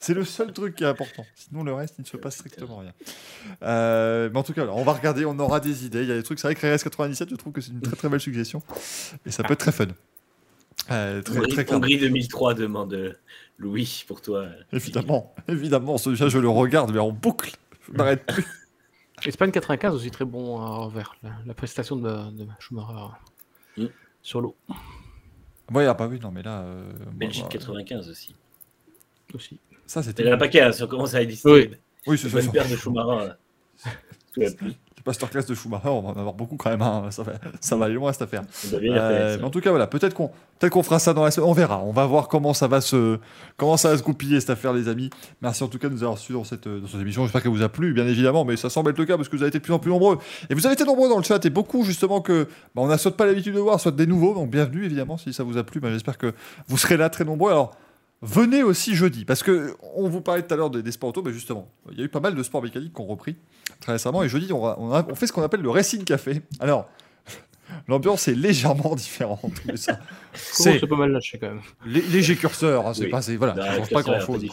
C'est 0.00 0.14
le 0.14 0.24
seul 0.24 0.52
truc 0.52 0.76
qui 0.76 0.84
est 0.84 0.88
important. 0.88 1.24
Sinon, 1.34 1.64
le 1.64 1.72
reste, 1.72 1.94
il 1.98 2.02
ne 2.02 2.06
se 2.06 2.16
passe 2.16 2.36
strictement 2.36 2.78
rien. 2.78 2.92
Euh, 3.62 4.28
mais 4.32 4.38
en 4.38 4.42
tout 4.42 4.52
cas, 4.52 4.62
alors, 4.62 4.76
on 4.76 4.84
va 4.84 4.92
regarder, 4.92 5.24
on 5.24 5.38
aura 5.38 5.58
des 5.58 5.86
idées. 5.86 6.02
Il 6.02 6.08
y 6.08 6.12
a 6.12 6.16
des 6.16 6.22
trucs, 6.22 6.38
c'est 6.38 6.46
vrai 6.48 6.54
que 6.54 6.66
RS 6.66 6.82
97, 6.84 7.30
je 7.30 7.34
trouve 7.36 7.52
que 7.52 7.60
c'est 7.60 7.72
une 7.72 7.80
très 7.80 7.96
très 7.96 8.08
belle 8.08 8.20
suggestion. 8.20 8.62
Et 9.24 9.30
ça 9.30 9.42
peut 9.42 9.54
être 9.54 9.60
très 9.60 9.72
fun. 9.72 9.86
Euh, 10.90 11.22
très, 11.22 11.38
Hongrie, 11.38 11.48
très 11.52 11.64
clairement. 11.64 11.84
Hongrie 11.84 11.98
2003 11.98 12.54
demande 12.54 12.94
euh, 12.94 13.14
Louis 13.58 14.04
pour 14.06 14.20
toi. 14.20 14.46
Évidemment, 14.72 15.34
évidemment. 15.48 15.96
Celui-là, 15.98 16.28
je 16.28 16.38
le 16.38 16.48
regarde, 16.48 16.92
mais 16.92 16.98
en 16.98 17.10
boucle. 17.10 17.52
Je 17.86 17.92
m'arrête 17.92 18.24
plus. 18.26 18.44
Espagne 19.24 19.50
95 19.50 19.94
aussi 19.94 20.10
très 20.10 20.26
bon 20.26 20.60
à 20.60 20.68
revers. 20.76 21.16
La, 21.22 21.30
la 21.46 21.54
prestation 21.54 21.96
de, 21.96 22.30
de 22.32 22.46
Schumacher 22.58 23.14
Mm. 23.78 23.86
sur 24.22 24.40
l'eau 24.40 24.56
Ouais, 25.72 25.84
ah 25.86 25.94
bah 25.94 26.06
oui, 26.06 26.18
non, 26.20 26.30
mais 26.30 26.42
là. 26.42 26.60
euh, 26.62 26.90
Belgique 27.12 27.42
moi, 27.42 27.50
95 27.50 28.08
aussi. 28.08 28.34
aussi. 29.34 29.58
Ça, 29.86 30.02
c'était. 30.02 30.30
un 30.30 30.36
paquet, 30.38 30.60
hein, 30.62 30.72
si 30.72 30.82
on 30.82 30.86
commence 30.86 31.14
à 31.14 31.22
lister. 31.22 31.50
Oui. 31.50 31.70
Oui, 32.06 32.16
c'est 32.18 32.28
C'est 32.28 32.40
ça. 32.40 32.46
une 32.46 32.52
paire 32.52 32.68
de 32.68 32.76
Schumacher. 32.76 33.32
euh, 33.86 33.90
sous 34.34 34.40
la 34.40 34.50
pluie. 34.52 34.76
Masterclass 35.06 35.44
de 35.46 35.54
Schumacher, 35.54 35.88
on 35.88 36.00
va 36.02 36.08
en 36.08 36.12
avoir 36.16 36.34
beaucoup 36.34 36.56
quand 36.56 36.70
même. 36.70 36.82
hein. 36.82 37.04
Ça, 37.10 37.22
va, 37.22 37.32
ça 37.60 37.76
va 37.76 37.84
aller 37.86 37.94
loin 37.94 38.12
cette 38.12 38.22
affaire. 38.22 38.42
Euh, 38.74 39.36
mais 39.38 39.44
en 39.44 39.50
tout 39.50 39.60
cas, 39.60 39.70
voilà, 39.70 39.86
peut-être 39.86 40.14
qu'on 40.14 40.30
peut 40.58 40.68
qu'on 40.70 40.82
fera 40.82 40.98
ça 40.98 41.14
dans 41.14 41.22
la 41.24 41.30
semaine. 41.30 41.48
On 41.48 41.52
verra. 41.52 41.80
On 41.84 41.92
va 41.92 42.06
voir 42.06 42.28
comment 42.28 42.52
ça 42.54 42.66
va 42.66 42.80
se 42.80 43.18
comment 43.56 43.76
ça 43.76 43.90
va 43.90 43.98
se 43.98 44.02
goupiller 44.02 44.40
cette 44.40 44.50
affaire, 44.50 44.72
les 44.72 44.88
amis. 44.88 45.10
Merci 45.42 45.62
en 45.62 45.68
tout 45.68 45.78
cas 45.78 45.88
de 45.88 45.94
nous 45.94 46.02
avoir 46.02 46.18
suivis 46.18 46.38
dans 46.38 46.44
cette, 46.44 46.66
dans 46.66 46.86
cette 46.86 47.00
émission. 47.00 47.22
J'espère 47.24 47.42
qu'elle 47.42 47.52
vous 47.52 47.62
a 47.62 47.68
plu, 47.68 47.92
bien 47.92 48.06
évidemment, 48.06 48.44
mais 48.44 48.56
ça 48.56 48.68
semble 48.70 48.90
être 48.90 48.98
le 48.98 49.04
cas 49.04 49.16
parce 49.16 49.28
que 49.28 49.36
vous 49.36 49.42
avez 49.42 49.48
été 49.50 49.58
de 49.58 49.64
plus 49.64 49.72
en 49.72 49.78
plus 49.78 49.90
nombreux. 49.90 50.18
Et 50.50 50.54
vous 50.54 50.66
avez 50.66 50.72
été 50.74 50.84
nombreux 50.84 51.08
dans 51.08 51.18
le 51.18 51.24
chat 51.24 51.44
et 51.44 51.50
beaucoup 51.50 51.84
justement 51.84 52.20
que 52.20 52.44
bah, 52.74 52.82
on 52.82 52.86
n'a 52.88 52.98
soit 52.98 53.16
pas 53.16 53.26
l'habitude 53.26 53.54
de 53.54 53.60
voir, 53.60 53.78
soit 53.80 53.92
des 53.92 54.06
nouveaux. 54.06 54.34
Donc 54.34 54.50
bienvenue 54.50 54.84
évidemment 54.84 55.16
si 55.18 55.32
ça 55.32 55.44
vous 55.44 55.56
a 55.58 55.62
plu. 55.64 55.80
Bah, 55.80 55.90
J'espère 55.92 56.18
que 56.18 56.32
vous 56.68 56.78
serez 56.78 56.96
là 56.96 57.10
très 57.10 57.24
nombreux. 57.24 57.50
Alors 57.52 57.76
venez 58.22 58.62
aussi 58.62 58.94
jeudi 58.94 59.24
parce 59.26 59.42
que 59.42 59.74
on 59.94 60.08
vous 60.08 60.22
parlait 60.22 60.42
tout 60.42 60.52
à 60.54 60.56
l'heure 60.56 60.70
des, 60.70 60.82
des 60.82 60.90
sports 60.90 61.10
auto, 61.10 61.22
mais 61.22 61.32
justement 61.32 61.68
il 61.92 61.98
y 61.98 62.00
a 62.02 62.04
eu 62.04 62.08
pas 62.08 62.20
mal 62.20 62.34
de 62.34 62.42
sports 62.42 62.62
mécaniques 62.62 62.94
qui 62.94 63.00
ont 63.00 63.06
repris 63.06 63.36
très 63.80 63.92
récemment 63.92 64.22
et 64.22 64.28
jeudi 64.28 64.52
on, 64.52 64.60
va- 64.60 64.76
on, 64.78 64.92
a- 64.92 65.06
on 65.08 65.14
fait 65.14 65.26
ce 65.26 65.32
qu'on 65.32 65.42
appelle 65.42 65.60
le 65.62 65.70
Racing 65.70 66.04
Café. 66.04 66.42
Alors 66.60 66.86
L'ambiance 67.88 68.28
est 68.28 68.34
légèrement 68.34 68.94
différente. 68.94 69.52
mais 69.66 69.76
ça, 69.76 69.98
C'est 70.34 70.86
pas 70.86 70.96
mal 70.96 71.10
lâché 71.10 71.38
quand 71.38 71.48
même. 71.48 71.60
lé- 71.84 72.02
léger 72.02 72.36
curseur, 72.36 72.86
hein, 72.86 72.94
c'est 72.94 73.04
Oui. 73.04 73.10
pas, 73.10 73.20
voilà, 73.38 73.54
Non, 73.54 73.62
ça 73.62 73.76
change 73.78 73.90
pas 73.90 74.02
grand 74.02 74.20
chose. 74.20 74.44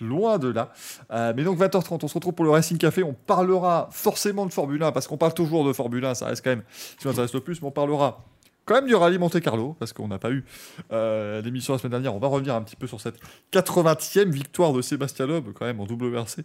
Loin 0.00 0.38
de 0.38 0.48
là. 0.48 0.72
Euh, 1.12 1.32
mais 1.36 1.44
donc 1.44 1.58
20h30, 1.58 2.00
on 2.02 2.08
se 2.08 2.14
retrouve 2.14 2.32
pour 2.34 2.44
le 2.44 2.50
Racing 2.50 2.76
Café. 2.76 3.02
On 3.04 3.12
parlera 3.14 3.88
forcément 3.92 4.46
de 4.46 4.52
Formule 4.52 4.82
1 4.82 4.90
parce 4.90 5.06
qu'on 5.06 5.16
parle 5.16 5.32
toujours 5.34 5.64
de 5.64 5.72
Formule 5.72 6.04
1, 6.04 6.14
ça 6.14 6.26
reste 6.26 6.42
quand 6.42 6.50
même 6.50 6.62
ce 6.70 6.96
qui 6.96 7.06
m'intéresse 7.06 7.32
le 7.32 7.40
plus. 7.40 7.60
Mais 7.62 7.68
on 7.68 7.72
parlera 7.72 8.24
quand 8.64 8.74
même 8.74 8.86
du 8.86 8.94
rallye 8.94 9.18
Monte 9.18 9.40
Carlo 9.40 9.74
parce 9.78 9.92
qu'on 9.92 10.08
n'a 10.08 10.18
pas 10.18 10.30
eu 10.30 10.44
euh, 10.92 11.42
d'émission 11.42 11.72
la 11.72 11.78
semaine 11.78 11.92
dernière. 11.92 12.14
On 12.14 12.18
va 12.18 12.28
revenir 12.28 12.54
un 12.54 12.62
petit 12.62 12.76
peu 12.76 12.86
sur 12.86 13.00
cette 13.00 13.16
80e 13.52 14.30
victoire 14.30 14.72
de 14.72 14.82
Sébastien 14.82 15.26
Loeb, 15.26 15.52
quand 15.54 15.66
même 15.66 15.80
en 15.80 15.84
WRC. 15.84 16.40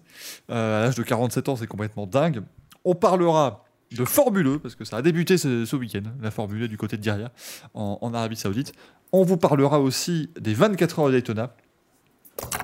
Euh, 0.50 0.82
à 0.82 0.86
l'âge 0.86 0.96
de 0.96 1.04
47 1.04 1.50
ans, 1.50 1.56
c'est 1.56 1.68
complètement 1.68 2.08
dingue. 2.08 2.42
On 2.86 2.96
parlera 2.96 3.66
de 3.92 4.04
Formule 4.04 4.48
E 4.48 4.58
parce 4.60 4.76
que 4.76 4.84
ça 4.84 4.98
a 4.98 5.02
débuté 5.02 5.38
ce, 5.38 5.66
ce 5.66 5.76
week-end, 5.76 6.04
la 6.22 6.32
Formule 6.32 6.64
E 6.64 6.68
du 6.68 6.78
côté 6.78 6.98
de 6.98 7.02
Diriyah 7.02 7.32
en, 7.74 7.98
en 8.02 8.14
Arabie 8.14 8.36
Saoudite. 8.36 8.74
On 9.12 9.24
vous 9.24 9.38
parlera 9.38 9.80
aussi 9.80 10.30
des 10.40 10.54
24 10.54 11.00
heures 11.00 11.08
de 11.08 11.14
Daytona. 11.14 11.56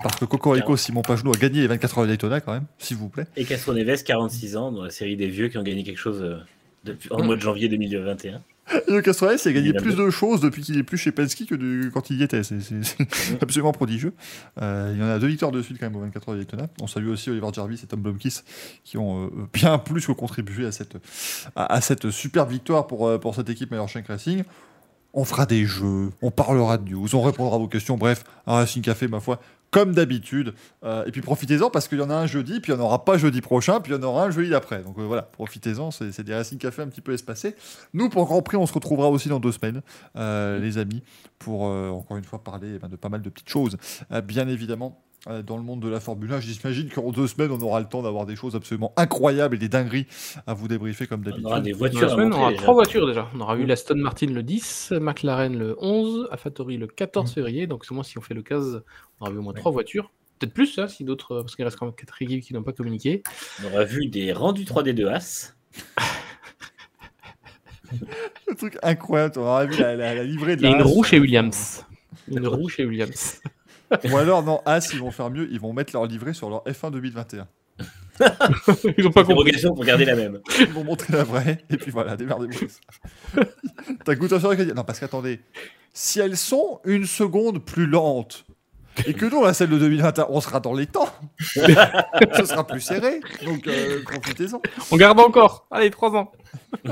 Parce 0.04 0.18
que 0.18 0.26
Cocorico, 0.26 0.78
Simon 0.78 1.02
Pagenaud 1.02 1.34
a 1.34 1.38
gagné 1.38 1.62
les 1.62 1.68
24 1.68 1.98
heures 1.98 2.04
de 2.06 2.10
Daytona 2.10 2.42
quand 2.42 2.54
même, 2.54 2.66
s'il 2.78 2.98
vous 2.98 3.10
plaît. 3.10 3.26
Et 3.36 3.46
Castro 3.46 3.74
Neves, 3.74 4.04
46 4.04 4.58
ans, 4.58 4.72
dans 4.72 4.84
la 4.84 4.92
série 4.92 5.16
des 5.16 5.28
vieux 5.28 5.48
qui 5.48 5.58
ont 5.58 5.64
gagné 5.64 5.84
quelque 5.84 5.98
chose 5.98 6.22
euh, 6.22 6.38
depuis, 6.84 7.12
en 7.12 7.24
mois 7.24 7.36
de 7.36 7.42
janvier 7.42 7.70
2021. 7.70 8.42
Le 8.88 9.02
Castroneves, 9.02 9.42
a 9.46 9.52
gagné 9.52 9.74
plus 9.74 9.96
de 9.96 10.10
choses 10.10 10.40
depuis 10.40 10.62
qu'il 10.62 10.78
est 10.78 10.84
plus 10.84 10.98
chez 10.98 11.12
Penske 11.12 11.46
que 11.46 11.56
de- 11.56 11.90
quand 11.94 12.10
il 12.10 12.20
y 12.20 12.24
était. 12.24 12.44
C'est 12.44 12.64
absolument 13.42 13.74
prodigieux. 13.74 14.14
Euh, 14.62 14.92
il 14.96 15.02
y 15.02 15.04
en 15.04 15.08
a 15.10 15.20
deux 15.20 15.28
victoires 15.28 15.52
de 15.52 15.62
suite 15.62 15.78
quand 15.80 15.86
même 15.88 15.96
aux 15.98 16.02
24 16.02 16.30
heures 16.30 16.36
de 16.36 16.40
Daytona. 16.40 16.68
On 16.82 16.88
salue 16.88 17.10
aussi 17.10 17.30
Oliver 17.30 17.48
Jarvis 17.54 17.82
et 17.84 17.88
Tom 17.88 18.02
Blomkis 18.02 18.40
qui 18.84 18.98
ont 18.98 19.26
euh, 19.26 19.30
bien 19.54 19.78
plus 19.78 20.06
que 20.08 20.12
contribué 20.14 20.66
à 20.66 20.72
cette, 20.72 20.96
à, 21.56 21.74
à 21.74 21.82
cette 21.82 22.10
superbe 22.10 22.52
victoire 22.52 22.88
pour, 22.88 23.08
euh, 23.08 23.18
pour 23.18 23.36
cette 23.36 23.50
équipe 23.50 23.70
Meilleur 23.72 23.90
Shank 23.90 24.08
Racing. 24.08 24.44
On 25.14 25.26
fera 25.26 25.46
des 25.46 25.66
jeux, 25.66 26.10
on 26.24 26.32
parlera 26.32 26.78
de 26.80 26.90
news, 26.90 27.14
on 27.16 27.22
répondra 27.22 27.56
à 27.58 27.60
vos 27.60 27.68
questions. 27.68 27.98
Bref, 27.98 28.24
un 28.48 28.54
Racing 28.56 28.82
Café, 28.82 29.08
ma 29.08 29.20
foi, 29.20 29.40
comme 29.74 29.94
d'habitude. 29.94 30.54
Euh, 30.84 31.04
et 31.06 31.12
puis 31.12 31.22
profitez-en 31.22 31.72
parce 31.72 31.88
qu'il 31.88 31.98
y 31.98 32.02
en 32.02 32.12
a 32.12 32.16
un 32.16 32.28
jeudi, 32.28 32.60
puis 32.60 32.72
il 32.72 32.76
n'y 32.76 32.82
en 32.82 32.86
aura 32.86 33.04
pas 33.04 33.18
jeudi 33.18 33.42
prochain, 33.42 33.82
puis 33.82 33.92
il 33.92 33.96
y 33.96 34.00
en 34.00 34.04
aura 34.04 34.26
un 34.26 34.30
jeudi 34.32 34.52
d'après. 34.52 34.84
Donc 34.84 35.00
euh, 35.00 35.02
voilà, 35.02 35.24
profitez-en, 35.24 35.90
c'est 35.90 36.22
des 36.22 36.36
Racing 36.36 36.60
Café 36.60 36.84
un 36.84 36.88
petit 36.88 37.02
peu 37.02 37.12
espacés. 37.12 37.56
Nous, 37.94 38.08
pour 38.10 38.26
Grand 38.26 38.44
Prix, 38.44 38.58
on 38.58 38.68
se 38.68 38.74
retrouvera 38.74 39.10
aussi 39.10 39.30
dans 39.30 39.40
deux 39.40 39.52
semaines, 39.52 39.82
euh, 40.16 40.60
les 40.60 40.78
amis, 40.78 41.02
pour 41.40 41.68
euh, 41.68 41.90
encore 41.90 42.18
une 42.18 42.24
fois 42.24 42.44
parler 42.44 42.74
eh 42.76 42.80
ben, 42.80 42.88
de 42.88 42.96
pas 42.96 43.10
mal 43.10 43.24
de 43.24 43.30
petites 43.30 43.50
choses. 43.50 43.78
Euh, 44.12 44.22
bien 44.22 44.48
évidemment, 44.48 45.02
dans 45.48 45.56
le 45.56 45.64
monde 45.64 45.80
de 45.80 45.88
la 45.88 46.02
Formule 46.02 46.34
1, 46.34 46.42
j'imagine 46.42 46.90
qu'en 46.90 47.10
deux 47.14 47.28
semaines, 47.28 47.50
on 47.52 47.62
aura 47.62 47.80
le 47.80 47.86
temps 47.86 48.02
d'avoir 48.02 48.26
des 48.26 48.36
choses 48.36 48.58
absolument 48.58 48.92
incroyables 48.98 49.56
et 49.56 49.58
des 49.58 49.70
dingueries 49.70 50.06
à 50.48 50.54
vous 50.54 50.68
débriefer 50.68 51.08
comme 51.08 51.22
On 51.22 51.24
d'habitude. 51.24 51.46
aura 51.46 51.62
des 51.62 51.72
voitures 51.72 52.02
la 52.02 52.10
semaine, 52.10 52.34
on 52.34 52.38
aura 52.40 52.50
déjà. 52.50 52.62
trois 52.62 52.74
voitures 52.74 53.08
déjà. 53.08 53.30
On 53.34 53.40
aura 53.40 53.56
eu 53.56 53.66
l'Aston 53.66 53.96
Martin 53.96 54.26
le 54.28 54.44
10, 54.44 54.92
McLaren 55.00 55.58
le 55.58 55.78
11, 55.80 56.28
AlphaTauri 56.30 56.76
le 56.76 56.88
14 56.88 57.32
février. 57.32 57.68
Donc, 57.68 57.86
au 57.90 57.94
moins, 57.94 58.04
si 58.04 58.18
on 58.18 58.22
fait 58.22 58.34
le 58.34 58.42
15, 58.42 58.84
on 59.24 59.28
aura 59.28 59.36
eu 59.36 59.38
au 59.38 59.42
moins 59.42 59.54
trois 59.54 59.72
voitures. 59.72 60.12
Peut-être 60.40 60.54
plus, 60.54 60.78
hein, 60.80 60.88
si 60.88 61.04
d'autres, 61.04 61.42
parce 61.42 61.56
qu'il 61.56 61.64
reste 61.64 61.78
quand 61.78 61.86
même 61.86 61.96
quatre 61.96 62.22
équipes 62.22 62.44
qui 62.44 62.54
n'ont 62.54 62.64
pas 62.64 62.74
communiqué. 62.74 63.24
On 63.64 63.68
aura 63.74 63.84
vu 63.86 64.08
des 64.08 64.34
rendus 64.34 64.64
3D 64.66 64.94
de 64.94 65.06
As. 65.06 65.56
Le 68.48 68.56
truc 68.58 68.78
incroyable, 68.82 69.34
on 69.38 69.42
aura 69.42 69.66
vu 69.66 69.80
la, 69.80 69.96
la- 69.96 70.16
la 70.16 70.24
livrée 70.24 70.56
de 70.56 70.62
Et 70.62 70.64
la 70.70 70.76
une 70.76 70.82
Haas. 70.82 70.86
roue 70.86 71.04
chez 71.04 71.20
Williams. 71.20 71.86
Une 72.30 72.48
roue 72.48 72.68
chez 72.70 72.86
Williams. 72.86 73.42
Ou 74.12 74.18
alors, 74.18 74.44
non, 74.44 74.62
As, 74.66 74.92
ils 74.94 75.00
vont 75.00 75.12
faire 75.12 75.30
mieux, 75.30 75.48
ils 75.52 75.60
vont 75.60 75.72
mettre 75.74 75.94
leur 75.94 76.06
livret 76.06 76.34
sur 76.34 76.50
leur 76.50 76.64
F1 76.64 76.92
2021. 76.92 77.48
Ils 78.98 79.04
n'ont 79.04 79.12
pas 79.12 79.24
compris. 79.24 79.52
Pour 79.62 79.84
garder 79.86 80.06
la 80.06 80.16
même. 80.16 80.40
Ils 80.60 80.68
vont 80.68 80.84
montrer 80.84 81.14
la 81.14 81.24
vraie, 81.24 81.64
et 81.70 81.78
puis 81.78 81.92
voilà, 81.92 82.16
démerdez-vous. 82.16 82.68
T'as 84.06 84.16
goûté 84.16 84.40
sur 84.40 84.52
la 84.54 84.66
Non, 84.66 84.84
parce 84.84 85.00
qu'attendez, 85.00 85.40
si 85.94 86.20
elles 86.20 86.38
sont 86.38 86.80
une 86.86 87.06
seconde 87.06 87.64
plus 87.64 87.86
lentes, 87.88 88.46
et 89.06 89.14
que 89.14 89.26
nous, 89.26 89.44
la 89.44 89.54
celle 89.54 89.70
de 89.70 89.78
2021, 89.78 90.28
on 90.30 90.42
sera 90.42 90.60
dans 90.60 90.74
les 90.74 90.88
temps, 90.88 91.10
ce 91.40 92.46
sera 92.46 92.66
plus 92.66 92.82
serré, 92.82 93.20
donc 93.46 93.68
euh, 93.68 94.02
profitez-en. 94.04 94.62
On 94.92 94.98
garde 94.98 95.20
encore. 95.20 95.68
Allez, 95.72 95.90
trois 95.90 96.16
ans. 96.16 96.32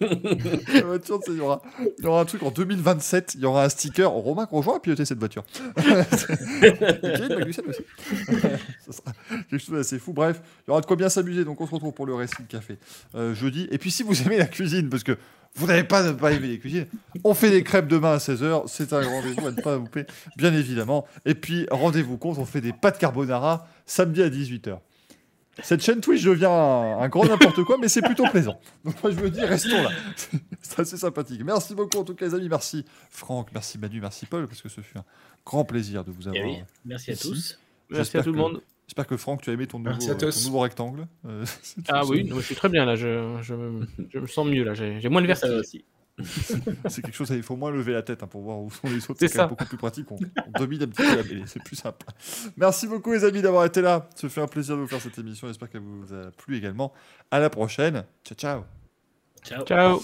La 0.00 0.82
voiture, 0.82 1.18
tu 1.20 1.30
sais, 1.30 1.36
il 1.36 1.38
y, 1.38 1.40
aura, 1.40 1.62
il 1.98 2.04
y 2.04 2.06
aura 2.06 2.20
un 2.20 2.24
truc 2.24 2.42
en 2.42 2.50
2027, 2.50 3.34
il 3.36 3.40
y 3.40 3.46
aura 3.46 3.64
un 3.64 3.68
sticker 3.68 4.10
Romain 4.10 4.44
Grosjean 4.44 4.76
a 4.76 4.80
piloté 4.80 5.04
cette 5.04 5.18
voiture. 5.18 5.44
Et 6.62 7.28
Magnussen 7.34 7.64
aussi. 7.68 7.82
Ça 8.86 8.92
sera 8.92 9.12
quelque 9.48 9.58
chose 9.58 9.76
d'assez 9.76 9.98
fou. 9.98 10.12
Bref, 10.12 10.40
il 10.66 10.68
y 10.68 10.70
aura 10.70 10.80
de 10.80 10.86
quoi 10.86 10.96
bien 10.96 11.08
s'amuser. 11.08 11.44
Donc 11.44 11.60
on 11.60 11.66
se 11.66 11.72
retrouve 11.72 11.92
pour 11.92 12.06
le 12.06 12.14
Racing 12.14 12.46
Café 12.46 12.78
euh, 13.14 13.34
jeudi. 13.34 13.68
Et 13.70 13.78
puis 13.78 13.90
si 13.90 14.02
vous 14.02 14.22
aimez 14.22 14.38
la 14.38 14.46
cuisine, 14.46 14.88
parce 14.88 15.04
que 15.04 15.16
vous 15.58 15.66
n'avez 15.66 15.84
pas 15.84 16.02
ne 16.02 16.12
pas 16.12 16.32
aimer 16.32 16.48
les 16.48 16.58
cuisines, 16.58 16.86
on 17.24 17.34
fait 17.34 17.50
des 17.50 17.62
crêpes 17.62 17.88
demain 17.88 18.12
à 18.14 18.18
16h. 18.18 18.64
C'est 18.66 18.92
un 18.92 19.02
rendez-vous 19.06 19.46
à 19.46 19.50
ne 19.50 19.60
pas 19.60 19.76
louper, 19.76 20.06
bien 20.36 20.54
évidemment. 20.54 21.06
Et 21.26 21.34
puis 21.34 21.66
rendez-vous 21.70 22.16
compte, 22.16 22.38
on 22.38 22.44
fait 22.46 22.60
des 22.60 22.72
pâtes 22.72 22.98
carbonara 22.98 23.66
samedi 23.86 24.22
à 24.22 24.28
18h. 24.30 24.78
Cette 25.60 25.82
chaîne 25.82 26.00
Twitch 26.00 26.22
devient 26.22 26.44
un, 26.46 26.98
un 27.00 27.08
grand 27.08 27.24
n'importe 27.26 27.64
quoi, 27.64 27.78
mais 27.80 27.88
c'est 27.88 28.00
plutôt 28.02 28.24
plaisant. 28.28 28.60
Donc 28.84 28.94
moi 29.02 29.10
je 29.10 29.20
me 29.20 29.28
dis, 29.28 29.40
restons 29.44 29.82
là. 29.82 29.90
C'est 30.62 30.78
assez 30.80 30.96
sympathique. 30.96 31.42
Merci 31.44 31.74
beaucoup 31.74 31.98
en 31.98 32.04
tout 32.04 32.14
cas 32.14 32.26
les 32.26 32.34
amis. 32.34 32.48
Merci 32.48 32.84
Franck, 33.10 33.48
merci 33.52 33.76
Manu, 33.78 34.00
merci 34.00 34.24
Paul, 34.26 34.46
parce 34.46 34.62
que 34.62 34.68
ce 34.68 34.80
fut 34.80 34.96
un 34.98 35.04
grand 35.44 35.64
plaisir 35.64 36.04
de 36.04 36.12
vous 36.12 36.28
Eh 36.28 36.38
avoir. 36.38 36.44
oui, 36.44 36.62
merci 36.84 37.10
à 37.10 37.14
Ici. 37.14 37.22
tous. 37.28 37.58
Merci 37.90 38.12
J'espère 38.12 38.20
à 38.20 38.24
tout 38.24 38.30
le 38.30 38.36
que- 38.36 38.40
monde. 38.40 38.62
J'espère 38.88 39.06
que 39.06 39.16
Franck, 39.16 39.42
tu 39.42 39.50
as 39.50 39.52
aimé 39.52 39.66
ton 39.68 39.78
nouveau, 39.78 39.90
Merci 39.90 40.10
à 40.10 40.14
ton 40.16 40.26
tous. 40.26 40.46
nouveau 40.46 40.60
rectangle. 40.60 41.06
Euh, 41.26 41.44
Ah 41.88 42.04
oui, 42.06 42.24
non, 42.24 42.36
je 42.36 42.40
suis 42.40 42.54
très 42.56 42.68
bien 42.70 42.84
là. 42.86 42.96
Je, 42.96 43.36
je, 43.42 43.54
me- 43.54 43.86
je 44.12 44.18
me 44.18 44.26
sens 44.26 44.46
mieux 44.48 44.64
là. 44.64 44.74
J'ai 44.74 45.08
moins 45.08 45.22
de 45.22 45.26
vertige. 45.26 45.50
aussi. 45.50 45.84
C'est 46.88 47.00
quelque 47.02 47.14
chose, 47.14 47.30
il 47.30 47.44
faut 47.44 47.54
moins 47.54 47.70
lever 47.70 47.92
la 47.92 48.02
tête 48.02 48.24
hein, 48.24 48.26
pour 48.26 48.42
voir 48.42 48.58
où 48.58 48.70
sont 48.72 48.88
les 48.88 49.08
autres. 49.08 49.24
C'est 49.24 49.46
beaucoup 49.46 49.64
plus 49.66 49.76
pratique. 49.76 50.10
On, 50.10 50.16
on 50.16 50.58
domine 50.58 50.82
un 50.82 50.86
petit 50.88 51.02
peu 51.02 51.16
la 51.16 51.22
mêlée, 51.22 51.44
c'est 51.46 51.62
plus 51.62 51.76
sympa. 51.76 52.06
Merci 52.56 52.88
beaucoup 52.88 53.12
les 53.12 53.24
amis 53.24 53.40
d'avoir 53.40 53.64
été 53.66 53.80
là. 53.82 54.08
Ça 54.16 54.28
fait 54.28 54.40
un 54.40 54.48
plaisir 54.48 54.74
de 54.74 54.80
vous 54.80 54.88
faire 54.88 55.00
cette 55.00 55.16
émission. 55.18 55.46
J'espère 55.46 55.70
qu'elle 55.70 55.82
vous 55.82 56.12
a 56.12 56.32
plu 56.32 56.56
également. 56.56 56.92
À 57.30 57.38
la 57.38 57.50
prochaine. 57.50 58.04
Ciao, 58.24 58.36
ciao. 58.36 58.64
Ciao. 59.44 59.64
Ciao. 59.64 60.00